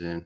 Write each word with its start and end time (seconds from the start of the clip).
in. 0.00 0.24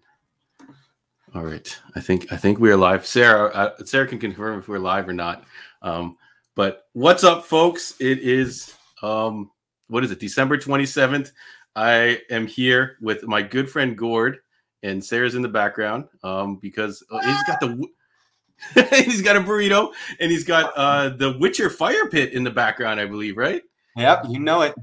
All 1.34 1.44
right, 1.44 1.78
I 1.94 2.00
think 2.00 2.32
I 2.32 2.36
think 2.36 2.58
we 2.58 2.70
are 2.70 2.76
live. 2.76 3.06
Sarah, 3.06 3.48
uh, 3.48 3.84
Sarah 3.84 4.06
can 4.06 4.18
confirm 4.18 4.58
if 4.58 4.68
we're 4.68 4.78
live 4.78 5.08
or 5.08 5.12
not. 5.12 5.44
Um, 5.82 6.16
but 6.54 6.84
what's 6.94 7.22
up, 7.22 7.44
folks? 7.44 7.94
It 8.00 8.20
is 8.20 8.74
um, 9.02 9.50
what 9.88 10.04
is 10.04 10.10
it? 10.10 10.20
December 10.20 10.56
twenty 10.56 10.86
seventh. 10.86 11.32
I 11.76 12.22
am 12.30 12.46
here 12.46 12.96
with 13.02 13.24
my 13.24 13.42
good 13.42 13.70
friend 13.70 13.96
Gord, 13.96 14.38
and 14.82 15.04
Sarah's 15.04 15.34
in 15.34 15.42
the 15.42 15.48
background 15.48 16.06
um, 16.22 16.56
because 16.56 17.04
uh, 17.10 17.20
he's 17.20 17.42
got 17.44 17.60
the 17.60 17.86
he's 19.04 19.20
got 19.20 19.36
a 19.36 19.40
burrito 19.40 19.92
and 20.18 20.30
he's 20.30 20.44
got 20.44 20.72
uh, 20.76 21.10
the 21.10 21.36
Witcher 21.38 21.68
fire 21.68 22.08
pit 22.08 22.32
in 22.32 22.42
the 22.42 22.50
background, 22.50 23.00
I 23.00 23.06
believe, 23.06 23.36
right? 23.36 23.62
Yep, 23.96 24.26
you 24.30 24.38
know 24.38 24.62
it. 24.62 24.74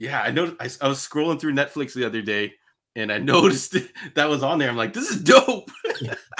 Yeah, 0.00 0.20
I 0.20 0.32
know. 0.32 0.56
I, 0.58 0.68
I 0.80 0.88
was 0.88 0.98
scrolling 0.98 1.38
through 1.38 1.52
Netflix 1.52 1.94
the 1.94 2.04
other 2.04 2.22
day 2.22 2.54
and 2.96 3.12
I 3.12 3.18
noticed 3.20 3.76
that 4.14 4.28
was 4.28 4.42
on 4.42 4.58
there. 4.58 4.68
I'm 4.68 4.76
like, 4.76 4.92
this 4.92 5.10
is 5.10 5.22
dope. 5.22 5.70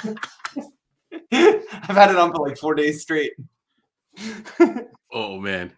I've 1.32 1.96
had 1.96 2.10
it 2.10 2.16
on 2.16 2.32
for 2.32 2.46
like 2.46 2.58
four 2.58 2.74
days 2.74 3.02
straight. 3.02 3.32
oh 5.12 5.38
man, 5.40 5.72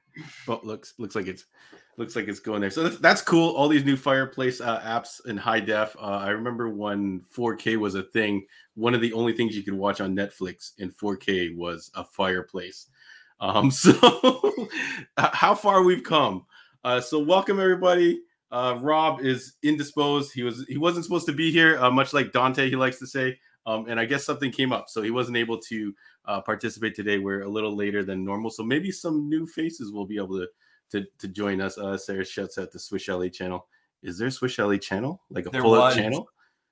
well, 0.46 0.60
looks 0.62 0.94
looks 0.98 1.14
like 1.14 1.26
it's 1.26 1.46
looks 1.96 2.14
like 2.16 2.28
it's 2.28 2.40
going 2.40 2.60
there. 2.60 2.70
So 2.70 2.82
that's, 2.82 2.98
that's 2.98 3.22
cool. 3.22 3.54
All 3.54 3.68
these 3.68 3.84
new 3.84 3.96
fireplace 3.96 4.60
uh, 4.60 4.80
apps 4.80 5.24
in 5.26 5.36
high 5.36 5.60
def. 5.60 5.96
Uh, 5.96 6.18
I 6.18 6.28
remember 6.28 6.68
when 6.68 7.22
4K 7.34 7.76
was 7.78 7.94
a 7.94 8.02
thing. 8.02 8.46
One 8.74 8.94
of 8.94 9.00
the 9.00 9.12
only 9.14 9.32
things 9.32 9.56
you 9.56 9.62
could 9.62 9.74
watch 9.74 10.00
on 10.00 10.14
Netflix 10.14 10.72
in 10.78 10.90
4K 10.90 11.56
was 11.56 11.90
a 11.94 12.04
fireplace. 12.04 12.88
Um, 13.40 13.70
so 13.70 13.92
how 15.16 15.54
far 15.54 15.82
we've 15.82 16.04
come. 16.04 16.44
Uh, 16.84 17.00
so 17.00 17.18
welcome 17.18 17.58
everybody. 17.58 18.20
Uh, 18.50 18.78
Rob 18.80 19.20
is 19.20 19.54
indisposed. 19.62 20.32
He 20.32 20.42
was 20.42 20.64
he 20.68 20.78
wasn't 20.78 21.04
supposed 21.04 21.26
to 21.26 21.32
be 21.32 21.50
here, 21.50 21.78
uh, 21.78 21.90
much 21.90 22.12
like 22.12 22.32
Dante 22.32 22.68
he 22.68 22.76
likes 22.76 22.98
to 23.00 23.06
say. 23.06 23.38
Um, 23.66 23.86
and 23.88 23.98
I 23.98 24.04
guess 24.04 24.24
something 24.24 24.52
came 24.52 24.72
up, 24.72 24.88
so 24.88 25.02
he 25.02 25.10
wasn't 25.10 25.36
able 25.36 25.58
to 25.58 25.92
uh, 26.26 26.40
participate 26.40 26.94
today. 26.94 27.18
We're 27.18 27.42
a 27.42 27.48
little 27.48 27.74
later 27.74 28.04
than 28.04 28.24
normal, 28.24 28.50
so 28.50 28.62
maybe 28.62 28.92
some 28.92 29.28
new 29.28 29.44
faces 29.46 29.90
will 29.90 30.06
be 30.06 30.16
able 30.16 30.38
to 30.38 30.46
to, 30.92 31.04
to 31.18 31.28
join 31.28 31.60
us. 31.60 31.76
Uh, 31.76 31.98
Sarah 31.98 32.24
shuts 32.24 32.58
out 32.58 32.70
the 32.70 32.78
Swiss 32.78 33.02
Chalet 33.02 33.30
channel. 33.30 33.66
Is 34.02 34.18
there 34.18 34.30
Swiss 34.30 34.52
Chalet 34.52 34.78
channel 34.78 35.20
like 35.30 35.46
a 35.46 35.50
there 35.50 35.62
full 35.62 35.74
up 35.74 35.94
channel? 35.94 36.28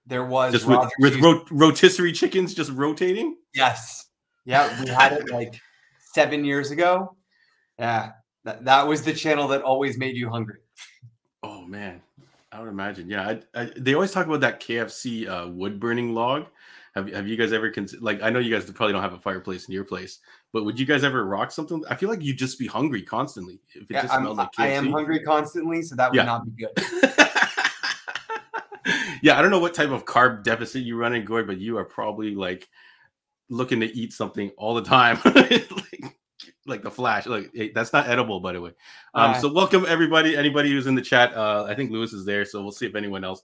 There 0.06 0.24
was 0.24 0.52
just 0.52 0.66
with, 0.66 0.88
with 1.00 1.20
rot- 1.20 1.50
rotisserie 1.50 2.12
chickens 2.12 2.54
just 2.54 2.70
rotating. 2.70 3.36
Yes, 3.54 4.10
yeah, 4.44 4.80
we 4.80 4.88
had 4.88 5.14
it 5.14 5.30
like 5.30 5.60
seven 6.12 6.44
years 6.44 6.70
ago. 6.70 7.16
Yeah, 7.78 8.12
that, 8.44 8.64
that 8.66 8.86
was 8.86 9.02
the 9.02 9.14
channel 9.14 9.48
that 9.48 9.62
always 9.62 9.98
made 9.98 10.16
you 10.16 10.30
hungry. 10.30 10.58
Oh 11.44 11.66
man, 11.66 12.00
I 12.50 12.60
would 12.60 12.70
imagine. 12.70 13.10
Yeah, 13.10 13.36
I, 13.54 13.60
I, 13.60 13.70
they 13.76 13.92
always 13.92 14.12
talk 14.12 14.26
about 14.26 14.40
that 14.40 14.60
KFC 14.60 15.28
uh, 15.28 15.48
wood 15.48 15.78
burning 15.78 16.14
log. 16.14 16.46
Have, 16.94 17.12
have 17.12 17.28
you 17.28 17.36
guys 17.36 17.52
ever 17.52 17.68
considered? 17.68 18.02
Like, 18.02 18.22
I 18.22 18.30
know 18.30 18.38
you 18.38 18.50
guys 18.50 18.64
probably 18.70 18.94
don't 18.94 19.02
have 19.02 19.12
a 19.12 19.18
fireplace 19.18 19.66
in 19.66 19.74
your 19.74 19.84
place, 19.84 20.20
but 20.54 20.64
would 20.64 20.80
you 20.80 20.86
guys 20.86 21.04
ever 21.04 21.26
rock 21.26 21.50
something? 21.50 21.84
I 21.90 21.96
feel 21.96 22.08
like 22.08 22.22
you'd 22.22 22.38
just 22.38 22.58
be 22.58 22.66
hungry 22.66 23.02
constantly 23.02 23.60
if 23.74 23.82
it 23.82 23.88
yeah, 23.90 24.00
just 24.02 24.14
smelled 24.14 24.38
like 24.38 24.52
KFC. 24.52 24.62
I 24.62 24.68
am 24.68 24.90
hungry 24.90 25.20
constantly, 25.20 25.82
so 25.82 25.96
that 25.96 26.10
would 26.10 26.16
yeah. 26.16 26.24
not 26.24 26.46
be 26.46 26.52
good. 26.52 26.70
yeah, 29.22 29.38
I 29.38 29.42
don't 29.42 29.50
know 29.50 29.58
what 29.58 29.74
type 29.74 29.90
of 29.90 30.06
carb 30.06 30.44
deficit 30.44 30.82
you 30.82 30.96
run 30.96 31.14
in, 31.14 31.26
Gord, 31.26 31.46
but 31.46 31.58
you 31.58 31.76
are 31.76 31.84
probably 31.84 32.34
like 32.34 32.70
looking 33.50 33.80
to 33.80 33.94
eat 33.94 34.14
something 34.14 34.50
all 34.56 34.74
the 34.74 34.82
time. 34.82 35.18
like, 36.66 36.82
the 36.82 36.90
flash. 36.90 37.26
Like 37.26 37.50
hey, 37.54 37.72
that's 37.72 37.92
not 37.92 38.08
edible, 38.08 38.40
by 38.40 38.52
the 38.52 38.60
way. 38.60 38.70
Um, 39.14 39.32
right. 39.32 39.40
So 39.40 39.52
welcome 39.52 39.84
everybody, 39.88 40.36
anybody 40.36 40.70
who's 40.70 40.86
in 40.86 40.94
the 40.94 41.02
chat. 41.02 41.34
Uh, 41.34 41.64
I 41.68 41.74
think 41.74 41.90
Lewis 41.90 42.12
is 42.12 42.24
there, 42.24 42.44
so 42.44 42.62
we'll 42.62 42.72
see 42.72 42.86
if 42.86 42.94
anyone 42.94 43.24
else 43.24 43.42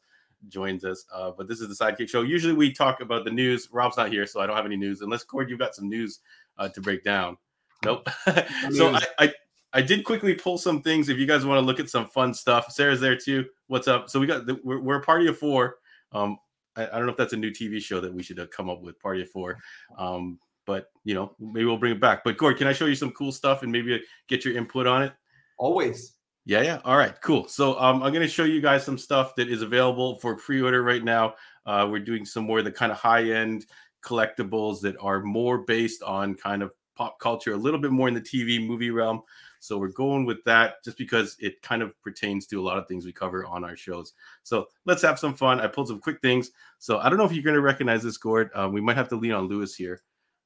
joins 0.48 0.84
us. 0.84 1.04
Uh, 1.12 1.30
but 1.36 1.48
this 1.48 1.60
is 1.60 1.68
the 1.68 1.84
Sidekick 1.84 2.08
Show. 2.08 2.22
Usually 2.22 2.54
we 2.54 2.72
talk 2.72 3.00
about 3.00 3.24
the 3.24 3.30
news. 3.30 3.68
Rob's 3.72 3.96
not 3.96 4.10
here, 4.10 4.26
so 4.26 4.40
I 4.40 4.46
don't 4.46 4.56
have 4.56 4.66
any 4.66 4.76
news. 4.76 5.00
Unless 5.00 5.24
Gord, 5.24 5.50
you've 5.50 5.58
got 5.58 5.74
some 5.74 5.88
news 5.88 6.20
uh, 6.58 6.68
to 6.68 6.80
break 6.80 7.04
down. 7.04 7.36
Nope. 7.84 8.08
so 8.70 8.94
I, 8.94 9.02
I 9.18 9.32
I 9.72 9.82
did 9.82 10.04
quickly 10.04 10.34
pull 10.34 10.58
some 10.58 10.82
things. 10.82 11.08
If 11.08 11.18
you 11.18 11.26
guys 11.26 11.46
want 11.46 11.60
to 11.60 11.66
look 11.66 11.80
at 11.80 11.88
some 11.88 12.06
fun 12.06 12.34
stuff, 12.34 12.72
Sarah's 12.72 13.00
there 13.00 13.16
too. 13.16 13.46
What's 13.68 13.88
up? 13.88 14.10
So 14.10 14.18
we 14.18 14.26
got 14.26 14.46
the, 14.46 14.58
we're, 14.64 14.80
we're 14.80 14.96
a 14.96 15.02
party 15.02 15.28
of 15.28 15.38
four. 15.38 15.76
Um, 16.12 16.38
I, 16.76 16.86
I, 16.86 16.90
don't 16.96 17.06
know 17.06 17.12
if 17.12 17.16
that's 17.16 17.34
a 17.34 17.36
new 17.36 17.50
TV 17.50 17.80
show 17.80 18.00
that 18.00 18.12
we 18.12 18.22
should 18.22 18.38
have 18.38 18.50
come 18.50 18.68
up 18.68 18.82
with. 18.82 18.98
Party 18.98 19.22
of 19.22 19.30
four. 19.30 19.58
Um, 19.96 20.40
but 20.70 20.86
you 21.02 21.14
know, 21.14 21.34
maybe 21.40 21.64
we'll 21.64 21.78
bring 21.78 21.90
it 21.90 22.00
back. 22.00 22.22
But 22.22 22.36
Gord, 22.36 22.56
can 22.56 22.68
I 22.68 22.72
show 22.72 22.86
you 22.86 22.94
some 22.94 23.10
cool 23.10 23.32
stuff 23.32 23.64
and 23.64 23.72
maybe 23.72 24.00
get 24.28 24.44
your 24.44 24.56
input 24.56 24.86
on 24.86 25.02
it? 25.02 25.12
Always. 25.58 26.14
Yeah, 26.46 26.62
yeah. 26.62 26.80
All 26.84 26.96
right, 26.96 27.20
cool. 27.22 27.48
So 27.48 27.76
um, 27.80 28.04
I'm 28.04 28.12
going 28.12 28.22
to 28.22 28.28
show 28.28 28.44
you 28.44 28.60
guys 28.60 28.84
some 28.84 28.96
stuff 28.96 29.34
that 29.34 29.48
is 29.48 29.62
available 29.62 30.20
for 30.20 30.36
pre-order 30.36 30.84
right 30.84 31.02
now. 31.02 31.34
Uh, 31.66 31.88
we're 31.90 32.04
doing 32.04 32.24
some 32.24 32.44
more 32.44 32.60
of 32.60 32.64
the 32.64 32.70
kind 32.70 32.92
of 32.92 32.98
high-end 32.98 33.66
collectibles 34.04 34.80
that 34.82 34.94
are 35.00 35.22
more 35.22 35.58
based 35.58 36.04
on 36.04 36.36
kind 36.36 36.62
of 36.62 36.70
pop 36.94 37.18
culture, 37.18 37.52
a 37.52 37.56
little 37.56 37.80
bit 37.80 37.90
more 37.90 38.06
in 38.06 38.14
the 38.14 38.20
TV 38.20 38.64
movie 38.64 38.90
realm. 38.90 39.22
So 39.58 39.76
we're 39.76 39.88
going 39.88 40.24
with 40.24 40.42
that 40.44 40.82
just 40.84 40.96
because 40.96 41.36
it 41.40 41.60
kind 41.62 41.82
of 41.82 42.00
pertains 42.02 42.46
to 42.46 42.60
a 42.60 42.62
lot 42.62 42.78
of 42.78 42.86
things 42.86 43.04
we 43.04 43.12
cover 43.12 43.44
on 43.44 43.64
our 43.64 43.76
shows. 43.76 44.12
So 44.44 44.68
let's 44.86 45.02
have 45.02 45.18
some 45.18 45.34
fun. 45.34 45.60
I 45.60 45.66
pulled 45.66 45.88
some 45.88 46.00
quick 46.00 46.20
things. 46.22 46.52
So 46.78 46.98
I 46.98 47.08
don't 47.08 47.18
know 47.18 47.24
if 47.24 47.32
you're 47.32 47.42
going 47.42 47.56
to 47.56 47.60
recognize 47.60 48.04
this, 48.04 48.16
Gord. 48.16 48.50
Uh, 48.54 48.70
we 48.72 48.80
might 48.80 48.96
have 48.96 49.08
to 49.08 49.16
lean 49.16 49.32
on 49.32 49.48
Lewis 49.48 49.74
here. 49.74 50.02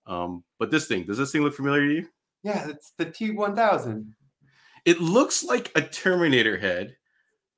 Um, 0.06 0.44
but 0.58 0.70
this 0.70 0.86
thing, 0.86 1.04
does 1.04 1.18
this 1.18 1.32
thing 1.32 1.42
look 1.42 1.54
familiar 1.54 1.86
to 1.86 1.94
you? 1.94 2.08
Yeah, 2.42 2.68
it's 2.68 2.92
the 2.98 3.06
T1000. 3.06 4.06
It 4.84 5.00
looks 5.00 5.42
like 5.42 5.72
a 5.74 5.80
Terminator 5.80 6.58
head, 6.58 6.96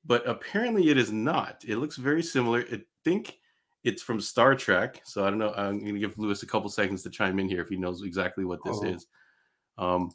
but 0.05 0.27
apparently 0.29 0.91
it 0.91 0.97
is 0.97 1.11
not. 1.11 1.65
It 1.67 1.79
looks 1.79 1.97
very 1.97 2.23
similar. 2.23 2.65
I 2.73 2.83
think 3.05 3.39
it's 3.83 4.03
from 4.03 4.21
Star 4.21 4.55
Trek. 4.55 5.01
So 5.05 5.25
I 5.25 5.31
don't 5.31 5.39
know. 5.39 5.53
I'm 5.57 5.81
going 5.81 5.95
to 5.95 6.01
give 6.01 6.19
Lewis 6.19 6.43
a 6.43 6.47
couple 6.47 6.69
seconds 6.69 7.03
to 7.03 7.11
chime 7.11 7.39
in 7.39 7.49
here 7.49 7.63
if 7.63 7.69
he 7.69 7.77
knows 7.77 8.03
exactly 8.03 8.45
what 8.45 8.61
this 8.65 8.79
oh. 8.81 8.87
is. 8.87 9.07
Um, 9.79 10.11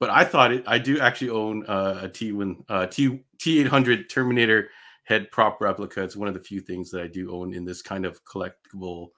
but 0.00 0.10
I 0.10 0.24
thought 0.24 0.52
it. 0.52 0.64
I 0.66 0.78
do 0.78 1.00
actually 1.00 1.30
own 1.30 1.66
uh, 1.66 2.00
a 2.02 2.08
T1 2.08 2.64
uh, 2.68 2.86
T 2.86 3.24
T800 3.38 4.08
Terminator 4.08 4.70
head 5.04 5.30
prop 5.30 5.60
replica. 5.60 6.02
It's 6.02 6.16
one 6.16 6.28
of 6.28 6.34
the 6.34 6.40
few 6.40 6.60
things 6.60 6.90
that 6.90 7.02
I 7.02 7.06
do 7.06 7.32
own 7.32 7.54
in 7.54 7.64
this 7.64 7.82
kind 7.82 8.04
of 8.04 8.24
collectible 8.24 9.08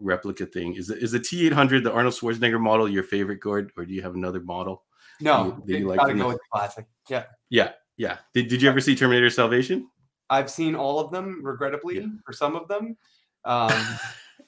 replica 0.00 0.46
thing. 0.46 0.74
Is 0.74 0.90
is 0.90 1.12
the 1.12 1.20
T 1.20 1.46
eight 1.46 1.52
hundred 1.52 1.84
the 1.84 1.92
Arnold 1.92 2.14
Schwarzenegger 2.14 2.60
model 2.60 2.88
your 2.88 3.02
favorite, 3.02 3.40
Gord, 3.40 3.72
or 3.76 3.84
do 3.84 3.94
you 3.94 4.02
have 4.02 4.14
another 4.14 4.40
model? 4.40 4.84
No, 5.20 5.62
you, 5.66 5.78
you 5.78 5.88
like 5.88 5.98
gotta 5.98 6.14
go 6.14 6.28
with 6.28 6.36
the 6.36 6.42
classic. 6.52 6.86
Yeah, 7.08 7.24
yeah, 7.50 7.72
yeah. 7.96 8.18
Did 8.32 8.48
Did 8.48 8.62
you 8.62 8.68
ever 8.68 8.80
see 8.80 8.96
Terminator 8.96 9.30
Salvation? 9.30 9.88
I've 10.30 10.50
seen 10.50 10.74
all 10.74 10.98
of 10.98 11.10
them, 11.10 11.44
regrettably, 11.44 11.96
yeah. 11.96 12.06
for 12.24 12.32
some 12.32 12.56
of 12.56 12.66
them. 12.68 12.96
Um, 13.44 13.98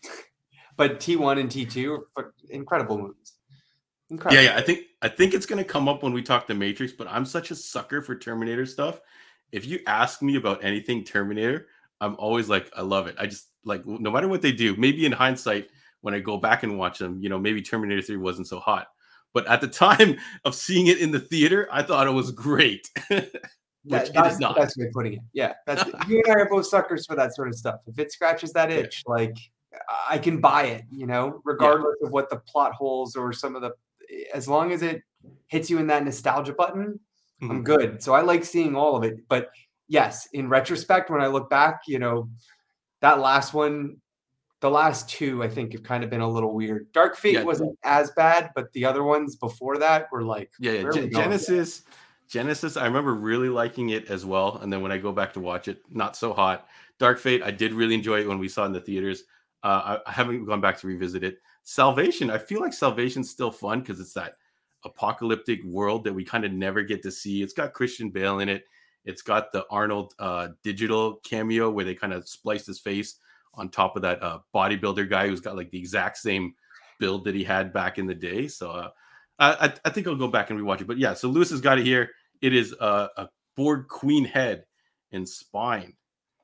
but 0.77 1.01
T 1.01 1.17
one 1.17 1.39
and 1.39 1.51
T 1.51 1.65
two 1.65 2.07
incredible 2.51 2.99
movies. 2.99 3.35
Incredible. 4.11 4.43
Yeah, 4.43 4.51
yeah. 4.51 4.57
I 4.57 4.63
think 4.63 4.87
I 5.03 5.09
think 5.09 5.35
it's 5.35 5.47
gonna 5.47 5.65
come 5.65 5.89
up 5.89 6.03
when 6.03 6.13
we 6.13 6.23
talk 6.23 6.47
the 6.47 6.55
Matrix. 6.55 6.93
But 6.93 7.09
I'm 7.09 7.25
such 7.25 7.51
a 7.51 7.55
sucker 7.55 8.03
for 8.03 8.17
Terminator 8.17 8.67
stuff. 8.67 9.01
If 9.53 9.67
you 9.67 9.81
ask 9.87 10.23
me 10.23 10.37
about 10.37 10.65
anything 10.65 11.05
Terminator, 11.05 11.69
I'm 12.01 12.17
always 12.19 12.49
like, 12.49 12.71
I 12.77 12.83
love 12.83 13.07
it. 13.07 13.17
I 13.19 13.27
just 13.27 13.49
like 13.67 13.85
no 13.85 14.11
matter 14.11 14.29
what 14.29 14.41
they 14.41 14.53
do, 14.53 14.75
maybe 14.77 15.05
in 15.05 15.13
hindsight, 15.13 15.69
when 16.01 16.15
I 16.15 16.21
go 16.21 16.39
back 16.39 16.63
and 16.63 16.79
watch 16.79 16.99
them, 16.99 17.21
you 17.21 17.29
know, 17.29 17.39
maybe 17.39 17.61
Terminator 17.61 18.01
3 18.01 18.17
wasn't 18.17 18.47
so 18.47 18.61
hot. 18.61 18.87
But 19.35 19.47
at 19.49 19.61
the 19.61 19.69
time 19.87 20.17
of 20.45 20.55
seeing 20.55 20.87
it 20.87 20.99
in 20.99 21.11
the 21.11 21.21
theater, 21.21 21.69
I 21.71 21.83
thought 21.83 22.07
it 22.07 22.13
was 22.13 22.31
great. 22.31 22.89
Which 23.09 23.31
that, 23.85 24.15
that's, 24.15 24.39
not. 24.41 24.57
That's 24.57 24.77
way 24.77 24.89
putting 24.93 25.15
it. 25.15 25.21
Yeah. 25.33 25.53
That's 25.67 25.85
you 26.09 26.23
and 26.25 26.37
I 26.37 26.41
are 26.41 26.49
both 26.49 26.67
suckers 26.67 27.07
for 27.07 27.15
that 27.17 27.35
sort 27.35 27.49
of 27.49 27.55
stuff. 27.55 27.81
If 27.87 27.99
it 27.99 28.11
scratches 28.13 28.53
that 28.53 28.71
itch, 28.71 29.05
yeah. 29.07 29.15
like 29.15 29.37
I 30.09 30.19
can 30.19 30.41
buy 30.41 30.65
it, 30.65 30.85
you 30.91 31.07
know, 31.07 31.41
regardless 31.45 31.97
yeah. 32.01 32.07
of 32.07 32.13
what 32.13 32.31
the 32.31 32.37
plot 32.37 32.73
holes 32.73 33.15
or 33.15 33.33
some 33.33 33.55
of 33.55 33.63
the 33.63 33.73
as 34.33 34.49
long 34.49 34.73
as 34.73 34.83
it 34.83 35.03
hits 35.49 35.69
you 35.69 35.79
in 35.79 35.89
that 35.89 36.05
nostalgia 36.05 36.53
button, 36.53 37.01
mm-hmm. 37.43 37.51
I'm 37.51 37.65
good. 37.65 38.03
So 38.03 38.13
I 38.13 38.23
like 38.23 38.45
seeing 38.45 38.77
all 38.77 38.97
of 38.97 39.03
it. 39.03 39.29
But 39.29 39.51
yes, 39.89 40.29
in 40.33 40.49
retrospect, 40.49 41.11
when 41.11 41.21
I 41.21 41.27
look 41.27 41.51
back, 41.51 41.81
you 41.87 41.99
know, 41.99 42.29
that 43.01 43.21
last 43.21 43.55
one, 43.55 43.97
the 44.61 44.71
last 44.71 45.09
two, 45.09 45.43
I 45.43 45.49
think 45.49 45.73
have 45.73 45.83
kind 45.83 46.03
of 46.03 46.11
been 46.11 46.21
a 46.21 46.29
little 46.29 46.55
weird. 46.55 46.91
Dark 46.93 47.17
Fate 47.17 47.35
yeah. 47.35 47.43
wasn't 47.43 47.79
as 47.83 48.11
bad, 48.13 48.51
but 48.55 48.73
the 48.73 48.85
other 48.85 49.03
ones 49.03 49.37
before 49.37 49.79
that 49.79 50.11
were 50.11 50.23
like, 50.23 50.51
yeah, 50.59 50.73
yeah. 50.73 50.91
G- 50.93 51.09
Genisys. 51.09 51.83
Genisys, 52.29 52.81
I 52.81 52.87
remember 52.87 53.15
really 53.15 53.49
liking 53.49 53.91
it 53.91 54.11
as 54.11 54.27
well. 54.27 54.59
And 54.59 54.73
then 54.73 54.81
when 54.81 54.91
I 54.91 54.99
go 54.99 55.13
back 55.13 55.33
to 55.35 55.41
watch 55.41 55.69
it, 55.69 55.83
not 55.91 56.17
so 56.17 56.33
hot. 56.33 56.67
Dark 56.99 57.19
Fate, 57.19 57.43
I 57.43 57.51
did 57.51 57.73
really 57.73 57.95
enjoy 57.95 58.21
it 58.21 58.29
when 58.29 58.39
we 58.39 58.49
saw 58.49 58.65
it 58.65 58.67
in 58.67 58.73
the 58.73 58.81
theaters. 58.81 59.25
Uh, 59.63 59.99
I, 60.07 60.11
I 60.11 60.13
haven't 60.13 60.45
gone 60.45 60.61
back 60.61 60.79
to 60.81 60.87
revisit 60.87 61.23
it. 61.23 61.39
Salvation, 61.63 62.31
I 62.31 62.39
feel 62.39 62.61
like 62.61 62.73
Salvation's 62.73 63.31
still 63.31 63.51
fun 63.51 63.81
because 63.81 64.01
it's 64.01 64.15
that 64.15 64.37
apocalyptic 64.85 65.63
world 65.65 66.05
that 66.05 66.13
we 66.13 66.25
kind 66.25 66.45
of 66.45 66.53
never 66.53 66.83
get 66.83 67.03
to 67.03 67.11
see. 67.11 67.43
It's 67.43 67.53
got 67.53 67.73
Christian 67.73 68.11
Bale 68.11 68.41
in 68.41 68.49
it. 68.49 68.65
It's 69.07 69.23
got 69.23 69.53
the 69.53 69.65
Arnold 69.71 70.15
uh, 70.19 70.49
digital 70.63 71.21
cameo 71.25 71.71
where 71.71 71.85
they 71.85 71.95
kind 71.95 72.13
of 72.13 72.29
spliced 72.29 72.67
his 72.67 72.81
face 72.81 73.17
on 73.55 73.71
top 73.71 73.97
of 73.97 74.03
that 74.03 74.23
uh, 74.23 74.41
bodybuilder 74.55 75.09
guy 75.09 75.29
who's 75.29 75.41
got 75.41 75.57
like 75.57 75.71
the 75.71 75.79
exact 75.79 76.19
same 76.19 76.55
build 76.99 77.25
that 77.25 77.35
he 77.35 77.45
had 77.45 77.73
back 77.73 77.99
in 77.99 78.07
the 78.07 78.15
day. 78.15 78.49
So 78.49 78.71
uh, 78.71 78.91
I, 79.39 79.73
I 79.85 79.91
think 79.91 80.07
I'll 80.07 80.17
go 80.17 80.29
back 80.29 80.51
and 80.51 80.61
rewatch 80.61 80.81
it. 80.81 80.87
But 80.87 80.99
yeah, 80.99 81.15
so 81.15 81.29
Lewis 81.29 81.51
has 81.51 81.61
got 81.61 81.79
it 81.79 81.87
here. 81.87 82.11
It 82.43 82.53
is 82.53 82.75
a, 82.81 83.09
a 83.17 83.29
Borg 83.57 83.89
queen 83.89 84.25
head 84.25 84.65
and 85.13 85.27
spine 85.27 85.95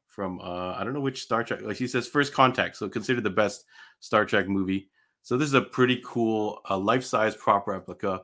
from 0.06 0.40
uh, 0.40 0.74
I 0.74 0.84
don't 0.84 0.92
know 0.92 1.00
which 1.00 1.22
Star 1.22 1.42
Trek. 1.42 1.62
Like 1.62 1.76
she 1.76 1.86
says, 1.86 2.06
First 2.06 2.32
Contact. 2.32 2.76
So 2.76 2.88
considered 2.88 3.24
the 3.24 3.30
best 3.30 3.64
Star 4.00 4.24
Trek 4.24 4.46
movie. 4.48 4.88
So 5.22 5.36
this 5.36 5.48
is 5.48 5.54
a 5.54 5.62
pretty 5.62 6.02
cool 6.04 6.60
uh, 6.68 6.78
life-size 6.78 7.36
prop 7.36 7.66
replica 7.66 8.22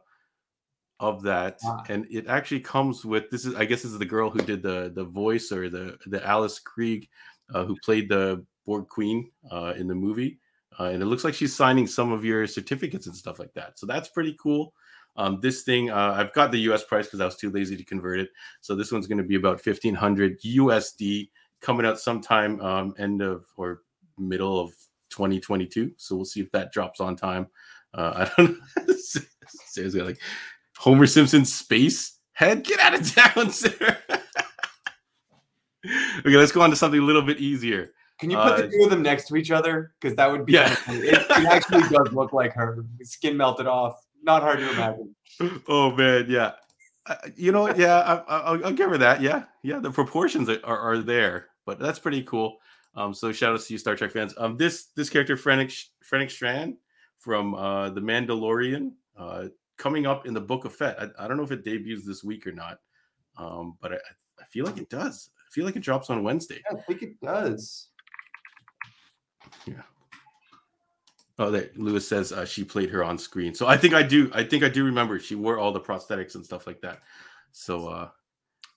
of 1.01 1.23
that, 1.23 1.59
wow. 1.63 1.83
and 1.89 2.07
it 2.11 2.27
actually 2.27 2.61
comes 2.61 3.05
with 3.05 3.31
this 3.31 3.45
is 3.45 3.55
I 3.55 3.65
guess 3.65 3.83
this 3.83 3.93
is 3.93 3.99
the 3.99 4.05
girl 4.05 4.31
who 4.31 4.41
did 4.41 4.63
the 4.63 4.91
the 4.95 5.05
voice 5.05 5.53
or 5.53 5.69
the 5.69 5.97
the 6.07 6.25
Alice 6.27 6.61
Krige 6.61 7.09
uh, 7.55 7.65
who 7.65 7.77
played 7.85 8.09
the 8.09 8.45
Borg 8.67 8.89
Queen 8.89 9.31
uh, 9.51 9.75
in 9.77 9.87
the 9.87 9.95
movie, 9.95 10.39
uh, 10.79 10.85
and 10.85 11.03
it 11.03 11.07
looks 11.07 11.25
like 11.25 11.35
she's 11.35 11.55
signing 11.55 11.87
some 11.87 12.13
of 12.13 12.25
your 12.25 12.47
certificates 12.47 13.07
and 13.07 13.17
stuff 13.17 13.39
like 13.39 13.53
that. 13.55 13.79
So 13.79 13.87
that's 13.87 14.09
pretty 14.09 14.37
cool. 14.41 14.73
Um, 15.17 15.41
this 15.41 15.63
thing, 15.63 15.91
uh, 15.91 16.15
I've 16.17 16.33
got 16.33 16.53
the 16.53 16.61
US 16.71 16.85
price 16.85 17.07
because 17.07 17.21
I 17.21 17.25
was 17.25 17.37
too 17.37 17.51
lazy 17.51 17.77
to 17.77 17.85
convert 17.85 18.21
it. 18.21 18.29
So 18.61 18.77
this 18.77 18.93
one's 18.93 19.09
going 19.09 19.19
to 19.19 19.25
be 19.25 19.35
about 19.35 19.65
1500 19.65 20.41
USD 20.43 21.31
coming 21.61 21.85
out 21.85 21.99
sometime 21.99 22.61
um, 22.61 22.95
end 22.99 23.21
of 23.21 23.47
or 23.57 23.83
middle 24.17 24.61
of 24.61 24.71
2022. 25.11 25.93
So 25.97 26.15
we'll 26.15 26.25
see 26.25 26.41
if 26.41 26.53
that 26.53 26.73
drops 26.73 27.01
on 27.01 27.17
time. 27.17 27.49
Uh, 27.95 28.29
I 28.39 28.43
don't 28.43 28.51
know. 28.53 29.23
Got 29.95 30.07
like 30.07 30.21
Homer 30.79 31.07
Simpson 31.07 31.45
space 31.45 32.19
head. 32.33 32.65
Get 32.65 32.81
out 32.81 32.95
of 32.95 33.15
town, 33.15 33.51
Sarah. 33.51 33.99
okay, 35.85 36.37
let's 36.37 36.53
go 36.53 36.61
on 36.61 36.71
to 36.71 36.77
something 36.77 37.01
a 37.01 37.05
little 37.05 37.23
bit 37.23 37.39
easier. 37.39 37.93
Can 38.21 38.31
you 38.31 38.37
put 38.37 38.53
uh, 38.53 38.57
the 38.57 38.69
two 38.69 38.83
of 38.85 38.91
them 38.91 39.03
next 39.03 39.29
to 39.29 39.37
each 39.37 39.51
other? 39.51 39.93
Because 40.01 40.17
that 40.17 40.31
would 40.31 40.47
be. 40.47 40.53
Yeah. 40.53 40.75
It, 40.89 41.15
it, 41.15 41.31
actually 41.31 41.83
does 41.91 42.13
look 42.13 42.33
like 42.33 42.53
her. 42.55 42.85
Skin 43.03 43.37
melted 43.37 43.67
off. 43.67 44.01
Not 44.23 44.43
hard 44.43 44.59
to 44.59 44.71
imagine. 44.71 45.15
Oh 45.69 45.93
man, 45.93 46.27
yeah. 46.29 46.53
Uh, 47.07 47.15
you 47.37 47.53
know, 47.53 47.73
yeah, 47.75 48.23
I, 48.29 48.53
will 48.53 48.73
give 48.73 48.91
her 48.91 48.99
that. 48.99 49.23
Yeah, 49.23 49.45
yeah. 49.63 49.79
The 49.79 49.91
proportions 49.91 50.49
are, 50.49 50.59
are, 50.65 50.79
are 50.79 50.99
there, 50.99 51.47
but 51.65 51.79
that's 51.79 51.99
pretty 51.99 52.23
cool. 52.25 52.57
Um, 52.97 53.15
so 53.15 53.31
shout 53.31 53.55
out 53.55 53.61
to 53.61 53.73
you, 53.73 53.79
Star 53.79 53.95
Trek 53.95 54.11
fans. 54.11 54.35
Um, 54.37 54.57
this 54.57 54.87
this 54.97 55.09
character, 55.09 55.37
Fennec 55.37 55.71
Fennec 56.03 56.31
Shand 56.31 56.77
from 57.19 57.55
uh, 57.55 57.91
the 57.91 58.01
Mandalorian, 58.01 58.93
uh, 59.17 59.47
coming 59.79 60.07
up 60.07 60.27
in 60.27 60.35
the 60.35 60.41
Book 60.41 60.65
of 60.65 60.75
Fett. 60.75 61.01
I, 61.01 61.25
I 61.25 61.29
don't 61.29 61.37
know 61.37 61.45
if 61.45 61.53
it 61.53 61.65
debuts 61.65 62.05
this 62.05 62.23
week 62.23 62.47
or 62.47 62.53
not, 62.53 62.79
um, 63.39 63.77
but 63.81 63.93
I, 63.93 63.97
I 64.41 64.45
feel 64.51 64.67
like 64.67 64.79
it 64.79 64.91
does. 64.91 65.31
I 65.39 65.49
feel 65.53 65.65
like 65.65 65.77
it 65.77 65.83
drops 65.83 66.11
on 66.11 66.23
Wednesday. 66.23 66.61
Yeah, 66.71 66.79
I 66.79 66.83
think 66.83 67.03
it 67.03 67.21
does. 67.21 67.89
Yeah. 69.67 69.83
Oh, 71.39 71.51
that 71.53 71.79
Lewis 71.79 72.07
says 72.07 72.33
uh, 72.33 72.45
she 72.45 72.65
played 72.65 72.91
her 72.91 73.05
on 73.05 73.17
screen. 73.17 73.55
So 73.55 73.67
I 73.67 73.77
think 73.77 73.95
I 73.95 74.03
do. 74.03 74.31
I 74.35 74.43
think 74.43 74.65
I 74.65 74.69
do 74.69 74.85
remember 74.85 75.19
she 75.21 75.37
wore 75.37 75.59
all 75.59 75.73
the 75.73 75.81
prosthetics 75.81 76.35
and 76.35 76.45
stuff 76.45 76.67
like 76.67 76.81
that. 76.83 77.01
So 77.53 77.89
uh 77.89 78.09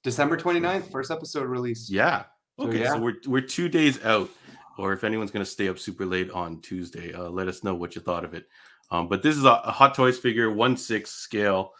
December 0.03 0.37
29th, 0.37 0.91
first 0.91 1.11
episode 1.11 1.47
release. 1.47 1.89
Yeah. 1.89 2.23
Okay. 2.59 2.77
So, 2.77 2.83
yeah. 2.83 2.93
so 2.93 2.99
we're 2.99 3.15
we're 3.25 3.41
two 3.41 3.67
days 3.67 4.03
out. 4.03 4.29
Or 4.77 4.93
if 4.93 5.03
anyone's 5.03 5.31
gonna 5.31 5.45
stay 5.45 5.67
up 5.69 5.79
super 5.79 6.05
late 6.05 6.31
on 6.31 6.61
Tuesday, 6.61 7.13
uh, 7.13 7.29
let 7.29 7.47
us 7.47 7.63
know 7.63 7.73
what 7.75 7.95
you 7.95 8.01
thought 8.01 8.23
of 8.23 8.33
it. 8.33 8.47
Um, 8.91 9.07
but 9.07 9.23
this 9.23 9.37
is 9.37 9.45
a, 9.45 9.61
a, 9.63 9.71
Hot 9.71 9.95
Toys 9.95 10.19
figure, 10.19 10.51
one 10.51 10.75
six 10.75 11.11
scale 11.11 11.73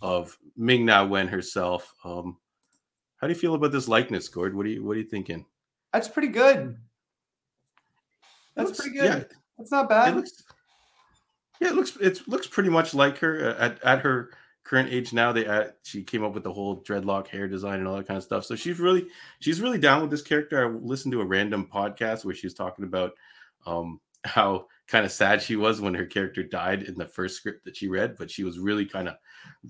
of 0.00 0.38
Ming 0.56 0.86
Na 0.86 1.04
Wen 1.04 1.26
herself. 1.26 1.92
Um, 2.04 2.38
how 3.16 3.26
do 3.26 3.32
you 3.32 3.38
feel 3.38 3.54
about 3.54 3.72
this 3.72 3.88
likeness, 3.88 4.28
Gord? 4.28 4.56
What 4.56 4.66
are 4.66 4.68
you 4.68 4.84
what 4.84 4.96
are 4.96 5.00
you 5.00 5.06
thinking? 5.06 5.44
That's 5.92 6.08
pretty 6.08 6.28
good. 6.28 6.76
That's 8.54 8.68
looks, 8.68 8.80
pretty 8.80 8.96
good. 8.96 9.04
Yeah, 9.04 9.36
it's 9.58 9.72
not 9.72 9.88
bad. 9.88 10.12
It 10.12 10.16
looks, 10.16 10.42
yeah, 11.60 11.68
it 11.68 11.74
looks 11.74 11.96
it 11.96 12.28
looks 12.28 12.46
pretty 12.46 12.70
much 12.70 12.94
like 12.94 13.18
her 13.18 13.50
uh, 13.50 13.64
at, 13.64 13.82
at 13.82 14.00
her 14.00 14.30
current 14.64 14.92
age 14.92 15.12
now. 15.12 15.32
They 15.32 15.46
add, 15.46 15.74
she 15.82 16.02
came 16.02 16.24
up 16.24 16.34
with 16.34 16.44
the 16.44 16.52
whole 16.52 16.82
dreadlock 16.82 17.26
hair 17.26 17.48
design 17.48 17.80
and 17.80 17.88
all 17.88 17.96
that 17.96 18.06
kind 18.06 18.18
of 18.18 18.24
stuff. 18.24 18.44
So 18.44 18.54
she's 18.54 18.78
really 18.78 19.06
she's 19.40 19.60
really 19.60 19.78
down 19.78 20.00
with 20.00 20.10
this 20.10 20.22
character. 20.22 20.64
I 20.64 20.70
listened 20.70 21.12
to 21.12 21.20
a 21.20 21.26
random 21.26 21.68
podcast 21.72 22.24
where 22.24 22.34
she's 22.34 22.54
talking 22.54 22.84
about 22.84 23.12
um, 23.66 24.00
how 24.24 24.66
kind 24.92 25.06
of 25.06 25.10
sad 25.10 25.40
she 25.40 25.56
was 25.56 25.80
when 25.80 25.94
her 25.94 26.04
character 26.04 26.42
died 26.42 26.82
in 26.82 26.94
the 26.94 27.06
first 27.06 27.38
script 27.38 27.64
that 27.64 27.74
she 27.74 27.88
read, 27.88 28.14
but 28.18 28.30
she 28.30 28.44
was 28.44 28.58
really 28.58 28.84
kind 28.84 29.08
of 29.08 29.14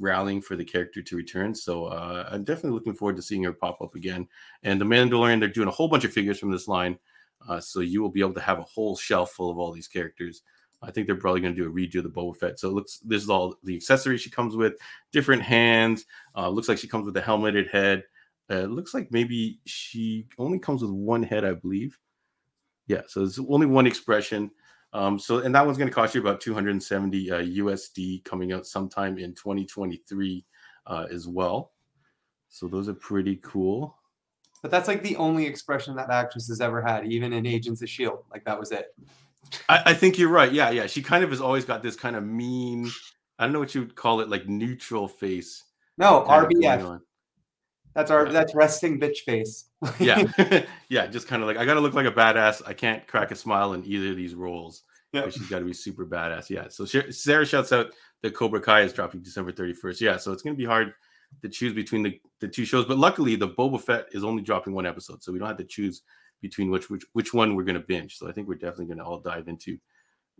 rallying 0.00 0.42
for 0.42 0.56
the 0.56 0.64
character 0.64 1.00
to 1.00 1.16
return. 1.16 1.54
So 1.54 1.84
uh, 1.84 2.28
I'm 2.28 2.42
definitely 2.42 2.72
looking 2.72 2.94
forward 2.94 3.14
to 3.14 3.22
seeing 3.22 3.44
her 3.44 3.52
pop 3.52 3.80
up 3.80 3.94
again. 3.94 4.26
And 4.64 4.80
the 4.80 4.84
Mandalorian, 4.84 5.38
they're 5.38 5.48
doing 5.48 5.68
a 5.68 5.72
whole 5.72 5.86
bunch 5.86 6.04
of 6.04 6.12
figures 6.12 6.40
from 6.40 6.50
this 6.50 6.66
line. 6.66 6.98
Uh, 7.48 7.60
so 7.60 7.78
you 7.78 8.02
will 8.02 8.10
be 8.10 8.18
able 8.18 8.34
to 8.34 8.40
have 8.40 8.58
a 8.58 8.64
whole 8.64 8.96
shelf 8.96 9.30
full 9.30 9.48
of 9.48 9.58
all 9.58 9.70
these 9.70 9.86
characters. 9.86 10.42
I 10.82 10.90
think 10.90 11.06
they're 11.06 11.14
probably 11.14 11.40
going 11.40 11.54
to 11.54 11.62
do 11.62 11.68
a 11.68 11.72
redo 11.72 11.98
of 11.98 12.02
the 12.02 12.10
Boba 12.10 12.36
Fett. 12.36 12.58
So 12.58 12.68
it 12.68 12.74
looks 12.74 12.98
this 12.98 13.22
is 13.22 13.30
all 13.30 13.54
the 13.62 13.76
accessories 13.76 14.22
she 14.22 14.30
comes 14.30 14.56
with, 14.56 14.74
different 15.12 15.42
hands. 15.42 16.04
Uh, 16.36 16.48
looks 16.48 16.68
like 16.68 16.78
she 16.78 16.88
comes 16.88 17.06
with 17.06 17.16
a 17.16 17.22
helmeted 17.22 17.70
head. 17.70 18.02
Uh, 18.50 18.62
looks 18.62 18.92
like 18.92 19.12
maybe 19.12 19.60
she 19.66 20.26
only 20.36 20.58
comes 20.58 20.82
with 20.82 20.90
one 20.90 21.22
head, 21.22 21.44
I 21.44 21.52
believe. 21.52 21.96
Yeah, 22.88 23.02
so 23.06 23.22
it's 23.22 23.38
only 23.38 23.66
one 23.66 23.86
expression. 23.86 24.50
Um, 24.92 25.18
so 25.18 25.38
and 25.38 25.54
that 25.54 25.64
one's 25.64 25.78
going 25.78 25.88
to 25.88 25.94
cost 25.94 26.14
you 26.14 26.20
about 26.20 26.40
270 26.40 27.30
uh, 27.30 27.38
USD 27.38 28.24
coming 28.24 28.52
out 28.52 28.66
sometime 28.66 29.18
in 29.18 29.34
2023 29.34 30.44
uh, 30.86 31.06
as 31.10 31.26
well. 31.26 31.72
So 32.48 32.68
those 32.68 32.88
are 32.88 32.94
pretty 32.94 33.36
cool. 33.36 33.96
But 34.60 34.70
that's 34.70 34.88
like 34.88 35.02
the 35.02 35.16
only 35.16 35.46
expression 35.46 35.96
that 35.96 36.10
actress 36.10 36.46
has 36.48 36.60
ever 36.60 36.80
had, 36.82 37.06
even 37.06 37.32
in 37.32 37.46
Agents 37.46 37.82
of 37.82 37.88
Shield. 37.88 38.24
Like 38.30 38.44
that 38.44 38.58
was 38.58 38.70
it. 38.70 38.94
I, 39.68 39.82
I 39.86 39.94
think 39.94 40.18
you're 40.18 40.28
right. 40.28 40.52
Yeah, 40.52 40.70
yeah. 40.70 40.86
She 40.86 41.02
kind 41.02 41.24
of 41.24 41.30
has 41.30 41.40
always 41.40 41.64
got 41.64 41.82
this 41.82 41.96
kind 41.96 42.14
of 42.14 42.24
mean. 42.24 42.90
I 43.38 43.44
don't 43.44 43.52
know 43.52 43.58
what 43.58 43.74
you 43.74 43.80
would 43.80 43.96
call 43.96 44.20
it, 44.20 44.28
like 44.28 44.46
neutral 44.46 45.08
face. 45.08 45.64
No, 45.98 46.24
RBF. 46.28 47.00
That's 47.94 48.10
our 48.10 48.26
yeah. 48.26 48.32
that's 48.32 48.54
resting 48.54 48.98
bitch 48.98 49.18
face. 49.18 49.66
yeah, 49.98 50.24
yeah. 50.88 51.06
Just 51.06 51.28
kind 51.28 51.42
of 51.42 51.48
like 51.48 51.56
I 51.56 51.64
got 51.64 51.74
to 51.74 51.80
look 51.80 51.94
like 51.94 52.06
a 52.06 52.12
badass. 52.12 52.62
I 52.66 52.72
can't 52.72 53.06
crack 53.06 53.30
a 53.30 53.36
smile 53.36 53.74
in 53.74 53.84
either 53.84 54.10
of 54.10 54.16
these 54.16 54.34
roles. 54.34 54.82
Yeah, 55.12 55.28
she's 55.28 55.48
got 55.48 55.58
to 55.58 55.64
be 55.64 55.74
super 55.74 56.06
badass. 56.06 56.48
Yeah. 56.48 56.68
So 56.68 56.84
Sarah 56.84 57.44
shouts 57.44 57.72
out 57.72 57.92
that 58.22 58.34
Cobra 58.34 58.60
Kai 58.60 58.82
is 58.82 58.92
dropping 58.92 59.22
December 59.22 59.52
31st. 59.52 60.00
Yeah. 60.00 60.16
So 60.16 60.32
it's 60.32 60.42
gonna 60.42 60.56
be 60.56 60.64
hard 60.64 60.94
to 61.42 61.48
choose 61.48 61.72
between 61.72 62.02
the, 62.02 62.20
the 62.40 62.48
two 62.48 62.64
shows. 62.64 62.84
But 62.84 62.98
luckily, 62.98 63.36
the 63.36 63.48
Boba 63.48 63.80
Fett 63.80 64.06
is 64.12 64.24
only 64.24 64.42
dropping 64.42 64.74
one 64.74 64.86
episode, 64.86 65.22
so 65.22 65.32
we 65.32 65.38
don't 65.38 65.48
have 65.48 65.56
to 65.58 65.64
choose 65.64 66.02
between 66.40 66.70
which 66.70 66.90
which 66.90 67.04
which 67.12 67.32
one 67.32 67.54
we're 67.54 67.64
going 67.64 67.80
to 67.80 67.86
binge. 67.86 68.16
So 68.16 68.28
I 68.28 68.32
think 68.32 68.48
we're 68.48 68.54
definitely 68.54 68.86
going 68.86 68.98
to 68.98 69.04
all 69.04 69.20
dive 69.20 69.48
into 69.48 69.78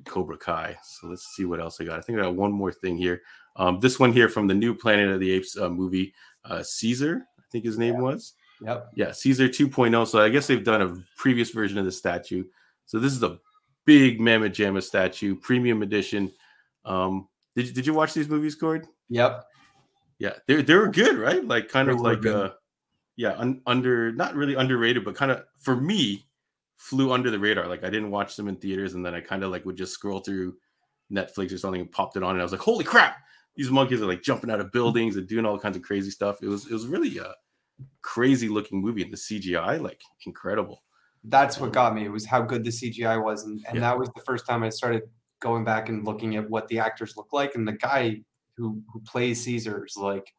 Cobra 0.05 0.37
Kai. 0.37 0.77
So 0.83 1.09
let's 1.09 1.35
see 1.35 1.45
what 1.45 1.61
else 1.61 1.81
I 1.81 1.85
got. 1.85 1.99
I 1.99 2.03
think 2.03 2.19
I 2.19 2.23
got 2.23 2.35
one 2.35 2.53
more 2.53 2.73
thing 2.73 2.97
here. 2.97 3.23
Um, 3.57 3.81
this 3.81 3.99
one 3.99 4.13
here 4.13 4.29
from 4.29 4.47
the 4.47 4.55
new 4.55 4.75
Planet 4.75 5.11
of 5.11 5.21
the 5.21 5.31
Apes 5.31 5.57
uh, 5.57 5.69
movie, 5.69 6.15
uh, 6.45 6.63
Caesar. 6.63 7.27
Think 7.53 7.65
his 7.65 7.79
name 7.79 7.95
yeah. 7.95 8.01
was. 8.01 8.33
Yep. 8.65 8.93
Yeah, 8.95 9.13
Caesar 9.13 9.49
2.0. 9.49 10.07
So 10.07 10.21
I 10.21 10.29
guess 10.29 10.47
they've 10.47 10.65
done 10.65 10.83
a 10.83 10.97
previous 11.17 11.51
version 11.51 11.79
of 11.79 11.85
the 11.85 11.93
statue. 11.93 12.45
So 12.87 12.99
this 12.99 13.13
is 13.13 13.23
a 13.23 13.39
big 13.85 14.21
Mamma 14.21 14.49
Jamma 14.49 14.83
statue, 14.83 15.37
premium 15.37 15.83
edition. 15.83 16.33
Um, 16.85 17.29
did, 17.55 17.75
did 17.75 17.87
you 17.87 17.95
watch 17.95 18.15
these 18.15 18.29
movies, 18.29 18.55
Gord? 18.55 18.87
Yep. 19.09 19.45
Yeah, 20.19 20.35
they 20.47 20.63
they 20.63 20.75
were 20.77 20.89
good, 20.89 21.17
right? 21.17 21.45
Like 21.45 21.69
kind 21.69 21.89
they 21.89 21.93
of 21.93 22.01
like 22.01 22.21
good. 22.21 22.37
uh 22.37 22.53
yeah, 23.17 23.33
un, 23.39 23.61
under 23.67 24.13
not 24.13 24.35
really 24.35 24.55
underrated, 24.55 25.05
but 25.05 25.17
kind 25.17 25.33
of 25.33 25.43
for 25.59 25.77
me 25.77 26.27
flew 26.77 27.13
under 27.13 27.31
the 27.31 27.39
radar. 27.39 27.67
Like 27.67 27.85
I 27.85 27.91
didn't 27.91 28.11
watch 28.11 28.37
them 28.37 28.49
in 28.49 28.57
theaters, 28.57 28.95
and 28.95 29.05
then 29.05 29.15
I 29.15 29.21
kind 29.21 29.43
of 29.43 29.51
like 29.51 29.65
would 29.65 29.77
just 29.77 29.93
scroll 29.93 30.21
through 30.21 30.55
Netflix 31.13 31.53
or 31.53 31.59
something 31.59 31.81
and 31.81 31.91
popped 31.91 32.17
it 32.17 32.23
on, 32.23 32.31
and 32.31 32.41
I 32.41 32.45
was 32.45 32.53
like, 32.53 32.61
holy 32.61 32.85
crap! 32.85 33.17
These 33.57 33.71
monkeys 33.71 34.01
are 34.01 34.07
like 34.07 34.23
jumping 34.23 34.51
out 34.51 34.61
of 34.61 34.73
buildings 34.73 35.17
and 35.17 35.27
doing 35.27 35.45
all 35.45 35.59
kinds 35.59 35.77
of 35.77 35.83
crazy 35.83 36.11
stuff. 36.11 36.43
It 36.43 36.49
was 36.49 36.67
it 36.67 36.73
was 36.73 36.87
really 36.87 37.19
a 37.19 37.35
crazy 38.03 38.49
looking 38.49 38.81
movie, 38.81 39.03
and 39.03 39.13
the 39.13 39.17
CGI 39.17 39.81
like 39.81 40.01
incredible. 40.27 40.83
That's 41.25 41.61
what 41.61 41.73
got 41.73 41.95
me. 41.95 42.05
It 42.05 42.11
was 42.11 42.27
how 42.27 42.43
good 42.43 42.65
the 42.65 42.71
CGI 42.71 43.23
was, 43.23 43.45
and, 43.45 43.65
and 43.69 43.77
yeah. 43.77 43.81
that 43.81 43.99
was 43.99 44.09
the 44.15 44.23
first 44.23 44.47
time 44.47 44.63
I 44.63 44.71
started 44.71 45.03
going 45.41 45.65
back 45.65 45.89
and 45.89 46.05
looking 46.05 46.37
at 46.37 46.49
what 46.49 46.67
the 46.69 46.79
actors 46.79 47.17
look 47.17 47.33
like. 47.33 47.55
And 47.55 47.67
the 47.67 47.73
guy 47.73 48.23
who 48.57 48.83
who 48.93 49.01
plays 49.01 49.43
Caesar's 49.45 49.97
like 49.97 50.33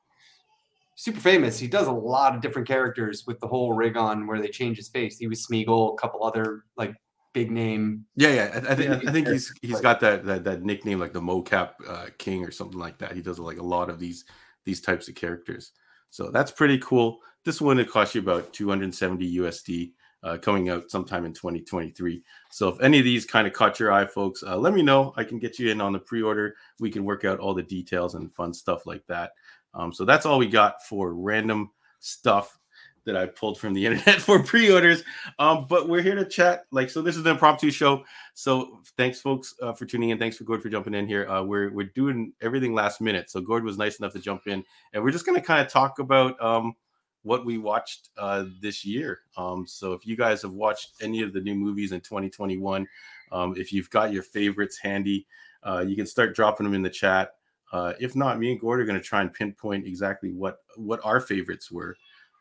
super 0.96 1.20
famous. 1.20 1.60
He 1.60 1.68
does 1.68 1.88
a 1.88 1.92
lot 1.92 2.36
of 2.36 2.42
different 2.42 2.68
characters 2.68 3.24
with 3.26 3.40
the 3.40 3.48
whole 3.48 3.74
rig 3.74 3.98
on 3.98 4.28
where 4.28 4.40
they 4.40 4.48
change 4.48 4.78
his 4.78 4.90
face. 4.90 5.18
He 5.18 5.28
was 5.28 5.46
Smeagol, 5.46 5.94
a 5.94 5.98
couple 5.98 6.24
other 6.24 6.66
like 6.78 6.96
big 7.34 7.52
name. 7.52 8.06
Yeah, 8.16 8.30
yeah. 8.30 8.52
I, 8.54 8.72
I 8.72 8.76
think 8.76 9.08
I 9.08 9.12
think 9.12 9.28
he's 9.28 9.54
he's 9.62 9.82
got 9.82 10.00
that 10.00 10.26
that, 10.26 10.44
that 10.44 10.64
nickname 10.64 11.00
like 11.00 11.14
the 11.14 11.22
mocap 11.22 11.72
uh, 11.88 12.08
king 12.18 12.46
or 12.46 12.52
something 12.52 12.80
like 12.80 12.98
that. 13.00 13.14
He 13.14 13.22
does 13.22 13.40
like 13.40 13.58
a 13.58 13.64
lot 13.64 13.90
of 13.90 14.00
these 14.00 14.26
these 14.64 14.82
types 14.82 15.08
of 15.10 15.16
characters. 15.16 15.72
So 16.10 16.30
that's 16.30 16.52
pretty 16.52 16.78
cool. 16.78 17.20
This 17.44 17.60
one 17.60 17.80
it 17.80 17.90
cost 17.90 18.16
you 18.16 18.22
about 18.22 18.54
270 18.54 19.38
USD. 19.38 19.92
Uh, 20.24 20.38
coming 20.38 20.70
out 20.70 20.90
sometime 20.90 21.26
in 21.26 21.34
2023. 21.34 22.24
So 22.50 22.70
if 22.70 22.80
any 22.80 23.00
of 23.00 23.04
these 23.04 23.26
kind 23.26 23.46
of 23.46 23.52
caught 23.52 23.78
your 23.78 23.92
eye, 23.92 24.06
folks, 24.06 24.42
uh, 24.42 24.56
let 24.56 24.74
me 24.74 24.82
know. 24.82 25.14
I 25.18 25.26
can 25.26 25.38
get 25.38 25.60
you 25.60 25.70
in 25.70 25.82
on 25.82 25.92
the 25.92 26.00
pre-order. 26.00 26.56
We 26.80 26.90
can 26.90 27.04
work 27.04 27.26
out 27.26 27.40
all 27.40 27.54
the 27.54 27.62
details 27.62 28.16
and 28.16 28.34
fun 28.34 28.54
stuff 28.54 28.86
like 28.86 29.06
that. 29.08 29.32
Um, 29.74 29.92
so 29.92 30.06
that's 30.06 30.26
all 30.26 30.40
we 30.40 30.48
got 30.48 30.82
for 30.88 31.14
random 31.14 31.72
stuff 32.00 32.58
that 33.06 33.16
I 33.18 33.26
pulled 33.26 33.60
from 33.60 33.74
the 33.74 33.86
internet 33.88 34.22
for 34.22 34.42
pre-orders. 34.42 35.04
Um, 35.40 35.66
but 35.68 35.90
we're 35.90 36.02
here 36.02 36.16
to 36.16 36.26
chat. 36.26 36.66
Like, 36.72 36.90
so 36.90 37.02
this 37.02 37.16
is 37.16 37.26
an 37.26 37.32
impromptu 37.32 37.72
show. 37.72 38.04
So 38.34 38.80
thanks, 38.98 39.22
folks, 39.22 39.56
uh, 39.62 39.74
for 39.74 39.86
tuning 39.86 40.10
in. 40.10 40.18
Thanks 40.18 40.38
for 40.38 40.44
Gord 40.44 40.62
for 40.62 40.70
jumping 40.70 40.94
in 40.94 41.08
here. 41.08 41.28
Uh, 41.30 41.44
we're 41.44 41.72
we're 41.72 41.92
doing 41.96 42.34
everything 42.42 42.74
last 42.74 43.02
minute. 43.02 43.30
So 43.30 43.42
Gord 43.42 43.64
was 43.64 43.78
nice 43.78 44.00
enough 44.00 44.14
to 44.14 44.20
jump 44.20 44.48
in, 44.48 44.64
and 44.94 45.04
we're 45.04 45.12
just 45.12 45.26
gonna 45.26 45.42
kind 45.42 45.66
of 45.66 45.72
talk 45.72 46.00
about 46.00 46.42
um, 46.42 46.76
what 47.24 47.46
we 47.46 47.58
watched 47.58 48.10
uh, 48.18 48.46
this 48.62 48.86
year. 48.86 49.22
Um, 49.38 49.66
so 49.68 49.94
if 49.94 50.06
you 50.06 50.16
guys 50.16 50.42
have 50.42 50.54
watched 50.54 50.92
any 51.02 51.22
of 51.22 51.34
the 51.34 51.42
new 51.42 51.56
movies 51.56 51.92
in 51.92 52.02
2021, 52.02 52.88
um, 53.32 53.56
if 53.58 53.74
you've 53.74 53.90
got 53.90 54.14
your 54.14 54.24
favorites 54.24 54.78
handy, 54.78 55.26
uh, 55.64 55.84
you 55.88 55.96
can 55.96 56.06
start 56.06 56.36
dropping 56.36 56.66
them 56.66 56.74
in 56.74 56.82
the 56.82 56.90
chat. 56.90 57.36
Uh, 57.72 57.94
if 58.00 58.16
not, 58.16 58.40
me 58.40 58.52
and 58.52 58.60
Gord 58.60 58.80
are 58.80 58.86
going 58.86 59.00
to 59.00 59.04
try 59.04 59.22
and 59.22 59.34
pinpoint 59.34 59.88
exactly 59.88 60.32
what 60.32 60.60
what 60.76 61.00
our 61.04 61.20
favorites 61.20 61.72
were, 61.72 61.96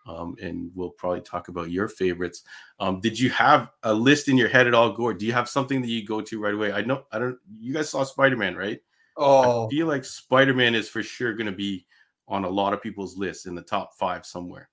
um, 0.07 0.37
and 0.43 0.71
we'll 0.75 0.91
probably 0.91 1.21
talk 1.21 1.49
about 1.49 1.71
your 1.71 1.89
favorites. 1.89 2.43
Um, 2.81 3.01
did 3.01 3.19
you 3.19 3.31
have 3.31 3.71
a 3.83 3.93
list 3.93 4.29
in 4.29 4.37
your 4.37 4.49
head 4.49 4.67
at 4.67 4.75
all, 4.75 4.93
Gord? 4.93 5.19
Do 5.19 5.27
you 5.27 5.33
have 5.33 5.49
something 5.49 5.81
that 5.81 5.89
you 5.89 6.05
go 6.05 6.21
to 6.21 6.41
right 6.41 6.55
away? 6.55 6.73
I 6.73 6.83
know 6.83 7.05
I 7.13 7.19
don't. 7.19 7.39
You 7.59 7.73
guys 7.73 7.91
saw 7.91 8.05
Spider 8.05 8.37
Man, 8.37 8.57
right? 8.57 8.81
Oh, 9.17 9.67
I 9.67 9.71
feel 9.71 9.87
like 9.87 10.05
Spider 10.05 10.55
Man 10.55 10.75
is 10.75 10.89
for 10.89 11.03
sure 11.03 11.35
going 11.35 11.47
to 11.47 11.53
be 11.53 11.87
on 12.29 12.45
a 12.45 12.49
lot 12.49 12.73
of 12.73 12.83
people's 12.83 13.17
lists 13.17 13.47
in 13.47 13.55
the 13.55 13.63
top 13.63 13.95
five 13.97 14.25
somewhere. 14.25 14.69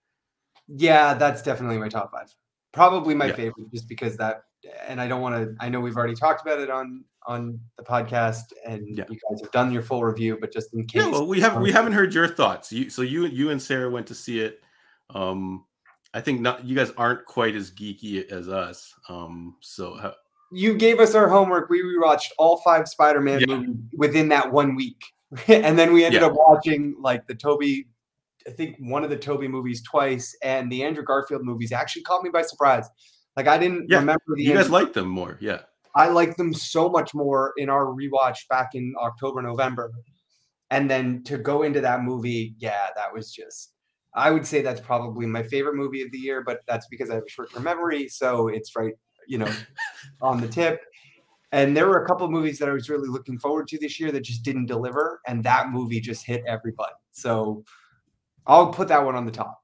Yeah, 0.68 1.14
that's 1.14 1.42
definitely 1.42 1.78
my 1.78 1.90
top 1.90 2.12
five. 2.12 2.34
Probably 2.72 3.16
my 3.16 3.28
yeah. 3.28 3.34
favorite, 3.34 3.72
just 3.72 3.88
because 3.88 4.18
that. 4.18 4.44
And 4.88 5.00
I 5.00 5.08
don't 5.08 5.22
want 5.22 5.36
to. 5.36 5.56
I 5.64 5.70
know 5.70 5.80
we've 5.80 5.96
already 5.96 6.16
talked 6.16 6.42
about 6.42 6.60
it 6.60 6.70
on 6.70 7.04
on 7.28 7.60
the 7.78 7.84
podcast, 7.84 8.54
and 8.66 8.98
yeah. 8.98 9.06
you 9.10 9.18
guys 9.30 9.42
have 9.42 9.52
done 9.52 9.72
your 9.72 9.82
full 9.82 10.04
review. 10.04 10.38
But 10.40 10.52
just 10.52 10.74
in 10.74 10.86
case, 10.86 11.04
yeah, 11.04 11.10
well, 11.10 11.26
we 11.26 11.40
haven't 11.40 11.62
we 11.62 11.72
haven't 11.72 11.94
heard 11.94 12.14
your 12.14 12.28
thoughts. 12.28 12.72
You, 12.72 12.90
so 12.90 13.02
you 13.02 13.26
you 13.26 13.52
and 13.52 13.62
Sarah 13.62 13.90
went 13.90 14.08
to 14.08 14.16
see 14.16 14.42
it. 14.42 14.62
Um, 15.14 15.66
I 16.14 16.22
think 16.22 16.42
not. 16.42 16.66
You 16.66 16.76
guys 16.76 16.92
aren't 16.98 17.26
quite 17.26 17.56
as 17.56 17.72
geeky 17.72 18.30
as 18.32 18.50
us. 18.50 18.94
Um, 19.10 19.56
so. 19.62 19.96
How, 19.96 20.14
you 20.52 20.76
gave 20.76 21.00
us 21.00 21.16
our 21.16 21.28
homework. 21.28 21.70
We 21.70 21.82
rewatched 21.84 22.32
all 22.38 22.58
five 22.58 22.88
Spider-Man 22.88 23.42
yeah. 23.42 23.46
movies 23.48 23.76
within 23.94 24.30
that 24.30 24.52
one 24.52 24.76
week, 24.76 25.02
and 25.48 25.78
then 25.78 25.94
we 25.94 26.06
ended 26.06 26.22
yeah. 26.22 26.28
up 26.28 26.34
watching 26.36 26.96
like 27.00 27.28
the 27.28 27.36
Toby. 27.36 27.88
I 28.48 28.52
think 28.52 28.78
one 28.80 29.04
of 29.04 29.10
the 29.10 29.18
Toby 29.18 29.48
movies 29.48 29.84
twice, 29.84 30.36
and 30.42 30.72
the 30.72 30.84
Andrew 30.84 31.04
Garfield 31.04 31.44
movies 31.44 31.72
actually 31.72 32.04
caught 32.04 32.24
me 32.24 32.30
by 32.30 32.42
surprise. 32.42 32.88
Like 33.36 33.48
I 33.48 33.58
didn't 33.58 33.88
yeah. 33.90 34.00
remember 34.00 34.24
the. 34.36 34.44
You 34.44 34.50
Andrew- 34.52 34.64
guys 34.64 34.72
liked 34.72 34.94
them 34.94 35.10
more, 35.10 35.38
yeah. 35.40 35.62
I 35.96 36.08
liked 36.08 36.38
them 36.38 36.54
so 36.54 36.88
much 36.88 37.14
more 37.14 37.54
in 37.58 37.70
our 37.70 37.86
rewatch 37.88 38.48
back 38.48 38.70
in 38.74 38.94
October, 39.02 39.42
November, 39.42 39.92
and 40.70 40.90
then 40.90 41.24
to 41.26 41.38
go 41.38 41.64
into 41.64 41.82
that 41.82 42.04
movie, 42.04 42.56
yeah, 42.58 42.88
that 42.96 43.14
was 43.14 43.32
just. 43.32 43.74
I 44.14 44.32
would 44.32 44.46
say 44.46 44.62
that's 44.62 44.82
probably 44.82 45.26
my 45.26 45.44
favorite 45.44 45.76
movie 45.76 46.02
of 46.02 46.12
the 46.12 46.18
year, 46.18 46.44
but 46.44 46.62
that's 46.68 46.88
because 46.88 47.10
I 47.10 47.16
have 47.16 47.24
a 47.26 47.30
short-term 47.30 47.64
memory, 47.64 48.08
so 48.08 48.48
it's 48.48 48.76
right, 48.76 48.94
you 49.28 49.38
know, 49.38 49.52
on 50.22 50.42
the 50.42 50.48
tip. 50.48 50.82
And 51.52 51.76
there 51.76 51.88
were 51.88 52.04
a 52.04 52.08
couple 52.08 52.26
of 52.26 52.32
movies 52.32 52.60
that 52.60 52.70
I 52.70 52.74
was 52.74 52.90
really 52.90 53.08
looking 53.08 53.40
forward 53.40 53.68
to 53.70 53.80
this 53.80 54.00
year 54.00 54.12
that 54.12 54.22
just 54.22 54.44
didn't 54.44 54.68
deliver, 54.68 55.22
and 55.28 55.44
that 55.44 55.70
movie 55.70 56.00
just 56.00 56.26
hit 56.26 56.44
everybody. 56.48 56.94
So 57.12 57.64
I'll 58.46 58.72
put 58.72 58.88
that 58.90 59.04
one 59.04 59.16
on 59.16 59.26
the 59.26 59.32
top. 59.32 59.64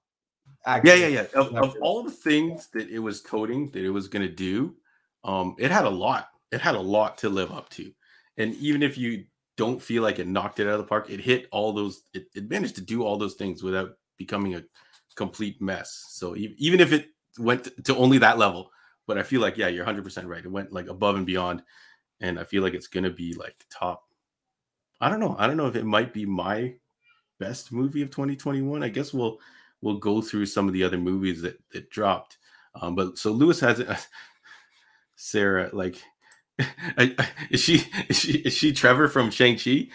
Actually. 0.66 1.02
Yeah, 1.02 1.08
yeah, 1.08 1.28
yeah. 1.34 1.40
Of, 1.40 1.56
of 1.56 1.75
all 1.82 2.04
the 2.04 2.12
things 2.12 2.70
that 2.74 2.90
it 2.90 3.00
was 3.00 3.22
coding 3.22 3.70
that 3.72 3.84
it 3.84 3.92
was 3.92 4.08
going 4.08 4.28
to 4.28 4.34
do, 4.34 4.75
um, 5.24 5.56
it 5.60 5.70
had 5.70 5.86
a 5.86 5.90
lot. 5.90 6.30
It 6.52 6.60
had 6.60 6.75
a 6.75 6.82
lot 6.82 7.20
to 7.20 7.30
live 7.30 7.52
up 7.52 7.70
to, 7.72 7.92
and 8.38 8.56
even 8.56 8.82
if 8.82 8.98
you 8.98 9.25
don't 9.58 9.82
feel 9.82 10.04
like 10.04 10.20
it 10.20 10.28
knocked 10.28 10.60
it 10.60 10.68
out 10.68 10.74
of 10.74 10.80
the 10.80 10.86
park, 10.86 11.10
it 11.10 11.20
hit 11.20 11.48
all 11.52 11.72
those. 11.72 12.04
It, 12.14 12.28
it 12.36 12.50
managed 12.50 12.75
to 12.75 12.82
do 12.82 13.04
all 13.04 13.18
those 13.18 13.36
things 13.36 13.62
without 13.62 13.92
becoming 14.17 14.55
a 14.55 14.63
complete 15.15 15.62
mess. 15.62 16.05
So 16.10 16.36
even 16.36 16.79
if 16.79 16.91
it 16.91 17.07
went 17.39 17.86
to 17.86 17.95
only 17.95 18.17
that 18.19 18.38
level, 18.38 18.69
but 19.07 19.17
I 19.17 19.24
feel 19.24 19.41
like 19.41 19.57
yeah, 19.57 19.67
you're 19.67 19.86
100 19.86 20.03
percent 20.03 20.27
right. 20.27 20.43
It 20.43 20.51
went 20.51 20.72
like 20.72 20.88
above 20.88 21.15
and 21.15 21.25
beyond, 21.25 21.63
and 22.22 22.39
I 22.39 22.43
feel 22.43 22.63
like 22.63 22.74
it's 22.74 22.88
gonna 22.88 23.10
be 23.12 23.34
like 23.34 23.55
top. 23.69 24.03
I 25.01 25.10
don't 25.10 25.19
know. 25.19 25.36
I 25.38 25.48
don't 25.48 25.57
know 25.57 25.67
if 25.67 25.75
it 25.75 25.86
might 25.86 26.13
be 26.13 26.25
my 26.25 26.75
best 27.39 27.72
movie 27.72 28.01
of 28.01 28.10
2021. 28.12 28.84
I 28.84 28.89
guess 28.89 29.13
we'll 29.13 29.39
we'll 29.81 29.98
go 29.98 30.22
through 30.22 30.45
some 30.45 30.67
of 30.67 30.74
the 30.74 30.84
other 30.84 30.98
movies 30.98 31.41
that 31.41 31.60
that 31.72 31.89
dropped. 31.89 32.38
Um, 32.81 32.95
but 32.95 33.17
so 33.17 33.31
Lewis 33.31 33.60
has 33.60 33.84
Sarah 35.15 35.69
like. 35.74 36.01
is 37.50 37.59
she 37.59 37.83
is 38.07 38.17
she 38.17 38.38
is 38.39 38.53
she 38.53 38.71
Trevor 38.71 39.07
from 39.07 39.29
Shang 39.29 39.57
Chi? 39.57 39.88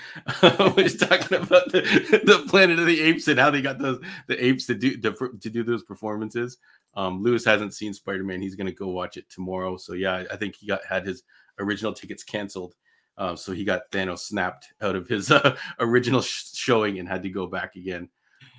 We're 0.42 0.88
talking 0.88 1.38
about 1.38 1.72
the, 1.72 2.20
the 2.24 2.44
Planet 2.48 2.78
of 2.78 2.86
the 2.86 3.00
Apes 3.00 3.28
and 3.28 3.38
how 3.38 3.50
they 3.50 3.62
got 3.62 3.78
those 3.78 4.02
the 4.26 4.44
apes 4.44 4.66
to 4.66 4.74
do 4.74 4.96
to, 4.98 5.12
to 5.40 5.50
do 5.50 5.64
those 5.64 5.82
performances. 5.82 6.58
Um, 6.94 7.22
Lewis 7.22 7.44
hasn't 7.44 7.74
seen 7.74 7.94
Spider 7.94 8.24
Man. 8.24 8.42
He's 8.42 8.56
gonna 8.56 8.72
go 8.72 8.88
watch 8.88 9.16
it 9.16 9.30
tomorrow. 9.30 9.76
So 9.76 9.94
yeah, 9.94 10.24
I 10.30 10.36
think 10.36 10.56
he 10.56 10.66
got 10.66 10.84
had 10.84 11.06
his 11.06 11.22
original 11.58 11.92
tickets 11.92 12.22
canceled 12.22 12.74
uh, 13.20 13.36
so 13.36 13.52
he 13.52 13.64
got 13.64 13.90
Thanos 13.92 14.20
snapped 14.20 14.72
out 14.80 14.96
of 14.96 15.06
his 15.06 15.30
uh, 15.30 15.56
original 15.78 16.22
sh- 16.22 16.54
showing 16.54 16.98
and 16.98 17.06
had 17.06 17.22
to 17.22 17.30
go 17.30 17.46
back 17.46 17.76
again. 17.76 18.08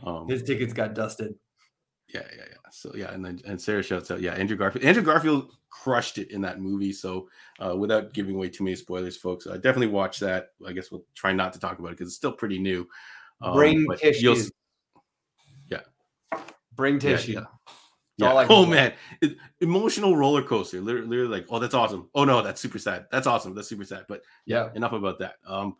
Um, 0.06 0.28
his 0.30 0.44
tickets 0.44 0.72
got 0.72 0.94
dusted. 0.94 1.34
Yeah, 2.14 2.24
yeah, 2.36 2.44
yeah. 2.50 2.70
So 2.72 2.92
yeah, 2.96 3.14
and 3.14 3.24
then 3.24 3.42
and 3.46 3.62
Sarah 3.62 3.84
shouts 3.84 4.12
out, 4.12 4.22
yeah, 4.22 4.34
Andrew 4.34 4.58
Garfield. 4.58 4.86
Andrew 4.86 5.04
Garfield 5.04 5.52
crushed 5.70 6.18
it 6.18 6.32
in 6.32 6.42
that 6.42 6.60
movie. 6.60 6.92
So 6.92 7.30
uh, 7.60 7.76
without 7.76 8.14
giving 8.14 8.36
away 8.36 8.50
too 8.50 8.64
many 8.64 8.76
spoilers, 8.76 9.18
folks, 9.18 9.48
uh, 9.48 9.56
definitely 9.56 9.88
watch 9.88 10.20
that. 10.20 10.50
I 10.68 10.74
guess 10.74 10.92
we'll 10.92 11.06
try 11.16 11.32
not 11.32 11.54
to 11.54 11.60
talk 11.60 11.80
about 11.80 11.90
it 11.90 11.92
because 11.92 12.08
it's 12.08 12.18
still 12.18 12.34
pretty 12.34 12.60
new. 12.60 12.88
Um, 13.42 13.54
Bring 13.54 13.88
tissue. 13.98 14.36
Yeah. 15.70 15.82
Bring 16.76 17.00
tissue. 17.00 17.34
Yeah, 17.34 17.40
yeah. 17.40 17.46
Yeah. 18.18 18.46
oh 18.50 18.68
man, 18.68 18.94
it, 19.22 19.38
emotional 19.62 20.16
roller 20.16 20.44
coaster. 20.44 20.80
Literally, 20.80 21.08
literally, 21.08 21.40
like, 21.40 21.48
oh, 21.50 21.58
that's 21.58 21.74
awesome. 21.74 22.08
Oh 22.14 22.24
no, 22.24 22.44
that's 22.44 22.62
super 22.62 22.78
sad. 22.78 23.08
That's 23.12 23.26
awesome. 23.26 23.56
That's 23.56 23.68
super 23.68 23.86
sad. 23.86 24.06
But 24.08 24.22
yeah, 24.46 24.70
enough 24.76 24.92
about 24.92 25.18
that. 25.20 25.38
Um, 25.48 25.76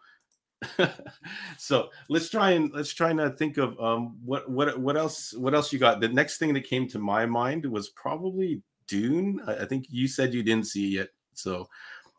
so 1.58 1.90
let's 2.10 2.30
try 2.30 2.52
and 2.52 2.72
let's 2.74 2.94
try 2.94 3.10
and 3.10 3.38
think 3.38 3.58
of 3.58 3.80
um 3.80 4.18
what 4.24 4.50
what 4.50 4.80
what 4.80 4.96
else 4.96 5.34
what 5.34 5.56
else 5.56 5.74
you 5.74 5.80
got. 5.80 6.00
The 6.00 6.10
next 6.10 6.38
thing 6.38 6.54
that 6.54 6.66
came 6.68 6.88
to 6.90 7.00
my 7.00 7.26
mind 7.26 7.66
was 7.66 7.90
probably 7.90 8.62
Dune. 8.88 9.42
I, 9.48 9.58
I 9.58 9.66
think 9.66 9.88
you 9.90 10.08
said 10.08 10.34
you 10.34 10.44
didn't 10.44 10.68
see 10.68 10.88
it 10.88 10.98
yet, 10.98 11.10
so 11.34 11.68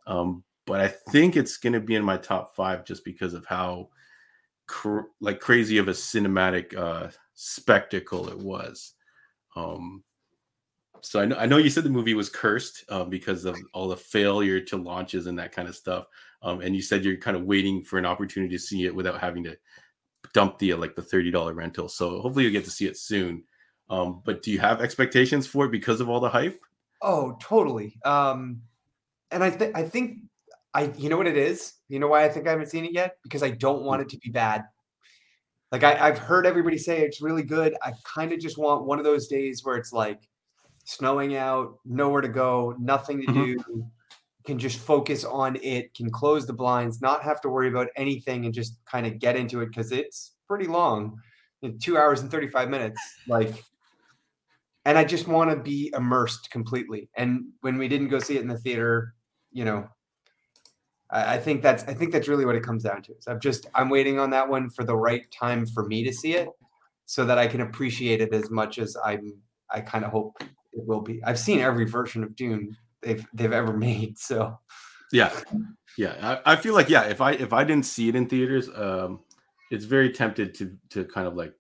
um, 0.06 0.42
but 0.66 0.80
I 0.80 0.88
think 0.88 1.36
it's 1.36 1.56
gonna 1.56 1.80
be 1.80 1.94
in 1.94 2.04
my 2.04 2.16
top 2.16 2.54
five 2.54 2.84
just 2.84 3.04
because 3.04 3.34
of 3.34 3.46
how 3.46 3.90
cr- 4.66 5.10
like 5.20 5.40
crazy 5.40 5.78
of 5.78 5.88
a 5.88 5.92
cinematic 5.92 6.76
uh 6.76 7.10
spectacle 7.34 8.28
it 8.28 8.38
was. 8.38 8.94
Um, 9.54 10.02
so 11.02 11.20
I 11.20 11.24
know 11.24 11.36
I 11.36 11.46
know 11.46 11.56
you 11.58 11.68
said 11.68 11.84
the 11.84 11.90
movie 11.90 12.14
was 12.14 12.28
cursed 12.28 12.84
um, 12.88 13.10
because 13.10 13.44
of 13.44 13.56
all 13.74 13.88
the 13.88 13.96
failure 13.96 14.60
to 14.60 14.76
launches 14.76 15.26
and 15.26 15.38
that 15.38 15.52
kind 15.52 15.68
of 15.68 15.74
stuff. 15.74 16.06
Um, 16.42 16.60
and 16.60 16.74
you 16.74 16.82
said 16.82 17.04
you're 17.04 17.16
kind 17.16 17.36
of 17.36 17.44
waiting 17.44 17.82
for 17.82 17.98
an 17.98 18.06
opportunity 18.06 18.54
to 18.56 18.62
see 18.62 18.86
it 18.86 18.94
without 18.94 19.20
having 19.20 19.44
to 19.44 19.56
dump 20.32 20.58
the 20.58 20.74
like 20.74 20.94
the 20.94 21.02
thirty 21.02 21.30
dollar 21.30 21.54
rental. 21.54 21.88
So 21.88 22.20
hopefully 22.20 22.44
you 22.44 22.50
get 22.52 22.64
to 22.64 22.70
see 22.70 22.86
it 22.86 22.96
soon. 22.96 23.42
Um, 23.90 24.22
but 24.24 24.42
do 24.42 24.52
you 24.52 24.60
have 24.60 24.80
expectations 24.80 25.46
for 25.46 25.66
it 25.66 25.72
because 25.72 26.00
of 26.00 26.08
all 26.08 26.20
the 26.20 26.28
hype? 26.28 26.60
Oh, 27.02 27.36
totally. 27.40 27.98
Um, 28.04 28.62
and 29.32 29.42
I 29.42 29.50
think 29.50 29.76
I 29.76 29.82
think 29.82 30.18
I 30.72 30.92
you 30.96 31.08
know 31.08 31.16
what 31.16 31.26
it 31.26 31.36
is. 31.36 31.74
You 31.88 31.98
know 31.98 32.08
why 32.08 32.24
I 32.24 32.28
think 32.28 32.46
I 32.46 32.50
haven't 32.50 32.70
seen 32.70 32.84
it 32.84 32.92
yet? 32.92 33.16
Because 33.24 33.42
I 33.42 33.50
don't 33.50 33.82
want 33.82 34.02
it 34.02 34.08
to 34.10 34.18
be 34.18 34.30
bad. 34.30 34.64
Like 35.72 35.82
I, 35.82 36.08
I've 36.08 36.18
heard 36.18 36.46
everybody 36.46 36.78
say 36.78 37.00
it's 37.00 37.20
really 37.20 37.42
good. 37.42 37.74
I 37.82 37.92
kind 38.04 38.32
of 38.32 38.38
just 38.38 38.56
want 38.56 38.84
one 38.84 38.98
of 38.98 39.04
those 39.04 39.26
days 39.26 39.64
where 39.64 39.76
it's 39.76 39.92
like 39.92 40.20
snowing 40.84 41.36
out, 41.36 41.78
nowhere 41.84 42.20
to 42.20 42.28
go, 42.28 42.74
nothing 42.78 43.20
to 43.22 43.26
mm-hmm. 43.26 43.72
do, 43.72 43.86
can 44.44 44.58
just 44.58 44.78
focus 44.78 45.24
on 45.24 45.56
it, 45.62 45.94
can 45.94 46.10
close 46.10 46.46
the 46.46 46.52
blinds, 46.52 47.00
not 47.00 47.22
have 47.22 47.40
to 47.42 47.48
worry 47.48 47.68
about 47.68 47.88
anything 47.96 48.44
and 48.44 48.52
just 48.52 48.76
kind 48.84 49.06
of 49.06 49.18
get 49.18 49.36
into 49.36 49.60
it 49.60 49.66
because 49.66 49.92
it's 49.92 50.32
pretty 50.48 50.66
long. 50.66 51.18
Two 51.80 51.96
hours 51.96 52.22
and 52.22 52.30
35 52.30 52.68
minutes. 52.68 53.00
Like 53.28 53.62
and 54.84 54.98
I 54.98 55.04
just 55.04 55.28
want 55.28 55.50
to 55.50 55.56
be 55.56 55.92
immersed 55.96 56.50
completely. 56.50 57.08
And 57.16 57.44
when 57.60 57.78
we 57.78 57.88
didn't 57.88 58.08
go 58.08 58.18
see 58.18 58.36
it 58.36 58.42
in 58.42 58.48
the 58.48 58.58
theater, 58.58 59.14
you 59.52 59.64
know, 59.64 59.88
I, 61.10 61.34
I 61.34 61.38
think 61.38 61.62
that's 61.62 61.84
I 61.84 61.94
think 61.94 62.12
that's 62.12 62.28
really 62.28 62.44
what 62.44 62.56
it 62.56 62.64
comes 62.64 62.82
down 62.82 63.02
to. 63.02 63.14
So 63.20 63.32
I'm 63.32 63.40
just 63.40 63.66
I'm 63.74 63.88
waiting 63.88 64.18
on 64.18 64.30
that 64.30 64.48
one 64.48 64.70
for 64.70 64.84
the 64.84 64.96
right 64.96 65.24
time 65.30 65.66
for 65.66 65.86
me 65.86 66.02
to 66.04 66.12
see 66.12 66.34
it, 66.34 66.48
so 67.06 67.24
that 67.24 67.38
I 67.38 67.46
can 67.46 67.60
appreciate 67.60 68.20
it 68.20 68.32
as 68.34 68.50
much 68.50 68.78
as 68.78 68.96
I'm. 69.04 69.34
I 69.70 69.80
kind 69.80 70.04
of 70.04 70.10
hope 70.10 70.42
it 70.72 70.86
will 70.86 71.00
be. 71.00 71.22
I've 71.24 71.38
seen 71.38 71.60
every 71.60 71.84
version 71.84 72.22
of 72.22 72.36
Dune 72.36 72.76
they've 73.00 73.26
they've 73.34 73.52
ever 73.52 73.72
made. 73.76 74.18
So 74.18 74.58
yeah, 75.12 75.32
yeah. 75.96 76.40
I, 76.44 76.52
I 76.52 76.56
feel 76.56 76.74
like 76.74 76.88
yeah. 76.88 77.04
If 77.04 77.20
I 77.20 77.32
if 77.32 77.52
I 77.52 77.64
didn't 77.64 77.86
see 77.86 78.08
it 78.08 78.16
in 78.16 78.28
theaters, 78.28 78.68
um, 78.74 79.20
it's 79.70 79.84
very 79.84 80.10
tempted 80.10 80.54
to 80.54 80.76
to 80.90 81.04
kind 81.04 81.26
of 81.26 81.36
like 81.36 81.54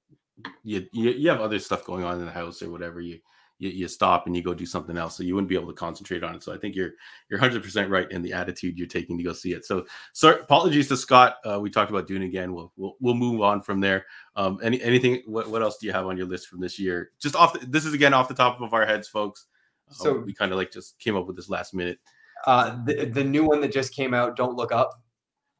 you, 0.62 0.86
you 0.92 1.10
you 1.10 1.28
have 1.28 1.40
other 1.40 1.58
stuff 1.58 1.84
going 1.84 2.04
on 2.04 2.18
in 2.18 2.24
the 2.24 2.32
house 2.32 2.62
or 2.62 2.70
whatever 2.70 3.00
you 3.00 3.20
you, 3.62 3.70
you, 3.70 3.88
stop 3.88 4.26
and 4.26 4.34
you 4.34 4.42
go 4.42 4.54
do 4.54 4.66
something 4.66 4.98
else. 4.98 5.16
So 5.16 5.22
you 5.22 5.34
wouldn't 5.34 5.48
be 5.48 5.54
able 5.54 5.68
to 5.68 5.74
concentrate 5.74 6.24
on 6.24 6.34
it. 6.34 6.42
So 6.42 6.52
I 6.52 6.58
think 6.58 6.74
you're 6.74 6.90
you're 7.28 7.38
100 7.38 7.62
percent 7.62 7.88
right 7.88 8.10
in 8.10 8.20
the 8.20 8.32
attitude 8.32 8.76
you're 8.76 8.88
taking 8.88 9.16
to 9.16 9.22
go 9.22 9.32
see 9.32 9.52
it. 9.52 9.64
So 9.64 9.86
sorry, 10.12 10.40
apologies 10.40 10.88
to 10.88 10.96
Scott. 10.96 11.36
Uh, 11.44 11.60
we 11.60 11.70
talked 11.70 11.90
about 11.90 12.08
Dune 12.08 12.22
again. 12.22 12.52
We'll 12.52 12.72
we'll, 12.76 12.96
we'll 13.00 13.14
move 13.14 13.40
on 13.40 13.62
from 13.62 13.78
there. 13.78 14.04
Um, 14.34 14.58
any 14.62 14.82
anything? 14.82 15.22
What, 15.26 15.48
what 15.48 15.62
else 15.62 15.78
do 15.78 15.86
you 15.86 15.92
have 15.92 16.06
on 16.06 16.16
your 16.16 16.26
list 16.26 16.48
from 16.48 16.60
this 16.60 16.78
year? 16.78 17.12
Just 17.20 17.36
off. 17.36 17.52
The, 17.52 17.64
this 17.66 17.84
is 17.84 17.94
again 17.94 18.14
off 18.14 18.26
the 18.28 18.34
top 18.34 18.60
of 18.60 18.74
our 18.74 18.84
heads, 18.84 19.06
folks. 19.06 19.46
Uh, 19.88 19.94
so 19.94 20.18
we 20.18 20.34
kind 20.34 20.50
of 20.50 20.58
like 20.58 20.72
just 20.72 20.98
came 20.98 21.16
up 21.16 21.26
with 21.26 21.36
this 21.36 21.48
last 21.48 21.72
minute. 21.72 21.98
Uh, 22.46 22.82
the 22.84 23.04
the 23.06 23.22
new 23.22 23.44
one 23.44 23.60
that 23.60 23.72
just 23.72 23.94
came 23.94 24.12
out, 24.12 24.34
Don't 24.36 24.56
Look 24.56 24.72
Up. 24.72 25.00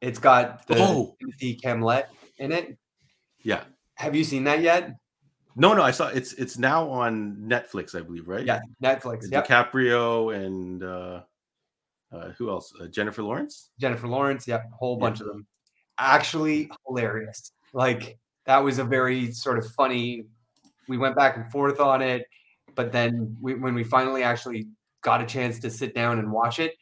It's 0.00 0.18
got 0.18 0.66
the 0.66 0.78
oh. 0.78 1.16
Timothée 1.22 1.60
Chalamet 1.60 2.06
in 2.38 2.50
it. 2.50 2.76
Yeah. 3.44 3.62
Have 3.94 4.16
you 4.16 4.24
seen 4.24 4.42
that 4.44 4.60
yet? 4.60 4.96
No, 5.56 5.74
no, 5.74 5.82
I 5.82 5.90
saw 5.90 6.08
it's 6.08 6.32
it's 6.34 6.58
now 6.58 6.88
on 6.88 7.36
Netflix, 7.36 7.94
I 7.94 8.00
believe, 8.00 8.28
right? 8.28 8.44
Yeah, 8.44 8.60
Netflix. 8.82 9.30
Yep. 9.30 9.46
DiCaprio 9.46 10.34
and 10.34 10.82
uh, 10.82 11.22
uh, 12.12 12.30
who 12.38 12.50
else? 12.50 12.72
Uh, 12.80 12.86
Jennifer 12.86 13.22
Lawrence. 13.22 13.70
Jennifer 13.78 14.08
Lawrence. 14.08 14.46
Yep, 14.46 14.64
a 14.72 14.76
whole 14.76 14.96
bunch 14.96 15.20
of 15.20 15.26
them. 15.26 15.46
Actually, 15.98 16.70
hilarious. 16.86 17.52
Like 17.72 18.18
that 18.46 18.58
was 18.58 18.78
a 18.78 18.84
very 18.84 19.32
sort 19.32 19.58
of 19.58 19.66
funny. 19.72 20.24
We 20.88 20.98
went 20.98 21.16
back 21.16 21.36
and 21.36 21.50
forth 21.50 21.80
on 21.80 22.02
it, 22.02 22.26
but 22.74 22.92
then 22.92 23.36
we, 23.40 23.54
when 23.54 23.74
we 23.74 23.84
finally 23.84 24.22
actually 24.22 24.66
got 25.02 25.20
a 25.20 25.26
chance 25.26 25.58
to 25.60 25.70
sit 25.70 25.94
down 25.94 26.18
and 26.18 26.30
watch 26.30 26.58
it, 26.58 26.74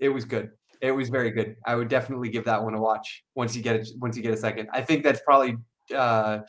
it 0.00 0.08
was 0.08 0.24
good. 0.24 0.50
It 0.82 0.90
was 0.90 1.08
very 1.08 1.30
good. 1.30 1.56
I 1.64 1.74
would 1.74 1.88
definitely 1.88 2.28
give 2.28 2.44
that 2.44 2.62
one 2.62 2.74
a 2.74 2.80
watch 2.80 3.24
once 3.34 3.56
you 3.56 3.62
get 3.62 3.76
it. 3.76 3.88
Once 3.98 4.16
you 4.16 4.22
get 4.22 4.34
a 4.34 4.36
second, 4.36 4.68
I 4.72 4.82
think 4.82 5.04
that's 5.04 5.20
probably 5.24 5.56
uh, 5.94 6.40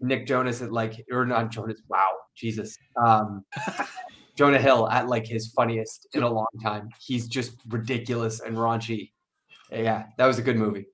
Nick 0.00 0.26
Jonas 0.26 0.62
at 0.62 0.72
like 0.72 1.04
or 1.10 1.26
not 1.26 1.50
Jonas. 1.50 1.82
Wow, 1.88 2.10
Jesus, 2.34 2.76
um, 3.02 3.44
Jonah 4.36 4.58
Hill 4.58 4.88
at 4.90 5.08
like 5.08 5.26
his 5.26 5.52
funniest 5.52 6.06
in 6.12 6.22
a 6.22 6.28
long 6.28 6.46
time. 6.62 6.88
He's 7.00 7.26
just 7.26 7.56
ridiculous 7.68 8.40
and 8.40 8.56
raunchy. 8.56 9.12
Yeah, 9.70 10.06
that 10.18 10.26
was 10.26 10.38
a 10.38 10.42
good 10.42 10.56
movie. 10.56 10.86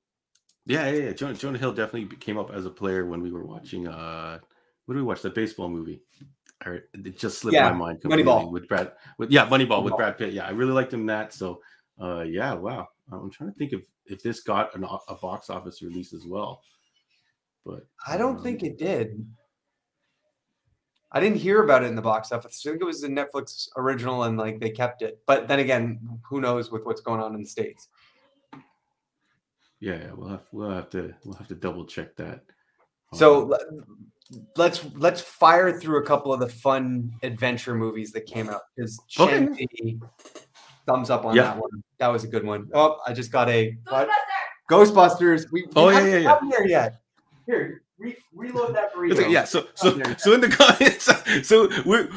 Yeah, 0.65 0.89
yeah, 0.91 1.05
yeah. 1.07 1.13
Jonah, 1.13 1.35
Jonah 1.35 1.59
Hill 1.59 1.73
definitely 1.73 2.17
came 2.17 2.39
up 2.39 2.53
as 2.53 2.67
a 2.67 2.71
player 2.71 3.05
when 3.07 3.21
we 3.21 3.33
were 3.33 3.45
watching. 3.45 3.89
uh 3.89 4.39
What 4.87 4.95
did 4.95 5.01
we 5.01 5.07
watch? 5.07 5.23
The 5.23 5.31
baseball 5.31 5.69
movie. 5.69 6.03
It 6.65 7.19
just 7.19 7.39
slipped 7.41 7.55
yeah, 7.55 7.71
my 7.71 7.77
mind 7.77 8.01
completely 8.01 8.25
Moneyball. 8.25 8.53
with 8.53 8.69
Brad. 8.69 8.93
With 9.19 9.33
yeah, 9.33 9.47
Moneyball, 9.47 9.51
Moneyball 9.67 9.83
with 9.85 9.97
Brad 9.97 10.17
Pitt. 10.17 10.33
Yeah, 10.33 10.47
I 10.47 10.51
really 10.51 10.73
liked 10.73 10.95
him 10.95 11.07
that. 11.07 11.33
So, 11.33 11.61
uh, 12.01 12.21
yeah, 12.21 12.55
wow. 12.55 12.87
I'm 13.11 13.31
trying 13.31 13.51
to 13.51 13.59
think 13.59 13.73
if 13.73 13.83
if 14.07 14.23
this 14.23 14.41
got 14.41 14.75
an, 14.77 14.85
a 14.85 15.15
box 15.17 15.51
office 15.51 15.83
release 15.83 16.13
as 16.13 16.25
well. 16.27 16.63
But 17.65 17.87
I 18.07 18.17
don't 18.17 18.39
um, 18.39 18.43
think 18.43 18.63
it 18.63 18.79
did. 18.79 19.25
I 21.13 21.21
didn't 21.21 21.39
hear 21.39 21.63
about 21.63 21.85
it 21.85 21.87
in 21.87 21.95
the 21.95 22.03
box 22.03 22.33
office. 22.33 22.63
I 22.67 22.71
think 22.71 22.81
it 22.81 22.87
was 22.87 23.03
a 23.03 23.09
Netflix 23.09 23.69
original 23.77 24.25
and 24.25 24.39
like 24.39 24.61
they 24.61 24.71
kept 24.71 25.03
it. 25.03 25.21
But 25.27 25.47
then 25.47 25.59
again, 25.59 26.01
who 26.23 26.41
knows 26.41 26.73
with 26.73 26.87
what's 26.87 27.03
going 27.03 27.21
on 27.21 27.35
in 27.35 27.43
the 27.43 27.49
states? 27.49 27.89
Yeah, 29.79 30.11
we'll 30.17 30.29
have 30.29 30.45
we'll 30.53 30.71
have 30.71 30.89
to 30.91 31.15
we'll 31.25 31.37
have 31.37 31.49
to 31.49 31.55
double 31.55 31.85
check 31.85 32.17
that. 32.17 32.45
So 33.15 33.53
um, 33.53 34.07
let's 34.57 34.85
let's 34.95 35.21
fire 35.21 35.79
through 35.79 35.99
a 35.99 36.07
couple 36.07 36.33
of 36.33 36.41
the 36.41 36.49
fun 36.49 37.13
adventure 37.23 37.75
movies 37.75 38.13
that 38.13 38.25
came 38.25 38.49
out 38.49 38.63
because 38.75 38.99
okay. 39.19 39.99
thumbs 40.87 41.11
up 41.11 41.27
on 41.27 41.37
yeah. 41.37 41.43
that 41.43 41.59
one. 41.59 41.83
That 41.99 42.09
was 42.09 42.25
a 42.25 42.29
good 42.29 42.45
one. 42.45 42.71
Oh, 42.73 43.01
I 43.07 43.13
just 43.13 43.31
got 43.31 43.51
a 43.51 43.77
Ghostbusters. 43.87 44.09
Ghostbusters. 44.71 45.53
We, 45.53 45.63
we 45.63 45.69
oh 45.77 45.91
yeah, 45.91 46.07
yeah, 46.07 46.19
yeah. 46.19 46.39
there 46.51 46.67
yet. 46.67 47.02
Here, 47.47 47.83
re- 47.99 48.17
reload 48.35 48.75
that 48.75 48.95
burrito. 48.95 49.31
Yeah, 49.31 49.45
so 49.45 49.67
so 49.75 50.01
so 50.19 50.33
in 50.33 50.41
the 50.41 50.49
comments, 50.49 51.09
so 51.49 51.69
we're 51.85 52.09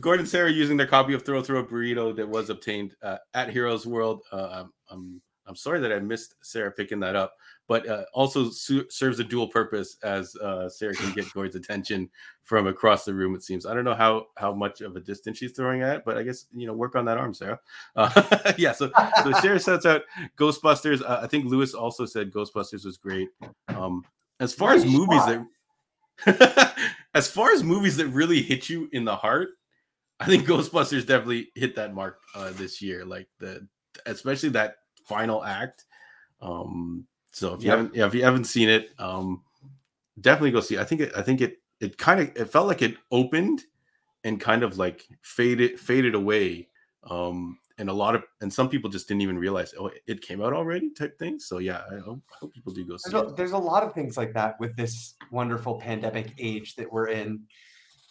Gordon 0.00 0.26
Sarah 0.26 0.50
using 0.50 0.76
their 0.76 0.86
copy 0.86 1.14
of 1.14 1.24
Throw 1.24 1.42
Throw 1.42 1.64
Burrito 1.64 2.14
that 2.16 2.28
was 2.28 2.50
obtained 2.50 2.94
uh, 3.02 3.18
at 3.34 3.50
Heroes 3.50 3.86
World. 3.86 4.22
Uh, 4.32 4.64
I'm 4.90 5.20
I'm 5.46 5.56
sorry 5.56 5.80
that 5.80 5.92
I 5.92 5.98
missed 5.98 6.36
Sarah 6.42 6.70
picking 6.70 7.00
that 7.00 7.16
up, 7.16 7.34
but 7.68 7.86
uh, 7.88 8.04
also 8.14 8.50
su- 8.50 8.88
serves 8.88 9.20
a 9.20 9.24
dual 9.24 9.48
purpose 9.48 9.96
as 10.02 10.34
uh, 10.36 10.68
Sarah 10.68 10.94
can 10.94 11.12
get 11.12 11.30
Gordon's 11.32 11.56
attention 11.56 12.08
from 12.44 12.66
across 12.66 13.04
the 13.04 13.12
room. 13.12 13.34
It 13.34 13.42
seems 13.42 13.66
I 13.66 13.74
don't 13.74 13.84
know 13.84 13.94
how 13.94 14.26
how 14.36 14.52
much 14.54 14.80
of 14.80 14.96
a 14.96 15.00
distance 15.00 15.38
she's 15.38 15.52
throwing 15.52 15.82
at, 15.82 16.04
but 16.04 16.16
I 16.16 16.22
guess 16.22 16.46
you 16.54 16.66
know 16.66 16.72
work 16.72 16.96
on 16.96 17.04
that 17.04 17.18
arm, 17.18 17.34
Sarah. 17.34 17.60
Uh, 17.94 18.52
yeah, 18.58 18.72
so 18.72 18.90
so 19.22 19.32
Sarah 19.40 19.60
sets 19.60 19.86
out 19.86 20.02
Ghostbusters. 20.38 21.02
Uh, 21.02 21.20
I 21.22 21.26
think 21.26 21.46
Lewis 21.46 21.74
also 21.74 22.06
said 22.06 22.32
Ghostbusters 22.32 22.84
was 22.84 22.96
great. 22.96 23.28
Um, 23.68 24.04
as 24.40 24.52
far 24.52 24.72
as 24.72 24.84
movies 24.84 25.24
that 25.26 25.46
as 27.14 27.30
far 27.30 27.52
as 27.52 27.62
movies 27.62 27.96
that 27.96 28.08
really 28.08 28.42
hit 28.42 28.68
you 28.68 28.88
in 28.92 29.04
the 29.04 29.16
heart, 29.16 29.50
I 30.20 30.26
think 30.26 30.44
Ghostbusters 30.48 31.06
definitely 31.06 31.48
hit 31.54 31.76
that 31.76 31.94
mark 31.94 32.20
uh, 32.34 32.50
this 32.52 32.80
year. 32.80 33.04
Like 33.04 33.28
the 33.38 33.66
especially 34.06 34.50
that 34.50 34.76
final 35.06 35.44
act. 35.44 35.84
Um, 36.40 37.06
so 37.32 37.54
if 37.54 37.62
you 37.62 37.68
yep. 37.68 37.78
haven't 37.78 37.94
yeah, 37.94 38.06
if 38.06 38.14
you 38.14 38.24
haven't 38.24 38.44
seen 38.44 38.68
it, 38.68 38.90
um, 38.98 39.42
definitely 40.20 40.52
go 40.52 40.60
see. 40.60 40.76
It. 40.76 40.80
I 40.80 40.84
think 40.84 41.00
it, 41.00 41.12
I 41.16 41.22
think 41.22 41.40
it 41.40 41.58
it 41.80 41.98
kind 41.98 42.20
of 42.20 42.36
it 42.36 42.50
felt 42.50 42.68
like 42.68 42.82
it 42.82 42.96
opened 43.10 43.62
and 44.24 44.40
kind 44.40 44.62
of 44.62 44.78
like 44.78 45.06
faded 45.22 45.78
faded 45.78 46.14
away 46.14 46.68
um 47.10 47.58
and 47.78 47.88
a 47.88 47.92
lot 47.92 48.14
of 48.14 48.22
and 48.40 48.52
some 48.52 48.68
people 48.68 48.88
just 48.88 49.08
didn't 49.08 49.22
even 49.22 49.38
realize 49.38 49.74
oh 49.78 49.90
it 50.06 50.20
came 50.20 50.42
out 50.42 50.52
already 50.52 50.90
type 50.90 51.18
thing. 51.18 51.38
So 51.38 51.58
yeah 51.58 51.82
i 51.90 51.98
hope, 51.98 52.20
I 52.32 52.36
hope 52.40 52.54
people 52.54 52.72
do 52.72 52.84
go 52.84 52.96
see 52.96 53.10
there's 53.10 53.32
a, 53.32 53.34
there's 53.34 53.52
a 53.52 53.58
lot 53.58 53.82
of 53.82 53.94
things 53.94 54.16
like 54.16 54.32
that 54.34 54.58
with 54.60 54.76
this 54.76 55.14
wonderful 55.30 55.80
pandemic 55.80 56.32
age 56.38 56.76
that 56.76 56.90
we're 56.90 57.08
in. 57.08 57.42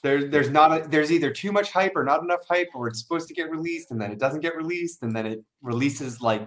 There, 0.01 0.25
there's 0.25 0.49
not 0.49 0.71
a, 0.85 0.87
there's 0.87 1.13
either 1.13 1.31
too 1.31 1.53
much 1.53 1.71
hype 1.71 1.93
or 1.95 2.03
not 2.03 2.23
enough 2.23 2.41
hype 2.49 2.67
or 2.75 2.89
it's 2.89 3.01
supposed 3.01 3.29
to 3.29 3.33
get 3.33 3.49
released 3.49 3.91
and 3.91 4.01
then 4.01 4.11
it 4.11 4.19
doesn't 4.19 4.41
get 4.41 4.55
released 4.57 5.01
and 5.01 5.15
then 5.15 5.25
it 5.25 5.43
releases 5.61 6.19
like 6.19 6.45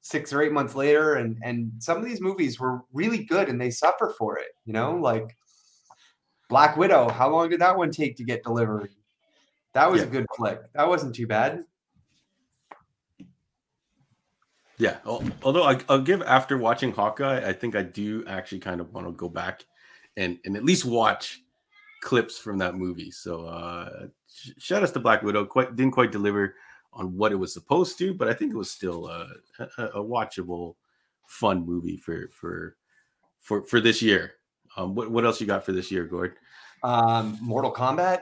six 0.00 0.32
or 0.32 0.42
eight 0.42 0.52
months 0.52 0.74
later. 0.74 1.14
And 1.14 1.38
and 1.44 1.70
some 1.78 1.96
of 1.96 2.04
these 2.04 2.20
movies 2.20 2.58
were 2.58 2.80
really 2.92 3.24
good 3.24 3.48
and 3.48 3.60
they 3.60 3.70
suffer 3.70 4.14
for 4.18 4.38
it 4.38 4.48
you 4.64 4.72
know? 4.72 4.96
Like 4.96 5.36
black 6.48 6.76
widow 6.76 7.08
how 7.10 7.28
long 7.28 7.50
did 7.50 7.60
that 7.60 7.76
one 7.76 7.92
take 7.92 8.16
to 8.16 8.24
get 8.24 8.42
delivered? 8.42 8.90
That 9.74 9.92
was 9.92 10.00
yeah. 10.00 10.08
a 10.08 10.10
good 10.10 10.26
flick. 10.36 10.60
That 10.72 10.88
wasn't 10.88 11.14
too 11.14 11.28
bad 11.28 11.62
Yeah. 14.78 14.98
Although 15.04 15.64
I, 15.64 15.80
will 15.88 16.00
give 16.00 16.22
after 16.22 16.56
watching 16.56 16.92
Hawkeye, 16.92 17.46
I 17.46 17.52
think 17.52 17.74
I 17.74 17.82
do 17.82 18.24
actually 18.26 18.60
kind 18.60 18.80
of 18.80 18.92
want 18.94 19.06
to 19.06 19.12
go 19.12 19.28
back 19.28 19.64
and 20.16 20.38
and 20.44 20.56
at 20.56 20.64
least 20.64 20.84
watch 20.84 21.42
clips 22.00 22.38
from 22.38 22.58
that 22.58 22.76
movie. 22.76 23.10
So 23.10 23.44
uh 23.46 24.06
shout 24.58 24.82
out 24.82 24.92
to 24.92 25.00
Black 25.00 25.22
Widow. 25.22 25.44
Quite 25.46 25.74
didn't 25.74 25.92
quite 25.92 26.12
deliver 26.12 26.54
on 26.92 27.16
what 27.16 27.32
it 27.32 27.36
was 27.36 27.52
supposed 27.52 27.98
to, 27.98 28.14
but 28.14 28.28
I 28.28 28.34
think 28.34 28.52
it 28.52 28.56
was 28.56 28.70
still 28.70 29.08
a, 29.08 29.28
a, 29.78 29.84
a 29.86 30.04
watchable, 30.04 30.76
fun 31.26 31.66
movie 31.66 31.96
for 31.96 32.28
for 32.32 32.76
for 33.40 33.64
for 33.64 33.80
this 33.80 34.00
year. 34.00 34.34
Um, 34.76 34.94
what 34.94 35.10
what 35.10 35.24
else 35.24 35.40
you 35.40 35.46
got 35.46 35.64
for 35.64 35.72
this 35.72 35.90
year, 35.90 36.04
Gord? 36.04 36.36
Um, 36.84 37.36
Mortal 37.40 37.72
Kombat. 37.72 38.20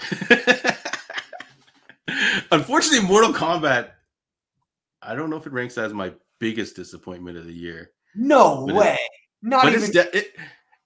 Unfortunately, 2.52 3.06
Mortal 3.06 3.32
Kombat 3.32 3.90
I 5.02 5.14
don't 5.14 5.30
know 5.30 5.36
if 5.36 5.46
it 5.46 5.52
ranks 5.52 5.78
as 5.78 5.92
my 5.92 6.12
biggest 6.38 6.76
disappointment 6.76 7.36
of 7.36 7.46
the 7.46 7.52
year. 7.52 7.92
No 8.14 8.64
way. 8.66 8.94
It, 8.94 9.00
Not 9.42 9.62
but 9.62 9.72
even... 9.72 9.84
it's 9.84 9.92
de- 9.92 10.16
it, 10.16 10.36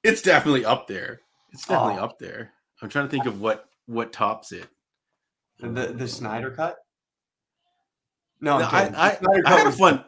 it's 0.03 0.23
definitely 0.23 0.65
up 0.65 0.87
there. 0.87 1.21
It's 1.53 1.67
definitely 1.67 2.01
oh. 2.01 2.05
up 2.05 2.19
there. 2.19 2.53
I'm 2.83 2.89
trying 2.89 3.07
to 3.07 3.11
think 3.11 3.27
of 3.27 3.41
what 3.41 3.69
what 3.87 4.13
tops 4.13 4.53
it. 4.53 4.69
The 5.59 5.95
the 5.97 6.09
Snyder 6.09 6.51
cut. 6.51 6.79
No, 8.41 8.59
no 8.59 8.65
I 8.67 8.83
I, 8.95 9.19
I 9.47 9.59
had 9.59 9.67
a 9.67 9.73
fun 9.73 10.05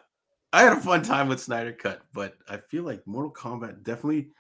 I 0.53 0.63
had 0.63 0.73
a 0.73 0.81
fun 0.81 1.03
time 1.03 1.29
with 1.29 1.41
Snyder 1.41 1.73
cut, 1.73 2.03
but 2.13 2.37
I 2.49 2.59
feel 2.59 2.83
like 2.83 3.07
Mortal 3.07 3.33
Kombat 3.33 3.83
definitely 3.83 4.31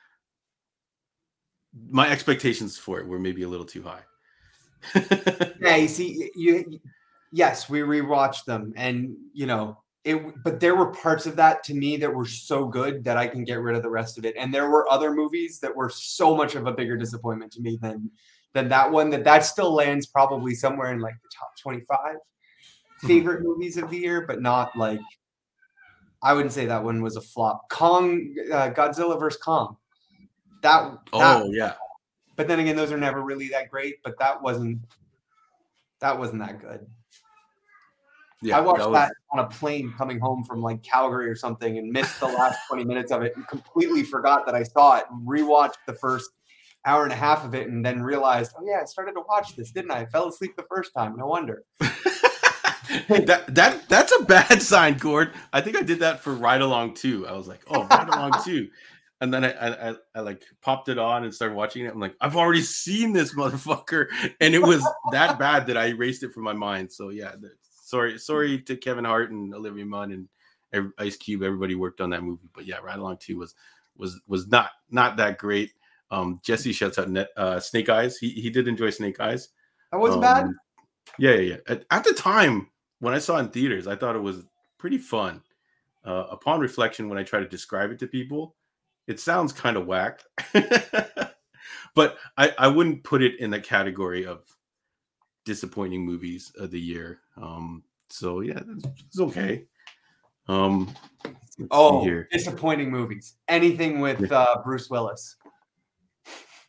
my 1.90 2.08
expectations 2.08 2.76
for 2.78 2.98
it 2.98 3.06
were 3.06 3.18
maybe 3.18 3.42
a 3.42 3.48
little 3.48 3.66
too 3.66 3.82
high. 3.82 4.00
yeah, 5.60 5.76
you 5.76 5.88
see, 5.88 6.30
you 6.34 6.80
yes, 7.36 7.68
we 7.68 7.80
rewatched 7.80 8.46
them, 8.46 8.72
and 8.76 9.14
you 9.34 9.46
know, 9.46 9.78
it. 10.04 10.42
But 10.42 10.58
there 10.58 10.74
were 10.74 10.90
parts 10.92 11.26
of 11.26 11.36
that 11.36 11.62
to 11.64 11.74
me 11.74 11.98
that 11.98 12.12
were 12.12 12.24
so 12.24 12.66
good 12.66 13.04
that 13.04 13.18
I 13.18 13.28
can 13.28 13.44
get 13.44 13.60
rid 13.60 13.76
of 13.76 13.82
the 13.82 13.90
rest 13.90 14.16
of 14.16 14.24
it. 14.24 14.34
And 14.38 14.52
there 14.52 14.70
were 14.70 14.90
other 14.90 15.12
movies 15.12 15.60
that 15.60 15.76
were 15.76 15.90
so 15.90 16.34
much 16.34 16.54
of 16.54 16.66
a 16.66 16.72
bigger 16.72 16.96
disappointment 16.96 17.52
to 17.52 17.60
me 17.60 17.78
than 17.80 18.10
than 18.54 18.68
that 18.70 18.90
one. 18.90 19.10
That 19.10 19.24
that 19.24 19.44
still 19.44 19.72
lands 19.72 20.06
probably 20.06 20.54
somewhere 20.54 20.92
in 20.92 21.00
like 21.00 21.16
the 21.22 21.28
top 21.38 21.50
twenty 21.60 21.82
five 21.82 22.16
hmm. 23.00 23.06
favorite 23.06 23.42
movies 23.42 23.76
of 23.76 23.90
the 23.90 23.98
year, 23.98 24.24
but 24.26 24.40
not 24.40 24.76
like. 24.76 25.00
I 26.22 26.32
wouldn't 26.32 26.54
say 26.54 26.66
that 26.66 26.82
one 26.82 27.02
was 27.02 27.16
a 27.16 27.20
flop. 27.20 27.68
Kong, 27.68 28.34
uh, 28.50 28.70
Godzilla 28.70 29.20
versus 29.20 29.40
Kong. 29.40 29.76
That, 30.62 30.90
that. 30.90 31.00
Oh 31.12 31.50
yeah. 31.52 31.74
But 32.36 32.48
then 32.48 32.58
again, 32.58 32.74
those 32.74 32.90
are 32.90 32.96
never 32.96 33.22
really 33.22 33.48
that 33.48 33.70
great. 33.70 33.96
But 34.02 34.18
that 34.18 34.42
wasn't. 34.42 34.80
That 36.00 36.18
wasn't 36.18 36.40
that 36.40 36.60
good. 36.60 36.86
Yeah, 38.46 38.58
I 38.58 38.60
watched 38.60 38.78
that, 38.78 38.90
was... 38.90 38.94
that, 38.94 39.12
on 39.32 39.40
a 39.40 39.48
plane 39.48 39.92
coming 39.96 40.18
home 40.18 40.44
from 40.44 40.62
like 40.62 40.82
Calgary 40.82 41.28
or 41.28 41.34
something 41.34 41.78
and 41.78 41.90
missed 41.90 42.20
the 42.20 42.26
last 42.26 42.58
20 42.68 42.84
minutes 42.84 43.10
of 43.10 43.22
it 43.22 43.34
and 43.36 43.46
completely 43.48 44.02
forgot 44.02 44.46
that 44.46 44.54
I 44.54 44.62
saw 44.62 44.98
it 44.98 45.04
and 45.10 45.26
rewatched 45.26 45.78
the 45.86 45.94
first 45.94 46.30
hour 46.84 47.02
and 47.02 47.12
a 47.12 47.16
half 47.16 47.44
of 47.44 47.54
it 47.54 47.68
and 47.68 47.84
then 47.84 48.02
realized, 48.02 48.52
oh 48.58 48.64
yeah, 48.64 48.80
I 48.82 48.84
started 48.84 49.12
to 49.12 49.22
watch 49.28 49.56
this, 49.56 49.72
didn't 49.72 49.90
I? 49.90 50.00
I 50.00 50.06
fell 50.06 50.28
asleep 50.28 50.56
the 50.56 50.66
first 50.68 50.94
time. 50.94 51.16
No 51.16 51.26
wonder. 51.26 51.64
that 53.08 53.44
that 53.48 53.88
that's 53.88 54.12
a 54.12 54.24
bad 54.24 54.62
sign, 54.62 54.96
Gord. 54.96 55.32
I 55.52 55.60
think 55.60 55.76
I 55.76 55.82
did 55.82 55.98
that 56.00 56.20
for 56.20 56.32
Ride 56.32 56.62
Along 56.62 56.94
too. 56.94 57.26
I 57.26 57.32
was 57.32 57.48
like, 57.48 57.60
oh, 57.68 57.84
Ride 57.84 58.08
Along 58.08 58.32
too. 58.44 58.68
And 59.20 59.32
then 59.32 59.46
I, 59.46 59.52
I, 59.52 59.90
I, 59.90 59.94
I 60.16 60.20
like 60.20 60.42
popped 60.60 60.90
it 60.90 60.98
on 60.98 61.24
and 61.24 61.34
started 61.34 61.54
watching 61.54 61.86
it. 61.86 61.92
I'm 61.92 62.00
like, 62.00 62.14
I've 62.20 62.36
already 62.36 62.60
seen 62.60 63.12
this 63.12 63.34
motherfucker, 63.34 64.08
and 64.40 64.54
it 64.54 64.62
was 64.62 64.86
that 65.10 65.38
bad 65.38 65.66
that 65.68 65.76
I 65.76 65.86
erased 65.86 66.22
it 66.22 66.32
from 66.32 66.42
my 66.42 66.52
mind. 66.52 66.92
So 66.92 67.08
yeah, 67.08 67.32
sorry, 67.86 68.18
sorry 68.18 68.58
to 68.62 68.76
Kevin 68.76 69.04
Hart 69.04 69.30
and 69.30 69.54
Olivia 69.54 69.86
Munn 69.86 70.28
and 70.72 70.92
Ice 70.98 71.16
Cube. 71.16 71.42
Everybody 71.42 71.74
worked 71.74 72.00
on 72.00 72.10
that 72.10 72.22
movie, 72.22 72.48
but 72.52 72.66
yeah, 72.66 72.78
Ride 72.78 72.98
Along 72.98 73.16
Two 73.18 73.38
was 73.38 73.54
was 73.96 74.20
was 74.26 74.48
not 74.48 74.70
not 74.90 75.16
that 75.16 75.38
great. 75.38 75.72
Um, 76.10 76.40
Jesse 76.44 76.72
shouts 76.72 76.98
out 76.98 77.08
net, 77.08 77.28
uh, 77.36 77.60
Snake 77.60 77.88
Eyes. 77.88 78.18
He 78.18 78.30
he 78.30 78.50
did 78.50 78.68
enjoy 78.68 78.90
Snake 78.90 79.20
Eyes. 79.20 79.50
That 79.92 79.98
wasn't 79.98 80.24
um, 80.24 80.34
bad. 80.34 80.50
Yeah, 81.18 81.32
yeah, 81.32 81.40
yeah. 81.40 81.56
At, 81.68 81.84
at, 81.90 82.04
the 82.04 82.12
time 82.12 82.68
when 82.98 83.14
I 83.14 83.18
saw 83.18 83.36
it 83.36 83.40
in 83.40 83.48
theaters, 83.48 83.86
I 83.86 83.94
thought 83.94 84.16
it 84.16 84.22
was 84.22 84.44
pretty 84.76 84.98
fun. 84.98 85.40
Uh, 86.04 86.26
upon 86.30 86.60
reflection, 86.60 87.08
when 87.08 87.18
I 87.18 87.22
try 87.22 87.40
to 87.40 87.48
describe 87.48 87.90
it 87.90 87.98
to 88.00 88.06
people, 88.06 88.56
it 89.06 89.20
sounds 89.20 89.52
kind 89.52 89.76
of 89.76 89.86
whack. 89.86 90.22
but 91.94 92.18
I, 92.36 92.52
I 92.58 92.68
wouldn't 92.68 93.04
put 93.04 93.22
it 93.22 93.38
in 93.38 93.50
the 93.50 93.60
category 93.60 94.26
of 94.26 94.44
disappointing 95.44 96.04
movies 96.04 96.52
of 96.58 96.70
the 96.70 96.80
year. 96.80 97.20
Um, 97.36 97.82
so 98.08 98.40
yeah, 98.40 98.60
it's, 98.98 99.20
okay. 99.20 99.64
Um, 100.48 100.94
oh, 101.70 102.08
disappointing 102.30 102.90
movies. 102.90 103.34
Anything 103.48 104.00
with 104.00 104.30
uh, 104.30 104.56
Bruce 104.64 104.88
Willis. 104.88 105.36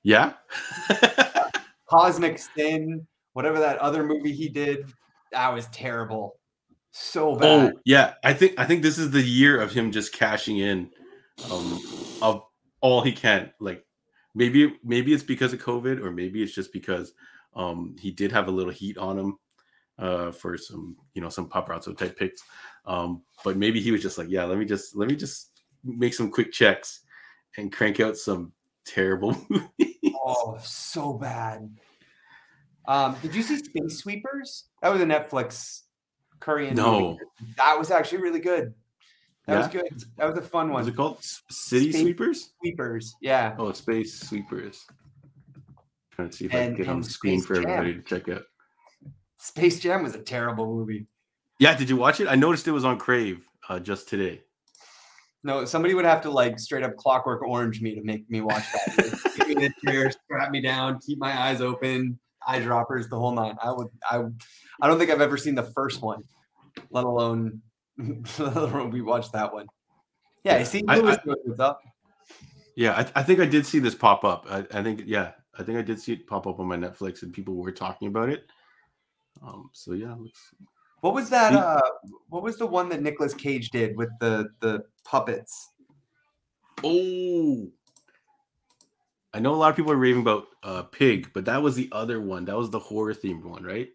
Yeah. 0.03 0.33
Cosmic 1.89 2.37
Sin, 2.37 3.07
whatever 3.33 3.59
that 3.59 3.77
other 3.77 4.03
movie 4.03 4.33
he 4.33 4.49
did, 4.49 4.91
that 5.31 5.53
was 5.53 5.67
terrible. 5.67 6.37
So 6.91 7.35
bad. 7.35 7.73
Oh 7.73 7.79
yeah, 7.85 8.15
I 8.23 8.33
think 8.33 8.53
I 8.57 8.65
think 8.65 8.81
this 8.81 8.97
is 8.97 9.11
the 9.11 9.21
year 9.21 9.61
of 9.61 9.71
him 9.71 9.91
just 9.91 10.13
cashing 10.13 10.57
in 10.57 10.89
um, 11.51 11.79
of 12.21 12.43
all 12.81 13.01
he 13.01 13.11
can. 13.11 13.51
Like 13.59 13.85
maybe 14.33 14.75
maybe 14.83 15.13
it's 15.13 15.23
because 15.23 15.53
of 15.53 15.61
COVID, 15.61 16.01
or 16.03 16.11
maybe 16.11 16.41
it's 16.41 16.55
just 16.55 16.73
because 16.73 17.13
um, 17.55 17.95
he 17.99 18.11
did 18.11 18.31
have 18.31 18.47
a 18.47 18.51
little 18.51 18.73
heat 18.73 18.97
on 18.97 19.19
him 19.19 19.37
uh, 19.99 20.31
for 20.31 20.57
some 20.57 20.95
you 21.13 21.21
know 21.21 21.29
some 21.29 21.49
paparazzo 21.49 21.97
type 21.97 22.17
picks. 22.17 22.43
Um, 22.85 23.21
but 23.43 23.57
maybe 23.57 23.81
he 23.81 23.91
was 23.91 24.01
just 24.01 24.17
like, 24.17 24.29
yeah, 24.29 24.45
let 24.45 24.57
me 24.57 24.65
just 24.65 24.95
let 24.95 25.09
me 25.09 25.15
just 25.15 25.61
make 25.83 26.13
some 26.13 26.31
quick 26.31 26.51
checks 26.51 27.01
and 27.57 27.71
crank 27.71 27.99
out 27.99 28.17
some 28.17 28.51
terrible 28.85 29.35
movies. 29.49 29.95
Oh, 30.15 30.57
so 30.63 31.13
bad. 31.13 31.69
Um, 32.87 33.17
did 33.21 33.35
you 33.35 33.41
see 33.41 33.57
Space 33.57 33.99
Sweepers? 33.99 34.65
That 34.81 34.89
was 34.89 35.01
a 35.01 35.05
Netflix 35.05 35.81
Korean. 36.39 36.75
No, 36.75 37.01
movie. 37.01 37.19
that 37.57 37.77
was 37.77 37.91
actually 37.91 38.21
really 38.21 38.39
good. 38.39 38.73
That 39.45 39.53
yeah. 39.53 39.59
was 39.59 39.67
good. 39.67 40.03
That 40.17 40.29
was 40.29 40.37
a 40.37 40.41
fun 40.41 40.69
one. 40.69 40.81
Was 40.81 40.87
it 40.87 40.95
called 40.95 41.19
City 41.21 41.91
Space 41.91 42.01
Sweepers? 42.01 42.49
Sweepers, 42.59 43.15
yeah. 43.21 43.55
Oh, 43.57 43.71
Space 43.71 44.19
Sweepers. 44.19 44.85
trying 46.11 46.29
to 46.29 46.35
see 46.35 46.45
if 46.45 46.53
and, 46.53 46.61
I 46.61 46.65
can 46.67 46.75
get 46.75 46.87
on 46.87 47.01
the 47.01 47.09
screen 47.09 47.41
for 47.41 47.55
everybody 47.55 47.93
to 47.93 48.01
check 48.01 48.29
out. 48.29 48.43
Space 49.47 49.79
Jam 49.79 50.03
was 50.03 50.13
a 50.13 50.19
terrible 50.19 50.65
movie. 50.65 51.07
Yeah, 51.57 51.73
did 51.75 51.89
you 51.89 51.95
watch 51.95 52.19
it? 52.19 52.27
I 52.27 52.35
noticed 52.35 52.67
it 52.67 52.71
was 52.71 52.83
on 52.83 52.99
Crave 52.99 53.47
uh, 53.69 53.79
just 53.79 54.09
today. 54.09 54.41
No, 55.41 55.63
somebody 55.63 55.93
would 55.93 56.03
have 56.03 56.21
to 56.23 56.29
like 56.29 56.59
straight 56.59 56.83
up 56.83 56.97
clockwork 56.97 57.41
orange 57.41 57.81
me 57.81 57.95
to 57.95 58.03
make 58.03 58.29
me 58.29 58.41
watch 58.41 58.63
that. 58.73 59.33
Get 59.37 59.47
me 59.47 59.53
in 59.55 59.61
the 59.61 59.73
chair, 59.85 60.11
strap 60.11 60.51
me 60.51 60.59
down, 60.59 60.99
keep 60.99 61.17
my 61.17 61.31
eyes 61.39 61.61
open, 61.61 62.19
eyedroppers, 62.45 63.09
the 63.09 63.17
whole 63.17 63.31
nine. 63.31 63.55
I 63.63 63.71
would, 63.71 63.87
I, 64.11 64.23
I 64.81 64.87
don't 64.87 64.99
think 64.99 65.11
I've 65.11 65.21
ever 65.21 65.37
seen 65.37 65.55
the 65.55 65.63
first 65.63 66.01
one, 66.01 66.25
let 66.89 67.05
alone, 67.05 67.61
let 67.97 68.55
alone 68.55 68.91
we 68.91 69.01
watched 69.01 69.31
that 69.31 69.53
one. 69.53 69.67
Yeah, 70.43 70.55
I 70.55 70.63
see 70.63 70.83
Lewis 70.85 71.17
I, 71.25 71.63
up. 71.63 71.79
Yeah, 72.75 72.91
I, 72.97 73.21
I, 73.21 73.23
think 73.23 73.39
I 73.39 73.45
did 73.45 73.65
see 73.65 73.79
this 73.79 73.95
pop 73.95 74.25
up. 74.25 74.45
I, 74.49 74.65
I, 74.73 74.83
think, 74.83 75.03
yeah, 75.05 75.31
I 75.57 75.63
think 75.63 75.77
I 75.77 75.81
did 75.83 76.01
see 76.01 76.11
it 76.11 76.27
pop 76.27 76.47
up 76.47 76.59
on 76.59 76.67
my 76.67 76.75
Netflix, 76.75 77.23
and 77.23 77.31
people 77.31 77.55
were 77.55 77.71
talking 77.71 78.09
about 78.09 78.27
it. 78.27 78.43
Um, 79.41 79.69
so 79.73 79.93
yeah, 79.93 80.13
looks 80.13 80.53
what 81.01 81.13
was 81.13 81.29
that? 81.29 81.53
Uh, 81.53 81.81
what 82.29 82.43
was 82.43 82.57
the 82.57 82.65
one 82.65 82.89
that 82.89 83.01
Nicolas 83.01 83.33
Cage 83.33 83.69
did 83.69 83.95
with 83.95 84.09
the 84.19 84.49
the 84.59 84.83
puppets? 85.03 85.71
Oh, 86.83 87.69
I 89.33 89.39
know 89.39 89.53
a 89.53 89.55
lot 89.55 89.69
of 89.69 89.75
people 89.75 89.91
are 89.91 89.97
raving 89.97 90.21
about 90.21 90.47
uh, 90.63 90.83
Pig, 90.83 91.29
but 91.33 91.45
that 91.45 91.61
was 91.61 91.75
the 91.75 91.89
other 91.91 92.19
one. 92.21 92.45
That 92.45 92.57
was 92.57 92.69
the 92.69 92.79
horror 92.79 93.13
themed 93.13 93.43
one, 93.43 93.63
right? 93.63 93.89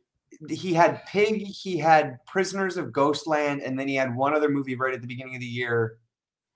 He 0.49 0.73
had 0.73 1.05
Pig, 1.07 1.47
he 1.47 1.77
had 1.77 2.25
Prisoners 2.27 2.77
of 2.77 2.93
Ghostland, 2.93 3.63
and 3.63 3.79
then 3.79 3.89
he 3.89 3.95
had 3.95 4.15
one 4.15 4.35
other 4.35 4.49
movie 4.49 4.75
right 4.75 4.95
at 4.95 5.01
the 5.01 5.07
beginning 5.07 5.35
of 5.35 5.41
the 5.41 5.47
year. 5.47 5.99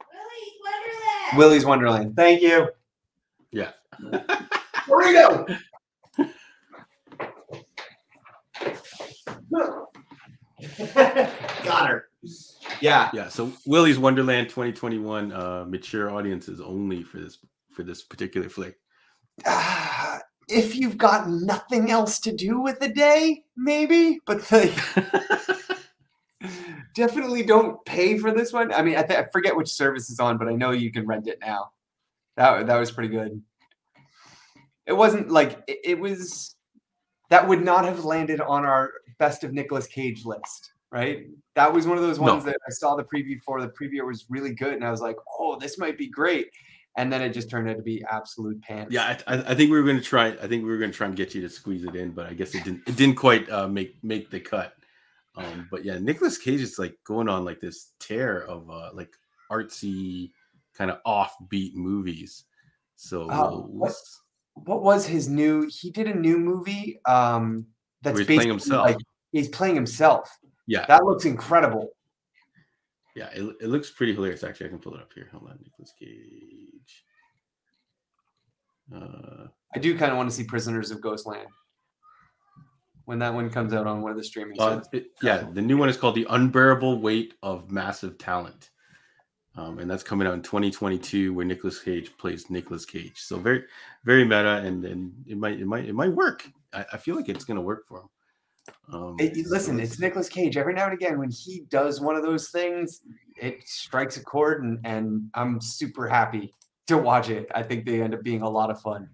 Willy's 0.01 0.55
Wonderland. 0.65 1.39
Willy's 1.39 1.65
Wonderland. 1.65 2.17
Thank 2.17 2.43
you. 2.43 2.69
Yeah. 3.51 3.73
Burrito. 4.89 5.59
Got 11.65 11.89
her. 11.89 12.05
Yeah. 12.81 13.11
Yeah. 13.13 13.29
So 13.29 13.53
Willy's 13.67 13.99
Wonderland 13.99 14.49
2021 14.49 15.33
uh 15.33 15.65
mature 15.69 16.11
audiences 16.11 16.61
only 16.61 17.03
for 17.03 17.19
this 17.19 17.39
for 17.73 17.83
this 17.83 18.03
particular 18.03 18.49
flick. 18.49 18.79
Uh, 19.45 20.19
if 20.49 20.75
you've 20.75 20.97
got 20.97 21.29
nothing 21.29 21.91
else 21.91 22.19
to 22.21 22.33
do 22.33 22.61
with 22.61 22.81
the 22.81 22.89
day, 22.89 23.45
maybe, 23.57 24.21
but 24.27 24.51
like 24.51 24.73
definitely 26.95 27.43
don't 27.43 27.85
pay 27.85 28.19
for 28.19 28.33
this 28.33 28.53
one. 28.53 28.73
I 28.73 28.83
mean, 28.83 28.97
I, 28.97 29.03
th- 29.03 29.19
I 29.19 29.25
forget 29.31 29.57
which 29.57 29.69
service 29.69 30.09
is 30.09 30.21
on, 30.21 30.39
but 30.39 30.49
I 30.49 30.53
know 30.53 30.71
you 30.71 30.91
can 30.91 31.07
rent 31.07 31.27
it 31.27 31.39
now. 31.41 31.71
That 32.37 32.67
that 32.67 32.79
was 32.79 32.91
pretty 32.91 33.09
good. 33.09 33.43
It 34.87 34.93
wasn't 34.93 35.31
like 35.31 35.63
it, 35.67 35.79
it 35.85 35.99
was 35.99 36.55
that 37.31 37.49
would 37.49 37.65
not 37.65 37.85
have 37.85 38.05
landed 38.05 38.41
on 38.41 38.65
our 38.65 38.93
best 39.19 39.45
of 39.45 39.53
Nicolas 39.53 39.87
Cage 39.87 40.25
list, 40.25 40.73
right? 40.91 41.27
That 41.55 41.73
was 41.73 41.87
one 41.87 41.97
of 41.97 42.03
those 42.03 42.19
ones 42.19 42.45
no. 42.45 42.53
that 42.53 42.59
I 42.67 42.71
saw 42.71 42.97
the 42.97 43.05
preview 43.05 43.41
for. 43.41 43.61
The 43.61 43.69
preview 43.69 44.05
was 44.07 44.27
really 44.29 44.55
good, 44.55 44.75
and 44.75 44.85
I 44.85 44.91
was 44.91 45.01
like, 45.01 45.17
"Oh, 45.39 45.59
this 45.59 45.79
might 45.79 45.99
be 45.99 46.09
great." 46.09 46.51
And 46.99 47.13
then 47.13 47.21
it 47.21 47.31
just 47.31 47.51
turned 47.51 47.69
out 47.69 47.77
to 47.77 47.83
be 47.83 48.03
absolute 48.11 48.61
pants. 48.63 48.93
Yeah, 48.93 49.19
I, 49.27 49.35
I 49.35 49.55
think 49.55 49.71
we 49.71 49.79
were 49.79 49.83
going 49.83 49.99
to 49.99 50.03
try. 50.03 50.29
I 50.29 50.47
think 50.47 50.65
we 50.65 50.71
were 50.71 50.79
going 50.79 50.91
to 50.91 50.97
try 50.97 51.07
and 51.07 51.17
get 51.17 51.35
you 51.35 51.43
to 51.43 51.49
squeeze 51.49 51.85
it 51.85 51.95
in, 51.95 52.13
but 52.13 52.27
I 52.27 52.33
guess 52.33 52.55
it 52.55 52.65
didn't. 52.65 52.83
It 52.87 52.97
didn't 52.97 53.17
quite 53.17 53.51
uh, 53.51 53.69
make 53.69 54.03
make 54.03 54.31
the 54.31 54.41
cut. 54.41 54.75
Um, 55.37 55.69
but 55.71 55.85
yeah, 55.85 55.99
Nicolas 55.99 56.39
Cage 56.39 56.61
is 56.61 56.79
like 56.79 56.97
going 57.05 57.29
on 57.29 57.45
like 57.45 57.61
this 57.61 57.93
tear 58.01 58.47
of 58.47 58.71
uh, 58.71 58.91
like 58.95 59.11
artsy, 59.51 60.33
kind 60.75 60.91
of 60.91 60.99
offbeat 61.07 61.75
movies. 61.75 62.45
So 62.97 63.31
uh, 63.31 63.51
what, 63.51 63.93
what 64.55 64.83
was 64.83 65.07
his 65.07 65.29
new? 65.29 65.69
He 65.71 65.91
did 65.91 66.07
a 66.07 66.15
new 66.15 66.39
movie. 66.39 67.01
Um, 67.07 67.67
that's 68.07 68.19
he's 68.19 68.27
playing 68.27 68.49
himself. 68.49 68.87
Like, 68.87 68.99
he's 69.33 69.49
playing 69.49 69.75
himself. 69.75 70.31
Yeah, 70.67 70.87
that 70.87 71.05
looks 71.05 71.25
incredible. 71.25 71.91
Yeah, 73.15 73.29
it, 73.35 73.57
it 73.61 73.69
looks 73.69 73.91
pretty 73.91 74.15
hilarious. 74.15 74.45
Actually, 74.45 74.67
I 74.67 74.69
can 74.71 74.79
pull 74.79 74.95
it 74.95 75.01
up 75.01 75.11
here. 75.15 75.29
Hold 75.33 75.51
on, 75.51 75.59
Nicolas 75.63 75.93
Cage. 75.99 77.05
Uh, 78.95 79.49
I 79.75 79.79
do 79.79 79.97
kind 79.99 80.13
of 80.13 80.17
want 80.17 80.31
to 80.31 80.37
see 80.37 80.45
Prisoners 80.45 80.91
of 80.91 81.01
Ghostland 81.01 81.49
when 83.07 83.19
that 83.21 83.33
one 83.33 83.51
comes 83.51 83.73
out 83.73 83.87
on 83.87 84.03
one 84.03 84.11
of 84.11 84.17
the 84.17 84.25
streaming. 84.25 84.61
Uh, 84.61 84.83
it, 84.93 85.07
yeah, 85.23 85.47
the 85.53 85.63
new 85.63 85.77
one 85.77 85.89
is 85.89 85.97
called 85.97 86.15
The 86.15 86.27
Unbearable 86.29 87.01
Weight 87.01 87.35
of 87.43 87.71
Massive 87.71 88.19
Talent. 88.19 88.71
Um, 89.57 89.79
and 89.79 89.91
that's 89.91 90.03
coming 90.03 90.29
out 90.29 90.35
in 90.35 90.43
2022, 90.43 91.33
where 91.33 91.47
Nicolas 91.47 91.81
Cage 91.81 92.11
plays 92.19 92.51
Nicolas 92.51 92.85
Cage. 92.85 93.19
So 93.19 93.39
very, 93.39 93.65
very 94.05 94.25
meta, 94.25 94.57
and 94.57 94.85
and 94.85 95.13
it 95.27 95.39
might, 95.39 95.59
it 95.59 95.67
might, 95.67 95.87
it 95.87 95.95
might 95.95 96.13
work. 96.13 96.47
I, 96.77 96.85
I 96.93 96.97
feel 96.99 97.17
like 97.17 97.29
it's 97.29 97.45
going 97.45 97.57
to 97.57 97.63
work 97.63 97.87
for 97.89 98.01
him. 98.01 98.09
Um, 98.93 99.17
it, 99.19 99.37
listen, 99.47 99.81
it's 99.81 99.99
Nicolas 99.99 100.29
Cage. 100.29 100.57
Every 100.57 100.75
now 100.75 100.85
and 100.85 100.95
again, 100.95 101.19
when 101.19 101.31
he 101.31 101.65
does 101.71 102.01
one 102.01 102.17
of 102.17 102.23
those 102.23 102.51
things, 102.51 103.01
it 103.41 103.67
strikes 103.67 104.17
a 104.17 104.25
chord, 104.25 104.63
and, 104.63 104.79
and 104.85 105.31
I'm 105.35 105.61
super 105.61 106.09
happy 106.09 106.53
to 106.89 106.99
watch 106.99 107.31
it. 107.31 107.49
I 107.55 107.63
think 107.63 107.87
they 107.87 108.03
end 108.03 108.15
up 108.15 108.23
being 108.23 108.43
a 108.43 108.49
lot 108.49 108.71
of 108.71 108.81
fun. 108.81 109.09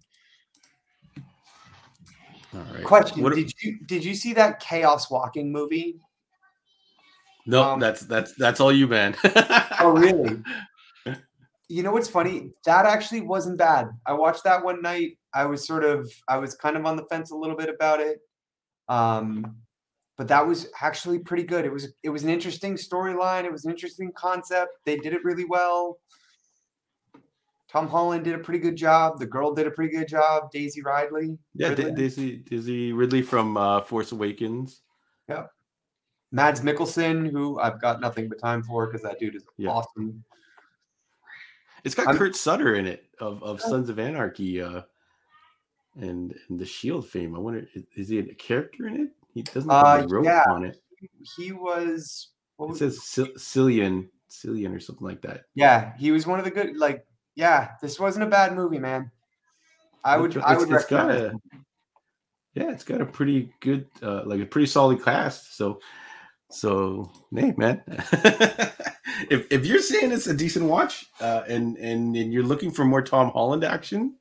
All 2.55 2.65
right. 2.75 2.85
Question: 2.85 3.23
what, 3.23 3.35
Did 3.35 3.53
you 3.63 3.79
did 3.87 4.05
you 4.05 4.15
see 4.15 4.33
that 4.35 4.61
Chaos 4.61 5.11
Walking 5.11 5.51
movie? 5.51 6.01
No, 7.47 7.63
um, 7.63 7.81
that's 7.81 8.03
that's 8.03 8.35
that's 8.35 8.61
all 8.61 8.73
you, 8.73 8.87
man. 8.87 9.17
oh, 9.81 9.95
really? 9.97 10.43
You 11.69 11.83
know 11.83 11.93
what's 11.93 12.09
funny? 12.09 12.51
That 12.67 12.85
actually 12.85 13.23
wasn't 13.23 13.57
bad. 13.57 13.89
I 14.05 14.13
watched 14.13 14.45
that 14.45 14.63
one 14.63 14.83
night. 14.83 15.17
I 15.35 15.47
was 15.47 15.67
sort 15.67 15.85
of 15.85 16.11
I 16.29 16.37
was 16.39 16.55
kind 16.55 16.77
of 16.77 16.85
on 16.87 16.97
the 16.97 17.05
fence 17.05 17.31
a 17.31 17.37
little 17.37 17.57
bit 17.57 17.69
about 17.69 18.01
it. 18.01 18.21
Um, 18.89 19.57
but 20.19 20.29
that 20.29 20.47
was 20.47 20.69
actually 20.81 21.19
pretty 21.19 21.43
good. 21.43 21.65
It 21.65 21.73
was 21.73 21.89
it 22.03 22.11
was 22.11 22.23
an 22.23 22.31
interesting 22.31 22.75
storyline. 22.75 23.45
It 23.45 23.53
was 23.53 23.65
an 23.65 23.71
interesting 23.71 24.13
concept. 24.15 24.77
They 24.85 24.97
did 24.97 25.13
it 25.13 25.25
really 25.25 25.45
well. 25.45 25.99
Tom 27.69 27.89
Holland 27.89 28.25
did 28.25 28.35
a 28.35 28.39
pretty 28.39 28.59
good 28.59 28.77
job. 28.77 29.19
The 29.19 29.27
girl 29.27 29.55
did 29.55 29.67
a 29.67 29.71
pretty 29.71 29.97
good 29.97 30.07
job. 30.07 30.51
Daisy 30.53 30.83
Ridley. 30.83 31.39
Yeah, 31.55 31.71
Ridley. 31.71 31.93
Daisy 31.93 32.37
Daisy 32.37 32.93
Ridley 32.93 33.23
from 33.23 33.57
uh, 33.57 33.81
Force 33.81 34.13
Awakens. 34.13 34.83
Yeah. 35.29 35.47
Mads 36.33 36.61
Mikkelsen, 36.61 37.31
who 37.31 37.59
I've 37.59 37.81
got 37.81 38.01
nothing 38.01 38.29
but 38.29 38.39
time 38.39 38.63
for 38.63 38.87
because 38.87 39.03
that 39.03 39.19
dude 39.19 39.37
is 39.37 39.45
yeah. 39.57 39.71
awesome. 39.71 40.23
It's 41.85 41.95
got 41.95 42.09
I'm, 42.09 42.17
Kurt 42.17 42.37
Sutter 42.37 42.75
in 42.75 42.87
it 42.87 43.07
of, 43.19 43.43
of 43.43 43.61
Sons 43.61 43.89
of 43.89 43.99
Anarchy. 43.99 44.63
Uh, 44.63 44.83
and 45.97 46.35
and 46.49 46.59
the 46.59 46.67
Shield 46.67 47.09
fame. 47.09 47.35
I 47.35 47.39
wonder, 47.39 47.67
is, 47.75 47.85
is 47.97 48.09
he 48.09 48.19
a 48.19 48.35
character 48.35 48.87
in 48.87 48.97
it? 48.97 49.09
He 49.35 49.43
doesn't 49.43 49.71
have 49.71 50.13
uh, 50.13 50.23
yeah. 50.23 50.45
on 50.49 50.65
it. 50.65 50.77
He 51.37 51.53
was. 51.53 52.29
What 52.57 52.67
it 52.67 52.71
was 52.71 52.79
says 52.79 52.99
Cillian, 53.39 54.09
Cillian 54.31 54.75
or 54.75 54.81
something 54.81 55.07
like 55.07 55.23
that. 55.23 55.45
Yeah, 55.55 55.93
he 55.99 56.11
was 56.11 56.27
one 56.27 56.39
of 56.39 56.45
the 56.45 56.51
good. 56.51 56.77
Like, 56.77 57.07
yeah, 57.35 57.73
this 57.81 57.99
wasn't 57.99 58.25
a 58.25 58.29
bad 58.29 58.55
movie, 58.55 58.79
man. 58.79 59.11
I 60.05 60.17
would. 60.19 60.37
I 60.39 60.57
would 60.57 60.71
it's, 60.71 60.91
recommend. 60.91 61.09
Got 61.09 61.21
a, 61.21 61.61
yeah, 62.55 62.71
it's 62.71 62.85
got 62.85 63.01
a 63.01 63.07
pretty 63.07 63.53
good, 63.61 63.87
uh, 64.03 64.23
like 64.27 64.41
a 64.41 64.47
pretty 64.47 64.67
solid 64.67 65.03
cast. 65.03 65.57
So, 65.57 65.81
so 66.51 67.11
hey, 67.35 67.55
man, 67.57 67.83
if 69.31 69.51
if 69.51 69.65
you're 69.65 69.81
saying 69.81 70.13
it's 70.13 70.27
a 70.27 70.35
decent 70.35 70.67
watch, 70.67 71.07
uh, 71.21 71.43
and 71.49 71.77
and 71.79 72.15
and 72.15 72.33
you're 72.33 72.43
looking 72.43 72.71
for 72.71 72.85
more 72.85 73.03
Tom 73.03 73.31
Holland 73.31 73.65
action, 73.65 74.17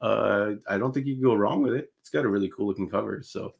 uh, 0.00 0.52
I 0.68 0.78
don't 0.78 0.92
think 0.92 1.06
you 1.06 1.14
can 1.14 1.22
go 1.22 1.34
wrong 1.34 1.62
with 1.62 1.74
it. 1.74 1.92
It's 2.00 2.10
got 2.10 2.24
a 2.24 2.28
really 2.28 2.50
cool 2.50 2.66
looking 2.66 2.88
cover. 2.88 3.22
So, 3.22 3.54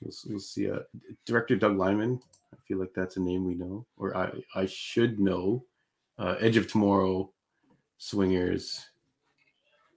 we'll, 0.00 0.12
we'll 0.26 0.40
see. 0.40 0.70
Uh, 0.70 0.80
director 1.26 1.56
Doug 1.56 1.76
Liman. 1.76 2.20
I 2.52 2.56
feel 2.66 2.78
like 2.78 2.92
that's 2.94 3.16
a 3.16 3.20
name 3.20 3.44
we 3.44 3.54
know, 3.54 3.86
or 3.96 4.16
I 4.16 4.30
I 4.54 4.66
should 4.66 5.20
know. 5.20 5.64
Uh, 6.18 6.34
Edge 6.40 6.56
of 6.56 6.70
Tomorrow, 6.70 7.30
Swingers, 7.98 8.84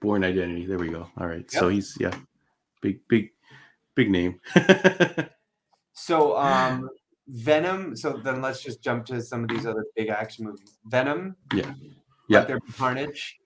Bourne 0.02 0.24
Identity. 0.24 0.66
There 0.66 0.78
we 0.78 0.90
go. 0.90 1.08
All 1.18 1.28
right. 1.28 1.46
Yep. 1.52 1.60
So 1.60 1.70
he's 1.70 1.98
yeah, 2.00 2.14
big 2.82 3.00
big 3.08 3.30
big 3.96 4.10
name. 4.10 4.40
so 5.94 6.38
um 6.38 6.90
Venom. 7.28 7.96
So 7.96 8.14
then 8.24 8.42
let's 8.42 8.62
just 8.62 8.82
jump 8.82 9.06
to 9.06 9.22
some 9.22 9.44
of 9.44 9.50
these 9.50 9.66
other 9.66 9.86
big 9.96 10.10
action 10.10 10.46
movies. 10.46 10.78
Venom. 10.86 11.36
Yeah. 11.54 11.74
Yeah. 12.28 12.46
There 12.46 12.60
Carnage. 12.78 13.40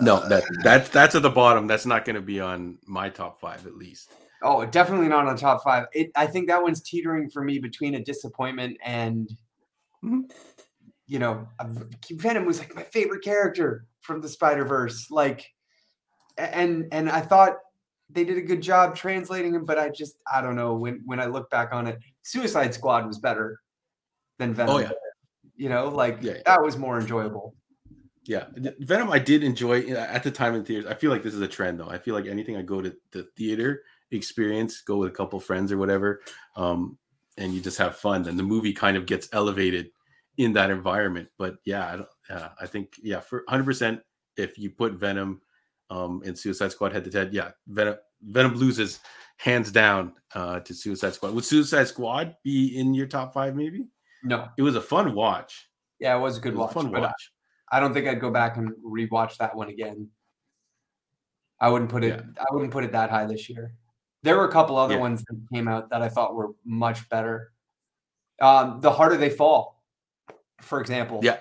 No, 0.00 0.26
that 0.28 0.44
that's 0.62 0.88
that's 0.88 1.14
at 1.14 1.22
the 1.22 1.30
bottom. 1.30 1.66
That's 1.66 1.86
not 1.86 2.04
going 2.04 2.16
to 2.16 2.22
be 2.22 2.40
on 2.40 2.78
my 2.86 3.08
top 3.08 3.40
five, 3.40 3.66
at 3.66 3.76
least. 3.76 4.12
Oh, 4.42 4.66
definitely 4.66 5.08
not 5.08 5.26
on 5.26 5.36
top 5.36 5.62
five. 5.62 5.86
It, 5.92 6.10
I 6.16 6.26
think 6.26 6.48
that 6.48 6.62
one's 6.62 6.80
teetering 6.80 7.30
for 7.30 7.44
me 7.44 7.58
between 7.58 7.94
a 7.94 8.02
disappointment 8.02 8.76
and, 8.84 9.28
mm-hmm. 10.04 10.22
you 11.06 11.20
know, 11.20 11.46
Venom 12.10 12.44
was 12.44 12.58
like 12.58 12.74
my 12.74 12.82
favorite 12.82 13.22
character 13.22 13.86
from 14.00 14.20
the 14.20 14.28
Spider 14.28 14.64
Verse. 14.64 15.10
Like, 15.10 15.48
and 16.36 16.86
and 16.90 17.08
I 17.08 17.20
thought 17.20 17.58
they 18.10 18.24
did 18.24 18.36
a 18.36 18.42
good 18.42 18.60
job 18.60 18.96
translating 18.96 19.54
him, 19.54 19.64
but 19.64 19.78
I 19.78 19.90
just 19.90 20.16
I 20.32 20.40
don't 20.40 20.56
know 20.56 20.74
when 20.74 21.02
when 21.04 21.20
I 21.20 21.26
look 21.26 21.48
back 21.50 21.72
on 21.72 21.86
it, 21.86 21.98
Suicide 22.22 22.74
Squad 22.74 23.06
was 23.06 23.18
better 23.18 23.60
than 24.38 24.54
Venom. 24.54 24.74
Oh 24.74 24.78
yeah, 24.78 24.90
you 25.56 25.68
know, 25.68 25.88
like 25.88 26.18
yeah, 26.20 26.32
yeah. 26.32 26.42
that 26.46 26.62
was 26.62 26.76
more 26.76 26.98
enjoyable. 26.98 27.54
Yeah, 28.24 28.46
Venom 28.80 29.10
I 29.10 29.18
did 29.18 29.42
enjoy 29.42 29.80
at 29.88 30.22
the 30.22 30.30
time 30.30 30.54
in 30.54 30.64
theaters. 30.64 30.86
I 30.86 30.94
feel 30.94 31.10
like 31.10 31.22
this 31.22 31.34
is 31.34 31.40
a 31.40 31.48
trend 31.48 31.80
though. 31.80 31.88
I 31.88 31.98
feel 31.98 32.14
like 32.14 32.26
anything 32.26 32.56
I 32.56 32.62
go 32.62 32.80
to 32.80 32.94
the 33.10 33.24
theater 33.36 33.82
experience, 34.12 34.80
go 34.80 34.98
with 34.98 35.10
a 35.10 35.14
couple 35.14 35.40
friends 35.40 35.72
or 35.72 35.78
whatever, 35.78 36.20
um, 36.56 36.98
and 37.36 37.52
you 37.52 37.60
just 37.60 37.78
have 37.78 37.96
fun. 37.96 38.22
Then 38.22 38.36
the 38.36 38.42
movie 38.42 38.72
kind 38.72 38.96
of 38.96 39.06
gets 39.06 39.28
elevated 39.32 39.90
in 40.36 40.52
that 40.52 40.70
environment. 40.70 41.28
But 41.36 41.56
yeah, 41.64 42.04
I, 42.30 42.32
uh, 42.32 42.48
I 42.60 42.66
think 42.66 42.94
yeah, 43.02 43.20
for 43.20 43.38
100 43.48 43.64
percent, 43.64 44.00
if 44.36 44.56
you 44.56 44.70
put 44.70 44.92
Venom 44.92 45.40
um, 45.92 46.22
and 46.24 46.38
Suicide 46.38 46.72
Squad 46.72 46.92
head 46.92 47.04
to 47.04 47.18
head. 47.18 47.32
Yeah, 47.32 47.50
Venom 47.66 47.96
Venom 48.22 48.54
loses 48.54 49.00
hands 49.36 49.70
down 49.70 50.12
uh, 50.34 50.60
to 50.60 50.74
Suicide 50.74 51.14
Squad. 51.14 51.34
Would 51.34 51.44
Suicide 51.44 51.88
Squad 51.88 52.36
be 52.42 52.78
in 52.78 52.94
your 52.94 53.06
top 53.06 53.34
five? 53.34 53.54
Maybe. 53.54 53.86
No. 54.22 54.48
It 54.56 54.62
was 54.62 54.76
a 54.76 54.80
fun 54.80 55.14
watch. 55.14 55.68
Yeah, 55.98 56.16
it 56.16 56.20
was 56.20 56.38
a 56.38 56.40
good 56.40 56.56
watch. 56.56 56.70
A 56.70 56.74
fun 56.74 56.92
watch. 56.92 57.31
I, 57.72 57.80
don't 57.80 57.92
think 57.92 58.06
I'd 58.06 58.20
go 58.20 58.30
back 58.30 58.56
and 58.56 58.70
rewatch 58.86 59.38
that 59.38 59.56
one 59.56 59.68
again. 59.68 60.08
I 61.60 61.68
wouldn't 61.68 61.90
put 61.90 62.04
it. 62.04 62.20
Yeah. 62.20 62.42
I 62.42 62.52
wouldn't 62.52 62.72
put 62.72 62.84
it 62.84 62.92
that 62.92 63.10
high 63.10 63.24
this 63.26 63.48
year. 63.48 63.74
There 64.22 64.36
were 64.36 64.46
a 64.46 64.52
couple 64.52 64.76
other 64.76 64.94
yeah. 64.94 65.00
ones 65.00 65.24
that 65.24 65.40
came 65.52 65.66
out 65.66 65.90
that 65.90 66.02
I 66.02 66.08
thought 66.08 66.34
were 66.34 66.50
much 66.64 67.08
better. 67.08 67.52
Um, 68.40 68.80
the 68.80 68.90
harder 68.90 69.16
they 69.16 69.30
fall, 69.30 69.82
for 70.60 70.80
example. 70.80 71.20
Yeah 71.22 71.38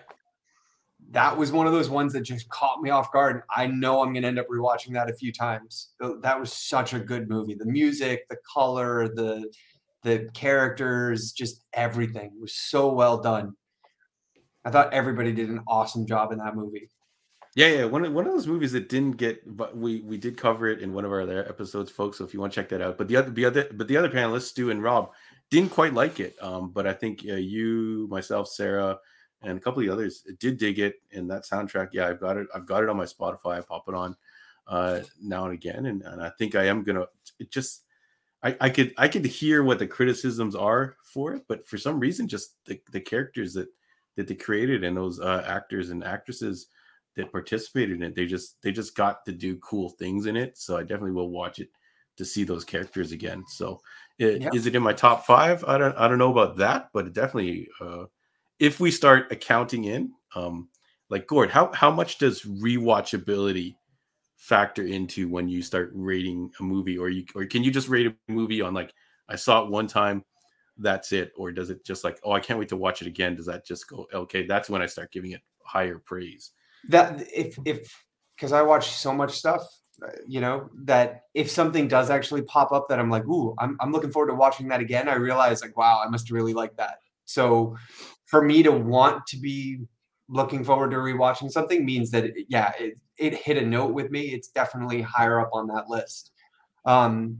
that 1.12 1.38
was 1.38 1.52
one 1.52 1.68
of 1.68 1.74
those 1.74 1.90
ones 1.90 2.14
that 2.14 2.22
just 2.22 2.48
caught 2.50 2.82
me 2.82 2.90
off 2.90 3.12
guard. 3.12 3.44
I 3.50 3.68
know 3.68 4.02
I'm 4.02 4.14
going 4.14 4.24
to 4.24 4.28
end 4.30 4.40
up 4.40 4.48
rewatching 4.48 4.94
that 4.94 5.10
a 5.10 5.14
few 5.14 5.32
times. 5.32 5.90
That 6.00 6.40
was 6.40 6.54
such 6.54 6.94
a 6.94 7.00
good 7.00 7.30
movie. 7.30 7.54
The 7.54 7.66
music, 7.66 8.28
the 8.30 8.38
color, 8.52 9.08
the 9.08 9.52
the 10.04 10.30
characters, 10.34 11.32
just 11.32 11.64
everything 11.74 12.32
was 12.40 12.56
so 12.56 12.92
well 12.92 13.22
done. 13.22 13.56
I 14.64 14.72
thought 14.72 14.94
everybody 14.94 15.34
did 15.34 15.50
an 15.50 15.62
awesome 15.68 16.06
job 16.06 16.32
in 16.32 16.38
that 16.40 16.56
movie. 16.56 16.90
Yeah, 17.56 17.68
yeah, 17.68 17.86
one 17.86 18.06
of, 18.06 18.14
one 18.14 18.26
of 18.26 18.32
those 18.32 18.48
movies 18.48 18.72
that 18.72 18.88
didn't 18.88 19.18
get, 19.18 19.58
but 19.58 19.76
we 19.76 20.02
we 20.02 20.18
did 20.18 20.38
cover 20.38 20.68
it 20.68 20.80
in 20.80 20.94
one 20.94 21.04
of 21.04 21.12
our 21.12 21.22
other 21.22 21.48
episodes, 21.50 21.92
folks. 21.92 22.18
So 22.18 22.24
if 22.24 22.34
you 22.34 22.40
want 22.40 22.54
to 22.54 22.62
check 22.62 22.70
that 22.70 22.82
out, 22.82 22.98
but 22.98 23.08
the 23.08 23.18
other 23.18 23.30
the 23.30 23.46
other 23.46 23.68
but 23.74 23.88
the 23.88 23.98
other 23.98 24.10
panelists, 24.10 24.44
Stu 24.44 24.72
and 24.72 24.82
Rob, 24.82 25.12
didn't 25.50 25.72
quite 25.72 25.94
like 25.94 26.20
it. 26.22 26.36
Um, 26.42 26.72
but 26.72 26.88
I 26.88 26.94
think 26.94 27.26
uh, 27.28 27.34
you, 27.34 28.08
myself, 28.10 28.48
Sarah, 28.48 28.98
and 29.44 29.58
a 29.58 29.62
couple 29.62 29.82
of 29.82 29.88
the 29.88 29.94
others 29.94 30.24
did 30.40 30.58
dig 30.58 30.80
it 30.80 30.96
and 31.12 31.30
that 31.30 31.44
soundtrack 31.44 31.90
yeah 31.94 32.08
i've 32.08 32.20
got 32.20 32.38
it 32.38 32.48
i've 32.54 32.66
got 32.66 32.84
it 32.84 32.90
on 32.90 32.98
my 32.98 33.06
spotify 33.06 33.58
i 33.58 33.62
pop 33.62 33.86
it 33.88 33.96
on 33.96 34.16
uh 34.68 35.00
now 35.22 35.46
and 35.46 35.54
again 35.54 35.88
and, 35.88 36.02
and 36.04 36.22
i 36.22 36.30
think 36.38 36.56
i 36.56 36.66
am 36.66 36.84
gonna 36.84 37.06
it 37.40 37.52
just 37.52 37.84
I, 38.44 38.56
I 38.60 38.70
could 38.70 38.94
i 38.98 39.08
could 39.08 39.26
hear 39.26 39.64
what 39.64 39.80
the 39.80 39.88
criticisms 39.88 40.56
are 40.56 40.98
for 41.04 41.34
it 41.34 41.44
but 41.48 41.68
for 41.68 41.78
some 41.78 42.00
reason 42.00 42.28
just 42.28 42.56
the, 42.66 42.80
the 42.92 43.02
characters 43.02 43.54
that 43.54 43.68
that 44.18 44.28
they 44.28 44.36
created 44.36 44.84
and 44.84 44.96
those 44.96 45.20
uh, 45.20 45.44
actors 45.48 45.90
and 45.90 46.04
actresses 46.04 46.68
that 47.16 47.32
participated 47.32 47.98
in 47.98 48.04
it 48.04 48.16
they 48.16 48.26
just 48.26 48.62
they 48.62 48.72
just 48.72 48.96
got 48.96 49.26
to 49.26 49.32
do 49.32 49.58
cool 49.58 49.90
things 49.90 50.26
in 50.26 50.36
it. 50.36 50.58
So 50.58 50.78
i 50.78 50.82
definitely 50.82 51.12
will 51.12 51.30
watch 51.30 51.60
it 51.60 51.70
to 52.18 52.26
see 52.26 52.44
those 52.44 52.66
characters 52.66 53.12
again. 53.12 53.44
So 53.48 53.82
it, 54.20 54.42
yep. 54.42 54.54
is 54.54 54.68
it 54.68 54.76
in 54.76 54.84
my 54.84 54.94
top 54.94 55.26
five? 55.26 55.64
I 55.66 55.78
don't 55.78 55.98
i 55.98 56.08
don't 56.08 56.18
know 56.18 56.32
about 56.32 56.58
that 56.58 56.90
but 56.94 57.08
it 57.08 57.14
definitely 57.14 57.68
uh 57.80 58.06
if 58.62 58.80
we 58.80 58.92
start 58.92 59.32
accounting 59.32 59.86
in, 59.86 60.14
um, 60.36 60.70
like 61.10 61.26
Gord, 61.26 61.50
how 61.50 61.74
how 61.74 61.90
much 61.90 62.20
does 62.20 62.44
rewatchability 62.44 63.76
factor 64.38 64.86
into 64.86 65.28
when 65.28 65.50
you 65.50 65.64
start 65.64 65.92
rating 65.94 66.52
a 66.60 66.64
movie, 66.64 66.98
or 66.98 67.10
you 67.10 67.26
or 67.36 67.46
can 67.46 67.64
you 67.64 67.72
just 67.72 67.90
rate 67.90 68.08
a 68.08 68.16
movie 68.32 68.62
on 68.62 68.74
like 68.74 68.94
I 69.28 69.36
saw 69.36 69.64
it 69.64 69.72
one 69.72 69.88
time, 69.88 70.24
that's 70.82 71.12
it, 71.12 71.32
or 71.38 71.52
does 71.52 71.70
it 71.70 71.86
just 71.86 72.04
like 72.04 72.20
oh 72.24 72.32
I 72.32 72.40
can't 72.40 72.60
wait 72.60 72.70
to 72.70 72.78
watch 72.78 73.02
it 73.02 73.08
again? 73.08 73.36
Does 73.36 73.46
that 73.46 73.66
just 73.66 73.88
go 73.88 74.08
okay? 74.14 74.46
That's 74.46 74.70
when 74.70 74.82
I 74.82 74.86
start 74.86 75.12
giving 75.12 75.32
it 75.32 75.42
higher 75.64 76.00
praise. 76.00 76.52
That 76.90 77.24
if 77.34 77.58
if 77.66 78.04
because 78.36 78.52
I 78.52 78.62
watch 78.62 78.92
so 78.92 79.14
much 79.14 79.38
stuff, 79.38 79.62
uh, 80.04 80.10
you 80.28 80.42
know 80.42 80.70
that 80.84 81.24
if 81.34 81.50
something 81.50 81.88
does 81.88 82.10
actually 82.10 82.42
pop 82.44 82.72
up 82.72 82.88
that 82.90 83.00
I'm 83.00 83.10
like, 83.10 83.26
ooh, 83.26 83.54
I'm, 83.60 83.78
I'm 83.80 83.92
looking 83.92 84.12
forward 84.12 84.30
to 84.30 84.36
watching 84.36 84.68
that 84.70 84.82
again. 84.82 85.08
I 85.08 85.16
realize 85.16 85.62
like, 85.62 85.78
wow, 85.78 86.02
I 86.04 86.10
must 86.10 86.32
really 86.32 86.54
like 86.54 86.76
that. 86.78 86.98
So 87.26 87.78
for 88.26 88.42
me 88.42 88.64
to 88.64 88.72
want 88.72 89.28
to 89.28 89.38
be 89.38 89.82
looking 90.28 90.64
forward 90.64 90.92
to 90.92 90.98
rewatching 90.98 91.52
something 91.52 91.86
means 91.86 92.10
that 92.12 92.26
it, 92.26 92.46
yeah, 92.48 92.72
it, 92.80 92.98
it 93.18 93.36
hit 93.36 93.58
a 93.58 93.66
note 93.66 93.94
with 93.94 94.10
me. 94.10 94.22
It's 94.34 94.48
definitely 94.48 95.02
higher 95.02 95.40
up 95.40 95.50
on 95.54 95.68
that 95.68 95.90
list. 95.90 96.32
Um, 96.86 97.38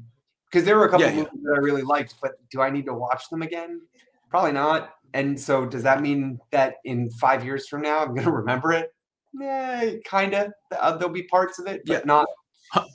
because 0.52 0.66
there 0.66 0.78
were 0.78 0.86
a 0.86 0.90
couple 0.90 1.08
yeah, 1.08 1.16
movies 1.16 1.40
that 1.44 1.54
I 1.56 1.60
really 1.60 1.82
liked, 1.82 2.16
but 2.22 2.34
do 2.50 2.62
I 2.62 2.70
need 2.70 2.86
to 2.86 2.94
watch 2.94 3.30
them 3.30 3.42
again? 3.42 3.82
Probably 4.30 4.52
not. 4.52 4.96
And 5.14 5.40
so, 5.40 5.66
does 5.66 5.84
that 5.84 6.02
mean 6.02 6.40
that 6.52 6.76
in 6.86 7.10
five 7.12 7.44
years 7.44 7.68
from 7.68 7.82
now, 7.82 8.00
I'm 8.00 8.08
going 8.16 8.26
to 8.26 8.32
remember 8.32 8.74
it? 8.74 8.94
Yeah, 9.34 9.92
kind 10.06 10.34
of. 10.34 10.52
Uh, 10.78 10.98
there'll 10.98 11.14
be 11.14 11.24
parts 11.24 11.60
of 11.60 11.68
it, 11.68 11.82
but 11.86 11.94
yeah. 11.94 12.02
not. 12.06 12.28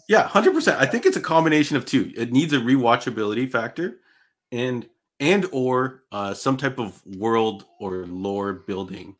Yeah, 0.09 0.27
hundred 0.27 0.55
percent. 0.55 0.81
I 0.81 0.87
think 0.87 1.05
it's 1.05 1.17
a 1.17 1.21
combination 1.21 1.77
of 1.77 1.85
two. 1.85 2.13
It 2.17 2.33
needs 2.33 2.53
a 2.53 2.59
rewatchability 2.59 3.51
factor, 3.51 3.99
and 4.53 4.89
and 5.21 5.47
or 5.53 6.05
uh, 6.13 6.35
some 6.35 6.57
type 6.57 6.79
of 6.79 7.05
world 7.05 7.65
or 7.81 8.07
lore 8.07 8.53
building 8.53 9.17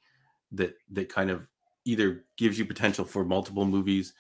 that 0.53 0.75
that 0.93 1.09
kind 1.09 1.31
of 1.31 1.47
either 1.85 2.25
gives 2.37 2.59
you 2.59 2.65
potential 2.65 3.05
for 3.05 3.25
multiple 3.25 3.65
movies 3.65 4.15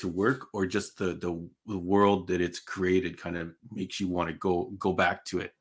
to 0.00 0.08
work 0.08 0.48
or 0.52 0.66
just 0.66 0.98
the 0.98 1.14
the, 1.14 1.48
the 1.66 1.78
world 1.78 2.26
that 2.28 2.40
it's 2.40 2.60
created 2.60 3.20
kind 3.20 3.36
of 3.36 3.52
makes 3.72 4.00
you 4.00 4.08
want 4.08 4.28
to 4.28 4.34
go 4.34 4.72
go 4.78 4.92
back 4.92 5.24
to 5.24 5.38
it 5.38 5.54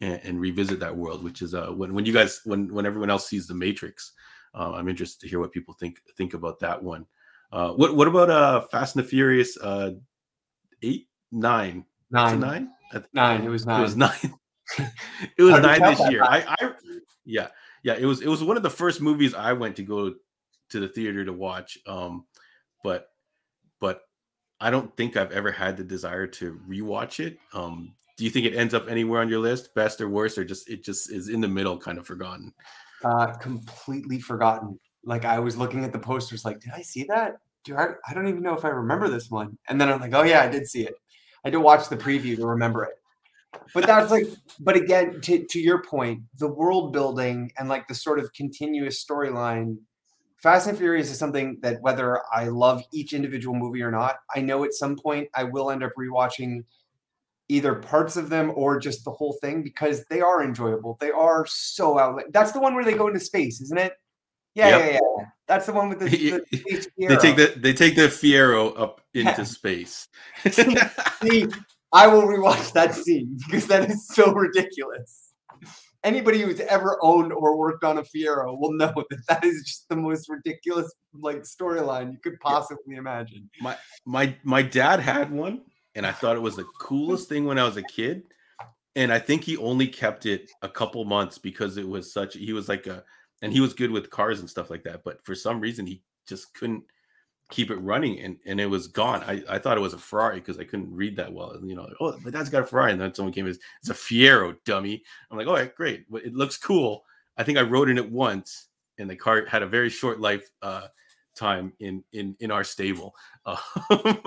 and, 0.00 0.20
and, 0.24 0.40
revisit 0.40 0.78
that 0.80 0.96
world 0.96 1.24
which 1.24 1.42
is 1.42 1.54
uh 1.54 1.68
when, 1.68 1.94
when 1.94 2.04
you 2.04 2.12
guys 2.12 2.40
when 2.44 2.72
when 2.72 2.86
everyone 2.86 3.10
else 3.10 3.28
sees 3.28 3.46
the 3.46 3.54
matrix 3.54 4.12
uh, 4.54 4.72
i'm 4.72 4.88
interested 4.88 5.20
to 5.20 5.28
hear 5.28 5.40
what 5.40 5.52
people 5.52 5.74
think 5.74 6.00
think 6.16 6.34
about 6.34 6.60
that 6.60 6.82
one 6.82 7.06
uh 7.52 7.70
what 7.70 7.96
what 7.96 8.08
about 8.08 8.28
uh 8.28 8.60
fast 8.70 8.96
and 8.96 9.04
the 9.04 9.08
furious 9.08 9.56
uh 9.58 9.90
eight 10.82 11.08
nine 11.32 11.84
nine 12.10 12.38
nine 12.40 12.70
nine 13.14 13.44
it 13.44 13.48
was 13.48 13.64
nine 13.64 13.80
it 13.80 13.82
was 13.82 13.96
nine 13.96 14.34
it 14.78 15.42
was 15.42 15.60
nine 15.60 15.80
this 15.80 16.10
year. 16.10 16.22
I, 16.24 16.44
I, 16.60 16.72
yeah, 17.24 17.48
yeah. 17.82 17.94
It 17.94 18.04
was 18.04 18.20
it 18.20 18.28
was 18.28 18.42
one 18.42 18.56
of 18.56 18.62
the 18.62 18.70
first 18.70 19.00
movies 19.00 19.34
I 19.34 19.52
went 19.52 19.76
to 19.76 19.82
go 19.82 20.14
to 20.70 20.80
the 20.80 20.88
theater 20.88 21.24
to 21.24 21.32
watch. 21.32 21.78
Um, 21.86 22.26
but 22.82 23.08
but 23.80 24.02
I 24.60 24.70
don't 24.70 24.94
think 24.96 25.16
I've 25.16 25.32
ever 25.32 25.52
had 25.52 25.76
the 25.76 25.84
desire 25.84 26.26
to 26.26 26.60
rewatch 26.68 27.24
it. 27.24 27.38
Um, 27.52 27.94
do 28.16 28.24
you 28.24 28.30
think 28.30 28.46
it 28.46 28.54
ends 28.54 28.72
up 28.72 28.88
anywhere 28.88 29.20
on 29.20 29.28
your 29.28 29.40
list, 29.40 29.74
best 29.74 30.00
or 30.00 30.08
worst, 30.08 30.38
or 30.38 30.44
just 30.44 30.68
it 30.70 30.84
just 30.84 31.12
is 31.12 31.28
in 31.28 31.40
the 31.40 31.48
middle, 31.48 31.76
kind 31.78 31.98
of 31.98 32.06
forgotten? 32.06 32.52
Uh, 33.04 33.26
completely 33.34 34.18
forgotten. 34.18 34.78
Like 35.04 35.24
I 35.24 35.38
was 35.38 35.56
looking 35.56 35.84
at 35.84 35.92
the 35.92 35.98
posters, 35.98 36.44
like, 36.44 36.60
did 36.60 36.72
I 36.74 36.82
see 36.82 37.04
that? 37.04 37.36
Do 37.64 37.76
I? 37.76 37.88
I 38.08 38.14
don't 38.14 38.28
even 38.28 38.42
know 38.42 38.54
if 38.54 38.64
I 38.64 38.68
remember 38.68 39.08
this 39.08 39.30
one. 39.30 39.58
And 39.68 39.80
then 39.80 39.90
I'm 39.90 40.00
like, 40.00 40.14
oh 40.14 40.22
yeah, 40.22 40.42
I 40.42 40.48
did 40.48 40.66
see 40.66 40.84
it. 40.84 40.94
I 41.44 41.50
did 41.50 41.58
watch 41.58 41.88
the 41.88 41.96
preview 41.96 42.36
to 42.36 42.46
remember 42.46 42.84
it 42.84 42.94
but 43.74 43.86
that's 43.86 44.10
like 44.10 44.26
but 44.60 44.76
again 44.76 45.20
to, 45.20 45.44
to 45.46 45.58
your 45.58 45.82
point 45.82 46.20
the 46.38 46.48
world 46.48 46.92
building 46.92 47.50
and 47.58 47.68
like 47.68 47.86
the 47.88 47.94
sort 47.94 48.18
of 48.18 48.32
continuous 48.32 49.04
storyline 49.04 49.76
Fast 50.36 50.68
and 50.68 50.76
Furious 50.76 51.10
is 51.10 51.18
something 51.18 51.58
that 51.62 51.80
whether 51.80 52.20
I 52.32 52.48
love 52.48 52.82
each 52.92 53.12
individual 53.14 53.54
movie 53.56 53.82
or 53.82 53.90
not, 53.90 54.16
I 54.34 54.40
know 54.40 54.64
at 54.64 54.74
some 54.74 54.96
point 54.96 55.28
I 55.34 55.44
will 55.44 55.70
end 55.70 55.82
up 55.82 55.92
rewatching 55.98 56.64
either 57.48 57.74
parts 57.74 58.16
of 58.16 58.28
them 58.28 58.52
or 58.54 58.78
just 58.78 59.04
the 59.04 59.10
whole 59.10 59.34
thing 59.40 59.62
because 59.62 60.04
they 60.10 60.20
are 60.20 60.42
enjoyable. 60.42 60.98
They 61.00 61.10
are 61.10 61.46
so 61.46 61.98
out. 61.98 62.20
That's 62.32 62.52
the 62.52 62.60
one 62.60 62.74
where 62.74 62.84
they 62.84 62.94
go 62.94 63.06
into 63.06 63.20
space, 63.20 63.60
isn't 63.60 63.78
it? 63.78 63.94
Yeah, 64.54 64.68
yep. 64.68 64.80
yeah, 64.80 64.92
yeah. 64.92 65.24
That's 65.46 65.66
the 65.66 65.72
one 65.72 65.88
with 65.88 66.00
the, 66.00 66.08
the 66.50 66.88
they 66.98 67.16
take 67.16 67.36
the 67.36 67.54
they 67.56 67.72
take 67.72 67.94
the 67.94 68.08
Fiero 68.08 68.78
up 68.78 69.00
into 69.14 69.30
yeah. 69.30 69.42
space. 69.44 70.08
See, 70.50 71.46
I 71.92 72.06
will 72.06 72.22
rewatch 72.22 72.72
that 72.72 72.94
scene 72.94 73.38
because 73.46 73.66
that 73.68 73.88
is 73.88 74.08
so 74.08 74.32
ridiculous. 74.32 75.32
Anybody 76.06 76.40
who's 76.40 76.60
ever 76.60 76.98
owned 77.02 77.32
or 77.32 77.58
worked 77.58 77.82
on 77.82 77.98
a 77.98 78.02
Fiero 78.02 78.58
will 78.58 78.72
know 78.72 78.92
that 79.10 79.26
that 79.28 79.44
is 79.44 79.62
just 79.66 79.88
the 79.88 79.96
most 79.96 80.28
ridiculous 80.28 80.92
like 81.12 81.42
storyline 81.42 82.12
you 82.12 82.18
could 82.22 82.38
possibly 82.40 82.94
yeah. 82.94 82.98
imagine. 82.98 83.50
My 83.60 83.76
my 84.04 84.36
my 84.44 84.62
dad 84.62 85.00
had 85.00 85.30
one 85.30 85.62
and 85.96 86.06
I 86.06 86.12
thought 86.12 86.36
it 86.36 86.42
was 86.42 86.56
the 86.56 86.66
coolest 86.78 87.28
thing 87.28 87.44
when 87.44 87.58
I 87.58 87.64
was 87.64 87.76
a 87.76 87.82
kid. 87.82 88.22
And 88.94 89.12
I 89.12 89.18
think 89.18 89.44
he 89.44 89.56
only 89.56 89.88
kept 89.88 90.24
it 90.24 90.50
a 90.62 90.68
couple 90.68 91.04
months 91.04 91.38
because 91.38 91.76
it 91.76 91.88
was 91.88 92.12
such 92.12 92.34
he 92.34 92.52
was 92.52 92.68
like 92.68 92.86
a 92.86 93.02
and 93.42 93.52
he 93.52 93.60
was 93.60 93.74
good 93.74 93.90
with 93.90 94.10
cars 94.10 94.40
and 94.40 94.48
stuff 94.48 94.70
like 94.70 94.84
that. 94.84 95.02
But 95.04 95.24
for 95.24 95.34
some 95.34 95.60
reason 95.60 95.86
he 95.86 96.02
just 96.28 96.54
couldn't 96.54 96.84
keep 97.50 97.70
it 97.70 97.76
running 97.76 98.18
and, 98.20 98.36
and 98.46 98.60
it 98.60 98.66
was 98.66 98.88
gone. 98.88 99.22
I, 99.22 99.42
I 99.48 99.58
thought 99.58 99.76
it 99.76 99.80
was 99.80 99.94
a 99.94 99.98
Ferrari 99.98 100.40
because 100.40 100.58
I 100.58 100.64
couldn't 100.64 100.92
read 100.92 101.16
that 101.16 101.32
well. 101.32 101.56
You 101.62 101.76
know, 101.76 101.88
oh 102.00 102.18
my 102.24 102.30
dad's 102.30 102.50
got 102.50 102.62
a 102.62 102.66
Ferrari. 102.66 102.92
And 102.92 103.00
then 103.00 103.14
someone 103.14 103.32
came, 103.32 103.46
it's, 103.46 103.58
it's 103.80 103.90
a 103.90 103.94
Fiero 103.94 104.56
dummy. 104.64 105.02
I'm 105.30 105.38
like, 105.38 105.46
all 105.46 105.54
right, 105.54 105.74
great. 105.74 106.06
It 106.12 106.34
looks 106.34 106.56
cool. 106.56 107.04
I 107.36 107.44
think 107.44 107.58
I 107.58 107.62
rode 107.62 107.88
in 107.88 107.98
it 107.98 108.10
once 108.10 108.66
and 108.98 109.08
the 109.08 109.16
car 109.16 109.44
had 109.46 109.62
a 109.62 109.66
very 109.66 109.88
short 109.90 110.20
life 110.20 110.50
uh, 110.62 110.88
time 111.34 111.72
in 111.80 112.02
in 112.12 112.36
in 112.40 112.50
our 112.50 112.64
stable. 112.64 113.14
Um, 113.90 114.20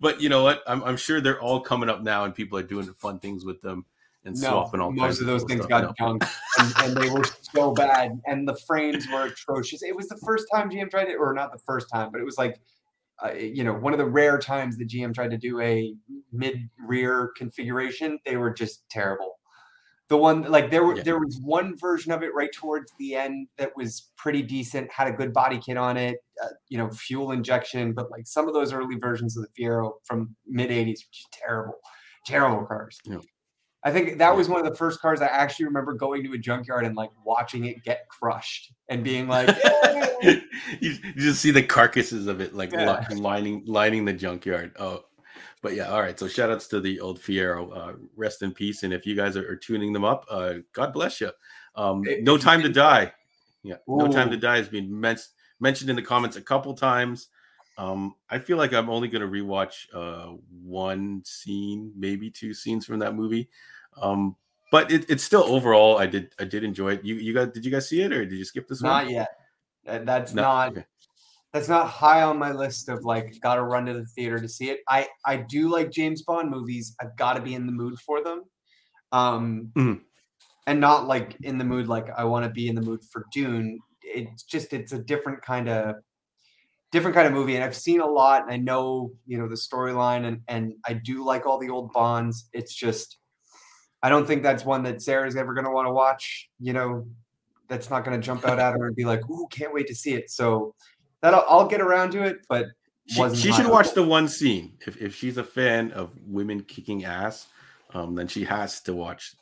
but 0.00 0.20
you 0.20 0.28
know 0.28 0.44
what? 0.44 0.62
I'm, 0.66 0.82
I'm 0.84 0.96
sure 0.96 1.20
they're 1.20 1.40
all 1.40 1.60
coming 1.60 1.88
up 1.88 2.02
now, 2.02 2.24
and 2.24 2.34
people 2.34 2.56
are 2.56 2.62
doing 2.62 2.86
fun 2.94 3.18
things 3.18 3.44
with 3.44 3.60
them 3.60 3.84
and 4.28 4.40
no, 4.40 4.50
swapping 4.50 4.80
all. 4.80 4.92
Most 4.92 5.20
of 5.20 5.26
those 5.26 5.44
things 5.44 5.64
stuff. 5.64 5.68
got 5.68 5.82
no. 5.82 5.94
junk, 5.98 6.24
and, 6.58 6.74
and, 6.78 6.96
they 6.96 7.10
were 7.10 7.24
so 7.52 7.72
bad, 7.72 8.20
and 8.26 8.46
the 8.46 8.56
frames 8.66 9.06
were 9.12 9.24
atrocious. 9.24 9.82
It 9.82 9.96
was 9.96 10.08
the 10.08 10.18
first 10.24 10.46
time 10.52 10.70
GM 10.70 10.90
tried 10.90 11.08
it, 11.08 11.16
or 11.18 11.34
not 11.34 11.52
the 11.52 11.58
first 11.66 11.88
time, 11.92 12.10
but 12.12 12.20
it 12.20 12.24
was 12.24 12.38
like. 12.38 12.60
Uh, 13.20 13.32
you 13.32 13.64
know, 13.64 13.72
one 13.72 13.92
of 13.92 13.98
the 13.98 14.06
rare 14.06 14.38
times 14.38 14.78
the 14.78 14.86
GM 14.86 15.12
tried 15.12 15.32
to 15.32 15.36
do 15.36 15.60
a 15.60 15.92
mid 16.30 16.70
rear 16.86 17.32
configuration, 17.36 18.20
they 18.24 18.36
were 18.36 18.52
just 18.52 18.88
terrible 18.90 19.38
the 20.08 20.16
one 20.16 20.42
like 20.42 20.70
there 20.70 20.84
were 20.84 20.96
yeah. 20.96 21.02
there 21.02 21.18
was 21.18 21.38
one 21.42 21.76
version 21.78 22.12
of 22.12 22.22
it 22.22 22.34
right 22.34 22.50
towards 22.52 22.92
the 22.98 23.14
end 23.14 23.48
that 23.58 23.70
was 23.76 24.10
pretty 24.16 24.42
decent 24.42 24.90
had 24.90 25.06
a 25.06 25.12
good 25.12 25.32
body 25.32 25.58
kit 25.58 25.76
on 25.76 25.96
it 25.96 26.18
uh, 26.42 26.48
you 26.68 26.78
know 26.78 26.90
fuel 26.90 27.30
injection 27.30 27.92
but 27.92 28.10
like 28.10 28.26
some 28.26 28.48
of 28.48 28.54
those 28.54 28.72
early 28.72 28.96
versions 28.96 29.36
of 29.36 29.44
the 29.44 29.62
fiero 29.62 29.92
from 30.04 30.34
mid 30.46 30.70
80s 30.70 30.86
were 30.86 31.12
just 31.12 31.32
terrible 31.32 31.74
terrible 32.26 32.64
cars 32.66 32.98
yeah. 33.04 33.18
I 33.84 33.90
think 33.90 34.18
that 34.18 34.34
was 34.34 34.48
one 34.48 34.64
of 34.64 34.70
the 34.70 34.76
first 34.76 35.00
cars 35.00 35.20
i 35.20 35.26
actually 35.26 35.64
remember 35.64 35.92
going 35.92 36.22
to 36.22 36.32
a 36.32 36.38
junkyard 36.38 36.84
and 36.84 36.96
like 36.96 37.10
watching 37.24 37.64
it 37.66 37.82
get 37.84 38.08
crushed 38.08 38.72
and 38.88 39.04
being 39.04 39.28
like 39.28 39.48
you, 40.22 40.40
you, 40.80 40.94
just 41.16 41.40
see 41.40 41.50
the 41.50 41.62
carcasses 41.62 42.26
of 42.26 42.40
it 42.40 42.54
like 42.54 42.72
yeah. 42.72 43.04
lining 43.16 43.62
lining 43.66 44.04
the 44.04 44.12
junkyard 44.12 44.72
oh 44.78 45.04
but 45.62 45.74
yeah, 45.74 45.88
all 45.88 46.00
right. 46.00 46.18
So 46.18 46.28
shout 46.28 46.50
outs 46.50 46.68
to 46.68 46.80
the 46.80 47.00
old 47.00 47.20
Fiero. 47.20 47.76
Uh, 47.76 47.92
rest 48.16 48.42
in 48.42 48.52
peace. 48.52 48.82
And 48.82 48.92
if 48.92 49.06
you 49.06 49.16
guys 49.16 49.36
are, 49.36 49.48
are 49.50 49.56
tuning 49.56 49.92
them 49.92 50.04
up, 50.04 50.24
uh, 50.30 50.54
God 50.72 50.92
bless 50.92 51.20
you. 51.20 51.30
Um, 51.74 52.02
no 52.20 52.38
time 52.38 52.62
to 52.62 52.68
die. 52.68 53.12
Yeah, 53.62 53.76
Ooh. 53.88 53.98
no 53.98 54.08
time 54.08 54.30
to 54.30 54.36
die 54.36 54.56
has 54.56 54.68
been 54.68 55.00
men- 55.00 55.18
mentioned 55.60 55.90
in 55.90 55.96
the 55.96 56.02
comments 56.02 56.36
a 56.36 56.42
couple 56.42 56.74
times. 56.74 57.28
Um, 57.78 58.16
I 58.28 58.38
feel 58.38 58.58
like 58.58 58.74
I'm 58.74 58.90
only 58.90 59.08
going 59.08 59.22
to 59.22 59.28
rewatch 59.28 59.86
uh, 59.94 60.36
one 60.62 61.22
scene, 61.24 61.92
maybe 61.96 62.30
two 62.30 62.52
scenes 62.52 62.84
from 62.84 62.98
that 62.98 63.14
movie. 63.14 63.48
Um, 64.02 64.36
but 64.70 64.92
it, 64.92 65.08
it's 65.08 65.24
still 65.24 65.44
overall, 65.44 65.96
I 65.96 66.06
did 66.06 66.34
I 66.38 66.44
did 66.44 66.64
enjoy 66.64 66.94
it. 66.94 67.04
You 67.04 67.14
you 67.14 67.32
guys 67.32 67.48
did 67.54 67.64
you 67.64 67.70
guys 67.70 67.88
see 67.88 68.02
it 68.02 68.12
or 68.12 68.26
did 68.26 68.36
you 68.36 68.44
skip 68.44 68.68
this 68.68 68.82
not 68.82 69.04
one? 69.04 69.14
Not 69.14 69.28
yet. 69.86 70.04
That's 70.04 70.34
no? 70.34 70.42
not 70.42 70.72
okay 70.72 70.84
that's 71.52 71.68
not 71.68 71.88
high 71.88 72.22
on 72.22 72.38
my 72.38 72.52
list 72.52 72.88
of 72.88 73.04
like 73.04 73.34
gotta 73.42 73.62
run 73.62 73.86
to 73.86 73.94
the 73.94 74.04
theater 74.04 74.38
to 74.38 74.48
see 74.48 74.70
it. 74.70 74.80
I 74.88 75.08
I 75.24 75.36
do 75.36 75.68
like 75.68 75.90
James 75.90 76.22
Bond 76.22 76.50
movies. 76.50 76.94
I've 77.00 77.16
got 77.16 77.34
to 77.34 77.42
be 77.42 77.54
in 77.54 77.66
the 77.66 77.72
mood 77.72 77.98
for 78.00 78.22
them, 78.22 78.42
um, 79.12 79.72
mm. 79.76 80.00
and 80.66 80.80
not 80.80 81.06
like 81.06 81.36
in 81.42 81.58
the 81.58 81.64
mood 81.64 81.88
like 81.88 82.10
I 82.16 82.24
want 82.24 82.44
to 82.44 82.50
be 82.50 82.68
in 82.68 82.74
the 82.74 82.82
mood 82.82 83.00
for 83.10 83.24
Dune. 83.32 83.78
It's 84.02 84.42
just 84.42 84.72
it's 84.72 84.92
a 84.92 84.98
different 84.98 85.42
kind 85.42 85.68
of 85.68 85.96
different 86.90 87.14
kind 87.14 87.26
of 87.26 87.32
movie, 87.32 87.54
and 87.54 87.64
I've 87.64 87.76
seen 87.76 88.00
a 88.00 88.06
lot, 88.06 88.42
and 88.42 88.52
I 88.52 88.56
know 88.56 89.12
you 89.26 89.38
know 89.38 89.48
the 89.48 89.54
storyline, 89.54 90.26
and 90.26 90.40
and 90.48 90.74
I 90.84 90.94
do 90.94 91.24
like 91.24 91.46
all 91.46 91.58
the 91.58 91.70
old 91.70 91.92
Bonds. 91.92 92.48
It's 92.52 92.74
just 92.74 93.18
I 94.02 94.08
don't 94.08 94.26
think 94.26 94.42
that's 94.42 94.64
one 94.64 94.82
that 94.84 95.02
Sarah's 95.02 95.36
ever 95.36 95.54
going 95.54 95.64
to 95.64 95.70
want 95.70 95.86
to 95.86 95.92
watch. 95.92 96.48
You 96.60 96.72
know, 96.72 97.06
that's 97.68 97.90
not 97.90 98.04
going 98.04 98.18
to 98.18 98.24
jump 98.24 98.44
out 98.46 98.58
at 98.58 98.74
her 98.74 98.86
and 98.86 98.96
be 98.96 99.04
like, 99.04 99.28
"Ooh, 99.28 99.46
can't 99.50 99.72
wait 99.72 99.86
to 99.88 99.94
see 99.94 100.14
it." 100.14 100.30
So 100.30 100.74
that 101.20 101.34
I'll, 101.34 101.66
get 101.66 101.80
around 101.80 102.12
to 102.12 102.22
it, 102.22 102.38
but 102.48 102.66
she, 103.06 103.34
she 103.34 103.52
should 103.52 103.66
watch 103.66 103.92
the 103.92 104.02
one 104.02 104.28
scene. 104.28 104.74
If 104.86 105.00
if 105.00 105.14
she's 105.14 105.36
a 105.36 105.44
fan 105.44 105.92
of 105.92 106.12
women 106.24 106.62
kicking 106.62 107.04
ass, 107.04 107.48
um, 107.92 108.14
then 108.14 108.28
she 108.28 108.44
has 108.44 108.80
to 108.82 108.94
watch 108.94 109.34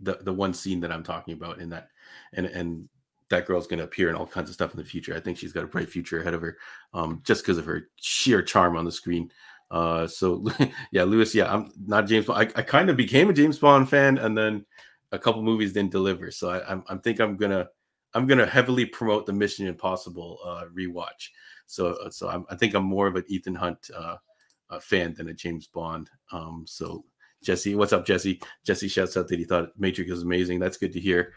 the 0.00 0.18
the 0.22 0.32
one 0.32 0.54
scene 0.54 0.80
that 0.80 0.90
I'm 0.90 1.04
talking 1.04 1.34
about 1.34 1.60
in 1.60 1.70
that, 1.70 1.88
and 2.32 2.46
and 2.46 2.88
that 3.30 3.46
girl's 3.46 3.66
going 3.66 3.78
to 3.78 3.84
appear 3.84 4.10
in 4.10 4.16
all 4.16 4.26
kinds 4.26 4.50
of 4.50 4.54
stuff 4.54 4.72
in 4.72 4.78
the 4.78 4.84
future. 4.84 5.14
I 5.14 5.20
think 5.20 5.38
she's 5.38 5.52
got 5.52 5.64
a 5.64 5.68
bright 5.68 5.88
future 5.88 6.20
ahead 6.20 6.34
of 6.34 6.42
her, 6.42 6.58
um, 6.92 7.22
just 7.24 7.42
because 7.42 7.58
of 7.58 7.64
her 7.64 7.88
sheer 7.96 8.42
charm 8.42 8.76
on 8.76 8.84
the 8.84 8.92
screen. 8.92 9.30
Uh, 9.70 10.06
so 10.06 10.44
yeah, 10.92 11.04
Lewis, 11.04 11.34
yeah, 11.34 11.52
I'm 11.52 11.72
not 11.86 12.06
James 12.06 12.26
Bond. 12.26 12.52
I, 12.56 12.60
I 12.60 12.62
kind 12.62 12.90
of 12.90 12.96
became 12.96 13.30
a 13.30 13.32
James 13.32 13.58
Bond 13.58 13.88
fan, 13.88 14.18
and 14.18 14.36
then 14.36 14.66
a 15.12 15.18
couple 15.18 15.42
movies 15.42 15.72
didn't 15.72 15.92
deliver. 15.92 16.30
So 16.30 16.50
I, 16.50 16.70
I'm, 16.70 16.84
I 16.88 16.96
think 16.96 17.20
I'm 17.20 17.36
gonna 17.36 17.68
I'm 18.14 18.26
gonna 18.26 18.46
heavily 18.46 18.84
promote 18.84 19.26
the 19.26 19.32
Mission 19.32 19.66
Impossible 19.66 20.38
uh, 20.44 20.64
rewatch. 20.76 21.28
So 21.66 21.94
uh, 21.94 22.10
so 22.10 22.28
I'm, 22.28 22.44
i 22.50 22.56
think 22.56 22.74
I'm 22.74 22.84
more 22.84 23.06
of 23.06 23.14
an 23.14 23.24
Ethan 23.28 23.54
Hunt 23.54 23.90
uh, 23.96 24.16
uh, 24.70 24.80
fan 24.80 25.14
than 25.14 25.28
a 25.28 25.34
James 25.34 25.68
Bond. 25.68 26.10
Um, 26.32 26.64
so 26.66 27.04
Jesse, 27.42 27.76
what's 27.76 27.92
up, 27.92 28.04
Jesse? 28.04 28.42
Jesse 28.64 28.88
shouts 28.88 29.16
out 29.16 29.28
that 29.28 29.38
he 29.38 29.44
thought 29.44 29.78
Matrix 29.78 30.10
was 30.10 30.22
amazing. 30.22 30.58
That's 30.58 30.76
good 30.76 30.92
to 30.92 31.00
hear. 31.00 31.32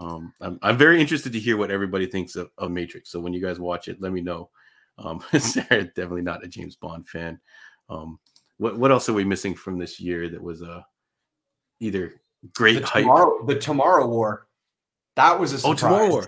Um, 0.00 0.32
I'm, 0.40 0.58
I'm 0.62 0.78
very 0.78 1.00
interested 1.00 1.32
to 1.32 1.38
hear 1.38 1.58
what 1.58 1.70
everybody 1.70 2.06
thinks 2.06 2.34
of, 2.34 2.50
of 2.56 2.70
Matrix. 2.70 3.10
So 3.10 3.20
when 3.20 3.34
you 3.34 3.40
guys 3.40 3.60
watch 3.60 3.86
it, 3.86 4.00
let 4.00 4.12
me 4.12 4.22
know. 4.22 4.48
Um, 4.98 5.22
Sarah, 5.38 5.84
definitely 5.84 6.22
not 6.22 6.44
a 6.44 6.48
James 6.48 6.74
Bond 6.76 7.06
fan. 7.06 7.38
Um, 7.90 8.18
what 8.58 8.78
what 8.78 8.90
else 8.90 9.08
are 9.08 9.12
we 9.14 9.24
missing 9.24 9.54
from 9.54 9.78
this 9.78 10.00
year 10.00 10.28
that 10.28 10.42
was 10.42 10.62
uh 10.62 10.82
either 11.80 12.20
great 12.54 12.80
the 12.80 12.86
tomorrow, 12.86 13.38
hype? 13.38 13.48
The 13.48 13.58
Tomorrow 13.58 14.06
War. 14.06 14.46
That 15.16 15.38
was 15.38 15.52
a 15.52 15.58
surprise. 15.58 15.82
Oh, 15.82 15.88
Tomorrow 15.88 16.08
War. 16.10 16.26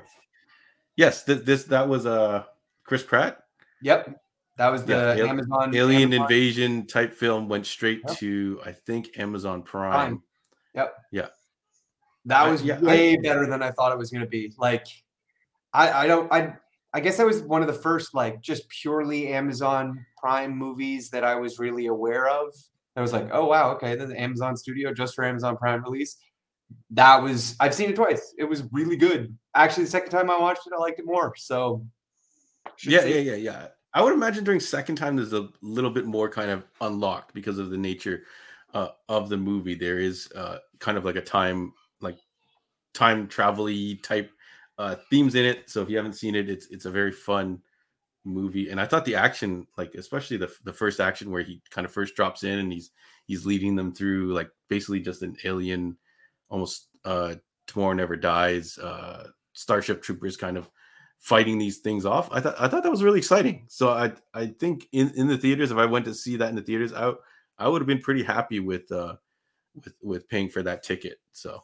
Yes, 0.96 1.24
this, 1.24 1.42
this 1.42 1.64
that 1.64 1.88
was 1.88 2.06
uh 2.06 2.44
Chris 2.84 3.02
Pratt. 3.02 3.38
Yep. 3.82 4.18
That 4.58 4.68
was 4.68 4.84
the 4.84 4.92
yeah, 5.16 5.24
Amazon 5.24 5.74
Alien 5.74 6.12
Amazon. 6.12 6.22
Invasion 6.22 6.86
type 6.86 7.14
film 7.14 7.48
went 7.48 7.66
straight 7.66 8.02
yep. 8.06 8.18
to 8.18 8.60
I 8.64 8.72
think 8.72 9.18
Amazon 9.18 9.62
Prime. 9.62 9.92
Prime. 9.92 10.22
Yep. 10.74 10.94
Yeah. 11.10 11.28
That 12.24 12.48
was 12.48 12.62
yeah, 12.62 12.78
way 12.80 13.14
I, 13.14 13.16
better 13.16 13.46
than 13.46 13.62
I 13.62 13.70
thought 13.70 13.92
it 13.92 13.98
was 13.98 14.10
going 14.10 14.22
to 14.22 14.28
be. 14.28 14.52
Like 14.58 14.86
I 15.72 16.04
I 16.04 16.06
don't 16.06 16.32
I 16.32 16.54
I 16.92 17.00
guess 17.00 17.16
that 17.16 17.26
was 17.26 17.42
one 17.42 17.62
of 17.62 17.66
the 17.66 17.74
first 17.74 18.14
like 18.14 18.40
just 18.40 18.68
purely 18.68 19.32
Amazon 19.32 20.04
Prime 20.18 20.56
movies 20.56 21.10
that 21.10 21.24
I 21.24 21.34
was 21.34 21.58
really 21.58 21.86
aware 21.86 22.28
of. 22.28 22.54
I 22.94 23.00
was 23.00 23.12
like, 23.12 23.30
oh 23.32 23.46
wow, 23.46 23.72
okay, 23.72 23.96
the 23.96 24.18
Amazon 24.20 24.56
Studio 24.56 24.92
just 24.92 25.14
for 25.14 25.24
Amazon 25.24 25.56
Prime 25.56 25.82
release 25.82 26.18
that 26.90 27.22
was 27.22 27.56
I've 27.60 27.74
seen 27.74 27.90
it 27.90 27.96
twice. 27.96 28.34
It 28.38 28.44
was 28.44 28.64
really 28.72 28.96
good. 28.96 29.36
Actually, 29.54 29.84
the 29.84 29.90
second 29.90 30.10
time 30.10 30.30
I 30.30 30.38
watched 30.38 30.66
it, 30.66 30.72
I 30.74 30.78
liked 30.78 30.98
it 30.98 31.06
more. 31.06 31.34
So 31.36 31.84
yeah, 32.84 33.04
yeah, 33.04 33.18
yeah, 33.18 33.34
yeah. 33.34 33.66
I 33.94 34.02
would 34.02 34.14
imagine 34.14 34.44
during 34.44 34.60
second 34.60 34.96
time 34.96 35.16
there's 35.16 35.34
a 35.34 35.48
little 35.60 35.90
bit 35.90 36.06
more 36.06 36.28
kind 36.28 36.50
of 36.50 36.64
unlocked 36.80 37.34
because 37.34 37.58
of 37.58 37.70
the 37.70 37.76
nature 37.76 38.24
uh, 38.72 38.88
of 39.08 39.28
the 39.28 39.36
movie. 39.36 39.74
There 39.74 39.98
is 39.98 40.30
uh, 40.34 40.58
kind 40.78 40.96
of 40.96 41.04
like 41.04 41.16
a 41.16 41.22
time 41.22 41.72
time 42.94 43.28
travel 43.28 43.68
type 44.02 44.30
uh, 44.78 44.96
themes 45.10 45.34
in 45.34 45.44
it. 45.44 45.70
So 45.70 45.82
if 45.82 45.90
you 45.90 45.96
haven't 45.96 46.14
seen 46.14 46.34
it, 46.34 46.48
it's 46.48 46.66
it's 46.66 46.86
a 46.86 46.90
very 46.90 47.12
fun 47.12 47.60
movie. 48.24 48.70
And 48.70 48.80
I 48.80 48.86
thought 48.86 49.04
the 49.04 49.16
action, 49.16 49.66
like 49.76 49.94
especially 49.94 50.36
the 50.36 50.52
the 50.64 50.72
first 50.72 51.00
action 51.00 51.30
where 51.30 51.42
he 51.42 51.60
kind 51.70 51.84
of 51.84 51.92
first 51.92 52.14
drops 52.14 52.44
in 52.44 52.58
and 52.58 52.72
he's 52.72 52.90
he's 53.26 53.46
leading 53.46 53.76
them 53.76 53.94
through 53.94 54.32
like 54.32 54.50
basically 54.68 55.00
just 55.00 55.22
an 55.22 55.36
alien 55.44 55.96
almost 56.48 56.88
uh, 57.04 57.34
Tomorrow 57.66 57.94
Never 57.94 58.16
Dies, 58.16 58.78
uh, 58.78 59.28
Starship 59.52 60.02
Troopers 60.02 60.36
kind 60.36 60.56
of 60.56 60.70
fighting 61.18 61.56
these 61.58 61.78
things 61.78 62.04
off. 62.04 62.28
I 62.32 62.40
thought 62.40 62.56
I 62.58 62.68
thought 62.68 62.82
that 62.82 62.90
was 62.90 63.02
really 63.02 63.18
exciting. 63.18 63.66
So 63.68 63.90
I 63.90 64.12
I 64.34 64.46
think 64.46 64.88
in, 64.92 65.10
in 65.16 65.28
the 65.28 65.38
theaters, 65.38 65.70
if 65.70 65.78
I 65.78 65.86
went 65.86 66.04
to 66.06 66.14
see 66.14 66.36
that 66.36 66.50
in 66.50 66.56
the 66.56 66.62
theaters, 66.62 66.92
I 66.92 67.12
I 67.58 67.68
would 67.68 67.80
have 67.80 67.86
been 67.86 68.00
pretty 68.00 68.22
happy 68.22 68.60
with 68.60 68.90
uh 68.92 69.16
with 69.74 69.94
with 70.02 70.28
paying 70.28 70.48
for 70.48 70.62
that 70.62 70.82
ticket. 70.82 71.18
So 71.32 71.62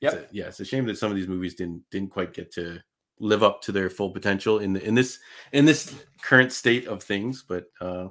yeah, 0.00 0.14
yeah, 0.30 0.46
it's 0.46 0.60
a 0.60 0.64
shame 0.64 0.86
that 0.86 0.98
some 0.98 1.10
of 1.10 1.16
these 1.16 1.28
movies 1.28 1.54
didn't 1.54 1.82
didn't 1.90 2.10
quite 2.10 2.32
get 2.32 2.52
to 2.52 2.80
live 3.18 3.42
up 3.42 3.60
to 3.62 3.72
their 3.72 3.90
full 3.90 4.10
potential 4.10 4.60
in 4.60 4.72
the, 4.72 4.82
in 4.82 4.94
this 4.94 5.18
in 5.52 5.64
this 5.64 5.94
current 6.22 6.52
state 6.52 6.86
of 6.86 7.02
things. 7.02 7.44
But 7.46 7.66
uh, 7.80 8.08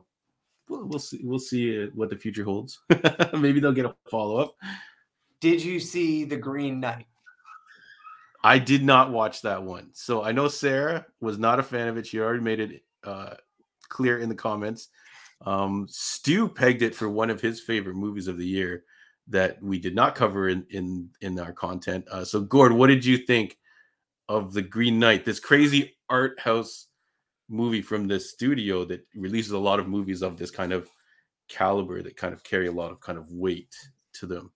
we'll, 0.69 0.85
we'll 0.85 0.99
see 0.99 1.19
we'll 1.23 1.39
see 1.39 1.83
uh, 1.83 1.87
what 1.95 2.09
the 2.09 2.15
future 2.15 2.43
holds. 2.43 2.79
Maybe 3.33 3.59
they'll 3.59 3.71
get 3.71 3.85
a 3.85 3.95
follow 4.09 4.37
up. 4.37 4.55
Did 5.39 5.63
you 5.63 5.79
see 5.79 6.25
the 6.25 6.37
Green 6.37 6.79
Knight? 6.79 7.07
I 8.43 8.59
did 8.59 8.83
not 8.83 9.11
watch 9.11 9.41
that 9.41 9.63
one, 9.63 9.89
so 9.93 10.23
I 10.23 10.31
know 10.31 10.47
Sarah 10.47 11.05
was 11.19 11.37
not 11.37 11.59
a 11.59 11.63
fan 11.63 11.87
of 11.87 11.97
it. 11.97 12.07
She 12.07 12.19
already 12.19 12.41
made 12.41 12.59
it 12.59 12.83
uh, 13.03 13.33
clear 13.89 14.19
in 14.19 14.29
the 14.29 14.35
comments. 14.35 14.89
Um, 15.45 15.87
Stu 15.89 16.47
pegged 16.47 16.81
it 16.81 16.95
for 16.95 17.09
one 17.09 17.29
of 17.29 17.41
his 17.41 17.59
favorite 17.59 17.95
movies 17.95 18.27
of 18.27 18.37
the 18.37 18.45
year 18.45 18.83
that 19.29 19.61
we 19.61 19.79
did 19.79 19.95
not 19.95 20.15
cover 20.15 20.49
in 20.49 20.65
in 20.69 21.09
in 21.21 21.39
our 21.39 21.53
content. 21.53 22.05
Uh, 22.11 22.25
so, 22.25 22.41
Gord, 22.41 22.73
what 22.73 22.87
did 22.87 23.05
you 23.05 23.17
think 23.17 23.57
of 24.27 24.53
the 24.53 24.61
Green 24.61 24.99
Knight? 24.99 25.25
This 25.25 25.39
crazy 25.39 25.95
art 26.09 26.39
house 26.39 26.87
movie 27.47 27.81
from 27.81 28.07
the 28.07 28.19
studio 28.19 28.85
that 28.85 29.05
releases 29.15 29.51
a 29.51 29.57
lot 29.57 29.79
of 29.79 29.87
movies 29.87 30.21
of 30.21 30.37
this 30.37 30.51
kind 30.51 30.71
of 30.73 30.89
caliber 31.47 32.01
that 32.01 32.15
kind 32.15 32.33
of 32.33 32.43
carry 32.43 32.67
a 32.67 32.71
lot 32.71 32.91
of 32.91 32.99
kind 32.99 33.17
of 33.17 33.31
weight 33.31 33.75
to 34.13 34.27
them. 34.27 34.51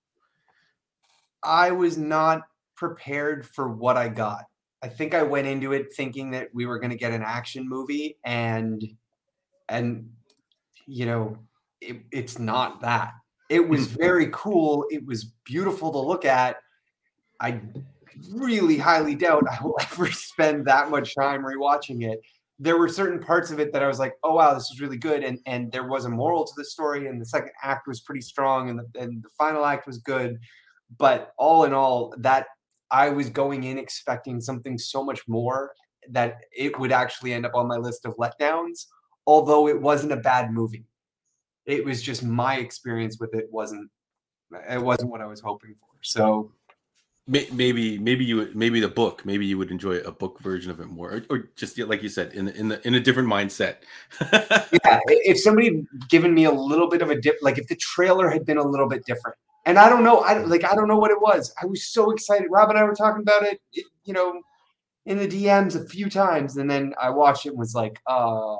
I 1.43 1.71
was 1.71 1.97
not 1.97 2.43
prepared 2.75 3.45
for 3.45 3.69
what 3.69 3.97
I 3.97 4.07
got. 4.07 4.45
I 4.81 4.87
think 4.87 5.13
I 5.13 5.23
went 5.23 5.47
into 5.47 5.73
it 5.73 5.93
thinking 5.93 6.31
that 6.31 6.49
we 6.53 6.65
were 6.65 6.79
going 6.79 6.91
to 6.91 6.97
get 6.97 7.13
an 7.13 7.23
action 7.23 7.67
movie 7.67 8.17
and 8.23 8.83
and 9.69 10.09
you 10.85 11.05
know 11.05 11.37
it, 11.79 12.01
it's 12.11 12.37
not 12.37 12.81
that 12.81 13.13
it 13.49 13.67
was 13.67 13.87
very 14.05 14.29
cool. 14.31 14.85
It 14.89 15.05
was 15.05 15.25
beautiful 15.45 15.91
to 15.91 15.99
look 15.99 16.25
at. 16.25 16.57
I 17.39 17.61
really 18.31 18.77
highly 18.77 19.15
doubt 19.15 19.43
i 19.49 19.57
will 19.63 19.75
ever 19.81 20.05
spend 20.11 20.65
that 20.67 20.91
much 20.91 21.15
time 21.15 21.43
rewatching 21.43 22.03
it. 22.03 22.21
There 22.59 22.77
were 22.77 22.87
certain 22.87 23.19
parts 23.19 23.49
of 23.49 23.59
it 23.59 23.73
that 23.73 23.81
i 23.81 23.87
was 23.87 23.97
like 23.97 24.13
oh 24.23 24.35
wow 24.35 24.53
this 24.53 24.69
is 24.71 24.79
really 24.79 24.97
good 24.97 25.23
and 25.23 25.39
and 25.47 25.71
there 25.71 25.87
was 25.87 26.05
a 26.05 26.09
moral 26.09 26.45
to 26.45 26.53
the 26.55 26.63
story 26.63 27.07
and 27.07 27.19
the 27.19 27.25
second 27.25 27.49
act 27.63 27.87
was 27.87 28.01
pretty 28.01 28.21
strong 28.21 28.69
and 28.69 28.79
the, 28.79 29.01
and 29.01 29.23
the 29.23 29.29
final 29.37 29.65
act 29.65 29.87
was 29.87 29.97
good. 29.97 30.39
But 30.97 31.33
all 31.37 31.63
in 31.63 31.73
all 31.73 32.13
that 32.19 32.45
i 32.91 33.09
was 33.09 33.29
going 33.29 33.63
in 33.63 33.79
expecting 33.79 34.39
something 34.39 34.77
so 34.77 35.03
much 35.03 35.27
more 35.27 35.71
that 36.09 36.41
it 36.55 36.79
would 36.79 36.91
actually 36.91 37.33
end 37.33 37.47
up 37.47 37.55
on 37.55 37.67
my 37.67 37.77
list 37.77 38.05
of 38.05 38.15
letdowns 38.17 38.85
although 39.25 39.67
it 39.67 39.81
wasn't 39.81 40.11
a 40.11 40.17
bad 40.17 40.51
movie. 40.51 40.85
It 41.65 41.85
was 41.85 42.01
just 42.01 42.23
my 42.23 42.57
experience 42.57 43.19
with 43.19 43.33
it 43.33 43.47
wasn't 43.51 43.89
it 44.69 44.81
wasn't 44.81 45.09
what 45.09 45.21
I 45.21 45.25
was 45.25 45.39
hoping 45.39 45.75
for. 45.75 45.87
So 46.01 46.51
maybe 47.27 47.97
maybe 47.99 48.25
you 48.25 48.49
maybe 48.53 48.81
the 48.81 48.87
book 48.87 49.25
maybe 49.25 49.45
you 49.45 49.57
would 49.57 49.71
enjoy 49.71 49.95
a 49.99 50.11
book 50.11 50.39
version 50.41 50.69
of 50.69 50.81
it 50.81 50.87
more 50.87 51.09
or, 51.13 51.23
or 51.29 51.49
just 51.55 51.79
like 51.79 52.03
you 52.03 52.09
said 52.09 52.33
in 52.33 52.45
the, 52.45 52.55
in 52.57 52.67
the 52.67 52.85
in 52.85 52.95
a 52.95 52.99
different 52.99 53.29
mindset 53.29 53.77
yeah 54.33 54.99
if 55.07 55.39
somebody 55.39 55.85
given 56.09 56.33
me 56.33 56.43
a 56.43 56.51
little 56.51 56.89
bit 56.89 57.01
of 57.01 57.09
a 57.09 57.21
dip 57.21 57.37
like 57.41 57.57
if 57.57 57.65
the 57.67 57.77
trailer 57.77 58.29
had 58.29 58.45
been 58.45 58.57
a 58.57 58.63
little 58.63 58.89
bit 58.89 59.05
different 59.05 59.37
and 59.65 59.79
i 59.79 59.87
don't 59.87 60.03
know 60.03 60.19
i 60.19 60.37
like 60.39 60.65
i 60.65 60.75
don't 60.75 60.89
know 60.89 60.97
what 60.97 61.11
it 61.11 61.21
was 61.21 61.53
i 61.61 61.65
was 61.65 61.85
so 61.85 62.11
excited 62.11 62.47
rob 62.49 62.69
and 62.69 62.77
i 62.77 62.83
were 62.83 62.93
talking 62.93 63.21
about 63.21 63.43
it, 63.43 63.61
it 63.71 63.85
you 64.03 64.13
know 64.13 64.41
in 65.05 65.17
the 65.17 65.27
dms 65.27 65.81
a 65.81 65.87
few 65.87 66.09
times 66.09 66.57
and 66.57 66.69
then 66.69 66.93
i 67.01 67.09
watched 67.09 67.45
it 67.45 67.49
and 67.49 67.57
was 67.57 67.73
like 67.73 68.01
oh 68.07 68.59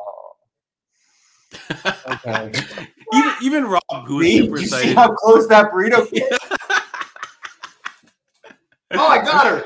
Okay. 2.08 2.52
Even 3.14 3.34
even 3.42 3.66
Rob, 3.66 4.08
who 4.08 4.18
was 4.18 4.28
super 4.28 4.58
you 4.58 4.64
excited. 4.64 4.90
See 4.90 4.94
how 4.94 5.14
close 5.14 5.48
that 5.48 5.72
burrito 5.72 6.10
came? 6.10 6.24
oh, 8.92 9.08
I 9.08 9.24
got 9.24 9.48
her. 9.48 9.66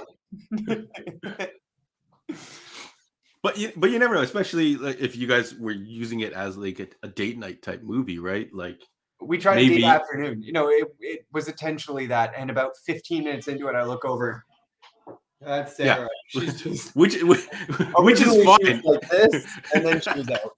but 3.43 3.57
you, 3.57 3.71
but 3.75 3.91
you 3.91 3.99
never 3.99 4.15
know, 4.15 4.21
especially 4.21 4.75
like 4.75 4.99
if 4.99 5.15
you 5.15 5.27
guys 5.27 5.53
were 5.55 5.71
using 5.71 6.21
it 6.21 6.33
as 6.33 6.57
like 6.57 6.79
a, 6.79 6.87
a 7.03 7.07
date 7.07 7.37
night 7.37 7.61
type 7.61 7.83
movie, 7.83 8.19
right? 8.19 8.49
Like 8.53 8.79
we 9.21 9.37
tried 9.37 9.55
maybe... 9.55 9.77
a 9.77 9.79
date 9.79 9.85
afternoon. 9.85 10.41
You 10.41 10.53
know, 10.53 10.69
it, 10.69 10.87
it 10.99 11.25
was 11.31 11.47
intentionally 11.47 12.07
that, 12.07 12.33
and 12.37 12.49
about 12.49 12.77
15 12.85 13.23
minutes 13.23 13.47
into 13.47 13.67
it, 13.67 13.75
I 13.75 13.83
look 13.83 14.05
over. 14.05 14.43
That's 15.41 15.77
Sarah. 15.77 16.07
Yeah. 16.33 16.41
She's 16.41 16.61
just 16.63 16.95
which 16.95 17.21
which, 17.23 17.45
which 17.97 18.21
is 18.21 18.43
fine. 18.43 18.81
Like 18.83 19.09
this, 19.09 19.45
and 19.73 19.85
then 19.85 20.01
she 20.01 20.11
was 20.11 20.29
out. 20.29 20.56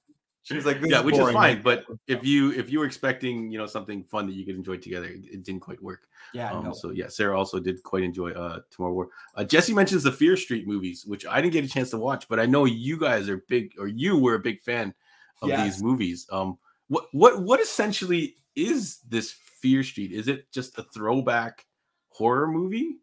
She 0.49 0.55
was 0.55 0.65
like, 0.65 0.79
"Yeah, 0.83 0.99
is 0.99 1.05
which 1.05 1.15
is 1.15 1.31
fine." 1.31 1.61
But 1.61 1.85
if 2.07 2.25
you 2.25 2.51
if 2.53 2.71
you 2.71 2.79
were 2.79 2.85
expecting, 2.85 3.51
you 3.51 3.59
know, 3.59 3.67
something 3.67 4.03
fun 4.03 4.25
that 4.25 4.33
you 4.33 4.47
could 4.47 4.55
enjoy 4.55 4.77
together, 4.77 5.05
it 5.05 5.43
didn't 5.43 5.59
quite 5.59 5.81
work. 5.81 6.07
Yeah. 6.33 6.51
Um, 6.51 6.63
no. 6.63 6.73
So 6.73 6.89
yeah, 6.89 7.07
Sarah 7.07 7.37
also 7.37 7.59
did 7.59 7.83
quite 7.83 8.01
enjoy 8.01 8.31
uh 8.31 8.61
Tomorrow 8.71 8.93
War. 8.93 9.09
Uh, 9.35 9.43
Jesse 9.43 9.75
mentions 9.75 10.01
the 10.01 10.11
Fear 10.11 10.35
Street 10.37 10.67
movies, 10.67 11.05
which 11.05 11.23
I 11.27 11.39
didn't 11.39 11.53
get 11.53 11.65
a 11.65 11.67
chance 11.67 11.91
to 11.91 11.97
watch, 11.97 12.27
but 12.27 12.39
I 12.39 12.47
know 12.47 12.65
you 12.65 12.97
guys 12.97 13.29
are 13.29 13.43
big, 13.47 13.73
or 13.77 13.87
you 13.87 14.17
were 14.17 14.33
a 14.33 14.39
big 14.39 14.59
fan 14.61 14.95
of 15.43 15.49
yes. 15.49 15.63
these 15.63 15.83
movies. 15.83 16.25
Um, 16.31 16.57
what 16.87 17.05
what 17.11 17.43
what 17.43 17.59
essentially 17.59 18.35
is 18.55 19.01
this 19.07 19.35
Fear 19.61 19.83
Street? 19.83 20.11
Is 20.11 20.27
it 20.27 20.51
just 20.51 20.79
a 20.79 20.83
throwback 20.83 21.63
horror 22.09 22.47
movie? 22.47 22.95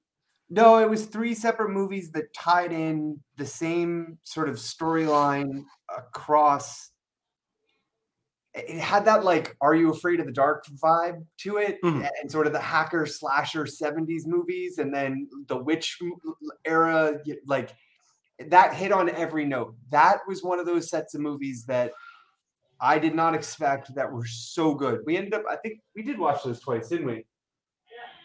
No, 0.50 0.78
it 0.78 0.90
was 0.90 1.06
three 1.06 1.34
separate 1.34 1.70
movies 1.70 2.10
that 2.12 2.32
tied 2.34 2.72
in 2.72 3.20
the 3.36 3.46
same 3.46 4.18
sort 4.24 4.48
of 4.48 4.56
storyline 4.56 5.64
across 5.96 6.90
it 8.56 8.78
had 8.78 9.04
that 9.04 9.22
like 9.22 9.54
are 9.60 9.74
you 9.74 9.90
afraid 9.90 10.18
of 10.18 10.26
the 10.26 10.32
dark 10.32 10.64
vibe 10.82 11.22
to 11.36 11.58
it 11.58 11.78
mm-hmm. 11.82 12.04
and 12.20 12.30
sort 12.30 12.46
of 12.46 12.52
the 12.52 12.60
hacker 12.60 13.04
slasher 13.04 13.64
70s 13.64 14.26
movies 14.26 14.78
and 14.78 14.92
then 14.94 15.28
the 15.48 15.56
witch 15.56 15.98
era 16.64 17.18
like 17.46 17.74
that 18.50 18.74
hit 18.74 18.92
on 18.92 19.08
every 19.08 19.46
note. 19.46 19.74
That 19.88 20.18
was 20.28 20.42
one 20.42 20.58
of 20.58 20.66
those 20.66 20.90
sets 20.90 21.14
of 21.14 21.20
movies 21.20 21.64
that 21.66 21.92
i 22.80 22.98
did 22.98 23.14
not 23.14 23.34
expect 23.34 23.94
that 23.94 24.10
were 24.10 24.26
so 24.26 24.74
good. 24.74 25.00
We 25.04 25.16
ended 25.16 25.34
up 25.34 25.44
i 25.50 25.56
think 25.56 25.80
we 25.94 26.02
did 26.02 26.18
watch 26.18 26.42
those 26.42 26.60
twice 26.60 26.88
didn't 26.88 27.06
we? 27.06 27.26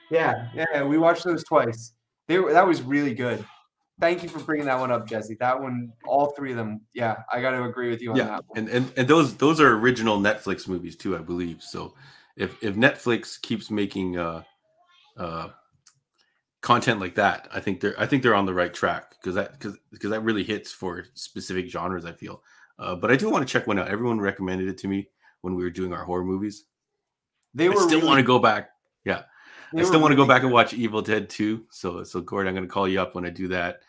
Yeah. 0.10 0.48
Yeah 0.56 0.84
we 0.84 0.98
watched 0.98 1.26
those 1.26 1.44
twice. 1.44 1.94
They 2.28 2.40
were, 2.40 2.54
that 2.54 2.68
was 2.68 2.82
really 2.82 3.14
good 3.14 3.46
thank 4.00 4.24
you 4.24 4.30
for 4.30 4.40
bringing 4.40 4.66
that 4.66 4.80
one 4.80 4.92
up, 4.92 5.08
Jesse. 5.08 5.36
That 5.40 5.62
one, 5.62 5.92
all 6.06 6.32
three 6.32 6.52
of 6.52 6.58
them, 6.58 6.82
yeah, 6.94 7.18
I 7.32 7.42
got 7.42 7.52
to 7.52 7.64
agree 7.64 7.90
with 7.90 8.02
you 8.02 8.12
on 8.12 8.18
yeah, 8.18 8.26
that. 8.26 8.44
One. 8.48 8.60
And 8.60 8.70
and 8.70 8.94
and 8.98 9.08
those 9.08 9.36
those 9.36 9.60
are 9.60 9.76
original 9.78 10.20
Netflix 10.20 10.68
movies 10.68 10.96
too, 10.96 11.16
I 11.16 11.20
believe. 11.20 11.62
So 11.62 11.96
if 12.36 12.62
if 12.64 12.76
Netflix 12.76 13.42
keeps 13.42 13.70
making 13.70 14.18
uh 14.18 14.44
uh 15.18 15.50
content 16.62 17.00
like 17.00 17.16
that, 17.16 17.48
I 17.54 17.60
think 17.60 17.82
they're 17.82 18.00
I 18.00 18.06
think 18.06 18.24
they're 18.24 18.36
on 18.36 18.46
the 18.46 18.54
right 18.54 18.74
track 18.74 19.16
because 19.20 19.36
that 19.36 19.54
because 19.54 19.78
because 19.92 20.12
that 20.12 20.22
really 20.22 20.44
hits 20.44 20.72
for 20.72 21.06
specific 21.14 21.68
genres. 21.68 22.06
I 22.06 22.14
feel, 22.14 22.44
uh, 22.80 22.96
but 22.96 23.12
I 23.12 23.16
do 23.16 23.30
want 23.30 23.48
to 23.48 23.52
check 23.52 23.68
one 23.68 23.80
out. 23.80 23.88
Everyone 23.88 24.20
recommended 24.20 24.68
it 24.68 24.78
to 24.80 24.88
me 24.88 25.10
when 25.42 25.56
we 25.56 25.64
were 25.64 25.70
doing 25.70 25.94
our 25.94 26.04
horror 26.04 26.24
movies. 26.24 26.66
They 27.54 27.68
were 27.68 27.76
I 27.76 27.86
still 27.86 28.00
really, 28.00 28.08
want 28.08 28.20
to 28.20 28.24
go 28.24 28.40
back. 28.40 28.70
Yeah. 29.04 29.24
I 29.76 29.84
still 29.84 30.02
want 30.02 30.12
to 30.12 30.18
go 30.18 30.26
back 30.26 30.44
and 30.44 30.52
watch 30.52 30.74
Evil 30.74 31.02
Dead 31.02 31.30
2. 31.30 31.66
So 31.70 32.04
so 32.04 32.22
Gordon, 32.22 32.50
I'm 32.50 32.56
gonna 32.56 32.68
call 32.68 32.88
you 32.88 33.02
up 33.02 33.16
when 33.16 33.26
I 33.26 33.30
do 33.30 33.48
that. 33.50 33.82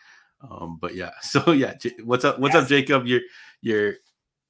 Um, 0.48 0.78
but 0.80 0.94
yeah, 0.94 1.10
so 1.22 1.52
yeah, 1.52 1.74
what's 2.04 2.24
up? 2.24 2.38
What's 2.38 2.54
yes. 2.54 2.64
up, 2.64 2.68
Jacob? 2.68 3.06
You're 3.06 3.22
you're 3.60 3.94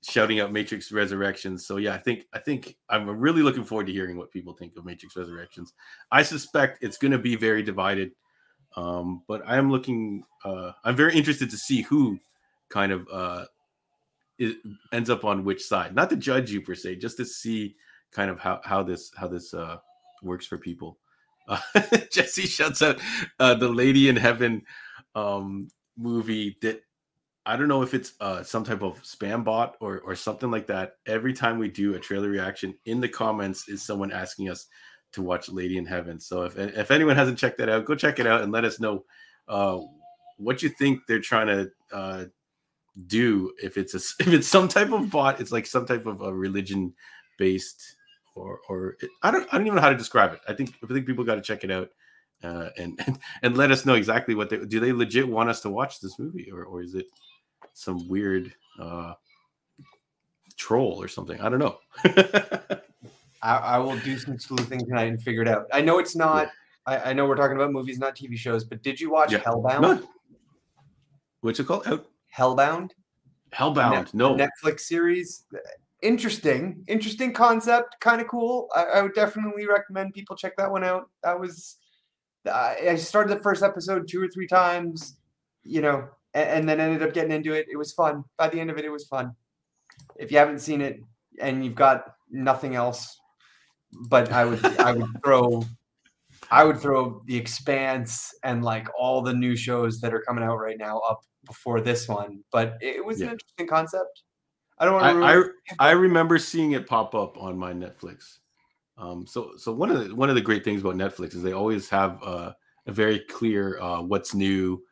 shouting 0.02 0.40
out 0.40 0.52
Matrix 0.52 0.90
Resurrections. 0.90 1.66
So 1.66 1.76
yeah, 1.76 1.94
I 1.94 1.98
think 1.98 2.26
I 2.32 2.38
think 2.38 2.76
I'm 2.88 3.08
really 3.08 3.42
looking 3.42 3.64
forward 3.64 3.86
to 3.86 3.92
hearing 3.92 4.16
what 4.16 4.30
people 4.30 4.52
think 4.52 4.76
of 4.76 4.84
Matrix 4.84 5.16
Resurrections. 5.16 5.72
I 6.10 6.22
suspect 6.22 6.82
it's 6.82 6.98
going 6.98 7.12
to 7.12 7.18
be 7.18 7.36
very 7.36 7.62
divided, 7.62 8.12
um, 8.76 9.22
but 9.28 9.42
I 9.46 9.56
am 9.56 9.70
looking. 9.70 10.24
Uh, 10.44 10.72
I'm 10.84 10.96
very 10.96 11.14
interested 11.14 11.50
to 11.50 11.56
see 11.56 11.82
who 11.82 12.18
kind 12.68 12.92
of 12.92 13.06
uh, 13.12 13.44
it 14.38 14.56
ends 14.92 15.10
up 15.10 15.24
on 15.24 15.44
which 15.44 15.62
side. 15.62 15.94
Not 15.94 16.10
to 16.10 16.16
judge 16.16 16.50
you 16.50 16.60
per 16.60 16.74
se, 16.74 16.96
just 16.96 17.16
to 17.18 17.24
see 17.24 17.76
kind 18.10 18.30
of 18.30 18.40
how 18.40 18.60
how 18.64 18.82
this 18.82 19.12
how 19.16 19.28
this 19.28 19.54
uh, 19.54 19.78
works 20.22 20.46
for 20.46 20.58
people. 20.58 20.98
Jesse 22.10 22.46
shuts 22.46 22.82
out 22.82 22.98
uh, 23.38 23.54
the 23.54 23.68
lady 23.68 24.08
in 24.08 24.16
heaven. 24.16 24.62
Um, 25.14 25.68
movie 25.96 26.56
that 26.62 26.82
I 27.44 27.56
don't 27.56 27.68
know 27.68 27.82
if 27.82 27.92
it's 27.92 28.12
uh, 28.20 28.42
some 28.42 28.64
type 28.64 28.82
of 28.82 29.02
spam 29.02 29.44
bot 29.44 29.76
or 29.80 30.00
or 30.00 30.14
something 30.14 30.50
like 30.50 30.66
that. 30.68 30.94
Every 31.06 31.32
time 31.32 31.58
we 31.58 31.68
do 31.68 31.94
a 31.94 31.98
trailer 31.98 32.28
reaction, 32.28 32.74
in 32.86 33.00
the 33.00 33.08
comments 33.08 33.68
is 33.68 33.82
someone 33.82 34.12
asking 34.12 34.48
us 34.48 34.66
to 35.12 35.22
watch 35.22 35.48
Lady 35.48 35.76
in 35.76 35.86
Heaven. 35.86 36.20
So 36.20 36.44
if 36.44 36.56
if 36.56 36.90
anyone 36.90 37.16
hasn't 37.16 37.38
checked 37.38 37.58
that 37.58 37.68
out, 37.68 37.84
go 37.84 37.94
check 37.94 38.18
it 38.18 38.26
out 38.26 38.42
and 38.42 38.52
let 38.52 38.64
us 38.64 38.80
know 38.80 39.04
uh, 39.48 39.80
what 40.36 40.62
you 40.62 40.68
think 40.68 41.00
they're 41.06 41.20
trying 41.20 41.48
to 41.48 41.70
uh, 41.92 42.24
do. 43.06 43.52
If 43.62 43.76
it's 43.76 43.94
a 43.94 43.98
if 44.20 44.28
it's 44.28 44.48
some 44.48 44.68
type 44.68 44.92
of 44.92 45.10
bot, 45.10 45.40
it's 45.40 45.52
like 45.52 45.66
some 45.66 45.86
type 45.86 46.06
of 46.06 46.20
a 46.20 46.32
religion 46.32 46.94
based 47.38 47.96
or 48.34 48.60
or 48.68 48.96
it, 49.00 49.10
I 49.22 49.30
don't 49.30 49.46
I 49.52 49.58
don't 49.58 49.66
even 49.66 49.76
know 49.76 49.82
how 49.82 49.90
to 49.90 49.96
describe 49.96 50.32
it. 50.32 50.40
I 50.48 50.54
think 50.54 50.74
I 50.82 50.92
think 50.92 51.06
people 51.06 51.24
got 51.24 51.36
to 51.36 51.42
check 51.42 51.64
it 51.64 51.70
out 51.70 51.90
uh, 52.42 52.70
and, 52.76 52.98
and 53.06 53.18
and 53.42 53.56
let 53.56 53.70
us 53.70 53.86
know 53.86 53.94
exactly 53.94 54.34
what 54.34 54.50
they 54.50 54.58
do. 54.58 54.80
They 54.80 54.92
legit 54.92 55.28
want 55.28 55.50
us 55.50 55.60
to 55.62 55.70
watch 55.70 56.00
this 56.00 56.18
movie, 56.18 56.50
or 56.50 56.64
or 56.64 56.82
is 56.82 56.94
it 56.94 57.06
some 57.74 58.08
weird 58.08 58.52
uh, 58.80 59.14
troll 60.56 61.00
or 61.02 61.08
something? 61.08 61.40
I 61.40 61.48
don't 61.48 61.58
know. 61.58 61.78
I, 63.42 63.56
I, 63.56 63.78
will 63.78 63.98
do 63.98 64.16
some 64.18 64.38
sleuthing 64.38 64.78
tonight 64.78 65.08
and 65.08 65.20
figure 65.20 65.42
it 65.42 65.48
out. 65.48 65.66
I 65.72 65.80
know 65.80 65.98
it's 65.98 66.14
not. 66.14 66.46
Yeah. 66.86 66.94
I, 66.94 67.10
I, 67.10 67.12
know 67.12 67.26
we're 67.26 67.34
talking 67.34 67.56
about 67.56 67.72
movies, 67.72 67.98
not 67.98 68.14
TV 68.14 68.36
shows, 68.36 68.62
but 68.62 68.82
did 68.84 69.00
you 69.00 69.10
watch 69.10 69.32
yeah. 69.32 69.40
Hellbound? 69.40 69.80
No. 69.80 70.08
What's 71.40 71.58
it 71.58 71.66
called? 71.66 71.86
Out- 71.88 72.06
Hellbound. 72.36 72.90
Hellbound. 73.52 73.92
Net- 73.92 74.14
no. 74.14 74.36
Netflix 74.36 74.80
series. 74.80 75.44
Interesting, 76.02 76.84
interesting 76.88 77.32
concept. 77.32 77.96
Kind 78.00 78.20
of 78.20 78.26
cool. 78.26 78.68
I, 78.74 78.84
I, 78.84 79.02
would 79.02 79.14
definitely 79.14 79.66
recommend 79.66 80.14
people 80.14 80.34
check 80.34 80.56
that 80.56 80.70
one 80.70 80.82
out. 80.82 81.08
That 81.22 81.38
was. 81.38 81.76
I 82.52 82.96
started 82.96 83.36
the 83.36 83.40
first 83.40 83.62
episode 83.62 84.08
two 84.08 84.20
or 84.20 84.26
three 84.26 84.48
times, 84.48 85.16
you 85.62 85.80
know, 85.80 86.08
and, 86.34 86.48
and 86.48 86.68
then 86.68 86.80
ended 86.80 87.06
up 87.06 87.14
getting 87.14 87.30
into 87.30 87.52
it. 87.52 87.66
It 87.70 87.76
was 87.76 87.92
fun. 87.92 88.24
By 88.36 88.48
the 88.48 88.58
end 88.58 88.68
of 88.68 88.78
it, 88.78 88.84
it 88.84 88.90
was 88.90 89.06
fun. 89.06 89.36
If 90.16 90.32
you 90.32 90.38
haven't 90.38 90.58
seen 90.58 90.80
it 90.80 90.98
and 91.40 91.64
you've 91.64 91.76
got 91.76 92.16
nothing 92.30 92.74
else, 92.74 93.20
but 94.08 94.32
I 94.32 94.44
would 94.44 94.64
I 94.80 94.92
would 94.92 95.06
throw 95.24 95.62
I 96.50 96.64
would 96.64 96.80
throw 96.80 97.22
The 97.26 97.36
Expanse 97.36 98.34
and 98.42 98.64
like 98.64 98.88
all 98.98 99.22
the 99.22 99.34
new 99.34 99.54
shows 99.54 100.00
that 100.00 100.12
are 100.12 100.22
coming 100.22 100.42
out 100.44 100.56
right 100.56 100.78
now 100.78 100.98
up 101.08 101.20
before 101.46 101.80
this 101.80 102.08
one. 102.08 102.42
But 102.50 102.76
it 102.80 103.04
was 103.04 103.20
yeah. 103.20 103.26
an 103.26 103.32
interesting 103.32 103.68
concept. 103.68 104.22
I 104.78 104.84
don't 104.84 104.94
want 104.94 105.16
to. 105.16 105.24
I, 105.24 105.86
I, 105.86 105.90
I 105.90 105.92
remember 105.92 106.38
seeing 106.38 106.72
it 106.72 106.86
pop 106.86 107.14
up 107.14 107.36
on 107.38 107.56
my 107.56 107.72
Netflix. 107.72 108.38
Um, 108.98 109.26
so 109.26 109.52
so 109.56 109.72
one 109.72 109.90
of 109.90 110.08
the 110.08 110.14
one 110.14 110.28
of 110.28 110.34
the 110.34 110.40
great 110.40 110.64
things 110.64 110.80
about 110.80 110.96
Netflix 110.96 111.34
is 111.34 111.42
they 111.42 111.52
always 111.52 111.88
have 111.88 112.22
uh, 112.22 112.52
a 112.86 112.92
very 112.92 113.20
clear 113.20 113.80
uh, 113.80 114.02
what's 114.02 114.34
new, 114.34 114.82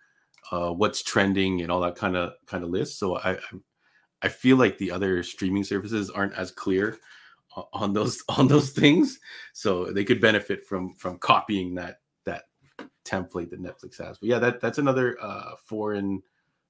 uh, 0.53 0.70
what's 0.72 1.03
trending, 1.03 1.62
and 1.62 1.70
all 1.70 1.81
that 1.81 1.97
kind 1.97 2.16
of 2.16 2.33
kind 2.47 2.64
of 2.64 2.70
list. 2.70 2.99
So 2.99 3.18
I 3.18 3.39
I 4.22 4.28
feel 4.28 4.57
like 4.57 4.78
the 4.78 4.91
other 4.91 5.22
streaming 5.22 5.64
services 5.64 6.11
aren't 6.11 6.35
as 6.35 6.51
clear 6.51 6.99
on 7.72 7.93
those 7.93 8.22
on 8.28 8.49
those 8.49 8.70
things 8.70 9.18
so 9.53 9.87
they 9.87 10.05
could 10.05 10.20
benefit 10.20 10.64
from 10.64 10.95
from 10.95 11.18
copying 11.18 11.74
that 11.74 12.01
that 12.24 12.45
template 13.05 13.51
that 13.51 13.62
netflix 13.62 13.99
has 13.99 14.18
but 14.18 14.28
yeah 14.28 14.39
that 14.39 14.61
that's 14.61 14.78
another 14.78 15.16
uh 15.20 15.57
foreign 15.64 16.22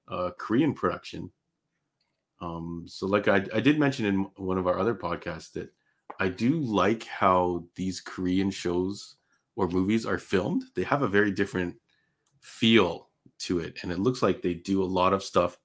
uh 0.07 0.31
korean 0.37 0.73
production 0.73 1.29
um 2.41 2.85
so 2.87 3.05
like 3.07 3.27
i 3.27 3.43
i 3.53 3.59
did 3.59 3.79
mention 3.79 4.05
in 4.05 4.23
one 4.35 4.57
of 4.57 4.67
our 4.67 4.77
other 4.79 4.95
podcasts 4.95 5.51
that 5.51 5.71
i 6.19 6.27
do 6.27 6.59
like 6.59 7.03
how 7.03 7.63
these 7.75 8.01
korean 8.01 8.49
shows 8.49 9.15
or 9.55 9.67
movies 9.67 10.05
are 10.05 10.17
filmed 10.17 10.63
they 10.75 10.83
have 10.83 11.01
a 11.03 11.07
very 11.07 11.31
different 11.31 11.75
feel 12.41 13.09
to 13.37 13.59
it 13.59 13.77
and 13.83 13.91
it 13.91 13.99
looks 13.99 14.21
like 14.21 14.41
they 14.41 14.53
do 14.53 14.83
a 14.83 14.85
lot 14.85 15.13
of 15.13 15.23
stuff 15.23 15.57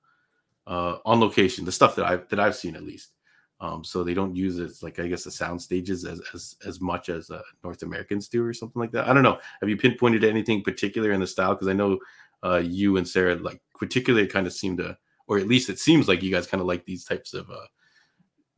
uh 0.66 0.98
on 1.04 1.20
location 1.20 1.64
the 1.64 1.72
stuff 1.72 1.96
that 1.96 2.04
i 2.04 2.16
that 2.16 2.40
i've 2.40 2.56
seen 2.56 2.76
at 2.76 2.82
least 2.82 3.12
um, 3.60 3.82
so 3.82 4.04
they 4.04 4.14
don't 4.14 4.36
use 4.36 4.58
it 4.58 4.72
like 4.82 4.98
I 4.98 5.08
guess 5.08 5.24
the 5.24 5.30
sound 5.30 5.60
stages 5.62 6.04
as 6.04 6.20
as 6.34 6.56
as 6.66 6.80
much 6.80 7.08
as 7.08 7.30
uh, 7.30 7.40
North 7.64 7.82
Americans 7.82 8.28
do 8.28 8.44
or 8.44 8.52
something 8.52 8.78
like 8.80 8.92
that. 8.92 9.08
I 9.08 9.14
don't 9.14 9.22
know. 9.22 9.38
Have 9.60 9.70
you 9.70 9.78
pinpointed 9.78 10.24
anything 10.24 10.62
particular 10.62 11.12
in 11.12 11.20
the 11.20 11.26
style? 11.26 11.54
Because 11.54 11.68
I 11.68 11.72
know 11.72 11.98
uh, 12.44 12.58
you 12.62 12.98
and 12.98 13.08
Sarah 13.08 13.36
like 13.36 13.60
particularly 13.78 14.26
kind 14.26 14.46
of 14.46 14.52
seem 14.52 14.76
to, 14.76 14.96
or 15.28 15.38
at 15.38 15.48
least 15.48 15.68
it 15.68 15.78
seems 15.78 16.08
like 16.08 16.22
you 16.22 16.30
guys 16.30 16.46
kind 16.46 16.60
of 16.60 16.66
like 16.66 16.84
these 16.84 17.04
types 17.04 17.34
of 17.34 17.50
uh, 17.50 17.66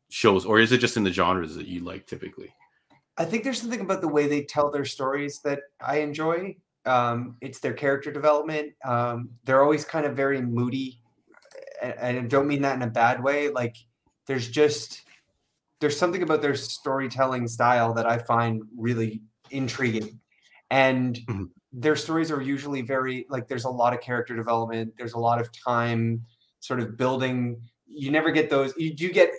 shows, 0.08 0.44
or 0.44 0.60
is 0.60 0.72
it 0.72 0.78
just 0.78 0.96
in 0.96 1.04
the 1.04 1.12
genres 1.12 1.54
that 1.54 1.66
you 1.66 1.84
like 1.84 2.06
typically? 2.06 2.52
I 3.16 3.24
think 3.24 3.44
there's 3.44 3.60
something 3.60 3.80
about 3.80 4.00
the 4.00 4.08
way 4.08 4.28
they 4.28 4.42
tell 4.42 4.70
their 4.70 4.84
stories 4.84 5.40
that 5.40 5.60
I 5.80 5.98
enjoy. 5.98 6.56
Um, 6.86 7.36
it's 7.40 7.58
their 7.58 7.74
character 7.74 8.12
development. 8.12 8.72
Um, 8.84 9.30
they're 9.44 9.62
always 9.62 9.84
kind 9.84 10.06
of 10.06 10.14
very 10.14 10.40
moody, 10.40 11.00
and, 11.82 12.18
I 12.18 12.20
don't 12.22 12.46
mean 12.46 12.62
that 12.62 12.76
in 12.76 12.82
a 12.82 12.90
bad 12.90 13.22
way. 13.22 13.50
Like 13.50 13.76
there's 14.26 14.48
just 14.48 15.02
there's 15.80 15.96
something 15.96 16.22
about 16.22 16.42
their 16.42 16.54
storytelling 16.54 17.46
style 17.48 17.92
that 17.94 18.06
I 18.06 18.18
find 18.18 18.62
really 18.76 19.20
intriguing. 19.50 20.18
And 20.70 21.16
mm-hmm. 21.16 21.44
their 21.72 21.96
stories 21.96 22.30
are 22.30 22.42
usually 22.42 22.82
very 22.82 23.26
like 23.28 23.48
there's 23.48 23.64
a 23.64 23.70
lot 23.70 23.94
of 23.94 24.00
character 24.00 24.36
development, 24.36 24.94
there's 24.98 25.14
a 25.14 25.18
lot 25.18 25.40
of 25.40 25.50
time 25.52 26.24
sort 26.61 26.80
of 26.80 26.96
building. 26.96 27.61
You 27.86 28.11
never 28.11 28.30
get 28.30 28.50
those 28.50 28.74
you 28.76 28.94
do 28.94 29.11
get 29.11 29.30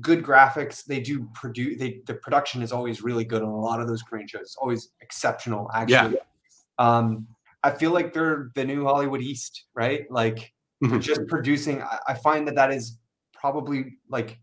good 0.00 0.22
graphics. 0.22 0.84
They 0.84 1.00
do 1.00 1.28
produce 1.34 1.78
they 1.78 2.02
the 2.06 2.14
production 2.14 2.62
is 2.62 2.72
always 2.72 3.02
really 3.02 3.24
good 3.24 3.42
on 3.42 3.48
a 3.48 3.60
lot 3.60 3.80
of 3.80 3.88
those 3.88 4.02
Korean 4.02 4.28
shows. 4.28 4.42
It's 4.42 4.56
always 4.56 4.90
exceptional 5.00 5.70
actually. 5.74 6.16
Yeah. 6.16 6.18
Um 6.78 7.26
I 7.62 7.70
feel 7.70 7.90
like 7.90 8.12
they're 8.12 8.50
the 8.54 8.64
new 8.64 8.84
Hollywood 8.84 9.22
East, 9.22 9.64
right? 9.74 10.10
Like 10.10 10.52
mm-hmm. 10.82 11.00
just 11.00 11.26
producing 11.26 11.82
I, 11.82 11.98
I 12.08 12.14
find 12.14 12.46
that 12.48 12.54
that 12.54 12.70
is 12.70 12.98
probably 13.32 13.98
like 14.08 14.38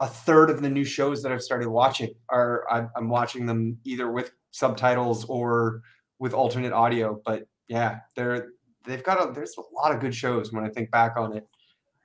a 0.00 0.06
third 0.06 0.50
of 0.50 0.60
the 0.60 0.68
new 0.68 0.84
shows 0.84 1.22
that 1.22 1.32
I've 1.32 1.42
started 1.42 1.68
watching 1.68 2.14
are 2.28 2.64
I'm, 2.70 2.90
I'm, 2.96 3.08
watching 3.08 3.46
them 3.46 3.78
either 3.84 4.10
with 4.10 4.32
subtitles 4.50 5.24
or 5.26 5.82
with 6.18 6.34
alternate 6.34 6.72
audio. 6.72 7.20
But 7.24 7.46
yeah, 7.68 8.00
they're 8.16 8.48
they've 8.84 9.02
got 9.02 9.28
a 9.28 9.32
there's 9.32 9.56
a 9.58 9.74
lot 9.74 9.94
of 9.94 10.00
good 10.00 10.14
shows 10.14 10.52
when 10.52 10.64
I 10.64 10.68
think 10.68 10.90
back 10.90 11.16
on 11.16 11.36
it. 11.36 11.46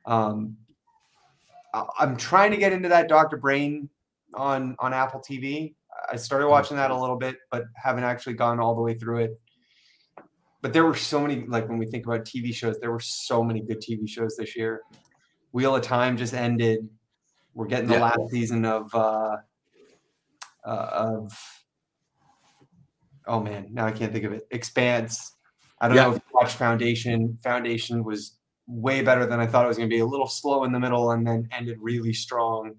Um, 0.05 0.57
I'm 1.73 2.17
trying 2.17 2.51
to 2.51 2.57
get 2.57 2.73
into 2.73 2.89
that 2.89 3.07
Dr. 3.07 3.37
Brain 3.37 3.89
on 4.33 4.75
on 4.79 4.93
Apple 4.93 5.21
TV. 5.21 5.75
I 6.11 6.15
started 6.15 6.47
watching 6.47 6.77
that 6.77 6.91
a 6.91 6.97
little 6.97 7.17
bit, 7.17 7.37
but 7.51 7.65
haven't 7.75 8.03
actually 8.03 8.33
gone 8.33 8.59
all 8.59 8.75
the 8.75 8.81
way 8.81 8.93
through 8.93 9.19
it. 9.19 9.39
But 10.61 10.73
there 10.73 10.85
were 10.85 10.95
so 10.95 11.21
many 11.21 11.45
like 11.45 11.69
when 11.69 11.77
we 11.77 11.85
think 11.85 12.05
about 12.05 12.25
TV 12.25 12.53
shows, 12.53 12.79
there 12.79 12.91
were 12.91 12.99
so 12.99 13.43
many 13.43 13.61
good 13.61 13.81
TV 13.81 14.07
shows 14.09 14.35
this 14.35 14.55
year. 14.55 14.81
Wheel 15.51 15.75
of 15.75 15.83
Time 15.83 16.17
just 16.17 16.33
ended. 16.33 16.87
We're 17.53 17.67
getting 17.67 17.87
the 17.87 17.95
yeah. 17.95 18.03
last 18.03 18.29
season 18.29 18.65
of 18.65 18.93
uh, 18.93 19.37
uh, 20.65 20.89
of 20.91 21.37
oh 23.27 23.39
man, 23.39 23.67
now 23.71 23.85
I 23.85 23.91
can't 23.91 24.11
think 24.11 24.25
of 24.25 24.33
it. 24.33 24.47
Expanse. 24.51 25.35
I 25.81 25.87
don't 25.87 25.97
yeah. 25.97 26.03
know 26.03 26.09
if 26.11 26.15
you 26.15 26.21
watched 26.33 26.55
Foundation. 26.55 27.37
Foundation 27.41 28.03
was 28.03 28.37
way 28.67 29.01
better 29.01 29.25
than 29.25 29.39
I 29.39 29.47
thought 29.47 29.65
it 29.65 29.67
was 29.67 29.77
going 29.77 29.89
to 29.89 29.95
be. 29.95 29.99
A 29.99 30.05
little 30.05 30.27
slow 30.27 30.63
in 30.63 30.71
the 30.71 30.79
middle 30.79 31.11
and 31.11 31.25
then 31.25 31.47
ended 31.51 31.77
really 31.81 32.13
strong. 32.13 32.75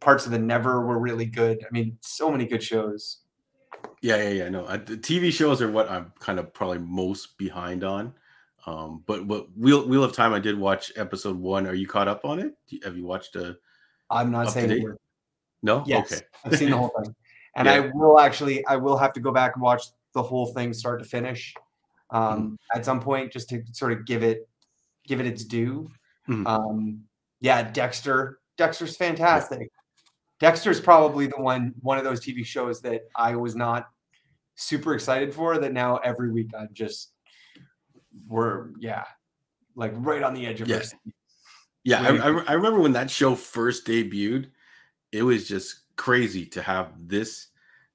Parts 0.00 0.26
of 0.26 0.32
the 0.32 0.38
Never 0.38 0.84
were 0.84 0.98
really 0.98 1.26
good. 1.26 1.64
I 1.64 1.68
mean, 1.70 1.98
so 2.00 2.30
many 2.30 2.46
good 2.46 2.62
shows. 2.62 3.18
Yeah, 4.00 4.16
yeah, 4.16 4.30
yeah. 4.30 4.48
No, 4.48 4.66
I, 4.66 4.76
the 4.78 4.96
TV 4.96 5.32
shows 5.32 5.62
are 5.62 5.70
what 5.70 5.90
I'm 5.90 6.12
kind 6.18 6.38
of 6.38 6.52
probably 6.52 6.78
most 6.78 7.38
behind 7.38 7.84
on. 7.84 8.14
Um, 8.66 9.02
but 9.06 9.26
what 9.26 9.46
Wheel 9.56 9.86
Wheel 9.86 10.04
of 10.04 10.12
Time, 10.12 10.32
I 10.32 10.40
did 10.40 10.58
watch 10.58 10.92
episode 10.96 11.36
one. 11.36 11.66
Are 11.66 11.74
you 11.74 11.86
caught 11.86 12.08
up 12.08 12.24
on 12.24 12.38
it? 12.38 12.54
Have 12.84 12.96
you 12.96 13.04
watched 13.04 13.36
a? 13.36 13.56
I'm 14.10 14.30
not 14.30 14.50
saying. 14.50 14.94
No. 15.62 15.84
Yes, 15.86 16.12
okay. 16.12 16.22
I've 16.44 16.56
seen 16.56 16.70
the 16.70 16.76
whole 16.76 16.92
thing, 17.02 17.14
and 17.56 17.66
yeah. 17.66 17.74
I 17.74 17.80
will 17.94 18.18
actually. 18.18 18.64
I 18.66 18.76
will 18.76 18.96
have 18.96 19.12
to 19.14 19.20
go 19.20 19.32
back 19.32 19.52
and 19.54 19.62
watch 19.62 19.84
the 20.18 20.28
whole 20.28 20.46
thing, 20.46 20.72
start 20.72 21.00
to 21.00 21.08
finish, 21.08 21.54
um, 22.10 22.58
mm. 22.74 22.76
at 22.76 22.84
some 22.84 23.00
point, 23.00 23.32
just 23.32 23.48
to 23.50 23.62
sort 23.72 23.92
of 23.92 24.04
give 24.04 24.22
it, 24.24 24.48
give 25.06 25.20
it 25.20 25.26
its 25.26 25.44
due. 25.44 25.88
Mm. 26.28 26.46
Um, 26.46 27.00
yeah, 27.40 27.62
Dexter. 27.62 28.40
Dexter's 28.56 28.96
fantastic. 28.96 29.60
Yeah. 29.60 29.66
Dexter's 30.40 30.80
probably 30.80 31.26
the 31.26 31.40
one 31.40 31.74
one 31.80 31.98
of 31.98 32.04
those 32.04 32.20
TV 32.20 32.44
shows 32.44 32.80
that 32.82 33.02
I 33.16 33.36
was 33.36 33.54
not 33.54 33.88
super 34.56 34.94
excited 34.94 35.32
for. 35.32 35.58
That 35.58 35.72
now 35.72 35.96
every 35.98 36.32
week 36.32 36.50
I'm 36.58 36.68
just 36.72 37.12
were 38.26 38.72
yeah, 38.78 39.04
like 39.76 39.92
right 39.94 40.22
on 40.22 40.34
the 40.34 40.46
edge 40.46 40.60
of 40.60 40.68
yeah. 40.68 40.82
Yeah, 41.84 42.02
I, 42.02 42.16
I, 42.16 42.44
I 42.48 42.52
remember 42.52 42.80
when 42.80 42.92
that 42.92 43.10
show 43.10 43.34
first 43.34 43.86
debuted, 43.86 44.50
it 45.12 45.22
was 45.22 45.48
just 45.48 45.84
crazy 45.96 46.44
to 46.46 46.62
have 46.62 46.92
this 46.98 47.47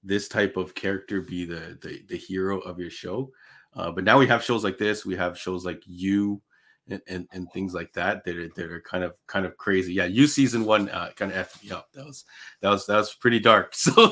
this 0.04 0.28
type 0.28 0.58
of 0.58 0.76
character 0.76 1.22
be 1.22 1.46
the 1.46 1.78
the, 1.82 2.04
the 2.08 2.18
hero 2.18 2.60
of 2.60 2.80
your 2.80 2.90
show. 2.90 3.32
Uh, 3.76 3.92
but 3.92 4.04
now 4.04 4.20
we 4.20 4.28
have 4.28 4.44
shows 4.44 4.64
like 4.64 4.78
this. 4.78 5.06
We 5.06 5.16
have 5.16 5.38
shows 5.38 5.66
like 5.66 5.82
you 5.86 6.42
and, 6.90 7.02
and, 7.08 7.28
and, 7.32 7.52
things 7.52 7.74
like 7.74 7.94
that 7.94 8.24
that 8.26 8.38
are, 8.38 8.50
that 8.50 8.72
are 8.72 8.82
kind 8.82 9.04
of 9.04 9.14
kind 9.28 9.46
of 9.46 9.58
crazy. 9.58 9.94
Yeah, 9.94 10.06
you 10.06 10.28
season 10.28 10.66
one 10.66 10.90
uh, 10.90 11.12
kind 11.16 11.32
of 11.32 11.38
effed 11.38 11.64
me 11.64 11.72
up. 11.72 11.90
That 11.94 12.06
was 12.06 12.26
that 12.62 12.70
was 12.70 12.86
that 12.88 12.98
was 12.98 13.14
pretty 13.16 13.40
dark. 13.40 13.74
So 13.84 14.12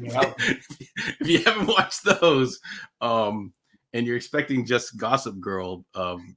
yeah. 0.00 0.32
if 0.38 1.28
you 1.28 1.42
haven't 1.44 1.66
watched 1.66 2.04
those, 2.04 2.58
um, 3.00 3.52
and 3.92 4.06
you're 4.06 4.16
expecting 4.16 4.66
just 4.66 4.96
Gossip 4.96 5.38
Girl, 5.40 5.84
um, 5.94 6.36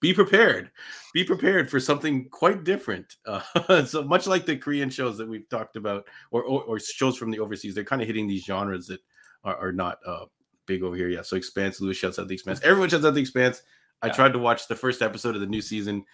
be 0.00 0.14
prepared. 0.14 0.70
Be 1.12 1.24
prepared 1.24 1.70
for 1.70 1.80
something 1.80 2.28
quite 2.30 2.64
different. 2.64 3.16
Uh, 3.26 3.84
so 3.86 4.02
much 4.02 4.26
like 4.26 4.46
the 4.46 4.56
Korean 4.56 4.90
shows 4.90 5.18
that 5.18 5.28
we've 5.28 5.48
talked 5.48 5.76
about, 5.76 6.06
or, 6.30 6.42
or, 6.42 6.62
or 6.64 6.80
shows 6.80 7.16
from 7.16 7.30
the 7.30 7.40
overseas, 7.40 7.74
they're 7.74 7.84
kind 7.84 8.02
of 8.02 8.06
hitting 8.06 8.26
these 8.26 8.44
genres 8.44 8.86
that 8.86 9.00
are, 9.44 9.68
are 9.68 9.72
not 9.72 9.98
uh, 10.06 10.26
big 10.66 10.82
over 10.82 10.96
here. 10.96 11.08
Yeah. 11.08 11.22
So 11.22 11.36
Expanse, 11.36 11.80
Lewis 11.80 11.96
shouts 11.96 12.18
out 12.18 12.28
the 12.28 12.34
Expanse. 12.34 12.60
Everyone 12.62 12.88
shouts 12.88 13.04
out 13.04 13.14
the 13.14 13.20
Expanse. 13.20 13.62
I 14.00 14.10
tried 14.10 14.32
to 14.34 14.38
watch 14.38 14.68
the 14.68 14.76
first 14.76 15.02
episode 15.02 15.34
of 15.34 15.40
the 15.40 15.46
new 15.46 15.62
season. 15.62 16.04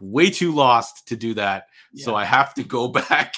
Way 0.00 0.30
too 0.30 0.52
lost 0.52 1.06
to 1.08 1.16
do 1.16 1.34
that, 1.34 1.66
yeah. 1.92 2.04
so 2.04 2.16
I 2.16 2.24
have 2.24 2.52
to 2.54 2.64
go 2.64 2.88
back 3.10 3.34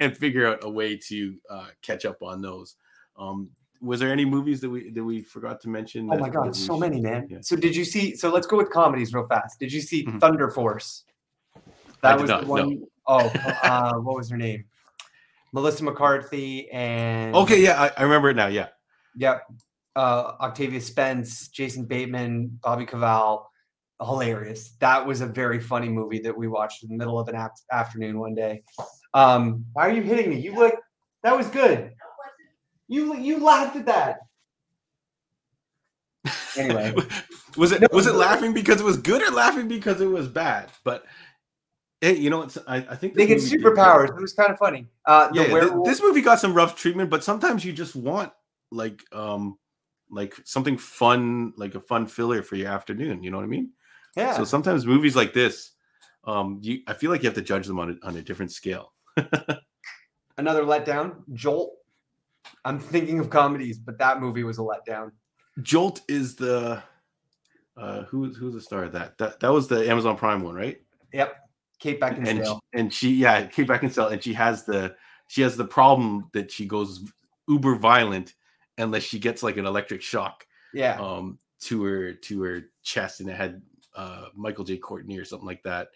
and 0.00 0.16
figure 0.16 0.46
out 0.46 0.64
a 0.64 0.70
way 0.70 0.98
to 1.08 1.36
uh, 1.48 1.66
catch 1.82 2.04
up 2.04 2.22
on 2.22 2.42
those. 2.42 2.74
Um, 3.16 3.50
was 3.80 4.00
there 4.00 4.10
any 4.10 4.24
movies 4.24 4.60
that 4.60 4.70
we 4.70 4.90
that 4.90 5.04
we 5.04 5.22
forgot 5.22 5.60
to 5.62 5.68
mention? 5.68 6.08
Oh 6.12 6.18
my 6.18 6.28
god, 6.28 6.54
so 6.54 6.74
should... 6.74 6.80
many, 6.80 7.00
man. 7.00 7.26
Yeah. 7.30 7.38
So 7.42 7.56
did 7.56 7.74
you 7.74 7.84
see? 7.84 8.16
So 8.16 8.30
let's 8.30 8.46
go 8.46 8.56
with 8.56 8.70
comedies 8.70 9.12
real 9.14 9.26
fast. 9.26 9.58
Did 9.58 9.72
you 9.72 9.80
see 9.80 10.04
mm-hmm. 10.04 10.18
Thunder 10.18 10.50
Force? 10.50 11.04
That 12.02 12.20
was 12.20 12.30
not, 12.30 12.42
the 12.42 12.46
one. 12.46 12.70
No. 12.70 12.86
Oh, 13.06 13.32
uh, 13.62 13.94
what 13.94 14.16
was 14.16 14.30
her 14.30 14.36
name? 14.36 14.64
Melissa 15.52 15.82
McCarthy 15.84 16.70
and. 16.70 17.34
Okay, 17.34 17.62
yeah, 17.62 17.80
I, 17.80 17.90
I 17.96 18.02
remember 18.02 18.30
it 18.30 18.36
now. 18.36 18.48
Yeah. 18.48 18.68
Yep. 19.16 19.42
uh, 19.96 20.32
Octavia 20.40 20.80
Spence, 20.80 21.48
Jason 21.48 21.84
Bateman, 21.84 22.58
Bobby 22.62 22.86
Cannavale. 22.86 23.44
Hilarious. 24.00 24.74
That 24.78 25.04
was 25.04 25.22
a 25.22 25.26
very 25.26 25.58
funny 25.58 25.88
movie 25.88 26.20
that 26.20 26.36
we 26.36 26.46
watched 26.46 26.84
in 26.84 26.88
the 26.88 26.96
middle 26.96 27.18
of 27.18 27.26
an 27.26 27.34
ap- 27.34 27.56
afternoon 27.72 28.20
one 28.20 28.32
day. 28.32 28.62
Um, 29.12 29.64
why 29.72 29.88
are 29.88 29.90
you 29.90 30.02
hitting 30.02 30.30
me? 30.30 30.38
You 30.38 30.54
like 30.56 30.78
that 31.24 31.36
was 31.36 31.48
good. 31.48 31.90
You 32.88 33.16
you 33.16 33.38
laughed 33.44 33.76
at 33.76 33.86
that. 33.86 34.20
Anyway, 36.56 36.94
was 37.56 37.72
it 37.72 37.80
no, 37.82 37.88
was 37.92 38.06
it 38.06 38.14
laughing 38.14 38.52
because 38.52 38.80
it 38.80 38.84
was 38.84 38.96
good 38.96 39.22
or 39.22 39.30
laughing 39.30 39.68
because 39.68 40.00
it 40.00 40.06
was 40.06 40.26
bad? 40.26 40.70
But 40.84 41.04
hey, 42.00 42.16
you 42.16 42.30
know, 42.30 42.42
it's 42.42 42.58
I, 42.66 42.76
I 42.76 42.96
think 42.96 43.14
they 43.14 43.26
get 43.26 43.38
superpowers. 43.38 44.08
It 44.08 44.20
was 44.20 44.32
kind 44.32 44.50
of 44.50 44.58
funny. 44.58 44.86
Uh, 45.04 45.30
yeah, 45.32 45.52
werewolf- 45.52 45.86
this 45.86 46.02
movie 46.02 46.20
got 46.20 46.40
some 46.40 46.54
rough 46.54 46.76
treatment, 46.76 47.10
but 47.10 47.22
sometimes 47.22 47.64
you 47.64 47.72
just 47.72 47.94
want 47.94 48.32
like 48.70 49.02
um 49.12 49.58
like 50.10 50.34
something 50.44 50.78
fun, 50.78 51.52
like 51.56 51.74
a 51.74 51.80
fun 51.80 52.06
filler 52.06 52.42
for 52.42 52.56
your 52.56 52.68
afternoon. 52.68 53.22
You 53.22 53.30
know 53.30 53.36
what 53.36 53.44
I 53.44 53.48
mean? 53.48 53.70
Yeah. 54.16 54.32
So 54.36 54.44
sometimes 54.44 54.86
movies 54.86 55.14
like 55.14 55.32
this, 55.32 55.72
um, 56.24 56.58
you 56.62 56.80
I 56.86 56.94
feel 56.94 57.10
like 57.10 57.22
you 57.22 57.28
have 57.28 57.36
to 57.36 57.42
judge 57.42 57.66
them 57.66 57.78
on 57.78 57.98
a, 58.02 58.06
on 58.06 58.16
a 58.16 58.22
different 58.22 58.52
scale. 58.52 58.92
Another 60.38 60.62
letdown, 60.62 61.22
Jolt. 61.32 61.77
I'm 62.64 62.78
thinking 62.78 63.18
of 63.18 63.30
comedies, 63.30 63.78
but 63.78 63.98
that 63.98 64.20
movie 64.20 64.44
was 64.44 64.58
a 64.58 64.62
letdown. 64.62 65.12
Jolt 65.62 66.02
is 66.08 66.36
the 66.36 66.82
uh 67.76 68.02
who's 68.04 68.36
who's 68.36 68.54
the 68.54 68.60
star 68.60 68.84
of 68.84 68.92
that? 68.92 69.18
That 69.18 69.40
that 69.40 69.52
was 69.52 69.68
the 69.68 69.88
Amazon 69.88 70.16
Prime 70.16 70.42
one, 70.42 70.54
right? 70.54 70.80
Yep. 71.12 71.36
Kate 71.78 72.00
Beckinsale. 72.00 72.28
And 72.28 72.44
she, 72.44 72.58
and 72.74 72.94
she 72.94 73.14
yeah, 73.14 73.46
Kate 73.46 73.66
Beckinsale, 73.66 74.12
and 74.12 74.22
she 74.22 74.32
has 74.34 74.64
the 74.64 74.94
she 75.28 75.42
has 75.42 75.56
the 75.56 75.64
problem 75.64 76.28
that 76.32 76.50
she 76.50 76.66
goes 76.66 77.10
uber 77.48 77.76
violent 77.76 78.34
unless 78.78 79.02
she 79.02 79.18
gets 79.18 79.42
like 79.42 79.56
an 79.56 79.66
electric 79.66 80.02
shock. 80.02 80.46
Yeah. 80.72 80.98
Um 81.00 81.38
to 81.60 81.82
her 81.84 82.12
to 82.12 82.42
her 82.42 82.62
chest 82.82 83.20
and 83.20 83.28
it 83.28 83.36
had 83.36 83.62
uh 83.96 84.26
Michael 84.34 84.64
J. 84.64 84.76
Courtney 84.76 85.18
or 85.18 85.24
something 85.24 85.46
like 85.46 85.62
that. 85.64 85.88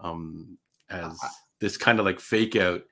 Um 0.00 0.58
as 0.90 1.18
this 1.60 1.76
kind 1.76 1.98
of 1.98 2.04
like 2.04 2.20
fake 2.20 2.56
out. 2.56 2.82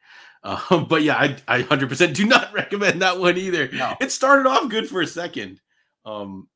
Uh, 0.44 0.84
but 0.84 1.02
yeah, 1.02 1.16
I, 1.16 1.36
I 1.48 1.62
100% 1.62 2.14
do 2.14 2.26
not 2.26 2.52
recommend 2.52 3.02
that 3.02 3.18
one 3.18 3.36
either. 3.36 3.68
No. 3.72 3.96
It 4.00 4.12
started 4.12 4.46
off 4.46 4.68
good 4.68 4.88
for 4.88 5.00
a 5.00 5.06
second. 5.06 5.60
Um, 6.04 6.48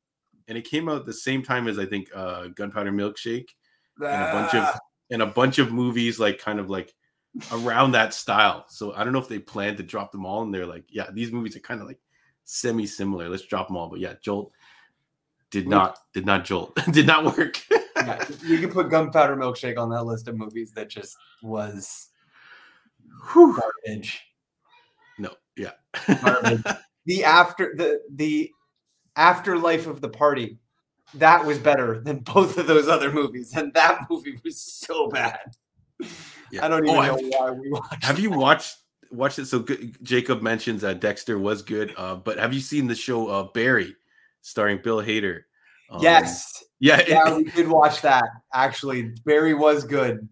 and 0.47 0.57
it 0.57 0.69
came 0.69 0.87
out 0.87 1.05
the 1.05 1.13
same 1.13 1.43
time 1.43 1.67
as 1.67 1.79
I 1.79 1.85
think 1.85 2.09
uh, 2.15 2.47
Gunpowder 2.47 2.91
Milkshake 2.91 3.49
ah. 4.01 4.05
and 4.05 4.23
a 4.23 4.31
bunch 4.31 4.53
of 4.53 4.63
ah. 4.63 4.79
and 5.09 5.21
a 5.21 5.27
bunch 5.27 5.59
of 5.59 5.71
movies 5.71 6.19
like 6.19 6.39
kind 6.39 6.59
of 6.59 6.69
like 6.69 6.93
around 7.51 7.91
that 7.91 8.13
style. 8.13 8.65
So 8.69 8.93
I 8.93 9.03
don't 9.03 9.13
know 9.13 9.19
if 9.19 9.27
they 9.27 9.39
planned 9.39 9.77
to 9.77 9.83
drop 9.83 10.11
them 10.11 10.25
all 10.25 10.43
and 10.43 10.53
they're 10.53 10.65
like, 10.65 10.85
yeah, 10.89 11.09
these 11.11 11.31
movies 11.31 11.55
are 11.55 11.61
kind 11.61 11.81
of 11.81 11.87
like 11.87 11.99
semi 12.45 12.85
similar. 12.85 13.29
Let's 13.29 13.45
drop 13.45 13.67
them 13.67 13.77
all. 13.77 13.89
But 13.89 13.99
yeah, 13.99 14.13
Jolt 14.21 14.51
did 15.51 15.67
not 15.67 15.97
did 16.13 16.25
not 16.25 16.45
jolt 16.45 16.77
did 16.91 17.07
not 17.07 17.25
work. 17.37 17.59
yeah, 17.95 18.23
you 18.43 18.59
can 18.59 18.71
put 18.71 18.89
Gunpowder 18.89 19.35
Milkshake 19.35 19.77
on 19.77 19.89
that 19.89 20.03
list 20.03 20.27
of 20.27 20.37
movies 20.37 20.71
that 20.73 20.89
just 20.89 21.17
was 21.41 22.08
Whew. 23.31 23.59
garbage. 23.59 24.21
No, 25.17 25.31
yeah. 25.57 25.71
the 27.05 27.23
after 27.23 27.73
the 27.75 28.01
the 28.13 28.51
afterlife 29.15 29.87
of 29.87 30.01
the 30.01 30.09
party 30.09 30.59
that 31.15 31.45
was 31.45 31.57
better 31.57 31.99
than 32.01 32.19
both 32.19 32.57
of 32.57 32.67
those 32.67 32.87
other 32.87 33.11
movies, 33.11 33.53
and 33.55 33.73
that 33.73 34.07
movie 34.09 34.39
was 34.43 34.61
so 34.61 35.09
bad. 35.09 35.39
Yeah. 36.51 36.65
I 36.65 36.67
don't 36.67 36.85
even 36.85 36.97
oh, 36.97 37.15
know 37.15 37.29
why 37.29 37.51
we 37.51 37.71
watched. 37.71 38.03
Have 38.03 38.19
you 38.19 38.29
watched 38.29 38.77
watched 39.11 39.39
it? 39.39 39.45
So 39.45 39.59
good, 39.59 39.97
Jacob 40.03 40.41
mentions 40.41 40.81
that 40.81 40.99
Dexter 40.99 41.37
was 41.37 41.61
good, 41.61 41.93
uh, 41.97 42.15
but 42.15 42.37
have 42.39 42.53
you 42.53 42.59
seen 42.59 42.87
the 42.87 42.95
show 42.95 43.27
uh, 43.27 43.43
Barry, 43.43 43.95
starring 44.41 44.79
Bill 44.83 45.01
Hader? 45.01 45.41
Um, 45.89 46.01
yes. 46.01 46.63
Yeah. 46.79 47.01
Yeah, 47.07 47.35
we 47.37 47.45
did 47.45 47.67
watch 47.67 48.01
that. 48.01 48.25
Actually, 48.53 49.13
Barry 49.25 49.53
was 49.53 49.83
good. 49.83 50.27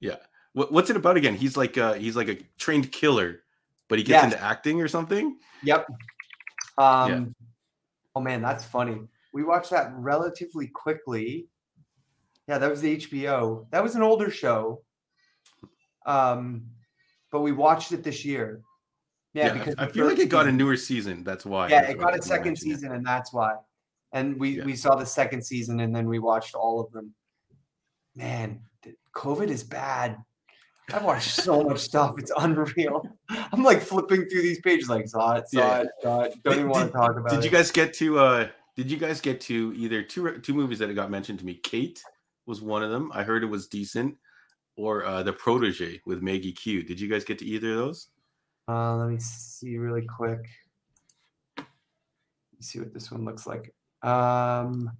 Yeah. 0.00 0.16
What, 0.54 0.72
what's 0.72 0.90
it 0.90 0.96
about 0.96 1.16
again? 1.16 1.34
He's 1.34 1.56
like 1.56 1.78
uh 1.78 1.94
he's 1.94 2.16
like 2.16 2.28
a 2.28 2.38
trained 2.58 2.92
killer, 2.92 3.40
but 3.88 3.98
he 3.98 4.04
gets 4.04 4.22
yes. 4.22 4.32
into 4.32 4.42
acting 4.42 4.80
or 4.80 4.88
something. 4.88 5.38
Yep. 5.62 5.86
Um. 6.78 7.10
Yeah. 7.10 7.24
Oh 8.14 8.20
man, 8.20 8.42
that's 8.42 8.64
funny. 8.64 9.00
We 9.32 9.44
watched 9.44 9.70
that 9.70 9.92
relatively 9.94 10.68
quickly. 10.68 11.46
Yeah, 12.48 12.58
that 12.58 12.70
was 12.70 12.80
the 12.80 12.98
HBO. 12.98 13.66
That 13.70 13.82
was 13.82 13.94
an 13.94 14.02
older 14.02 14.30
show. 14.30 14.82
Um, 16.04 16.66
but 17.30 17.40
we 17.40 17.52
watched 17.52 17.92
it 17.92 18.02
this 18.02 18.24
year. 18.24 18.60
Yeah, 19.32 19.46
yeah 19.46 19.52
because 19.54 19.74
I 19.78 19.86
feel 19.86 20.06
like 20.06 20.18
it 20.18 20.28
got 20.28 20.46
a 20.46 20.52
newer 20.52 20.76
season. 20.76 21.24
That's 21.24 21.46
why. 21.46 21.68
Yeah, 21.68 21.88
it 21.90 21.98
got 21.98 22.18
a 22.18 22.22
second 22.22 22.56
season, 22.56 22.92
it. 22.92 22.96
and 22.96 23.06
that's 23.06 23.32
why. 23.32 23.54
And 24.12 24.38
we 24.38 24.58
yeah. 24.58 24.64
we 24.64 24.76
saw 24.76 24.94
the 24.94 25.06
second 25.06 25.42
season, 25.42 25.80
and 25.80 25.94
then 25.94 26.06
we 26.06 26.18
watched 26.18 26.54
all 26.54 26.80
of 26.80 26.92
them. 26.92 27.14
Man, 28.14 28.60
COVID 29.14 29.48
is 29.48 29.64
bad. 29.64 30.18
I've 30.92 31.04
watched 31.04 31.30
so 31.30 31.62
much 31.62 31.78
stuff. 31.78 32.14
It's 32.18 32.32
unreal. 32.36 33.06
I'm 33.28 33.62
like 33.62 33.80
flipping 33.80 34.26
through 34.26 34.42
these 34.42 34.60
pages, 34.60 34.88
like 34.88 35.08
saw 35.08 35.36
it, 35.36 35.48
saw 35.48 35.58
yeah. 35.60 35.80
it, 35.82 35.88
saw 36.02 36.20
it. 36.22 36.34
Don't 36.44 36.54
even 36.54 36.66
did, 36.66 36.72
want 36.72 36.92
to 36.92 36.98
talk 36.98 37.10
about 37.12 37.30
did 37.30 37.38
it. 37.38 37.42
Did 37.42 37.44
you 37.44 37.56
guys 37.56 37.70
get 37.70 37.94
to? 37.94 38.18
uh 38.18 38.48
Did 38.76 38.90
you 38.90 38.96
guys 38.96 39.20
get 39.20 39.40
to 39.42 39.72
either 39.76 40.02
two 40.02 40.38
two 40.38 40.54
movies 40.54 40.78
that 40.80 40.92
got 40.94 41.10
mentioned 41.10 41.38
to 41.38 41.46
me? 41.46 41.54
Kate 41.54 42.02
was 42.46 42.60
one 42.60 42.82
of 42.82 42.90
them. 42.90 43.10
I 43.14 43.22
heard 43.22 43.42
it 43.42 43.46
was 43.46 43.68
decent. 43.68 44.16
Or 44.76 45.04
uh 45.04 45.22
The 45.22 45.32
Protege 45.32 46.00
with 46.06 46.22
Maggie 46.22 46.52
Q. 46.52 46.82
Did 46.82 47.00
you 47.00 47.08
guys 47.08 47.24
get 47.24 47.38
to 47.38 47.44
either 47.44 47.72
of 47.72 47.76
those? 47.76 48.08
Uh, 48.68 48.96
let 48.96 49.08
me 49.08 49.18
see 49.18 49.76
really 49.76 50.06
quick. 50.06 50.46
see 52.60 52.78
what 52.78 52.94
this 52.94 53.10
one 53.10 53.24
looks 53.24 53.46
like. 53.46 53.74
Um, 54.02 54.90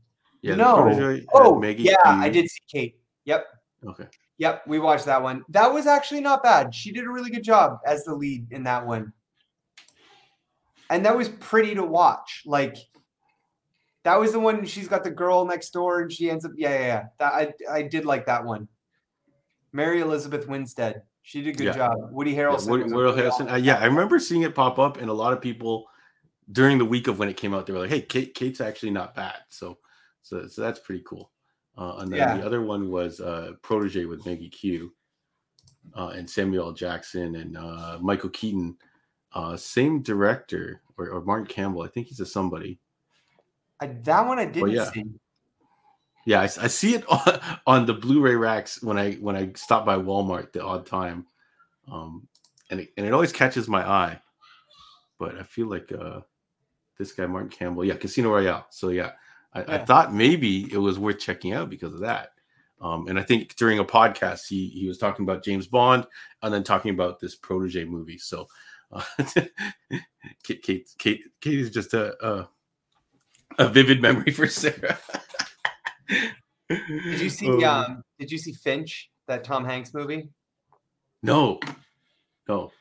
yeah, 0.42 0.56
no. 0.56 1.22
oh, 1.34 1.58
Maggie 1.58 1.84
yeah, 1.84 1.94
Q. 2.02 2.12
I 2.12 2.28
did 2.28 2.50
see 2.50 2.60
Kate. 2.68 3.00
Yep. 3.24 3.46
Okay. 3.86 4.06
Yep, 4.42 4.64
we 4.66 4.80
watched 4.80 5.04
that 5.04 5.22
one. 5.22 5.44
That 5.50 5.72
was 5.72 5.86
actually 5.86 6.20
not 6.20 6.42
bad. 6.42 6.74
She 6.74 6.90
did 6.90 7.04
a 7.04 7.08
really 7.08 7.30
good 7.30 7.44
job 7.44 7.78
as 7.86 8.02
the 8.02 8.12
lead 8.12 8.50
in 8.50 8.64
that 8.64 8.84
one. 8.84 9.12
And 10.90 11.06
that 11.06 11.16
was 11.16 11.28
pretty 11.28 11.76
to 11.76 11.84
watch. 11.84 12.42
Like 12.44 12.76
that 14.02 14.18
was 14.18 14.32
the 14.32 14.40
one 14.40 14.66
she's 14.66 14.88
got 14.88 15.04
the 15.04 15.12
girl 15.12 15.44
next 15.44 15.70
door 15.70 16.00
and 16.00 16.12
she 16.12 16.28
ends 16.28 16.44
up 16.44 16.50
yeah, 16.56 16.70
yeah, 16.70 16.86
yeah. 16.86 17.04
That 17.20 17.32
I 17.32 17.52
I 17.70 17.82
did 17.82 18.04
like 18.04 18.26
that 18.26 18.44
one. 18.44 18.66
Mary 19.72 20.00
Elizabeth 20.00 20.48
Winstead. 20.48 21.02
She 21.22 21.40
did 21.40 21.54
a 21.54 21.58
good 21.58 21.64
yeah. 21.66 21.74
job. 21.74 21.94
Woody 22.10 22.34
Harrelson. 22.34 22.64
Yeah, 22.64 22.70
Woody, 22.72 22.92
Woody 22.92 23.22
Harrelson. 23.22 23.52
Uh, 23.52 23.54
yeah, 23.54 23.78
I 23.78 23.84
remember 23.84 24.18
seeing 24.18 24.42
it 24.42 24.56
pop 24.56 24.80
up, 24.80 24.96
and 24.96 25.08
a 25.08 25.12
lot 25.12 25.32
of 25.32 25.40
people 25.40 25.86
during 26.50 26.78
the 26.78 26.84
week 26.84 27.06
of 27.06 27.20
when 27.20 27.28
it 27.28 27.36
came 27.36 27.54
out, 27.54 27.64
they 27.64 27.72
were 27.72 27.78
like, 27.78 27.90
"Hey, 27.90 28.02
Kate, 28.02 28.34
Kate's 28.34 28.60
actually 28.60 28.90
not 28.90 29.14
bad." 29.14 29.36
So, 29.50 29.78
so, 30.20 30.48
so 30.48 30.62
that's 30.62 30.80
pretty 30.80 31.04
cool. 31.06 31.30
Uh, 31.76 31.96
and 31.98 32.12
then 32.12 32.18
yeah. 32.18 32.36
the 32.36 32.44
other 32.44 32.62
one 32.62 32.90
was 32.90 33.20
uh, 33.20 33.52
Protege 33.62 34.04
with 34.04 34.26
Maggie 34.26 34.50
Q 34.50 34.92
uh, 35.96 36.08
and 36.08 36.28
Samuel 36.28 36.72
Jackson 36.72 37.36
and 37.36 37.56
uh, 37.56 37.98
Michael 38.00 38.30
Keaton. 38.30 38.76
Uh, 39.32 39.56
same 39.56 40.02
director 40.02 40.82
or, 40.98 41.08
or, 41.08 41.22
Martin 41.22 41.46
Campbell. 41.46 41.82
I 41.82 41.88
think 41.88 42.08
he's 42.08 42.20
a 42.20 42.26
somebody. 42.26 42.78
I, 43.80 43.86
that 43.86 44.26
one 44.26 44.38
I 44.38 44.44
didn't 44.44 44.72
yeah. 44.72 44.90
see. 44.90 45.04
Yeah, 46.26 46.40
I, 46.40 46.44
I, 46.44 46.66
see 46.66 46.94
it 46.94 47.04
on, 47.08 47.40
on, 47.66 47.86
the 47.86 47.94
Blu-ray 47.94 48.34
racks 48.34 48.82
when 48.82 48.98
I 48.98 49.14
when 49.14 49.34
I 49.34 49.50
stop 49.56 49.86
by 49.86 49.96
Walmart 49.96 50.52
the 50.52 50.62
odd 50.62 50.84
time, 50.84 51.26
um, 51.90 52.28
and 52.70 52.80
it, 52.80 52.90
and 52.98 53.06
it 53.06 53.14
always 53.14 53.32
catches 53.32 53.68
my 53.68 53.88
eye. 53.88 54.20
But 55.18 55.36
I 55.38 55.44
feel 55.44 55.66
like 55.66 55.90
uh, 55.90 56.20
this 56.98 57.12
guy 57.12 57.26
Martin 57.26 57.48
Campbell, 57.48 57.84
yeah, 57.84 57.94
Casino 57.94 58.30
Royale. 58.30 58.66
So 58.70 58.90
yeah, 58.90 59.12
I, 59.54 59.60
yeah. 59.60 59.64
I, 59.68 59.78
thought 59.78 60.14
maybe 60.14 60.72
it 60.72 60.78
was 60.78 60.98
worth 60.98 61.18
checking 61.18 61.52
out 61.52 61.70
because 61.70 61.92
of 61.92 62.00
that. 62.00 62.30
Um, 62.80 63.06
and 63.06 63.18
I 63.18 63.22
think 63.22 63.54
during 63.56 63.78
a 63.78 63.84
podcast, 63.84 64.48
he 64.48 64.68
he 64.68 64.88
was 64.88 64.98
talking 64.98 65.24
about 65.24 65.44
James 65.44 65.66
Bond 65.66 66.06
and 66.42 66.52
then 66.52 66.64
talking 66.64 66.92
about 66.92 67.20
this 67.20 67.36
protege 67.36 67.84
movie. 67.84 68.18
So 68.18 68.48
uh, 68.92 69.02
Kate, 70.44 70.62
Kate, 70.62 70.90
Kate, 70.98 71.22
Kate 71.40 71.58
is 71.58 71.70
just 71.70 71.94
a, 71.94 72.26
a, 72.26 72.48
a 73.58 73.68
vivid 73.68 74.02
memory 74.02 74.32
for 74.32 74.46
Sarah. 74.46 74.98
did 76.68 77.20
you 77.20 77.30
see 77.30 77.48
um, 77.64 77.84
um, 77.84 78.04
Did 78.18 78.30
you 78.30 78.38
see 78.38 78.52
Finch, 78.52 79.10
that 79.28 79.44
Tom 79.44 79.64
Hanks 79.64 79.94
movie? 79.94 80.28
No, 81.22 81.60
no. 82.48 82.72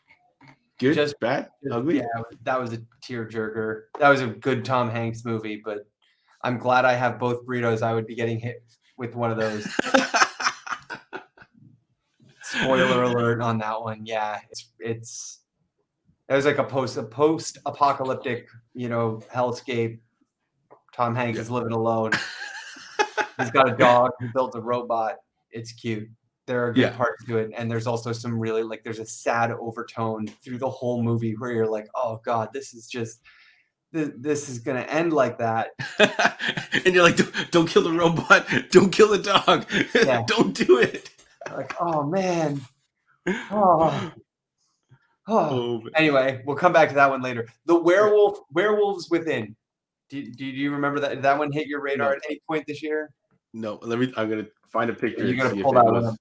Good, 0.80 0.95
just 0.95 1.19
bad, 1.19 1.49
ugly. 1.72 1.97
Yeah, 1.97 2.07
that 2.41 2.59
was 2.59 2.74
a 2.74 2.80
tearjerker. 3.05 3.84
That 3.99 4.09
was 4.09 4.22
a 4.22 4.28
good 4.28 4.65
Tom 4.65 4.89
Hanks 4.89 5.24
movie, 5.24 5.61
but 5.63 5.86
I'm 6.43 6.57
glad 6.57 6.85
I 6.85 6.93
have 6.93 7.19
both 7.19 7.45
burritos. 7.45 7.81
I 7.81 7.93
would 7.93 8.07
be 8.07 8.15
getting 8.15 8.39
hit 8.39 8.63
with 8.97 9.15
one 9.15 9.31
of 9.31 9.37
those. 9.37 9.67
Spoiler 12.43 13.03
alert 13.03 13.41
on 13.41 13.57
that 13.59 13.81
one. 13.81 14.05
Yeah, 14.05 14.39
it's 14.49 14.71
it's 14.79 15.39
it 16.27 16.35
was 16.35 16.45
like 16.45 16.57
a 16.57 16.63
post 16.63 16.97
a 16.97 17.03
post 17.03 17.59
apocalyptic, 17.65 18.47
you 18.73 18.89
know, 18.89 19.21
hellscape. 19.33 19.99
Tom 20.93 21.15
Hanks 21.15 21.39
is 21.39 21.49
living 21.49 21.71
alone. 21.71 22.11
He's 23.39 23.51
got 23.51 23.69
a 23.69 23.75
dog. 23.75 24.11
He 24.19 24.27
built 24.33 24.55
a 24.55 24.61
robot. 24.61 25.15
It's 25.51 25.71
cute. 25.71 26.09
There 26.47 26.65
are 26.65 26.73
good 26.73 26.81
yeah. 26.81 26.97
parts 26.97 27.23
to 27.25 27.37
it, 27.37 27.51
and 27.55 27.71
there's 27.71 27.87
also 27.87 28.11
some 28.11 28.37
really 28.37 28.63
like 28.63 28.83
there's 28.83 28.99
a 28.99 29.05
sad 29.05 29.51
overtone 29.51 30.27
through 30.27 30.57
the 30.57 30.69
whole 30.69 31.01
movie 31.01 31.33
where 31.33 31.51
you're 31.51 31.67
like, 31.67 31.87
oh 31.95 32.19
god, 32.25 32.49
this 32.53 32.73
is 32.73 32.87
just 32.87 33.21
this 33.91 34.49
is 34.49 34.59
going 34.59 34.81
to 34.81 34.93
end 34.93 35.13
like 35.13 35.37
that. 35.39 35.71
and 36.85 36.93
you're 36.93 37.03
like, 37.03 37.17
don't, 37.17 37.51
don't, 37.51 37.67
kill 37.67 37.83
the 37.83 37.91
robot. 37.91 38.47
Don't 38.71 38.91
kill 38.91 39.09
the 39.09 39.17
dog. 39.17 39.65
Yeah. 39.93 40.23
don't 40.27 40.55
do 40.55 40.77
it. 40.77 41.09
Like, 41.49 41.75
oh 41.79 42.03
man. 42.03 42.61
Oh. 43.27 44.11
Oh. 45.27 45.35
oh 45.37 45.83
anyway, 45.95 46.41
we'll 46.45 46.55
come 46.55 46.73
back 46.73 46.89
to 46.89 46.95
that 46.95 47.09
one 47.09 47.21
later. 47.21 47.47
The 47.65 47.79
werewolf, 47.79 48.39
werewolves 48.51 49.09
within. 49.09 49.55
Do, 50.09 50.23
do, 50.29 50.45
you 50.45 50.71
remember 50.71 50.99
that? 50.99 51.09
Did 51.11 51.21
that 51.21 51.37
one 51.37 51.51
hit 51.51 51.67
your 51.67 51.81
radar 51.81 52.09
no. 52.09 52.15
at 52.15 52.21
any 52.29 52.41
point 52.47 52.65
this 52.67 52.83
year? 52.83 53.11
No. 53.53 53.79
Let 53.81 53.97
me. 53.97 54.11
I'm 54.17 54.29
gonna 54.29 54.47
find 54.71 54.89
a 54.89 54.93
picture. 54.93 55.25
You're 55.25 55.37
gonna 55.37 55.61
pull 55.61 55.73
that 55.73 55.85
one 55.85 56.05
up. 56.05 56.15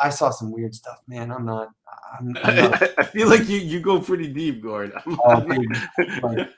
I 0.00 0.08
saw 0.10 0.30
some 0.30 0.52
weird 0.52 0.74
stuff, 0.74 1.02
man. 1.08 1.32
I'm 1.32 1.44
not. 1.44 1.70
I'm, 2.18 2.36
I'm 2.44 2.56
not. 2.70 2.82
I, 2.98 3.02
feel 3.02 3.28
like 3.28 3.48
you 3.48 3.58
you 3.58 3.80
go 3.80 4.00
pretty 4.00 4.28
deep, 4.28 4.62
Gord. 4.62 4.92
Oh, 5.24 5.40
dude. 5.40 6.48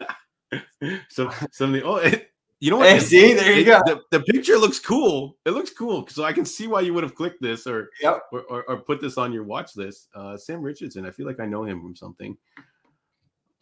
so 1.08 1.30
some 1.50 1.74
of 1.74 1.80
the 1.80 1.82
oh 1.84 1.96
it, 1.96 2.30
you 2.60 2.70
know 2.70 2.78
what? 2.78 2.88
Hey, 2.88 3.00
see, 3.00 3.34
there 3.34 3.52
you 3.52 3.60
it, 3.60 3.64
go. 3.64 3.80
The, 3.84 4.00
the, 4.10 4.20
picture 4.24 4.56
looks 4.56 4.78
cool. 4.78 5.36
It 5.44 5.50
looks 5.50 5.70
cool. 5.70 6.06
So 6.08 6.24
I 6.24 6.32
can 6.32 6.46
see 6.46 6.66
why 6.66 6.80
you 6.80 6.94
would 6.94 7.02
have 7.02 7.14
clicked 7.14 7.42
this 7.42 7.66
or 7.66 7.90
yep. 8.00 8.22
or, 8.32 8.42
or, 8.44 8.64
or, 8.70 8.76
put 8.78 9.00
this 9.00 9.18
on 9.18 9.30
your 9.30 9.44
watch 9.44 9.76
list. 9.76 10.08
Uh, 10.14 10.38
Sam 10.38 10.62
Richardson. 10.62 11.04
I 11.04 11.10
feel 11.10 11.26
like 11.26 11.38
I 11.38 11.44
know 11.44 11.64
him 11.64 11.82
from 11.82 11.94
something. 11.94 12.36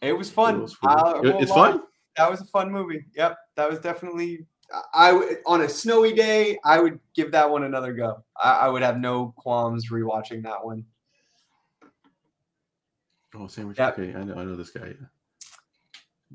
It 0.01 0.13
was 0.13 0.29
fun. 0.29 0.55
It 0.55 0.61
was 0.61 0.75
uh, 0.81 1.19
it's 1.23 1.51
fun. 1.51 1.81
That 2.15 2.31
was 2.31 2.39
a 2.39 2.45
fun 2.45 2.71
movie. 2.71 3.05
Yep, 3.15 3.37
that 3.57 3.69
was 3.69 3.79
definitely. 3.79 4.45
I 4.93 5.35
on 5.45 5.61
a 5.61 5.69
snowy 5.69 6.13
day, 6.13 6.57
I 6.63 6.79
would 6.79 6.99
give 7.15 7.31
that 7.33 7.49
one 7.49 7.63
another 7.63 7.93
go. 7.93 8.23
I, 8.41 8.59
I 8.59 8.69
would 8.69 8.81
have 8.81 8.97
no 8.97 9.33
qualms 9.37 9.91
rewatching 9.91 10.41
that 10.43 10.63
one. 10.63 10.85
Oh, 13.35 13.47
Sam 13.47 13.67
Richardson. 13.67 14.03
Yep. 14.03 14.09
Okay, 14.09 14.17
I 14.17 14.23
know. 14.23 14.41
I 14.41 14.45
know 14.45 14.55
this 14.55 14.69
guy. 14.69 14.87
Yeah. 14.87 15.07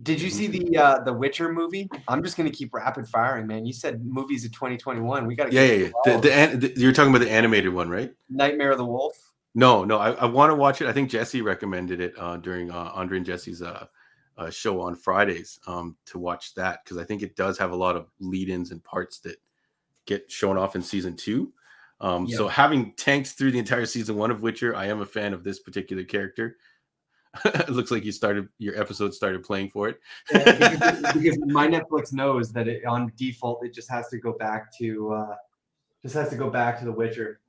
Did 0.02 0.20
you 0.20 0.30
see 0.30 0.46
the 0.46 0.76
uh, 0.76 1.00
the 1.00 1.12
Witcher 1.12 1.52
movie? 1.52 1.88
I'm 2.08 2.22
just 2.22 2.36
gonna 2.36 2.50
keep 2.50 2.72
rapid 2.72 3.08
firing, 3.08 3.46
man. 3.46 3.66
You 3.66 3.72
said 3.72 4.04
movies 4.04 4.44
of 4.44 4.52
2021. 4.52 5.26
We 5.26 5.34
got 5.34 5.50
to. 5.50 5.54
Yeah, 5.54 5.62
yeah, 5.62 5.72
yeah. 5.74 5.90
The, 6.04 6.56
the, 6.56 6.68
the, 6.68 6.80
you're 6.80 6.92
talking 6.92 7.14
about 7.14 7.24
the 7.24 7.30
animated 7.30 7.72
one, 7.72 7.90
right? 7.90 8.12
Nightmare 8.28 8.70
of 8.70 8.78
the 8.78 8.84
Wolf. 8.84 9.14
No, 9.54 9.84
no. 9.84 9.98
I, 9.98 10.12
I 10.12 10.24
want 10.26 10.50
to 10.50 10.54
watch 10.54 10.80
it. 10.80 10.86
I 10.86 10.92
think 10.92 11.10
Jesse 11.10 11.42
recommended 11.42 12.00
it 12.00 12.14
uh, 12.16 12.36
during 12.36 12.70
uh, 12.70 12.92
Andre 12.94 13.16
and 13.18 13.26
Jesse's 13.26 13.62
uh, 13.62 13.86
uh, 14.38 14.48
show 14.48 14.80
on 14.80 14.94
Fridays 14.94 15.58
um, 15.66 15.96
to 16.06 16.18
watch 16.18 16.54
that 16.54 16.84
because 16.84 16.96
I 16.96 17.04
think 17.04 17.22
it 17.22 17.34
does 17.36 17.58
have 17.58 17.72
a 17.72 17.76
lot 17.76 17.96
of 17.96 18.06
lead-ins 18.20 18.70
and 18.70 18.82
parts 18.84 19.18
that 19.20 19.36
get 20.06 20.30
shown 20.30 20.56
off 20.56 20.76
in 20.76 20.82
season 20.82 21.16
two. 21.16 21.52
Um, 22.00 22.28
So 22.28 22.48
having 22.48 22.94
tanked 22.94 23.30
through 23.30 23.50
the 23.50 23.58
entire 23.58 23.86
season 23.86 24.16
one 24.16 24.30
of 24.30 24.40
Witcher, 24.40 24.74
I 24.74 24.86
am 24.86 25.02
a 25.02 25.06
fan 25.06 25.34
of 25.34 25.44
this 25.44 25.58
particular 25.58 26.04
character. 26.04 26.56
it 27.44 27.68
looks 27.68 27.90
like 27.90 28.04
you 28.04 28.12
started 28.12 28.48
your 28.58 28.78
episode 28.80 29.14
started 29.14 29.42
playing 29.42 29.70
for 29.70 29.88
it. 29.88 30.00
yeah, 30.32 30.70
because, 30.70 31.12
because, 31.14 31.38
my 31.46 31.68
Netflix 31.68 32.12
knows 32.12 32.52
that 32.52 32.66
it 32.66 32.84
on 32.84 33.12
default 33.16 33.64
it 33.64 33.72
just 33.72 33.88
has 33.88 34.08
to 34.08 34.18
go 34.18 34.32
back 34.32 34.76
to 34.78 35.12
uh 35.12 35.34
just 36.02 36.14
has 36.14 36.30
to 36.30 36.36
go 36.36 36.50
back 36.50 36.78
to 36.78 36.84
The 36.84 36.92
Witcher. 36.92 37.40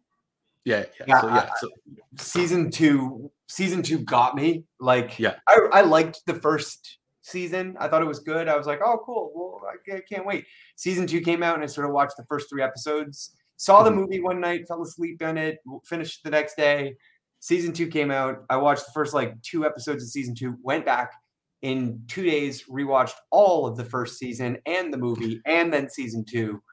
Yeah, 0.65 0.85
yeah. 0.99 1.05
yeah, 1.07 1.21
so, 1.21 1.27
yeah 1.29 1.49
so. 1.59 1.69
season 2.17 2.69
two, 2.69 3.31
season 3.47 3.81
two 3.81 3.99
got 3.99 4.35
me. 4.35 4.65
Like, 4.79 5.17
yeah, 5.17 5.35
I, 5.47 5.67
I 5.73 5.81
liked 5.81 6.21
the 6.27 6.35
first 6.35 6.99
season. 7.21 7.75
I 7.79 7.87
thought 7.87 8.03
it 8.03 8.07
was 8.07 8.19
good. 8.19 8.47
I 8.47 8.55
was 8.55 8.67
like, 8.67 8.79
oh, 8.85 9.01
cool. 9.03 9.31
Well, 9.33 9.61
I 9.95 10.01
can't 10.01 10.25
wait. 10.25 10.45
Season 10.75 11.07
two 11.07 11.21
came 11.21 11.41
out, 11.41 11.55
and 11.55 11.63
I 11.63 11.67
sort 11.67 11.87
of 11.87 11.93
watched 11.93 12.17
the 12.17 12.25
first 12.25 12.49
three 12.49 12.61
episodes. 12.61 13.35
Saw 13.57 13.81
the 13.81 13.89
mm-hmm. 13.89 13.99
movie 14.01 14.19
one 14.21 14.39
night, 14.39 14.67
fell 14.67 14.83
asleep 14.83 15.23
on 15.23 15.37
it, 15.37 15.59
finished 15.85 16.23
the 16.23 16.29
next 16.29 16.55
day 16.55 16.95
season 17.41 17.73
two 17.73 17.87
came 17.87 18.09
out. 18.09 18.45
I 18.49 18.55
watched 18.55 18.85
the 18.85 18.91
first 18.93 19.13
like 19.13 19.39
two 19.41 19.65
episodes 19.65 20.03
of 20.03 20.09
season 20.09 20.33
two, 20.33 20.57
went 20.63 20.85
back 20.85 21.11
in 21.61 22.01
two 22.07 22.23
days, 22.23 22.63
rewatched 22.63 23.15
all 23.29 23.67
of 23.67 23.75
the 23.75 23.83
first 23.83 24.17
season 24.17 24.57
and 24.65 24.93
the 24.93 24.97
movie, 24.97 25.41
and 25.45 25.73
then 25.73 25.89
season 25.89 26.23
two. 26.23 26.63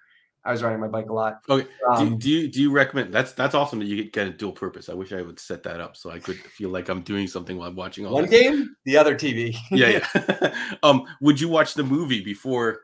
I 0.44 0.52
was 0.52 0.62
riding 0.62 0.80
my 0.80 0.88
bike 0.88 1.10
a 1.10 1.12
lot. 1.12 1.40
Okay. 1.50 1.68
Um, 1.90 2.10
do, 2.10 2.16
do, 2.16 2.30
you 2.30 2.48
do 2.48 2.62
you 2.62 2.70
recommend 2.70 3.12
that's 3.12 3.32
that's 3.32 3.54
awesome 3.54 3.80
that 3.80 3.86
you 3.86 4.04
get 4.04 4.28
a 4.28 4.30
dual 4.30 4.52
purpose. 4.52 4.88
I 4.88 4.94
wish 4.94 5.12
I 5.12 5.20
would 5.20 5.38
set 5.38 5.62
that 5.64 5.80
up 5.80 5.96
so 5.96 6.10
I 6.10 6.20
could 6.20 6.36
feel 6.36 6.70
like 6.70 6.88
I'm 6.88 7.02
doing 7.02 7.26
something 7.26 7.58
while 7.58 7.68
I'm 7.68 7.76
watching 7.76 8.06
all 8.06 8.14
one 8.14 8.26
this. 8.26 8.40
game, 8.40 8.74
the 8.84 8.96
other 8.96 9.14
TV. 9.14 9.56
yeah, 9.70 10.00
yeah. 10.14 10.54
um, 10.82 11.04
would 11.20 11.40
you 11.40 11.48
watch 11.48 11.74
the 11.74 11.82
movie 11.82 12.22
before 12.22 12.82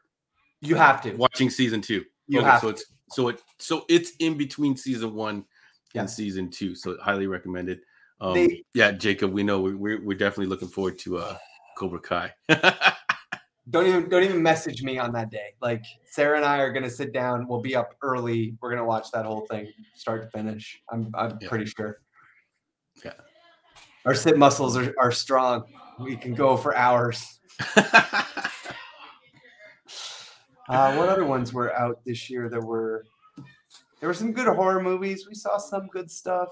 you 0.60 0.74
have 0.74 1.00
to 1.02 1.12
watching 1.12 1.48
season 1.48 1.80
two? 1.80 2.04
You 2.26 2.40
okay, 2.40 2.50
have 2.50 2.60
so 2.60 2.66
to. 2.66 2.72
it's 2.74 2.84
so 3.10 3.28
it 3.28 3.42
so 3.58 3.84
it's 3.88 4.12
in 4.18 4.36
between 4.36 4.76
season 4.76 5.14
one 5.14 5.44
yeah. 5.94 6.02
in 6.02 6.08
season 6.08 6.50
two. 6.50 6.74
So 6.74 6.96
highly 7.00 7.26
recommended. 7.26 7.80
Um, 8.20 8.34
they, 8.34 8.64
yeah, 8.74 8.92
Jacob, 8.92 9.32
we 9.32 9.42
know 9.42 9.60
we're, 9.60 9.76
we're, 9.76 10.04
we're 10.04 10.18
definitely 10.18 10.46
looking 10.46 10.68
forward 10.68 10.98
to 11.00 11.18
uh, 11.18 11.36
Cobra 11.76 12.00
Kai. 12.00 12.32
don't 13.70 13.86
even 13.86 14.08
don't 14.08 14.22
even 14.22 14.42
message 14.42 14.82
me 14.82 14.98
on 14.98 15.12
that 15.12 15.30
day. 15.30 15.54
Like 15.62 15.84
Sarah 16.04 16.36
and 16.36 16.44
I 16.44 16.58
are 16.58 16.72
gonna 16.72 16.90
sit 16.90 17.12
down. 17.12 17.48
We'll 17.48 17.62
be 17.62 17.74
up 17.74 17.94
early. 18.02 18.56
We're 18.60 18.70
gonna 18.70 18.84
watch 18.84 19.10
that 19.12 19.24
whole 19.24 19.46
thing, 19.46 19.68
start 19.94 20.22
to 20.22 20.30
finish. 20.36 20.80
I'm 20.90 21.10
I'm 21.14 21.38
yeah. 21.40 21.48
pretty 21.48 21.66
sure. 21.66 22.00
Yeah. 23.04 23.12
Our 24.04 24.14
sit 24.14 24.36
muscles 24.36 24.76
are, 24.76 24.94
are 25.00 25.10
strong. 25.10 25.64
We 25.98 26.16
can 26.16 26.34
go 26.34 26.56
for 26.56 26.76
hours. 26.76 27.40
uh, 27.76 28.24
what 30.68 31.08
other 31.08 31.24
ones 31.24 31.52
were 31.52 31.74
out 31.74 32.04
this 32.04 32.28
year 32.28 32.50
that 32.50 32.60
were 32.60 33.06
there 34.00 34.08
were 34.08 34.14
some 34.14 34.32
good 34.32 34.46
horror 34.46 34.82
movies. 34.82 35.26
We 35.28 35.34
saw 35.34 35.58
some 35.58 35.86
good 35.88 36.10
stuff. 36.10 36.48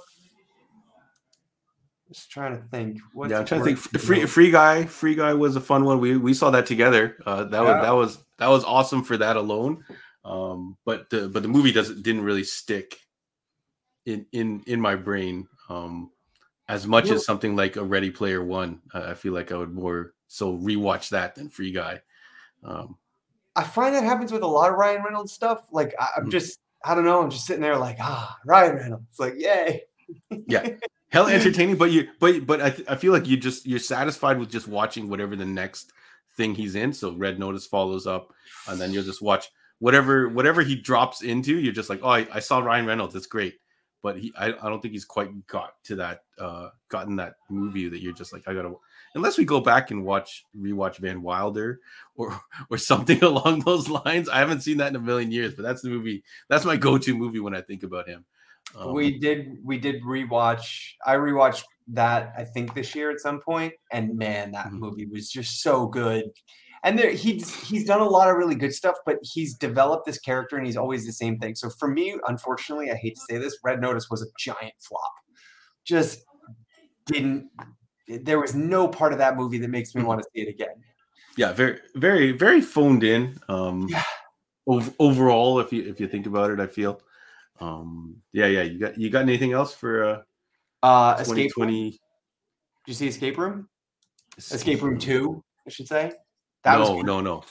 Just 2.08 2.30
trying 2.30 2.56
to 2.56 2.62
think. 2.68 2.98
What's 3.14 3.30
yeah, 3.30 3.38
I'm 3.38 3.46
trying 3.46 3.60
to 3.60 3.64
think. 3.64 3.78
Free 3.78 4.26
Free 4.26 4.50
Guy, 4.50 4.84
Free 4.84 5.14
Guy 5.14 5.32
was 5.32 5.56
a 5.56 5.60
fun 5.60 5.84
one. 5.84 5.98
We 5.98 6.16
we 6.16 6.34
saw 6.34 6.50
that 6.50 6.66
together. 6.66 7.16
Uh, 7.24 7.44
that 7.44 7.62
yeah. 7.62 7.72
was 7.72 7.82
that 7.82 7.92
was 7.92 8.18
that 8.38 8.48
was 8.48 8.64
awesome 8.64 9.02
for 9.02 9.16
that 9.16 9.36
alone. 9.36 9.84
Um, 10.24 10.76
but 10.84 11.08
the 11.10 11.28
but 11.28 11.42
the 11.42 11.48
movie 11.48 11.72
doesn't 11.72 12.02
didn't 12.02 12.22
really 12.22 12.44
stick 12.44 12.98
in 14.06 14.26
in 14.32 14.62
in 14.66 14.80
my 14.80 14.94
brain 14.94 15.48
um, 15.68 16.10
as 16.68 16.86
much 16.86 17.10
as 17.10 17.24
something 17.24 17.56
like 17.56 17.76
a 17.76 17.84
Ready 17.84 18.10
Player 18.10 18.44
One. 18.44 18.80
Uh, 18.92 19.06
I 19.08 19.14
feel 19.14 19.32
like 19.32 19.50
I 19.50 19.56
would 19.56 19.72
more 19.72 20.14
so 20.28 20.56
rewatch 20.56 21.10
that 21.10 21.34
than 21.34 21.48
Free 21.48 21.72
Guy. 21.72 22.00
Um, 22.62 22.96
I 23.56 23.64
find 23.64 23.94
that 23.94 24.04
happens 24.04 24.32
with 24.32 24.42
a 24.42 24.46
lot 24.46 24.70
of 24.70 24.76
Ryan 24.76 25.02
Reynolds 25.02 25.32
stuff. 25.32 25.66
Like 25.72 25.94
I, 25.98 26.08
am 26.18 26.26
mm. 26.26 26.30
just 26.30 26.60
I 26.84 26.94
don't 26.94 27.04
know. 27.04 27.22
I'm 27.22 27.30
just 27.30 27.46
sitting 27.46 27.62
there 27.62 27.76
like, 27.76 27.96
ah, 28.00 28.38
Ryan 28.44 28.76
Reynolds. 28.76 29.06
It's 29.10 29.20
like, 29.20 29.34
yay. 29.36 29.82
yeah. 30.48 30.68
Hell 31.12 31.26
entertaining, 31.26 31.76
but 31.76 31.90
you 31.90 32.08
but 32.20 32.46
but 32.46 32.62
I, 32.62 32.70
th- 32.70 32.88
I 32.88 32.96
feel 32.96 33.12
like 33.12 33.26
you 33.26 33.36
just 33.36 33.66
you're 33.66 33.78
satisfied 33.78 34.38
with 34.38 34.50
just 34.50 34.66
watching 34.66 35.10
whatever 35.10 35.36
the 35.36 35.44
next 35.44 35.92
thing 36.38 36.54
he's 36.54 36.74
in. 36.74 36.94
So 36.94 37.12
Red 37.12 37.38
Notice 37.38 37.66
follows 37.66 38.06
up, 38.06 38.32
and 38.66 38.80
then 38.80 38.92
you'll 38.92 39.04
just 39.04 39.20
watch 39.20 39.50
whatever 39.78 40.30
whatever 40.30 40.62
he 40.62 40.74
drops 40.74 41.20
into. 41.22 41.58
You're 41.58 41.74
just 41.74 41.90
like, 41.90 42.00
oh, 42.02 42.08
I, 42.08 42.26
I 42.32 42.40
saw 42.40 42.60
Ryan 42.60 42.86
Reynolds. 42.86 43.14
It's 43.14 43.26
great, 43.26 43.56
but 44.02 44.18
he 44.18 44.32
I, 44.38 44.46
I 44.46 44.70
don't 44.70 44.80
think 44.80 44.92
he's 44.92 45.04
quite 45.04 45.46
got 45.46 45.74
to 45.84 45.96
that 45.96 46.22
uh 46.38 46.70
gotten 46.88 47.16
that 47.16 47.34
movie 47.50 47.90
that 47.90 48.00
you're 48.00 48.14
just 48.14 48.32
like 48.32 48.48
I 48.48 48.54
gotta 48.54 48.72
unless 49.14 49.38
we 49.38 49.44
go 49.44 49.60
back 49.60 49.90
and 49.90 50.04
watch 50.04 50.44
rewatch 50.58 50.98
Van 50.98 51.22
Wilder 51.22 51.80
or 52.14 52.40
or 52.70 52.78
something 52.78 53.22
along 53.22 53.60
those 53.60 53.88
lines. 53.88 54.28
I 54.28 54.38
haven't 54.38 54.62
seen 54.62 54.78
that 54.78 54.88
in 54.88 54.96
a 54.96 55.00
million 55.00 55.30
years, 55.30 55.54
but 55.54 55.62
that's 55.62 55.82
the 55.82 55.90
movie. 55.90 56.22
That's 56.48 56.64
my 56.64 56.76
go-to 56.76 57.16
movie 57.16 57.40
when 57.40 57.54
I 57.54 57.60
think 57.60 57.82
about 57.82 58.08
him. 58.08 58.24
Um, 58.76 58.94
we 58.94 59.18
did 59.18 59.58
we 59.62 59.78
did 59.78 60.02
rewatch. 60.02 60.92
I 61.06 61.16
rewatched 61.16 61.64
that 61.88 62.32
I 62.36 62.44
think 62.44 62.74
this 62.74 62.94
year 62.94 63.10
at 63.10 63.20
some 63.20 63.40
point, 63.40 63.74
and 63.90 64.16
man, 64.16 64.52
that 64.52 64.66
mm-hmm. 64.66 64.78
movie 64.78 65.06
was 65.06 65.30
just 65.30 65.62
so 65.62 65.86
good. 65.86 66.24
And 66.84 66.98
there, 66.98 67.12
he's 67.12 67.54
he's 67.62 67.84
done 67.84 68.00
a 68.00 68.08
lot 68.08 68.28
of 68.28 68.36
really 68.36 68.54
good 68.54 68.74
stuff, 68.74 68.96
but 69.04 69.18
he's 69.22 69.54
developed 69.54 70.06
this 70.06 70.18
character, 70.18 70.56
and 70.56 70.66
he's 70.66 70.76
always 70.76 71.06
the 71.06 71.12
same 71.12 71.38
thing. 71.38 71.54
So 71.54 71.70
for 71.70 71.88
me, 71.88 72.16
unfortunately, 72.26 72.90
I 72.90 72.94
hate 72.94 73.14
to 73.14 73.20
say 73.28 73.38
this, 73.38 73.56
Red 73.62 73.80
Notice 73.80 74.08
was 74.10 74.22
a 74.22 74.26
giant 74.38 74.74
flop. 74.80 75.12
Just 75.84 76.24
didn't 77.06 77.50
there 78.18 78.40
was 78.40 78.54
no 78.54 78.88
part 78.88 79.12
of 79.12 79.18
that 79.18 79.36
movie 79.36 79.58
that 79.58 79.68
makes 79.68 79.94
me 79.94 80.00
mm-hmm. 80.00 80.08
want 80.08 80.22
to 80.22 80.28
see 80.34 80.42
it 80.42 80.48
again. 80.48 80.74
Yeah, 81.36 81.52
very, 81.52 81.80
very, 81.94 82.32
very 82.32 82.60
phoned 82.60 83.04
in. 83.04 83.38
Um, 83.48 83.88
yeah. 83.88 84.02
Ov- 84.68 84.94
overall, 84.98 85.58
if 85.60 85.72
you 85.72 85.82
if 85.82 85.98
you 85.98 86.06
think 86.06 86.26
about 86.26 86.50
it, 86.50 86.60
I 86.60 86.66
feel. 86.66 87.00
Um, 87.60 88.16
yeah, 88.32 88.46
yeah. 88.46 88.62
You 88.62 88.78
got 88.78 88.98
you 88.98 89.10
got 89.10 89.22
anything 89.22 89.52
else 89.52 89.74
for 89.74 90.04
uh, 90.04 90.22
uh 90.82 91.16
escape 91.18 91.52
room? 91.56 91.68
Did 92.84 92.90
you 92.90 92.94
see 92.94 93.08
Escape 93.08 93.38
Room? 93.38 93.68
Escape, 94.36 94.56
escape 94.56 94.82
Room 94.82 94.98
Two, 94.98 95.42
I 95.66 95.70
should 95.70 95.86
say. 95.86 96.12
That 96.64 96.78
no, 96.78 97.00
no, 97.00 97.20
no. 97.20 97.44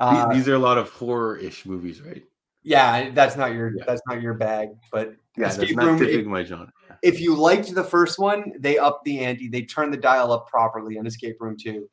uh, 0.00 0.28
these, 0.28 0.38
these 0.38 0.48
are 0.48 0.54
a 0.54 0.58
lot 0.58 0.78
of 0.78 0.90
horror-ish 0.90 1.66
movies, 1.66 2.02
right? 2.02 2.22
Yeah, 2.62 3.10
that's 3.10 3.36
not 3.36 3.52
your 3.52 3.76
yeah. 3.76 3.84
that's 3.86 4.02
not 4.08 4.22
your 4.22 4.34
bag, 4.34 4.70
but 4.90 5.14
yeah, 5.36 5.48
Escape 5.48 5.76
that's 5.76 5.76
not 5.76 6.00
Room, 6.00 6.28
my 6.28 6.44
genre 6.44 6.72
if 7.04 7.20
you 7.20 7.36
liked 7.36 7.72
the 7.74 7.84
first 7.84 8.18
one, 8.18 8.52
they 8.58 8.78
upped 8.78 9.04
the 9.04 9.20
ante. 9.20 9.48
They 9.48 9.62
turned 9.62 9.92
the 9.92 9.98
dial 9.98 10.32
up 10.32 10.48
properly 10.48 10.96
in 10.96 11.06
Escape 11.06 11.36
Room 11.38 11.56
2. 11.62 11.88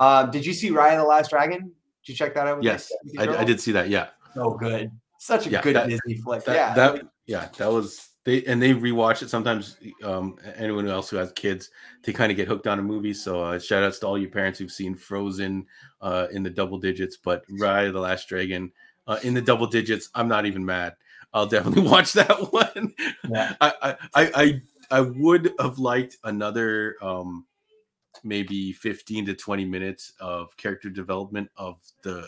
Um, 0.00 0.30
did 0.30 0.44
you 0.44 0.52
see 0.52 0.70
Raya 0.70 0.96
the 0.96 1.04
Last 1.04 1.30
Dragon? 1.30 1.60
Did 1.60 2.12
you 2.12 2.14
check 2.14 2.34
that 2.34 2.48
out? 2.48 2.62
Yes, 2.62 2.92
I, 3.18 3.28
I, 3.28 3.44
did 3.44 3.60
see 3.60 3.72
that. 3.72 3.88
Yeah. 3.88 4.08
So 4.34 4.50
good. 4.50 4.90
Such 5.18 5.46
a 5.46 5.50
yeah, 5.50 5.62
good 5.62 5.76
that, 5.76 5.88
Disney 5.88 6.16
flick. 6.16 6.44
That, 6.44 6.56
yeah. 6.56 6.74
That, 6.74 7.02
yeah, 7.26 7.48
that 7.56 7.72
was 7.72 8.10
they 8.24 8.44
and 8.44 8.60
they 8.60 8.74
rewatch 8.74 9.22
it 9.22 9.30
sometimes. 9.30 9.78
Um, 10.02 10.36
anyone 10.56 10.88
else 10.88 11.08
who 11.10 11.16
has 11.16 11.32
kids, 11.32 11.70
they 12.02 12.12
kind 12.12 12.30
of 12.30 12.36
get 12.36 12.48
hooked 12.48 12.66
on 12.66 12.78
a 12.78 12.82
movie. 12.82 13.14
So 13.14 13.40
uh, 13.40 13.58
shout 13.58 13.84
outs 13.84 14.00
to 14.00 14.06
all 14.06 14.18
you 14.18 14.28
parents 14.28 14.58
who've 14.58 14.70
seen 14.70 14.94
Frozen 14.94 15.64
uh, 16.00 16.26
in 16.32 16.42
the 16.42 16.50
double 16.50 16.78
digits, 16.78 17.16
but 17.16 17.46
Raya 17.48 17.92
the 17.92 18.00
Last 18.00 18.28
Dragon 18.28 18.72
uh, 19.06 19.18
in 19.22 19.32
the 19.32 19.42
double 19.42 19.66
digits. 19.66 20.10
I'm 20.14 20.28
not 20.28 20.44
even 20.44 20.64
mad. 20.64 20.96
I'll 21.36 21.46
definitely 21.46 21.82
watch 21.90 22.14
that 22.14 22.50
one. 22.50 22.94
Yeah. 23.28 23.54
I, 23.60 23.96
I 24.14 24.30
I 24.34 24.62
I 24.90 25.00
would 25.02 25.52
have 25.60 25.78
liked 25.78 26.16
another 26.24 26.96
um, 27.02 27.44
maybe 28.24 28.72
15 28.72 29.26
to 29.26 29.34
20 29.34 29.64
minutes 29.66 30.14
of 30.18 30.56
character 30.56 30.88
development 30.88 31.50
of 31.58 31.82
the 32.02 32.26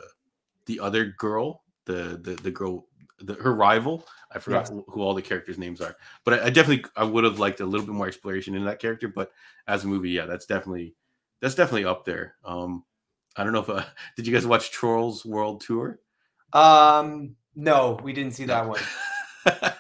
the 0.66 0.78
other 0.78 1.06
girl, 1.06 1.62
the 1.86 2.20
the 2.22 2.38
the 2.42 2.50
girl 2.50 2.86
the, 3.20 3.32
her 3.34 3.54
rival. 3.54 4.06
I 4.30 4.40
forgot 4.40 4.68
yeah. 4.70 4.82
who 4.88 5.00
all 5.00 5.14
the 5.14 5.22
characters' 5.22 5.56
names 5.56 5.80
are, 5.80 5.96
but 6.24 6.34
I, 6.34 6.46
I, 6.46 6.50
definitely 6.50 6.84
I 6.94 7.04
would 7.04 7.24
have 7.24 7.38
liked 7.38 7.60
a 7.60 7.66
little 7.66 7.86
bit 7.86 7.94
more 7.94 8.06
exploration 8.06 8.54
in 8.54 8.66
that 8.66 8.78
character. 8.78 9.08
But 9.08 9.32
as 9.66 9.84
a 9.84 9.88
movie, 9.88 10.10
yeah, 10.10 10.26
that's 10.26 10.44
definitely 10.44 10.94
that's 11.40 11.54
definitely 11.54 11.86
up 11.86 12.04
there. 12.04 12.34
Um, 12.44 12.84
I 13.36 13.42
don't 13.42 13.54
know 13.54 13.60
if 13.60 13.70
uh, 13.70 13.84
did 14.16 14.26
you 14.26 14.34
guys 14.34 14.46
watch 14.46 14.70
Trolls 14.70 15.24
World 15.24 15.62
Tour? 15.62 15.98
Um, 16.52 17.36
no, 17.58 17.98
we 18.04 18.12
didn't 18.12 18.34
see 18.34 18.44
that 18.44 18.68
one. 18.68 18.80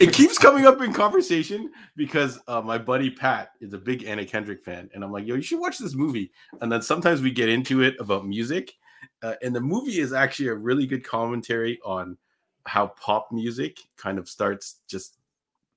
it 0.00 0.12
keeps 0.12 0.36
coming 0.36 0.66
up 0.66 0.82
in 0.82 0.92
conversation 0.92 1.70
because 1.94 2.40
uh, 2.48 2.60
my 2.60 2.76
buddy 2.76 3.08
Pat 3.08 3.50
is 3.60 3.72
a 3.72 3.78
big 3.78 4.02
Anna 4.02 4.26
Kendrick 4.26 4.64
fan, 4.64 4.90
and 4.92 5.04
I'm 5.04 5.12
like, 5.12 5.24
yo, 5.24 5.36
you 5.36 5.42
should 5.42 5.60
watch 5.60 5.78
this 5.78 5.94
movie. 5.94 6.32
And 6.60 6.72
then 6.72 6.82
sometimes 6.82 7.22
we 7.22 7.30
get 7.30 7.48
into 7.48 7.82
it 7.82 7.94
about 8.00 8.26
music, 8.26 8.74
uh, 9.22 9.34
and 9.42 9.54
the 9.54 9.60
movie 9.60 10.00
is 10.00 10.12
actually 10.12 10.48
a 10.48 10.54
really 10.54 10.88
good 10.88 11.04
commentary 11.04 11.78
on 11.84 12.18
how 12.66 12.88
pop 12.88 13.28
music 13.30 13.78
kind 13.96 14.18
of 14.18 14.28
starts 14.28 14.80
just 14.88 15.18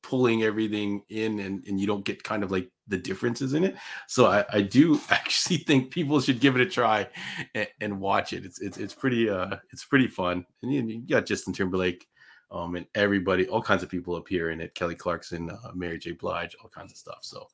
pulling 0.08 0.43
everything 0.43 1.03
in 1.10 1.38
and, 1.41 1.68
and 1.68 1.82
you 1.82 1.86
don't 1.86 2.05
get 2.05 2.24
kind 2.24 2.41
of 2.41 2.49
like 2.49 2.72
the 2.88 2.97
differences 2.97 3.53
in 3.53 3.66
it. 3.66 3.76
So 4.08 4.28
i, 4.28 4.45
I 4.53 4.62
do 4.62 5.01
actually 5.10 5.58
think 5.58 5.91
people 5.91 6.22
should 6.22 6.39
give 6.39 6.55
it 6.55 6.62
a 6.62 6.66
try 6.66 7.10
and, 7.53 7.68
and 7.82 7.99
watch 7.99 8.32
it. 8.32 8.45
It's, 8.45 8.62
it's 8.62 8.78
it's 8.78 8.93
pretty 8.93 9.30
uh 9.30 9.58
it's 9.72 9.84
pretty 9.84 10.08
fun. 10.08 10.45
And 10.64 10.74
you, 10.74 10.82
you 10.84 11.08
got 11.08 11.26
justin 11.26 11.51
timberlake 11.51 12.08
um 12.51 12.76
and 12.76 12.86
everybody 12.95 13.49
all 13.49 13.62
kinds 13.62 13.84
of 13.84 13.89
people 13.89 14.16
appear 14.16 14.51
in 14.51 14.62
it. 14.62 14.74
Kelly 14.76 14.95
clarkson 14.95 15.49
uh, 15.49 15.72
mary 15.76 15.99
j. 15.99 16.14
Blige 16.14 16.55
all 16.64 16.70
kinds 16.70 16.93
of 16.93 16.97
stuff. 16.97 17.20
So 17.22 17.47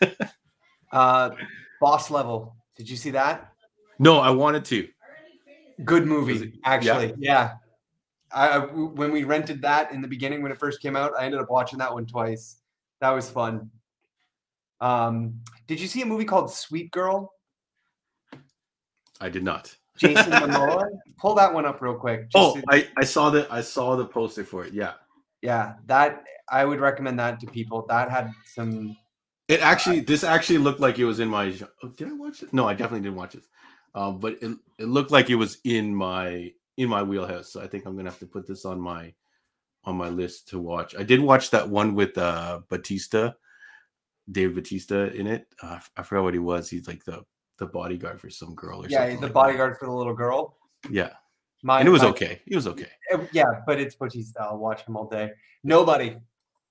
uh 0.92 1.30
boss 1.80 2.12
level. 2.12 2.54
Did 2.76 2.88
you 2.88 2.96
see 2.96 3.10
that? 3.10 3.52
No 3.98 4.20
i 4.20 4.30
wanted 4.30 4.64
to. 4.66 4.88
Good 5.84 6.06
movie 6.06 6.60
actually. 6.64 7.08
Yeah. 7.08 7.14
yeah 7.18 7.50
I, 8.32 8.58
when 8.58 9.12
we 9.12 9.24
rented 9.24 9.62
that 9.62 9.92
in 9.92 10.00
the 10.00 10.08
beginning 10.08 10.42
when 10.42 10.52
it 10.52 10.58
first 10.58 10.80
came 10.80 10.96
out, 10.96 11.12
I 11.18 11.24
ended 11.24 11.40
up 11.40 11.50
watching 11.50 11.78
that 11.78 11.92
one 11.92 12.06
twice. 12.06 12.56
That 13.00 13.10
was 13.10 13.30
fun. 13.30 13.70
Um, 14.80 15.40
did 15.66 15.80
you 15.80 15.86
see 15.86 16.02
a 16.02 16.06
movie 16.06 16.24
called 16.24 16.52
Sweet 16.52 16.90
Girl? 16.90 17.32
I 19.20 19.28
did 19.28 19.44
not. 19.44 19.74
Jason 19.96 20.24
Momoa. 20.32 20.86
Pull 21.18 21.34
that 21.36 21.52
one 21.52 21.64
up 21.64 21.80
real 21.80 21.94
quick. 21.94 22.28
oh, 22.34 22.60
I, 22.68 22.88
I 22.96 23.04
saw 23.04 23.30
the 23.30 23.46
I 23.50 23.62
saw 23.62 23.96
the 23.96 24.04
poster 24.04 24.44
for 24.44 24.64
it. 24.64 24.72
Yeah. 24.72 24.92
Yeah, 25.42 25.74
that 25.86 26.24
I 26.50 26.64
would 26.64 26.80
recommend 26.80 27.18
that 27.18 27.40
to 27.40 27.46
people. 27.46 27.86
That 27.88 28.10
had 28.10 28.32
some. 28.44 28.96
It 29.48 29.60
actually, 29.60 30.00
this 30.00 30.24
actually 30.24 30.58
looked 30.58 30.80
like 30.80 30.98
it 30.98 31.04
was 31.04 31.20
in 31.20 31.28
my. 31.28 31.54
Oh, 31.82 31.88
did 31.88 32.08
I 32.08 32.12
watch 32.12 32.42
it? 32.42 32.52
No, 32.52 32.66
I 32.68 32.72
definitely 32.72 33.02
didn't 33.02 33.16
watch 33.16 33.34
it. 33.34 33.44
Um, 33.94 34.18
but 34.18 34.34
it, 34.42 34.56
it 34.78 34.86
looked 34.88 35.10
like 35.10 35.30
it 35.30 35.36
was 35.36 35.58
in 35.64 35.94
my 35.94 36.52
in 36.76 36.88
my 36.88 37.02
wheelhouse. 37.02 37.52
So 37.52 37.60
I 37.60 37.66
think 37.66 37.86
I'm 37.86 37.96
gonna 37.96 38.10
have 38.10 38.18
to 38.20 38.26
put 38.26 38.46
this 38.46 38.64
on 38.64 38.80
my 38.80 39.12
on 39.84 39.96
my 39.96 40.08
list 40.08 40.48
to 40.48 40.58
watch. 40.58 40.94
I 40.96 41.02
did 41.02 41.20
watch 41.20 41.50
that 41.50 41.68
one 41.68 41.94
with 41.94 42.16
uh 42.18 42.60
Bautista, 42.68 43.36
Dave 44.30 44.54
Bautista 44.54 45.12
in 45.14 45.26
it. 45.26 45.46
Uh, 45.62 45.78
I 45.96 46.02
forgot 46.02 46.24
what 46.24 46.34
he 46.34 46.40
was. 46.40 46.68
He's 46.68 46.88
like 46.88 47.04
the 47.04 47.24
the 47.58 47.66
bodyguard 47.66 48.20
for 48.20 48.30
some 48.30 48.54
girl 48.54 48.84
or 48.84 48.88
yeah, 48.88 48.98
something. 48.98 49.14
Yeah, 49.14 49.20
the 49.20 49.26
like 49.26 49.34
bodyguard 49.34 49.74
that. 49.74 49.78
for 49.78 49.86
the 49.86 49.92
little 49.92 50.14
girl. 50.14 50.56
Yeah. 50.90 51.10
My, 51.62 51.80
and 51.80 51.88
it 51.88 51.90
was 51.90 52.02
my, 52.02 52.08
okay. 52.08 52.42
It 52.46 52.54
was 52.54 52.66
okay. 52.66 52.90
Yeah, 53.32 53.44
but 53.66 53.80
it's 53.80 53.94
Bautista. 53.94 54.42
I'll 54.42 54.58
watch 54.58 54.86
him 54.86 54.96
all 54.96 55.08
day. 55.08 55.30
Nobody. 55.64 56.16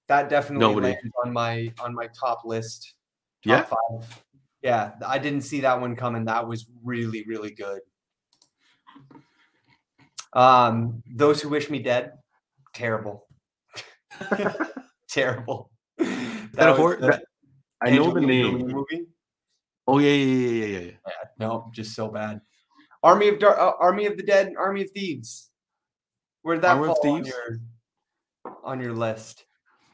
That 0.07 0.29
definitely 0.29 0.67
Nobody. 0.67 0.87
lands 0.89 1.11
on 1.25 1.33
my 1.33 1.73
on 1.79 1.95
my 1.95 2.07
top 2.17 2.45
list. 2.45 2.93
Top 3.43 3.49
yeah. 3.51 3.63
five. 3.63 4.23
Yeah, 4.61 4.91
I 5.05 5.17
didn't 5.17 5.41
see 5.41 5.61
that 5.61 5.79
one 5.81 5.95
coming. 5.95 6.25
That 6.25 6.47
was 6.47 6.67
really, 6.83 7.23
really 7.27 7.51
good. 7.51 7.81
Um, 10.35 11.01
those 11.15 11.41
who 11.41 11.47
wish 11.47 11.69
me 11.69 11.79
dead, 11.79 12.11
terrible, 12.73 13.27
terrible. 15.09 15.71
That, 15.97 16.49
that 16.53 16.75
horror. 16.75 16.97
That, 16.97 17.23
I 17.81 17.91
know 17.91 18.13
the 18.13 18.19
name. 18.19 18.67
Movie. 18.67 19.05
Oh 19.87 19.99
yeah, 19.99 20.11
yeah, 20.11 20.35
yeah, 20.35 20.65
yeah, 20.65 20.79
yeah. 20.79 20.91
yeah 21.07 21.13
no, 21.39 21.71
just 21.73 21.95
so 21.95 22.09
bad. 22.09 22.41
Army 23.01 23.29
of 23.29 23.39
Dar- 23.39 23.59
uh, 23.59 23.73
Army 23.79 24.07
of 24.07 24.17
the 24.17 24.23
Dead, 24.23 24.53
Army 24.57 24.81
of 24.81 24.91
Thieves. 24.91 25.51
Where 26.41 26.55
did 26.55 26.63
that 26.63 26.77
Army 26.77 26.87
fall 26.87 27.11
on 27.11 27.25
your 27.25 27.59
on 28.63 28.81
your 28.81 28.93
list? 28.93 29.45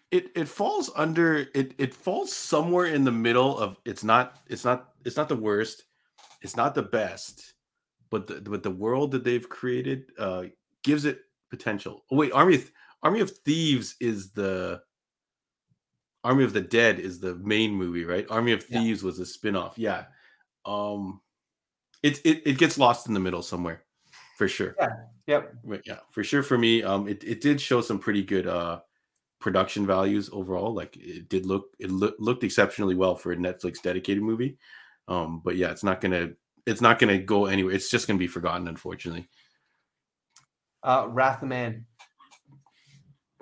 It 0.10 0.32
it 0.36 0.48
falls 0.48 0.90
under 0.96 1.48
it. 1.54 1.76
It 1.78 1.94
falls 1.94 2.34
somewhere 2.34 2.88
in 2.88 3.04
the 3.04 3.12
middle 3.12 3.60
of. 3.60 3.78
It's 3.86 4.04
not. 4.04 4.38
It's 4.48 4.66
not. 4.66 4.94
It's 5.06 5.18
not 5.18 5.30
the 5.30 5.36
worst. 5.36 5.86
It's 6.42 6.56
not 6.56 6.74
the 6.74 6.82
best 6.82 7.54
but 8.12 8.28
the, 8.28 8.42
but 8.42 8.62
the 8.62 8.70
world 8.70 9.12
that 9.12 9.24
they've 9.24 9.48
created 9.48 10.12
uh, 10.20 10.44
gives 10.84 11.06
it 11.06 11.22
potential. 11.50 12.04
Oh 12.12 12.18
wait, 12.18 12.32
Army 12.34 12.56
of, 12.56 12.72
Army 13.02 13.22
of 13.22 13.32
Thieves 13.32 13.96
is 14.00 14.32
the 14.32 14.82
Army 16.24 16.44
of 16.44 16.54
the 16.54 16.62
Dead 16.62 17.00
is 17.00 17.20
the 17.20 17.36
main 17.36 17.72
movie, 17.74 18.06
right? 18.06 18.28
Army 18.30 18.52
of 18.52 18.64
Thieves 18.64 19.02
yeah. 19.02 19.06
was 19.08 19.20
a 19.20 19.26
spin-off. 19.26 19.78
Yeah. 19.78 20.06
Um 20.66 21.22
it, 22.04 22.20
it 22.24 22.44
it 22.46 22.58
gets 22.58 22.78
lost 22.78 23.08
in 23.08 23.14
the 23.14 23.20
middle 23.20 23.42
somewhere 23.42 23.84
for 24.38 24.48
sure. 24.48 24.76
Yeah. 24.80 24.90
Yep. 25.28 25.54
But 25.64 25.88
yeah, 25.88 26.00
for 26.12 26.24
sure 26.24 26.44
for 26.44 26.58
me. 26.58 26.84
Um 26.84 27.08
it, 27.08 27.24
it 27.24 27.42
did 27.42 27.60
show 27.60 27.82
some 27.82 27.98
pretty 27.98 28.22
good 28.22 28.46
uh 28.46 28.82
production 29.40 29.88
values 29.88 30.30
overall. 30.32 30.74
Like 30.74 30.96
it 30.98 31.28
did 31.28 31.46
look 31.48 31.76
it 31.80 31.90
lo- 31.90 32.14
looked 32.20 32.44
exceptionally 32.44 32.96
well 32.96 33.16
for 33.16 33.32
a 33.32 33.36
Netflix 33.36 33.82
dedicated 33.82 34.22
movie. 34.22 34.58
Um, 35.08 35.42
but 35.44 35.56
yeah, 35.56 35.72
it's 35.72 35.84
not 35.84 36.00
gonna 36.00 36.34
it's 36.66 36.82
not 36.82 37.00
going 37.00 37.18
to 37.18 37.24
go 37.24 37.46
anywhere. 37.46 37.74
It's 37.74 37.90
just 37.90 38.08
going 38.08 38.18
to 38.18 38.24
be 38.24 38.28
forgotten, 38.28 38.68
unfortunately. 38.68 39.28
Uh, 40.84 41.08
Wrath 41.10 41.42
of 41.42 41.48
Man. 41.48 41.86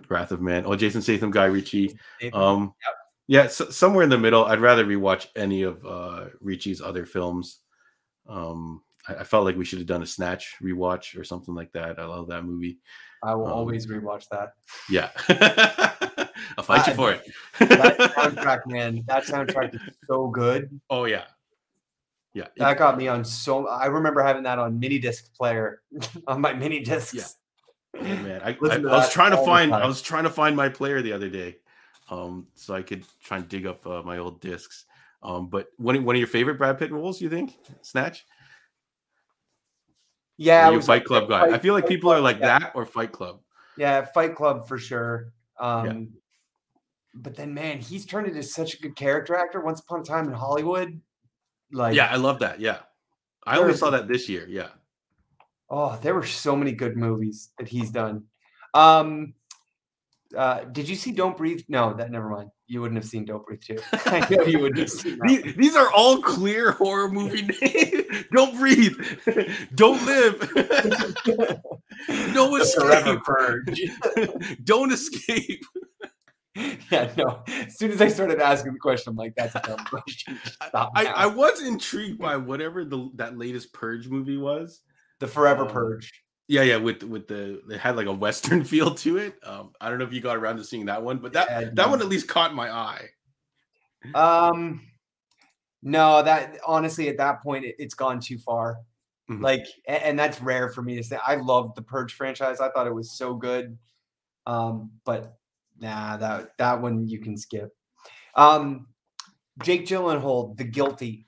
Wrath 0.09 0.31
of 0.31 0.41
Man. 0.41 0.63
Oh, 0.65 0.75
Jason 0.75 1.01
Statham, 1.01 1.31
Guy 1.31 1.45
Ritchie. 1.45 1.97
Um, 2.33 2.73
yep. 2.83 2.95
yeah, 3.27 3.47
so, 3.47 3.69
somewhere 3.69 4.03
in 4.03 4.09
the 4.09 4.17
middle. 4.17 4.45
I'd 4.45 4.59
rather 4.59 4.85
rewatch 4.85 5.27
any 5.35 5.63
of 5.63 5.85
uh, 5.85 6.25
Ritchie's 6.41 6.81
other 6.81 7.05
films. 7.05 7.59
Um, 8.27 8.81
I, 9.07 9.15
I, 9.15 9.23
felt 9.23 9.45
like 9.45 9.55
we 9.55 9.65
should 9.65 9.79
have 9.79 9.87
done 9.87 10.03
a 10.03 10.07
Snatch 10.07 10.55
rewatch 10.61 11.19
or 11.19 11.23
something 11.23 11.55
like 11.55 11.71
that. 11.73 11.99
I 11.99 12.05
love 12.05 12.27
that 12.27 12.43
movie. 12.43 12.79
I 13.23 13.35
will 13.35 13.47
um, 13.47 13.53
always 13.53 13.87
rewatch 13.87 14.27
that. 14.29 14.53
Yeah. 14.89 15.09
I'll 16.57 16.63
fight 16.63 16.87
uh, 16.87 16.91
you 16.91 16.95
for 16.95 17.11
it. 17.11 17.25
that 17.59 17.97
soundtrack, 18.15 18.67
man. 18.67 19.03
That 19.07 19.25
soundtrack 19.25 19.75
is 19.75 19.81
so 20.07 20.27
good. 20.27 20.79
Oh 20.89 21.05
yeah. 21.05 21.25
Yeah, 22.33 22.47
that 22.57 22.77
got 22.77 22.97
me 22.97 23.07
on 23.07 23.25
so. 23.25 23.67
I 23.67 23.87
remember 23.87 24.21
having 24.21 24.43
that 24.43 24.59
on 24.59 24.79
mini 24.79 24.99
disc 24.99 25.33
player 25.33 25.81
on 26.27 26.41
my 26.41 26.53
mini 26.53 26.81
discs. 26.81 27.37
Yeah, 27.95 28.01
oh, 28.01 28.03
man, 28.03 28.41
I, 28.43 28.49
I, 28.49 28.75
I 28.75 28.77
was 28.77 29.11
trying 29.11 29.31
to 29.31 29.37
find. 29.37 29.73
I 29.73 29.87
was 29.87 30.01
trying 30.01 30.25
to 30.25 30.29
find 30.29 30.55
my 30.55 30.69
player 30.69 31.01
the 31.01 31.11
other 31.11 31.29
day, 31.29 31.57
um, 32.09 32.47
so 32.53 32.75
I 32.75 32.83
could 32.83 33.03
try 33.23 33.37
and 33.37 33.49
dig 33.49 33.65
up 33.65 33.85
uh, 33.87 34.03
my 34.03 34.19
old 34.19 34.41
discs. 34.41 34.85
Um, 35.23 35.47
but 35.47 35.67
one 35.77 36.03
one 36.05 36.15
of 36.15 36.19
your 36.19 36.27
favorite 36.27 36.57
Brad 36.57 36.77
Pitt 36.77 36.91
roles, 36.91 37.19
you 37.19 37.29
think? 37.29 37.57
Snatch. 37.81 38.25
Yeah, 40.37 40.69
you 40.69 40.81
Fight 40.81 41.03
Club 41.03 41.27
guy. 41.27 41.41
Fight, 41.41 41.53
I 41.53 41.57
feel 41.57 41.73
like 41.73 41.87
people 41.87 42.11
are 42.11 42.21
like 42.21 42.39
yeah. 42.39 42.59
that 42.59 42.71
or 42.75 42.85
Fight 42.85 43.11
Club. 43.11 43.41
Yeah, 43.77 44.05
Fight 44.05 44.35
Club 44.35 44.67
for 44.67 44.77
sure. 44.77 45.33
Um, 45.59 45.85
yeah. 45.85 46.03
But 47.15 47.35
then, 47.35 47.53
man, 47.53 47.79
he's 47.79 48.05
turned 48.05 48.27
into 48.27 48.43
such 48.43 48.75
a 48.75 48.81
good 48.81 48.95
character 48.95 49.35
actor. 49.35 49.59
Once 49.59 49.81
upon 49.81 50.01
a 50.01 50.03
time 50.03 50.27
in 50.27 50.33
Hollywood, 50.33 51.01
like 51.71 51.95
yeah, 51.95 52.07
I 52.11 52.15
love 52.15 52.39
that. 52.39 52.59
Yeah, 52.59 52.79
I 53.45 53.57
only 53.57 53.75
saw 53.75 53.89
that 53.91 54.07
this 54.07 54.29
year. 54.29 54.45
Yeah. 54.47 54.69
Oh, 55.69 55.97
there 56.01 56.15
were 56.15 56.25
so 56.25 56.55
many 56.55 56.71
good 56.71 56.97
movies 56.97 57.51
that 57.59 57.67
he's 57.67 57.91
done. 57.91 58.23
Um, 58.73 59.33
uh, 60.35 60.63
did 60.65 60.87
you 60.87 60.95
see 60.95 61.11
Don't 61.11 61.37
Breathe? 61.37 61.61
No, 61.67 61.93
that 61.93 62.11
never 62.11 62.29
mind. 62.29 62.49
You 62.67 62.81
wouldn't 62.81 62.99
have 62.99 63.09
seen 63.09 63.25
Don't 63.25 63.45
Breathe 63.45 63.61
too. 63.61 63.79
I 64.05 64.27
know 64.29 64.43
you 64.43 64.59
wouldn't 64.59 64.79
have 64.79 64.89
seen 64.89 65.19
these, 65.25 65.55
these, 65.55 65.75
are 65.75 65.91
all 65.91 66.21
clear 66.21 66.71
horror 66.73 67.09
movie 67.09 67.41
names. 67.41 68.25
Don't 68.31 68.55
breathe. 68.57 68.93
Don't 69.75 70.03
live. 70.05 70.51
no 72.33 72.55
escape. 72.57 73.19
Don't 74.63 74.91
escape. 74.91 75.65
yeah, 76.91 77.11
no. 77.17 77.41
As 77.47 77.77
soon 77.77 77.91
as 77.91 78.01
I 78.01 78.09
started 78.09 78.39
asking 78.39 78.73
the 78.73 78.79
question, 78.79 79.11
I'm 79.11 79.15
like, 79.15 79.33
that's 79.35 79.55
a 79.55 79.61
dumb 79.61 79.83
question. 79.85 80.39
I, 80.73 81.05
I, 81.05 81.25
was 81.25 81.61
intrigued 81.61 82.19
by 82.19 82.35
whatever 82.35 82.83
the 82.83 83.09
that 83.15 83.37
latest 83.37 83.71
Purge 83.73 84.07
movie 84.07 84.37
was. 84.37 84.81
The 85.19 85.27
Forever 85.27 85.63
um, 85.63 85.69
Purge. 85.69 86.11
Yeah, 86.47 86.63
yeah, 86.63 86.77
with 86.77 87.03
with 87.03 87.27
the 87.27 87.61
it 87.69 87.79
had 87.79 87.95
like 87.95 88.07
a 88.07 88.13
western 88.13 88.63
feel 88.65 88.93
to 88.95 89.17
it. 89.17 89.35
Um, 89.43 89.71
I 89.79 89.89
don't 89.89 89.99
know 89.99 90.05
if 90.05 90.13
you 90.13 90.21
got 90.21 90.37
around 90.37 90.57
to 90.57 90.63
seeing 90.63 90.85
that 90.87 91.01
one, 91.01 91.19
but 91.19 91.33
that 91.33 91.47
yeah, 91.49 91.69
that 91.73 91.89
one 91.89 92.01
at 92.01 92.07
least 92.07 92.27
caught 92.27 92.53
my 92.53 92.69
eye. 92.69 93.05
Um, 94.15 94.81
no, 95.81 96.21
that 96.23 96.57
honestly 96.65 97.07
at 97.07 97.17
that 97.17 97.41
point 97.41 97.65
it, 97.65 97.75
has 97.79 97.93
gone 97.93 98.19
too 98.19 98.37
far. 98.37 98.77
Mm-hmm. 99.29 99.43
Like, 99.43 99.65
and, 99.87 100.03
and, 100.03 100.19
that's 100.19 100.41
rare 100.41 100.69
for 100.69 100.81
me 100.81 100.95
to 100.95 101.03
say. 101.03 101.19
I 101.23 101.35
loved 101.35 101.75
the 101.75 101.83
Purge 101.83 102.13
franchise. 102.13 102.59
I 102.59 102.69
thought 102.69 102.87
it 102.87 102.95
was 102.95 103.11
so 103.11 103.35
good. 103.35 103.77
Um, 104.47 104.89
but 105.05 105.38
nah, 105.79 106.17
that 106.17 106.57
that 106.57 106.81
one 106.81 107.07
you 107.07 107.19
can 107.19 107.37
skip. 107.37 107.75
Um, 108.35 108.87
Jake 109.63 109.85
Gyllenhaal, 109.85 110.55
The 110.57 110.63
Guilty. 110.63 111.27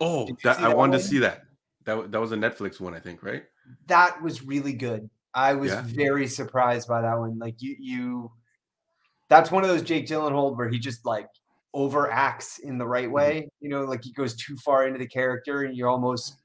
Oh, 0.00 0.28
that, 0.44 0.60
I 0.60 0.74
wanted 0.74 0.92
one? 0.92 0.92
to 0.92 1.00
see 1.00 1.18
that. 1.18 1.42
That 1.84 2.12
that 2.12 2.20
was 2.20 2.32
a 2.32 2.36
Netflix 2.36 2.80
one, 2.80 2.94
I 2.94 3.00
think, 3.00 3.22
right? 3.22 3.44
That 3.86 4.22
was 4.22 4.42
really 4.42 4.72
good. 4.72 5.08
I 5.34 5.54
was 5.54 5.70
yeah. 5.70 5.82
very 5.86 6.26
surprised 6.26 6.88
by 6.88 7.02
that 7.02 7.18
one. 7.18 7.38
Like 7.38 7.62
you, 7.62 7.76
you, 7.78 8.32
that's 9.28 9.50
one 9.50 9.62
of 9.62 9.70
those 9.70 9.82
Jake 9.82 10.06
Gyllenhaal 10.06 10.56
where 10.56 10.68
he 10.68 10.78
just 10.78 11.06
like 11.06 11.28
overacts 11.74 12.58
in 12.58 12.78
the 12.78 12.86
right 12.86 13.04
mm-hmm. 13.04 13.12
way. 13.12 13.48
You 13.60 13.68
know, 13.68 13.84
like 13.84 14.02
he 14.02 14.12
goes 14.12 14.34
too 14.34 14.56
far 14.56 14.86
into 14.86 14.98
the 14.98 15.06
character, 15.06 15.62
and 15.62 15.76
you're 15.76 15.88
almost 15.88 16.36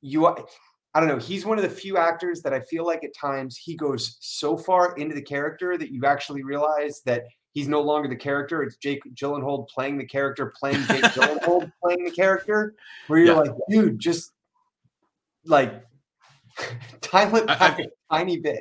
you. 0.00 0.34
I 0.94 1.00
don't 1.00 1.08
know. 1.08 1.18
He's 1.18 1.44
one 1.44 1.58
of 1.58 1.62
the 1.62 1.70
few 1.70 1.96
actors 1.96 2.42
that 2.42 2.52
I 2.52 2.60
feel 2.60 2.84
like 2.84 3.04
at 3.04 3.14
times 3.14 3.56
he 3.56 3.76
goes 3.76 4.16
so 4.20 4.56
far 4.56 4.96
into 4.96 5.14
the 5.14 5.22
character 5.22 5.76
that 5.76 5.92
you 5.92 6.06
actually 6.06 6.42
realize 6.42 7.02
that 7.04 7.24
he's 7.52 7.68
no 7.68 7.80
longer 7.80 8.08
the 8.08 8.16
character. 8.16 8.62
It's 8.62 8.76
Jake 8.76 9.02
Gyllenhaal 9.14 9.68
playing 9.68 9.98
the 9.98 10.06
character, 10.06 10.52
playing 10.58 10.82
Jake 10.86 11.02
Gyllenhaal 11.14 11.70
playing 11.82 12.04
the 12.04 12.10
character. 12.10 12.74
Where 13.06 13.18
you're 13.18 13.34
yeah. 13.34 13.40
like, 13.40 13.52
dude, 13.68 13.98
just 13.98 14.32
like 15.44 15.84
dial 17.00 17.36
it 17.36 17.46
back 17.46 17.78
I, 17.78 17.82
a 17.82 17.86
tiny 18.10 18.38
bit. 18.38 18.60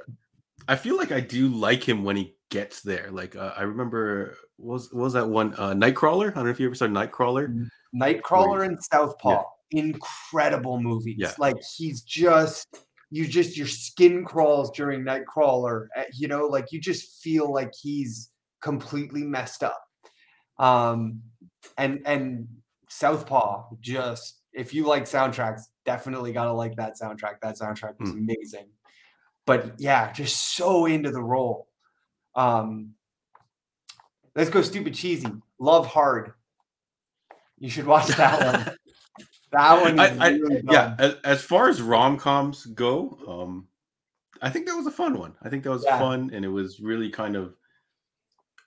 I 0.68 0.76
feel 0.76 0.98
like 0.98 1.12
I 1.12 1.22
do 1.22 1.48
like 1.48 1.88
him 1.88 2.04
when 2.04 2.18
he 2.18 2.36
gets 2.50 2.82
there. 2.82 3.10
Like 3.12 3.36
uh, 3.36 3.54
I 3.56 3.64
remember 3.64 4.38
was 4.58 4.92
was 4.92 5.14
that 5.14 5.28
one 5.28 5.54
uh, 5.58 5.74
Nightcrawler? 5.74 6.32
I 6.32 6.36
don't 6.36 6.46
know 6.46 6.50
if 6.50 6.60
you 6.60 6.66
ever 6.68 6.76
saw 6.76 6.88
Nightcrawler. 6.88 7.70
Nightcrawler 7.96 8.66
and 8.66 8.82
Southpaw, 8.84 9.30
yeah. 9.30 9.44
Incredible 9.72 10.80
movies. 10.80 11.18
Yeah. 11.20 11.34
Like 11.38 11.58
he's 11.76 12.02
just 12.02 12.68
you 13.10 13.26
just 13.28 13.58
your 13.58 13.68
skin 13.68 14.26
crawls 14.26 14.72
during 14.72 15.04
Nightcrawler. 15.04 15.88
Eh, 15.96 16.06
you 16.14 16.28
know, 16.28 16.46
like 16.46 16.72
you 16.72 16.80
just 16.80 17.22
feel 17.22 17.52
like 17.52 17.72
he's 17.80 18.32
completely 18.62 19.24
messed 19.24 19.64
up. 19.64 19.82
Um, 20.60 21.22
and 21.78 22.02
and 22.06 22.48
Southpaw 22.90 23.70
just 23.80 24.42
if 24.54 24.74
you 24.74 24.88
like 24.88 25.04
soundtracks, 25.04 25.64
definitely 25.86 26.34
gotta 26.34 26.52
like 26.52 26.76
that 26.78 26.94
soundtrack. 27.02 27.40
That 27.42 27.58
soundtrack 27.58 28.00
was 28.00 28.12
mm. 28.12 28.18
amazing. 28.18 28.70
But 29.46 29.80
yeah, 29.80 30.12
just 30.12 30.56
so 30.56 30.86
into 30.86 31.12
the 31.12 31.24
role. 31.24 31.68
Um, 32.36 32.94
let's 34.36 34.50
go 34.50 34.62
stupid 34.62 34.94
cheesy. 34.94 35.32
Love 35.60 35.88
hard. 35.88 36.34
You 37.58 37.70
should 37.70 37.86
watch 37.86 38.08
that 38.08 38.54
one. 38.54 38.77
that 39.58 39.82
one, 39.82 40.00
I, 40.00 40.30
really 40.30 40.58
I, 40.58 40.62
yeah. 40.72 40.96
As, 41.00 41.16
as, 41.24 41.42
far 41.42 41.70
as 41.70 41.82
rom 41.82 42.18
coms 42.18 42.66
go, 42.66 43.18
um, 43.28 43.68
I 44.42 44.50
think 44.50 44.68
that 44.68 44.76
was 44.76 44.88
a 44.88 44.92
fun 44.92 45.18
one. 45.18 45.36
I 45.42 45.50
think 45.50 45.64
that 45.64 45.72
was 45.72 45.84
yeah. 45.86 46.00
fun, 46.00 46.32
and 46.34 46.46
it 46.46 46.50
was 46.50 46.80
really 46.80 47.10
kind 47.10 47.36
of 47.36 47.56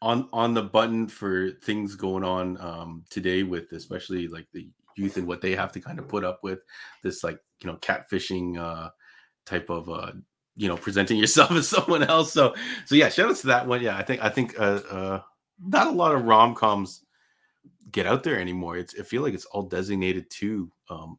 on 0.03 0.29
on 0.33 0.55
the 0.55 0.63
button 0.63 1.07
for 1.07 1.51
things 1.63 1.95
going 1.95 2.25
on 2.25 2.61
um, 2.61 3.05
today 3.11 3.43
with 3.43 3.73
especially 3.73 4.29
like 4.29 4.47
the 4.53 4.69
youth 4.97 5.17
and 5.17 5.27
what 5.27 5.41
they 5.41 5.55
have 5.55 5.73
to 5.73 5.81
kind 5.81 5.99
of 5.99 6.09
put 6.09 6.25
up 6.25 6.41
with 6.43 6.61
this 7.03 7.23
like 7.23 7.39
you 7.61 7.71
know 7.71 7.77
catfishing 7.79 8.59
uh, 8.59 8.91
type 9.47 9.71
of 9.71 9.89
uh, 9.89 10.13
you 10.57 10.69
know 10.69 10.77
presenting 10.77 11.17
yourself 11.19 11.53
as 11.53 11.69
someone 11.69 12.03
else. 12.03 12.33
So 12.33 12.55
so 12.87 12.95
yeah, 12.95 13.09
shout 13.09 13.31
out 13.31 13.37
to 13.37 13.47
that 13.49 13.67
one. 13.67 13.83
Yeah, 13.83 13.97
I 13.97 14.03
think 14.03 14.23
I 14.23 14.29
think 14.29 14.59
uh, 14.59 14.81
uh, 14.91 15.21
not 15.63 15.87
a 15.87 15.91
lot 15.93 16.15
of 16.15 16.25
rom 16.25 16.55
coms 16.55 17.05
get 17.91 18.07
out 18.07 18.23
there 18.23 18.41
anymore. 18.41 18.77
It's 18.77 18.99
I 18.99 19.03
feel 19.03 19.23
like 19.23 19.35
it's 19.35 19.47
all 19.47 19.63
designated 19.63 20.31
to 20.31 20.71
um, 20.89 21.19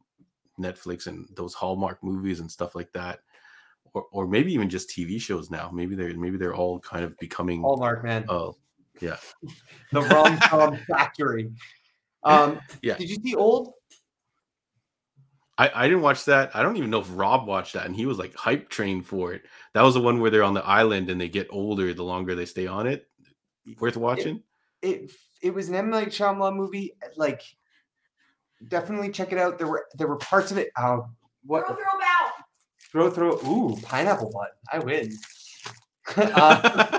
Netflix 0.58 1.06
and 1.06 1.28
those 1.34 1.54
Hallmark 1.54 2.02
movies 2.02 2.40
and 2.40 2.50
stuff 2.50 2.74
like 2.74 2.92
that. 2.92 3.20
Or, 3.94 4.06
or 4.10 4.26
maybe 4.26 4.54
even 4.54 4.70
just 4.70 4.88
TV 4.88 5.20
shows 5.20 5.50
now. 5.50 5.70
Maybe 5.72 5.94
they're 5.94 6.16
maybe 6.16 6.38
they're 6.38 6.54
all 6.54 6.80
kind 6.80 7.04
of 7.04 7.16
becoming 7.18 7.62
Hallmark 7.62 8.04
man. 8.04 8.24
Oh, 8.28 8.56
yeah. 9.00 9.16
the 9.92 10.02
rom 10.02 10.38
com 10.38 10.78
factory. 10.88 11.52
Um, 12.24 12.60
yeah. 12.82 12.96
Did 12.96 13.10
you 13.10 13.16
see 13.16 13.34
Old? 13.34 13.74
I, 15.58 15.70
I 15.74 15.86
didn't 15.86 16.00
watch 16.00 16.24
that. 16.24 16.56
I 16.56 16.62
don't 16.62 16.78
even 16.78 16.88
know 16.88 17.00
if 17.00 17.08
Rob 17.10 17.46
watched 17.46 17.74
that, 17.74 17.84
and 17.84 17.94
he 17.94 18.06
was 18.06 18.18
like 18.18 18.34
hype 18.34 18.70
trained 18.70 19.06
for 19.06 19.34
it. 19.34 19.42
That 19.74 19.82
was 19.82 19.94
the 19.94 20.00
one 20.00 20.18
where 20.20 20.30
they're 20.30 20.42
on 20.42 20.54
the 20.54 20.64
island 20.64 21.10
and 21.10 21.20
they 21.20 21.28
get 21.28 21.46
older 21.50 21.92
the 21.92 22.02
longer 22.02 22.34
they 22.34 22.46
stay 22.46 22.66
on 22.66 22.86
it. 22.86 23.06
Worth 23.78 23.98
watching. 23.98 24.42
It 24.82 24.88
it, 24.88 25.10
it 25.42 25.54
was 25.54 25.68
an 25.68 25.74
M 25.74 25.90
Night 25.90 26.08
Shyamalan 26.08 26.56
movie. 26.56 26.94
Like, 27.16 27.42
definitely 28.68 29.10
check 29.10 29.32
it 29.32 29.38
out. 29.38 29.58
There 29.58 29.68
were 29.68 29.86
there 29.94 30.08
were 30.08 30.16
parts 30.16 30.50
of 30.50 30.58
it. 30.58 30.70
Uh, 30.76 30.98
what? 31.44 31.66
Throw 31.66 31.76
throw 31.76 31.84
bow. 31.98 32.30
Throw 32.90 33.38
throw. 33.38 33.50
Ooh, 33.50 33.76
pineapple 33.82 34.30
butt. 34.30 34.50
I 34.72 34.78
win. 34.78 35.12
uh, 36.16 36.98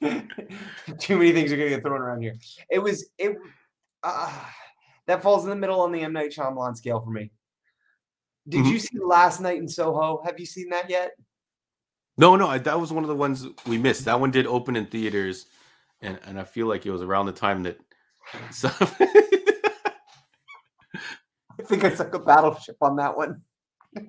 too 0.98 1.18
many 1.18 1.32
things 1.32 1.52
are 1.52 1.56
gonna 1.56 1.68
get 1.68 1.82
thrown 1.82 2.00
around 2.00 2.22
here. 2.22 2.34
It 2.70 2.78
was 2.78 3.10
it. 3.18 3.36
Uh, 4.02 4.32
that 5.06 5.22
falls 5.22 5.44
in 5.44 5.50
the 5.50 5.56
middle 5.56 5.80
on 5.80 5.92
the 5.92 6.02
M 6.02 6.12
Night 6.12 6.32
Shyamalan 6.32 6.76
scale 6.76 7.00
for 7.00 7.10
me. 7.10 7.30
Did 8.48 8.62
mm-hmm. 8.62 8.72
you 8.72 8.78
see 8.78 8.98
Last 9.02 9.40
Night 9.40 9.58
in 9.58 9.68
Soho? 9.68 10.22
Have 10.24 10.40
you 10.40 10.46
seen 10.46 10.70
that 10.70 10.88
yet? 10.88 11.12
No, 12.16 12.36
no, 12.36 12.58
that 12.58 12.80
was 12.80 12.92
one 12.92 13.04
of 13.04 13.08
the 13.08 13.14
ones 13.14 13.46
we 13.66 13.78
missed. 13.78 14.04
That 14.04 14.20
one 14.20 14.30
did 14.30 14.46
open 14.46 14.76
in 14.76 14.86
theaters, 14.86 15.46
and 16.02 16.18
and 16.24 16.38
I 16.38 16.44
feel 16.44 16.66
like 16.66 16.86
it 16.86 16.90
was 16.90 17.02
around 17.02 17.26
the 17.26 17.32
time 17.32 17.62
that. 17.64 17.78
So 18.52 18.70
I 21.58 21.62
think 21.64 21.84
I 21.84 21.90
took 21.90 22.14
a 22.14 22.18
battleship 22.18 22.76
on 22.80 22.96
that 22.96 23.16
one. 23.16 23.42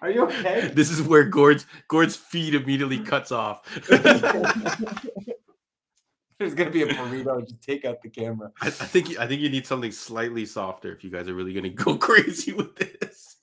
Are 0.00 0.10
you 0.10 0.24
okay? 0.24 0.70
This 0.74 0.90
is 0.90 1.02
where 1.02 1.24
Gord's 1.24 1.66
Gord's 1.88 2.16
feed 2.16 2.54
immediately 2.54 2.98
cuts 2.98 3.32
off. 3.32 3.64
There's 6.38 6.54
gonna 6.54 6.70
be 6.70 6.82
a 6.82 6.86
burrito. 6.86 7.46
Just 7.46 7.62
take 7.62 7.84
out 7.84 8.02
the 8.02 8.10
camera. 8.10 8.52
I, 8.60 8.66
I, 8.66 8.70
think 8.70 9.18
I 9.18 9.26
think 9.26 9.40
you 9.40 9.48
need 9.48 9.66
something 9.66 9.90
slightly 9.90 10.44
softer 10.44 10.92
if 10.92 11.02
you 11.02 11.10
guys 11.10 11.28
are 11.28 11.34
really 11.34 11.54
gonna 11.54 11.70
go 11.70 11.96
crazy 11.98 12.52
with 12.52 12.76
this. 12.76 13.36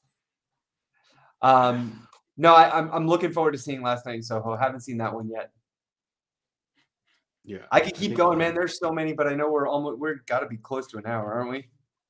Um, 1.41 2.07
no, 2.37 2.53
I, 2.53 2.77
am 2.77 2.87
I'm, 2.87 2.93
I'm 2.93 3.07
looking 3.07 3.31
forward 3.31 3.53
to 3.53 3.57
seeing 3.57 3.81
Last 3.81 4.05
Night 4.05 4.15
in 4.15 4.23
Soho. 4.23 4.55
Haven't 4.55 4.81
seen 4.81 4.97
that 4.97 5.13
one 5.13 5.29
yet. 5.29 5.51
Yeah, 7.45 7.59
I 7.71 7.81
can 7.81 7.91
keep 7.91 8.11
I 8.11 8.15
going, 8.15 8.37
man. 8.37 8.53
There's 8.53 8.79
so 8.79 8.91
many, 8.91 9.13
but 9.13 9.27
I 9.27 9.35
know 9.35 9.51
we're 9.51 9.67
almost 9.67 9.99
we're 9.99 10.19
got 10.27 10.39
to 10.39 10.47
be 10.47 10.57
close 10.57 10.87
to 10.87 10.97
an 10.97 11.05
hour, 11.05 11.33
aren't 11.33 11.49
we? 11.49 11.67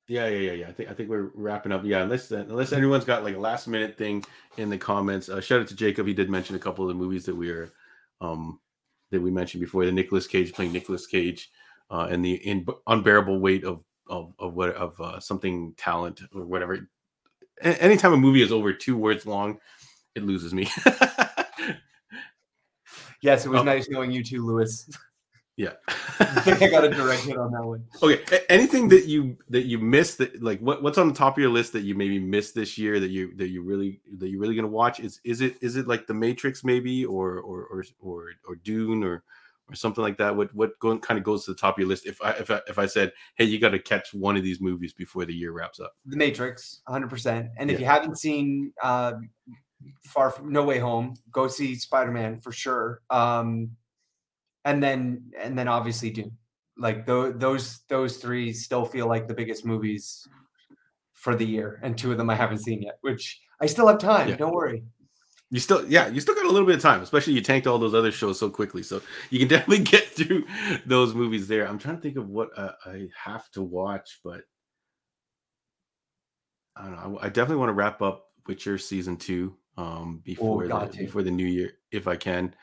Yeah, 0.07 0.27
yeah, 0.27 0.39
yeah, 0.39 0.51
yeah. 0.51 0.67
I 0.67 0.71
think 0.73 0.89
I 0.89 0.93
think 0.93 1.09
we're 1.09 1.31
wrapping 1.33 1.71
up. 1.71 1.83
Yeah, 1.85 2.03
unless 2.03 2.29
unless 2.31 2.73
anyone's 2.73 3.05
got 3.05 3.23
like 3.23 3.35
a 3.35 3.39
last 3.39 3.67
minute 3.67 3.97
thing 3.97 4.23
in 4.57 4.69
the 4.69 4.77
comments. 4.77 5.29
Uh, 5.29 5.41
shout 5.41 5.61
out 5.61 5.67
to 5.67 5.75
Jacob. 5.75 6.05
He 6.07 6.13
did 6.13 6.29
mention 6.29 6.55
a 6.55 6.59
couple 6.59 6.83
of 6.83 6.89
the 6.89 7.01
movies 7.01 7.25
that 7.25 7.35
we 7.35 7.49
are 7.49 7.71
um 8.21 8.59
that 9.11 9.21
we 9.21 9.31
mentioned 9.31 9.61
before. 9.61 9.85
The 9.85 9.91
Nicolas 9.91 10.27
Cage 10.27 10.53
playing 10.53 10.73
Nicolas 10.73 11.07
Cage, 11.07 11.49
uh, 11.89 12.07
and 12.11 12.23
the 12.23 12.33
in, 12.33 12.65
unbearable 12.87 13.39
weight 13.39 13.63
of 13.63 13.83
of 14.07 14.33
of 14.39 14.55
what 14.55 14.75
of 14.75 14.99
uh, 14.99 15.19
something 15.19 15.73
talent 15.77 16.21
or 16.35 16.45
whatever. 16.45 16.89
A- 17.61 17.81
anytime 17.81 18.13
a 18.13 18.17
movie 18.17 18.41
is 18.41 18.51
over 18.51 18.73
two 18.73 18.97
words 18.97 19.25
long, 19.25 19.57
it 20.15 20.23
loses 20.23 20.53
me. 20.53 20.67
yes, 23.21 23.45
it 23.45 23.49
was 23.49 23.61
oh. 23.61 23.63
nice 23.63 23.87
knowing 23.89 24.11
you 24.11 24.23
too, 24.23 24.45
Lewis. 24.45 24.89
Yeah, 25.55 25.73
I 26.19 26.41
think 26.41 26.63
I 26.63 26.67
got 26.67 26.83
a 26.83 26.89
direct 26.89 27.23
hit 27.25 27.37
on 27.37 27.51
that 27.51 27.63
one. 27.63 27.85
Okay, 28.01 28.39
anything 28.49 28.87
that 28.89 29.05
you 29.05 29.37
that 29.49 29.65
you 29.65 29.77
missed 29.77 30.17
that 30.17 30.41
like 30.41 30.59
what 30.59 30.81
what's 30.81 30.97
on 30.97 31.07
the 31.07 31.13
top 31.13 31.37
of 31.37 31.41
your 31.41 31.51
list 31.51 31.73
that 31.73 31.83
you 31.83 31.93
maybe 31.93 32.17
missed 32.17 32.55
this 32.55 32.75
year 32.75 32.99
that 32.99 33.09
you 33.09 33.35
that 33.35 33.49
you 33.49 33.61
really 33.61 34.01
that 34.17 34.29
you're 34.29 34.39
really 34.39 34.55
gonna 34.55 34.67
watch 34.67 34.99
is 34.99 35.19
is 35.23 35.41
it 35.41 35.57
is 35.61 35.75
it 35.75 35.87
like 35.87 36.07
The 36.07 36.13
Matrix 36.15 36.63
maybe 36.63 37.05
or 37.05 37.39
or 37.39 37.65
or 37.65 37.83
or, 37.99 38.25
or 38.47 38.55
Dune 38.55 39.03
or 39.03 39.23
or 39.69 39.75
something 39.75 40.03
like 40.03 40.17
that? 40.17 40.35
What 40.35 40.53
what 40.55 40.77
going 40.79 40.99
kind 40.99 41.17
of 41.17 41.23
goes 41.23 41.45
to 41.45 41.51
the 41.51 41.57
top 41.57 41.75
of 41.75 41.79
your 41.79 41.87
list? 41.87 42.05
If 42.05 42.21
I 42.21 42.31
if 42.31 42.49
I, 42.49 42.61
if 42.67 42.79
I 42.79 42.85
said, 42.85 43.11
hey, 43.35 43.45
you 43.45 43.59
got 43.59 43.69
to 43.69 43.79
catch 43.79 44.13
one 44.13 44.35
of 44.37 44.43
these 44.43 44.59
movies 44.59 44.93
before 44.93 45.25
the 45.25 45.33
year 45.33 45.51
wraps 45.51 45.79
up. 45.79 45.93
The 46.05 46.17
Matrix, 46.17 46.81
100. 46.85 47.07
percent 47.09 47.49
And 47.57 47.69
if 47.69 47.79
yeah. 47.79 47.85
you 47.85 47.91
haven't 47.91 48.17
seen 48.17 48.73
uh, 48.81 49.13
Far 50.07 50.29
from 50.31 50.51
No 50.51 50.63
Way 50.63 50.79
Home, 50.79 51.15
go 51.31 51.47
see 51.47 51.75
Spider 51.75 52.11
Man 52.11 52.37
for 52.37 52.51
sure. 52.51 53.01
Um, 53.09 53.71
and 54.65 54.81
then 54.81 55.31
and 55.39 55.57
then 55.57 55.67
obviously 55.67 56.09
Dune. 56.09 56.37
Like 56.77 57.05
th- 57.05 57.35
those 57.37 57.81
those 57.89 58.17
three 58.17 58.51
still 58.53 58.85
feel 58.85 59.07
like 59.07 59.27
the 59.27 59.33
biggest 59.33 59.65
movies 59.65 60.27
for 61.13 61.35
the 61.35 61.45
year, 61.45 61.79
and 61.83 61.97
two 61.97 62.11
of 62.11 62.17
them 62.17 62.29
I 62.29 62.35
haven't 62.35 62.59
seen 62.59 62.81
yet, 62.81 62.97
which 63.01 63.39
I 63.61 63.65
still 63.67 63.87
have 63.87 63.99
time. 63.99 64.29
Yeah. 64.29 64.35
Don't 64.35 64.53
worry. 64.53 64.83
You 65.51 65.59
still, 65.59 65.87
yeah, 65.87 66.07
you 66.07 66.19
still 66.19 66.33
got 66.33 66.47
a 66.47 66.49
little 66.49 66.65
bit 66.65 66.77
of 66.77 66.81
time, 66.81 67.03
especially 67.03 67.33
you 67.33 67.41
tanked 67.41 67.67
all 67.67 67.77
those 67.77 67.93
other 67.93 68.11
shows 68.11 68.39
so 68.39 68.49
quickly, 68.49 68.81
so 68.81 69.03
you 69.29 69.37
can 69.37 69.47
definitely 69.55 69.83
get 69.83 70.07
through 70.07 70.45
those 70.87 71.13
movies 71.13 71.47
there. 71.47 71.67
I'm 71.67 71.77
trying 71.77 71.97
to 71.97 72.01
think 72.01 72.17
of 72.17 72.27
what 72.27 72.49
uh, 72.57 72.71
I 72.85 73.09
have 73.15 73.49
to 73.51 73.61
watch, 73.61 74.19
but 74.23 74.41
I 76.75 76.85
don't 76.85 76.95
know. 76.95 77.19
I, 77.19 77.25
I 77.25 77.29
definitely 77.29 77.57
want 77.57 77.69
to 77.69 77.73
wrap 77.73 78.01
up 78.01 78.25
Witcher 78.47 78.79
season 78.79 79.15
two 79.15 79.55
um 79.77 80.21
before 80.23 80.65
oh, 80.71 80.85
the, 80.87 80.97
before 80.97 81.23
the 81.23 81.31
new 81.31 81.45
year 81.45 81.73
if 81.91 82.07
I 82.07 82.15
can. 82.15 82.55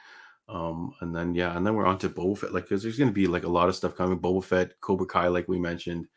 Um, 0.50 0.94
and 1.00 1.14
then 1.14 1.34
yeah, 1.34 1.56
and 1.56 1.64
then 1.64 1.74
we're 1.74 1.86
on 1.86 1.98
to 1.98 2.08
Boba 2.08 2.36
Fett, 2.38 2.52
like 2.52 2.64
because 2.64 2.82
there's 2.82 2.98
gonna 2.98 3.12
be 3.12 3.28
like 3.28 3.44
a 3.44 3.48
lot 3.48 3.68
of 3.68 3.76
stuff 3.76 3.96
coming. 3.96 4.18
Boba 4.18 4.42
Fett, 4.42 4.80
Cobra 4.80 5.06
Kai, 5.06 5.28
like 5.28 5.46
we 5.46 5.60
mentioned. 5.60 6.08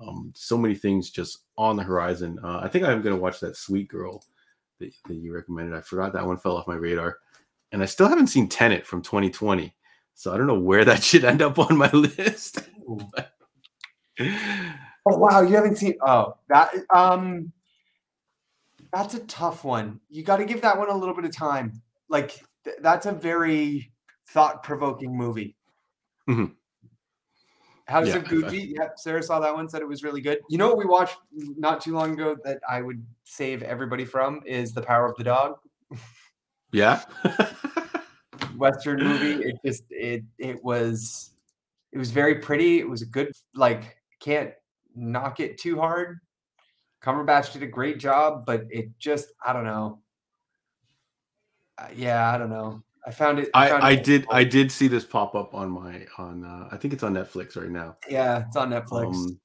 Um, 0.00 0.32
so 0.34 0.56
many 0.56 0.74
things 0.74 1.10
just 1.10 1.44
on 1.58 1.76
the 1.76 1.82
horizon. 1.82 2.38
Uh, 2.42 2.60
I 2.62 2.68
think 2.68 2.84
I'm 2.84 3.02
gonna 3.02 3.16
watch 3.16 3.40
that 3.40 3.56
Sweet 3.56 3.88
Girl 3.88 4.24
that, 4.80 4.90
that 5.06 5.14
you 5.14 5.34
recommended. 5.34 5.76
I 5.76 5.82
forgot 5.82 6.14
that 6.14 6.26
one 6.26 6.38
fell 6.38 6.56
off 6.56 6.66
my 6.66 6.76
radar, 6.76 7.18
and 7.72 7.82
I 7.82 7.86
still 7.86 8.08
haven't 8.08 8.28
seen 8.28 8.48
Tenet 8.48 8.86
from 8.86 9.02
2020. 9.02 9.74
So 10.14 10.32
I 10.32 10.38
don't 10.38 10.46
know 10.46 10.58
where 10.58 10.86
that 10.86 11.02
should 11.04 11.24
end 11.24 11.42
up 11.42 11.58
on 11.58 11.76
my 11.76 11.90
list. 11.90 12.60
oh 12.88 13.08
wow, 15.04 15.42
you 15.42 15.56
haven't 15.56 15.76
seen? 15.76 15.94
Oh, 16.00 16.38
that 16.48 16.72
um, 16.94 17.52
that's 18.92 19.12
a 19.12 19.20
tough 19.20 19.62
one. 19.62 20.00
You 20.08 20.22
got 20.22 20.38
to 20.38 20.46
give 20.46 20.62
that 20.62 20.78
one 20.78 20.88
a 20.88 20.96
little 20.96 21.14
bit 21.14 21.26
of 21.26 21.36
time. 21.36 21.82
Like 22.08 22.42
th- 22.64 22.76
that's 22.80 23.06
a 23.06 23.12
very 23.12 23.92
thought-provoking 24.28 25.16
movie. 25.16 25.56
Mm-hmm. 26.28 26.52
House 27.86 28.08
yeah, 28.08 28.16
of 28.16 28.24
Gucci. 28.24 28.74
Yep, 28.78 28.98
Sarah 28.98 29.22
saw 29.22 29.40
that 29.40 29.54
one. 29.54 29.68
Said 29.68 29.82
it 29.82 29.88
was 29.88 30.02
really 30.02 30.22
good. 30.22 30.40
You 30.48 30.56
know 30.56 30.68
what 30.68 30.78
we 30.78 30.86
watched 30.86 31.18
not 31.32 31.82
too 31.82 31.92
long 31.92 32.12
ago 32.14 32.34
that 32.44 32.60
I 32.68 32.80
would 32.80 33.04
save 33.24 33.62
everybody 33.62 34.06
from 34.06 34.40
is 34.46 34.72
The 34.72 34.80
Power 34.80 35.06
of 35.06 35.16
the 35.16 35.24
Dog. 35.24 35.56
Yeah. 36.72 37.02
Western 38.56 39.02
movie. 39.04 39.44
It 39.44 39.56
just 39.64 39.84
it 39.90 40.24
it 40.38 40.64
was 40.64 41.32
it 41.92 41.98
was 41.98 42.10
very 42.10 42.36
pretty. 42.36 42.78
It 42.78 42.88
was 42.88 43.02
a 43.02 43.06
good 43.06 43.32
like 43.54 43.98
can't 44.18 44.52
knock 44.94 45.40
it 45.40 45.58
too 45.58 45.78
hard. 45.78 46.20
Cumberbatch 47.02 47.52
did 47.52 47.62
a 47.62 47.66
great 47.66 47.98
job, 47.98 48.46
but 48.46 48.64
it 48.70 48.98
just 48.98 49.32
I 49.44 49.52
don't 49.52 49.64
know. 49.64 50.00
Uh, 51.78 51.88
yeah, 51.94 52.32
I 52.32 52.38
don't 52.38 52.50
know. 52.50 52.82
I 53.06 53.10
found 53.10 53.38
it. 53.38 53.50
I, 53.52 53.68
found 53.68 53.84
I, 53.84 53.90
it 53.92 54.04
did 54.04 54.26
I 54.30 54.44
did 54.44 54.72
see 54.72 54.88
this 54.88 55.04
pop 55.04 55.34
up 55.34 55.54
on 55.54 55.70
my 55.70 56.06
on 56.16 56.44
uh, 56.44 56.68
I 56.72 56.76
think 56.76 56.94
it's 56.94 57.02
on 57.02 57.14
Netflix 57.14 57.56
right 57.56 57.70
now. 57.70 57.96
Yeah, 58.08 58.44
it's 58.46 58.56
on 58.56 58.70
Netflix. 58.70 59.14
Um, 59.14 59.40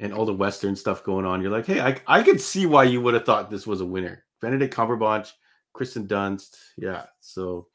and 0.00 0.12
all 0.12 0.26
the 0.26 0.34
Western 0.34 0.74
stuff 0.74 1.04
going 1.04 1.24
on. 1.24 1.42
You're 1.42 1.50
like, 1.50 1.66
hey, 1.66 1.80
I 1.80 2.00
I 2.06 2.22
could 2.22 2.40
see 2.40 2.66
why 2.66 2.84
you 2.84 3.00
would 3.00 3.14
have 3.14 3.26
thought 3.26 3.50
this 3.50 3.66
was 3.66 3.80
a 3.80 3.86
winner. 3.86 4.24
Benedict 4.40 4.74
Cumberbatch, 4.74 5.30
Kristen 5.72 6.06
Dunst, 6.06 6.56
yeah. 6.76 7.04
So 7.20 7.68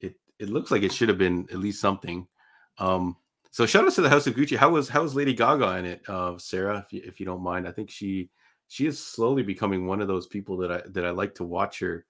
it 0.00 0.14
it 0.38 0.48
looks 0.48 0.70
like 0.70 0.82
it 0.82 0.92
should 0.92 1.08
have 1.08 1.18
been 1.18 1.48
at 1.50 1.58
least 1.58 1.80
something. 1.80 2.26
Um, 2.78 3.16
so 3.50 3.66
shout 3.66 3.84
out 3.84 3.92
to 3.94 4.00
the 4.00 4.08
House 4.08 4.26
of 4.26 4.34
Gucci. 4.34 4.56
How 4.56 4.70
was 4.70 4.88
how 4.88 5.02
was 5.02 5.14
Lady 5.14 5.34
Gaga 5.34 5.76
in 5.78 5.84
it, 5.86 6.02
uh, 6.08 6.38
Sarah? 6.38 6.84
If 6.86 6.92
you, 6.92 7.02
if 7.04 7.18
you 7.18 7.26
don't 7.26 7.42
mind, 7.42 7.66
I 7.66 7.72
think 7.72 7.90
she 7.90 8.30
she 8.68 8.86
is 8.86 9.04
slowly 9.04 9.42
becoming 9.42 9.86
one 9.86 10.00
of 10.00 10.08
those 10.08 10.28
people 10.28 10.56
that 10.58 10.70
I 10.70 10.82
that 10.90 11.04
I 11.04 11.10
like 11.10 11.34
to 11.36 11.44
watch 11.44 11.80
her 11.80 12.06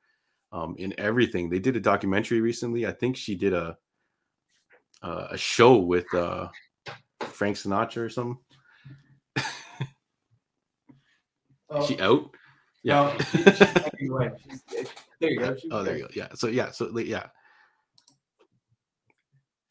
um, 0.53 0.75
in 0.79 0.95
everything. 0.99 1.49
They 1.49 1.59
did 1.59 1.77
a 1.77 1.81
documentary 1.81 2.41
recently. 2.41 2.87
I 2.87 2.93
think 2.93 3.17
she 3.17 3.35
did 3.35 3.53
a 3.53 3.77
uh, 5.03 5.29
a 5.31 5.39
show 5.39 5.77
with 5.77 6.13
uh, 6.15 6.49
Frank 7.21 7.57
Sinatra 7.57 7.99
or 7.99 8.09
something. 8.09 8.39
oh. 11.71 11.87
She 11.87 11.99
out? 12.01 12.31
Yeah. 12.83 13.17
No, 13.17 13.25
she, 13.31 13.43
there 15.21 15.31
you 15.31 15.39
go. 15.39 15.57
Oh, 15.71 15.83
there 15.83 15.97
you 15.97 16.03
go. 16.05 16.09
Yeah. 16.15 16.29
So 16.35 16.49
yeah. 16.49 16.71
So 16.71 16.97
yeah. 16.99 17.27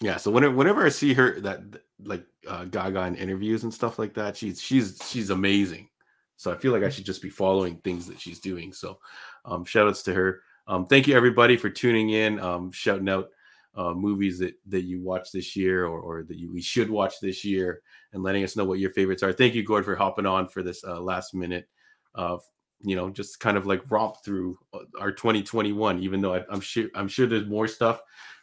Yeah. 0.01 0.17
So 0.17 0.31
whenever 0.31 0.55
whenever 0.55 0.85
I 0.85 0.89
see 0.89 1.13
her 1.13 1.39
that 1.41 1.61
like 2.03 2.25
uh, 2.47 2.65
Gaga 2.65 3.05
in 3.07 3.15
interviews 3.15 3.63
and 3.63 3.73
stuff 3.73 3.99
like 3.99 4.13
that, 4.13 4.37
she's 4.37 4.61
she's 4.61 4.99
she's 5.07 5.29
amazing. 5.31 5.89
So 6.37 6.53
I 6.53 6.57
feel 6.57 6.71
like 6.71 6.83
I 6.83 6.89
should 6.89 7.05
just 7.05 7.21
be 7.21 7.29
following 7.29 7.77
things 7.77 8.07
that 8.07 8.19
she's 8.19 8.39
doing. 8.39 8.71
So 8.71 8.99
um, 9.43 9.65
shout 9.65 9.87
outs 9.87 10.03
to 10.03 10.13
her. 10.13 10.41
Um, 10.69 10.85
thank 10.85 11.07
you 11.07 11.15
everybody 11.15 11.57
for 11.57 11.67
tuning 11.67 12.11
in, 12.11 12.39
um, 12.39 12.71
shouting 12.71 13.09
out 13.09 13.29
uh, 13.75 13.93
movies 13.93 14.37
that 14.37 14.53
that 14.67 14.83
you 14.83 15.01
watch 15.01 15.31
this 15.31 15.55
year 15.55 15.87
or, 15.87 15.99
or 15.99 16.23
that 16.23 16.37
you, 16.37 16.53
we 16.53 16.61
should 16.61 16.91
watch 16.91 17.19
this 17.19 17.43
year, 17.43 17.81
and 18.13 18.21
letting 18.21 18.43
us 18.43 18.55
know 18.55 18.65
what 18.65 18.77
your 18.77 18.91
favorites 18.91 19.23
are. 19.23 19.33
Thank 19.33 19.55
you, 19.55 19.63
Gord, 19.63 19.83
for 19.83 19.95
hopping 19.95 20.27
on 20.27 20.47
for 20.47 20.61
this 20.61 20.83
uh, 20.83 21.01
last 21.01 21.33
minute. 21.33 21.67
Uh, 22.13 22.37
you 22.81 22.95
know, 22.95 23.09
just 23.09 23.39
kind 23.39 23.57
of 23.57 23.65
like 23.65 23.89
romp 23.89 24.23
through 24.23 24.59
uh, 24.73 24.79
our 24.99 25.11
2021. 25.11 25.99
Even 26.03 26.21
though 26.21 26.35
I, 26.35 26.45
am 26.51 26.61
sure 26.61 26.87
I'm 26.93 27.07
sure 27.07 27.25
there's 27.25 27.47
more 27.47 27.67
stuff 27.67 27.99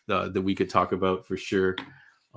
uh, 0.09 0.29
that 0.29 0.43
we 0.43 0.55
could 0.55 0.69
talk 0.69 0.91
about 0.91 1.27
for 1.29 1.37
sure. 1.37 1.77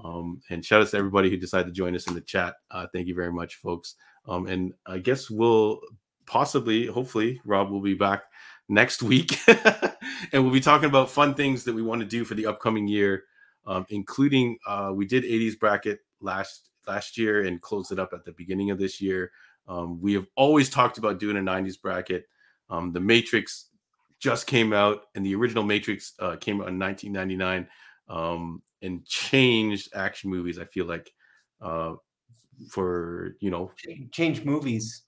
Um, 0.03 0.39
and 0.51 0.63
shout 0.63 0.83
out 0.83 0.87
to 0.89 0.97
everybody 0.97 1.31
who 1.31 1.37
decided 1.37 1.65
to 1.65 1.73
join 1.73 1.95
us 1.95 2.07
in 2.07 2.13
the 2.13 2.21
chat. 2.21 2.55
Uh, 2.69 2.85
thank 2.93 3.07
you 3.07 3.15
very 3.15 3.33
much, 3.33 3.55
folks. 3.55 3.95
Um, 4.27 4.45
and 4.45 4.71
I 4.85 4.99
guess 4.99 5.31
we'll 5.31 5.81
possibly, 6.27 6.85
hopefully, 6.85 7.41
Rob 7.43 7.71
will 7.71 7.81
be 7.81 7.95
back 7.95 8.23
next 8.69 9.01
week, 9.01 9.37
and 9.47 10.43
we'll 10.43 10.53
be 10.53 10.61
talking 10.61 10.87
about 10.87 11.09
fun 11.09 11.33
things 11.33 11.63
that 11.65 11.73
we 11.73 11.81
want 11.81 12.01
to 12.01 12.07
do 12.07 12.23
for 12.23 12.35
the 12.35 12.45
upcoming 12.45 12.87
year, 12.87 13.23
um, 13.65 13.85
including 13.89 14.57
uh, 14.65 14.91
we 14.93 15.05
did 15.05 15.23
80s 15.23 15.59
bracket 15.59 15.99
last 16.21 16.69
last 16.87 17.17
year 17.17 17.43
and 17.45 17.61
closed 17.61 17.91
it 17.91 17.99
up 17.99 18.13
at 18.13 18.25
the 18.25 18.31
beginning 18.31 18.71
of 18.71 18.79
this 18.79 19.01
year. 19.01 19.31
Um, 19.67 20.01
we 20.01 20.13
have 20.13 20.25
always 20.35 20.69
talked 20.69 20.97
about 20.97 21.19
doing 21.19 21.37
a 21.37 21.41
90s 21.41 21.79
bracket. 21.79 22.25
Um, 22.69 22.91
the 22.91 22.99
Matrix 22.99 23.65
just 24.19 24.47
came 24.47 24.73
out, 24.73 25.03
and 25.15 25.25
the 25.25 25.35
original 25.35 25.63
Matrix 25.63 26.13
uh, 26.19 26.35
came 26.35 26.61
out 26.61 26.69
in 26.69 26.79
1999 26.79 27.67
um, 28.09 28.61
and 28.81 29.05
changed 29.05 29.89
action 29.95 30.29
movies. 30.29 30.59
I 30.59 30.65
feel 30.65 30.85
like 30.85 31.11
uh, 31.61 31.95
for 32.69 33.35
you 33.39 33.49
know 33.49 33.71
change 34.11 34.43
movies 34.43 35.03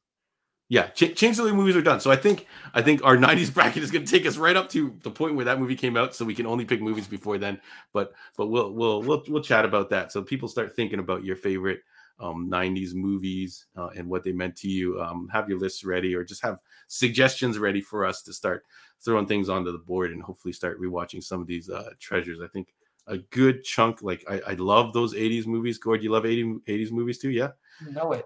yeah, 0.71 0.87
ch- 0.87 1.13
change 1.17 1.35
the 1.35 1.43
way 1.43 1.51
movies 1.51 1.75
are 1.75 1.81
done. 1.81 1.99
So 1.99 2.11
I 2.11 2.15
think 2.15 2.47
I 2.73 2.81
think 2.81 3.03
our 3.03 3.17
'90s 3.17 3.53
bracket 3.53 3.83
is 3.83 3.91
going 3.91 4.05
to 4.05 4.09
take 4.09 4.25
us 4.25 4.37
right 4.37 4.55
up 4.55 4.69
to 4.69 4.97
the 5.03 5.11
point 5.11 5.35
where 5.35 5.43
that 5.43 5.59
movie 5.59 5.75
came 5.75 5.97
out, 5.97 6.15
so 6.15 6.23
we 6.23 6.33
can 6.33 6.45
only 6.45 6.63
pick 6.63 6.81
movies 6.81 7.09
before 7.09 7.37
then. 7.37 7.59
But 7.91 8.13
but 8.37 8.47
we'll 8.47 8.71
we'll 8.71 9.01
we'll 9.01 9.21
we'll 9.27 9.43
chat 9.43 9.65
about 9.65 9.89
that. 9.89 10.13
So 10.13 10.23
people 10.23 10.47
start 10.47 10.73
thinking 10.73 10.99
about 10.99 11.25
your 11.25 11.35
favorite 11.35 11.81
um, 12.21 12.49
'90s 12.49 12.93
movies 12.93 13.65
uh, 13.75 13.89
and 13.97 14.07
what 14.07 14.23
they 14.23 14.31
meant 14.31 14.55
to 14.59 14.69
you. 14.69 15.01
Um, 15.01 15.27
have 15.27 15.49
your 15.49 15.59
lists 15.59 15.83
ready, 15.83 16.15
or 16.15 16.23
just 16.23 16.41
have 16.41 16.59
suggestions 16.87 17.59
ready 17.59 17.81
for 17.81 18.05
us 18.05 18.21
to 18.21 18.31
start 18.31 18.63
throwing 19.03 19.27
things 19.27 19.49
onto 19.49 19.73
the 19.73 19.77
board 19.77 20.11
and 20.11 20.23
hopefully 20.23 20.53
start 20.53 20.79
rewatching 20.79 21.21
some 21.21 21.41
of 21.41 21.47
these 21.47 21.69
uh, 21.69 21.89
treasures. 21.99 22.39
I 22.39 22.47
think 22.47 22.73
a 23.07 23.17
good 23.17 23.65
chunk. 23.65 24.03
Like 24.03 24.23
I, 24.29 24.39
I 24.47 24.53
love 24.53 24.93
those 24.93 25.15
'80s 25.15 25.45
movies. 25.47 25.79
Gord, 25.79 26.01
you 26.01 26.11
love 26.11 26.25
80, 26.25 26.59
80s 26.65 26.91
movies 26.91 27.17
too? 27.17 27.29
Yeah. 27.29 27.49
know 27.89 28.13
it. 28.13 28.25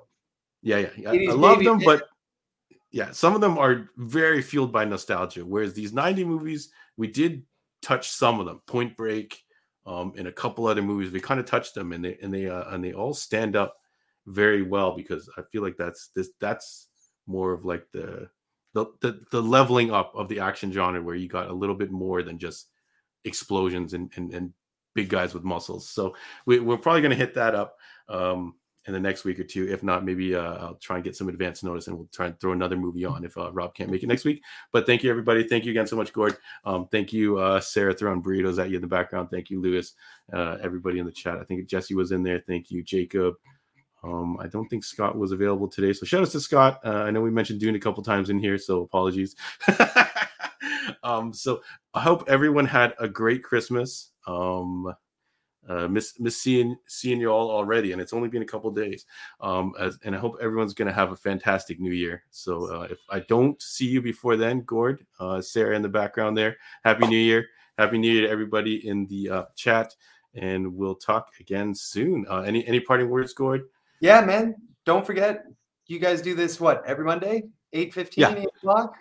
Yeah, 0.61 0.87
yeah. 0.97 1.11
I, 1.11 1.27
I 1.29 1.33
love 1.33 1.63
them, 1.63 1.79
but 1.79 2.09
yeah, 2.95 3.11
some 3.11 3.35
of 3.35 3.41
them 3.41 3.57
are 3.57 3.89
very 3.97 4.41
fueled 4.41 4.71
by 4.71 4.85
nostalgia. 4.85 5.45
Whereas 5.45 5.73
these 5.73 5.91
90 5.91 6.23
movies, 6.23 6.69
we 6.95 7.07
did 7.07 7.43
touch 7.81 8.07
some 8.07 8.39
of 8.39 8.45
them. 8.45 8.61
Point 8.67 8.95
Break, 8.95 9.43
um, 9.85 10.13
and 10.17 10.29
a 10.29 10.31
couple 10.31 10.65
other 10.65 10.81
movies, 10.81 11.11
we 11.11 11.19
kind 11.19 11.41
of 11.41 11.45
touched 11.45 11.75
them, 11.75 11.91
and 11.91 12.05
they 12.05 12.17
and 12.21 12.33
they 12.33 12.47
uh, 12.47 12.73
and 12.73 12.81
they 12.81 12.93
all 12.93 13.13
stand 13.13 13.57
up 13.57 13.75
very 14.27 14.61
well 14.61 14.95
because 14.95 15.29
I 15.37 15.41
feel 15.51 15.61
like 15.61 15.75
that's 15.75 16.07
this 16.15 16.29
that's 16.39 16.87
more 17.27 17.51
of 17.51 17.65
like 17.65 17.85
the 17.91 18.29
the, 18.73 18.85
the 19.01 19.19
the 19.29 19.41
leveling 19.41 19.91
up 19.91 20.13
of 20.15 20.29
the 20.29 20.39
action 20.39 20.71
genre 20.71 21.01
where 21.01 21.15
you 21.15 21.27
got 21.27 21.49
a 21.49 21.53
little 21.53 21.75
bit 21.75 21.91
more 21.91 22.23
than 22.23 22.39
just 22.39 22.69
explosions 23.25 23.93
and 23.93 24.09
and, 24.15 24.33
and 24.33 24.53
big 24.93 25.09
guys 25.09 25.33
with 25.33 25.43
muscles. 25.43 25.89
So 25.89 26.15
we, 26.45 26.59
are 26.59 26.77
probably 26.77 27.01
going 27.01 27.09
to 27.09 27.17
hit 27.17 27.33
that 27.33 27.55
up. 27.55 27.75
Um, 28.07 28.55
in 28.87 28.93
the 28.93 28.99
next 28.99 29.23
week 29.23 29.39
or 29.39 29.43
two. 29.43 29.67
If 29.67 29.83
not, 29.83 30.05
maybe 30.05 30.35
uh, 30.35 30.55
I'll 30.55 30.75
try 30.75 30.97
and 30.97 31.03
get 31.03 31.15
some 31.15 31.29
advance 31.29 31.63
notice 31.63 31.87
and 31.87 31.97
we'll 31.97 32.09
try 32.13 32.27
and 32.27 32.39
throw 32.39 32.51
another 32.51 32.77
movie 32.77 33.05
on 33.05 33.25
if 33.25 33.37
uh, 33.37 33.51
Rob 33.51 33.73
can't 33.73 33.89
make 33.89 34.03
it 34.03 34.07
next 34.07 34.25
week. 34.25 34.43
But 34.71 34.85
thank 34.85 35.03
you, 35.03 35.09
everybody. 35.09 35.43
Thank 35.47 35.65
you 35.65 35.71
again 35.71 35.87
so 35.87 35.95
much, 35.95 36.13
Gord. 36.13 36.37
Um, 36.65 36.87
thank 36.91 37.11
you, 37.11 37.37
uh, 37.37 37.59
Sarah, 37.59 37.93
throwing 37.93 38.21
burritos 38.21 38.61
at 38.61 38.69
you 38.69 38.75
in 38.75 38.81
the 38.81 38.87
background. 38.87 39.29
Thank 39.31 39.49
you, 39.49 39.59
Lewis. 39.59 39.93
Uh, 40.31 40.57
everybody 40.61 40.99
in 40.99 41.05
the 41.05 41.11
chat. 41.11 41.37
I 41.37 41.43
think 41.43 41.67
Jesse 41.67 41.95
was 41.95 42.11
in 42.11 42.23
there. 42.23 42.43
Thank 42.45 42.69
you, 42.69 42.83
Jacob. 42.83 43.35
Um, 44.03 44.37
I 44.39 44.47
don't 44.47 44.67
think 44.69 44.83
Scott 44.83 45.17
was 45.17 45.31
available 45.31 45.67
today. 45.67 45.91
So 45.91 46.05
shout 46.05 46.21
out 46.21 46.29
to 46.29 46.39
Scott. 46.39 46.79
Uh, 46.85 47.03
I 47.03 47.11
know 47.11 47.21
we 47.21 47.31
mentioned 47.31 47.59
doing 47.59 47.75
a 47.75 47.79
couple 47.79 48.03
times 48.03 48.29
in 48.29 48.37
here, 48.37 48.59
so 48.59 48.83
apologies. 48.83 49.35
um, 51.03 51.33
so 51.33 51.61
I 51.95 52.01
hope 52.01 52.23
everyone 52.27 52.67
had 52.67 52.93
a 52.99 53.07
great 53.07 53.43
Christmas. 53.43 54.11
Um, 54.27 54.93
uh, 55.67 55.87
miss 55.87 56.19
miss 56.19 56.37
seeing 56.37 56.75
seeing 56.87 57.19
you 57.19 57.29
all 57.29 57.49
already, 57.49 57.91
and 57.91 58.01
it's 58.01 58.13
only 58.13 58.29
been 58.29 58.41
a 58.41 58.45
couple 58.45 58.71
days. 58.71 59.05
Um, 59.41 59.73
as, 59.79 59.97
and 60.03 60.15
I 60.15 60.19
hope 60.19 60.37
everyone's 60.41 60.73
going 60.73 60.87
to 60.87 60.93
have 60.93 61.11
a 61.11 61.15
fantastic 61.15 61.79
New 61.79 61.91
Year. 61.91 62.23
So 62.29 62.65
uh, 62.65 62.87
if 62.89 62.99
I 63.09 63.21
don't 63.21 63.61
see 63.61 63.87
you 63.87 64.01
before 64.01 64.35
then, 64.37 64.61
Gord, 64.61 65.05
uh, 65.19 65.41
Sarah 65.41 65.75
in 65.75 65.81
the 65.81 65.89
background 65.89 66.37
there, 66.37 66.57
Happy 66.83 67.07
New 67.07 67.17
Year, 67.17 67.47
Happy 67.77 67.97
New 67.97 68.11
Year 68.11 68.27
to 68.27 68.31
everybody 68.31 68.87
in 68.87 69.07
the 69.07 69.29
uh, 69.29 69.43
chat, 69.55 69.95
and 70.33 70.75
we'll 70.75 70.95
talk 70.95 71.29
again 71.39 71.73
soon. 71.73 72.25
Uh, 72.29 72.41
any 72.41 72.65
any 72.67 72.79
parting 72.79 73.09
words, 73.09 73.33
Gord? 73.33 73.63
Yeah, 74.01 74.21
man. 74.21 74.55
Don't 74.85 75.05
forget, 75.05 75.45
you 75.87 75.97
guys 75.97 76.21
do 76.21 76.35
this 76.35 76.59
what 76.59 76.83
every 76.85 77.05
Monday, 77.05 77.43
eight 77.73 77.93
fifteen, 77.93 78.21
yeah. 78.21 78.35
eight 78.35 78.49
o'clock. 78.57 78.95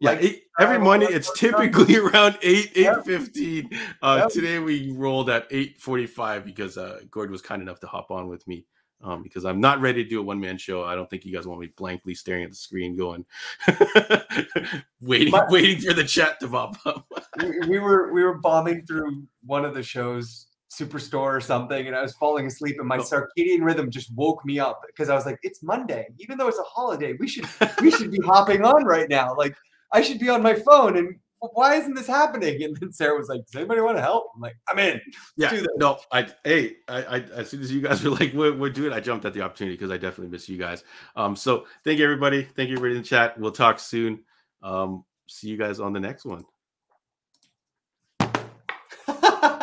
Yeah, 0.00 0.10
like, 0.10 0.22
eight, 0.22 0.42
every 0.60 0.78
Monday 0.78 1.06
it's 1.06 1.32
typically 1.38 1.96
around 1.98 2.38
eight 2.42 2.72
eight 2.76 3.04
fifteen. 3.04 3.70
Uh, 4.00 4.20
yep. 4.22 4.30
Today 4.30 4.58
we 4.58 4.92
rolled 4.92 5.28
at 5.28 5.46
eight 5.50 5.80
forty 5.80 6.06
five 6.06 6.44
because 6.44 6.78
uh, 6.78 7.00
Gord 7.10 7.30
was 7.30 7.42
kind 7.42 7.60
enough 7.60 7.80
to 7.80 7.88
hop 7.88 8.10
on 8.10 8.28
with 8.28 8.46
me 8.46 8.64
um, 9.02 9.22
because 9.22 9.44
I'm 9.44 9.60
not 9.60 9.80
ready 9.80 10.04
to 10.04 10.08
do 10.08 10.20
a 10.20 10.22
one 10.22 10.38
man 10.38 10.56
show. 10.56 10.84
I 10.84 10.94
don't 10.94 11.08
think 11.10 11.24
you 11.24 11.34
guys 11.34 11.46
want 11.46 11.60
me 11.60 11.72
blankly 11.76 12.14
staring 12.14 12.44
at 12.44 12.50
the 12.50 12.56
screen, 12.56 12.96
going, 12.96 13.24
waiting, 15.00 15.32
but, 15.32 15.50
waiting 15.50 15.80
for 15.80 15.94
the 15.94 16.04
chat 16.04 16.38
to 16.40 16.48
pop 16.48 16.76
up. 16.86 17.06
we, 17.38 17.58
we 17.68 17.78
were 17.78 18.12
we 18.12 18.22
were 18.22 18.38
bombing 18.38 18.84
through 18.86 19.24
one 19.44 19.64
of 19.64 19.74
the 19.74 19.82
shows 19.82 20.46
superstore 20.70 21.34
or 21.34 21.40
something 21.40 21.86
and 21.86 21.96
i 21.96 22.02
was 22.02 22.14
falling 22.16 22.46
asleep 22.46 22.76
and 22.78 22.86
my 22.86 22.98
oh. 22.98 23.02
circadian 23.02 23.62
rhythm 23.62 23.90
just 23.90 24.14
woke 24.14 24.44
me 24.44 24.58
up 24.58 24.82
because 24.86 25.08
i 25.08 25.14
was 25.14 25.24
like 25.24 25.38
it's 25.42 25.62
monday 25.62 26.06
even 26.18 26.36
though 26.36 26.46
it's 26.46 26.58
a 26.58 26.62
holiday 26.64 27.14
we 27.18 27.26
should 27.26 27.46
we 27.80 27.90
should 27.96 28.10
be 28.10 28.20
hopping 28.20 28.62
on 28.62 28.84
right 28.84 29.08
now 29.08 29.34
like 29.34 29.56
i 29.92 30.02
should 30.02 30.18
be 30.18 30.28
on 30.28 30.42
my 30.42 30.54
phone 30.54 30.96
and 30.96 31.16
why 31.40 31.76
isn't 31.76 31.94
this 31.94 32.06
happening? 32.06 32.62
And 32.62 32.76
then 32.76 32.92
Sarah 32.92 33.16
was 33.16 33.28
like, 33.28 33.44
Does 33.46 33.54
anybody 33.54 33.80
want 33.80 33.96
to 33.96 34.02
help? 34.02 34.32
I'm 34.34 34.40
like, 34.40 34.56
I'm 34.68 34.78
in. 34.78 35.00
Let's 35.36 35.52
yeah. 35.52 35.62
No, 35.76 35.98
I 36.10 36.28
hey, 36.44 36.76
I, 36.88 37.02
I 37.04 37.16
as 37.34 37.50
soon 37.50 37.60
as 37.62 37.72
you 37.72 37.80
guys 37.80 38.02
were 38.02 38.10
like, 38.10 38.32
we're, 38.32 38.56
we're 38.56 38.70
doing, 38.70 38.92
I 38.92 39.00
jumped 39.00 39.24
at 39.24 39.34
the 39.34 39.42
opportunity 39.42 39.76
because 39.76 39.90
I 39.90 39.98
definitely 39.98 40.32
miss 40.32 40.48
you 40.48 40.58
guys. 40.58 40.84
Um, 41.16 41.36
so 41.36 41.66
thank 41.84 41.98
you 41.98 42.04
everybody. 42.04 42.42
Thank 42.42 42.70
you 42.70 42.76
everybody 42.76 42.96
in 42.96 43.02
the 43.02 43.08
chat. 43.08 43.38
We'll 43.38 43.52
talk 43.52 43.78
soon. 43.78 44.24
Um, 44.62 45.04
see 45.28 45.48
you 45.48 45.56
guys 45.56 45.80
on 45.80 45.92
the 45.92 46.00
next 46.00 46.24
one. 46.24 46.44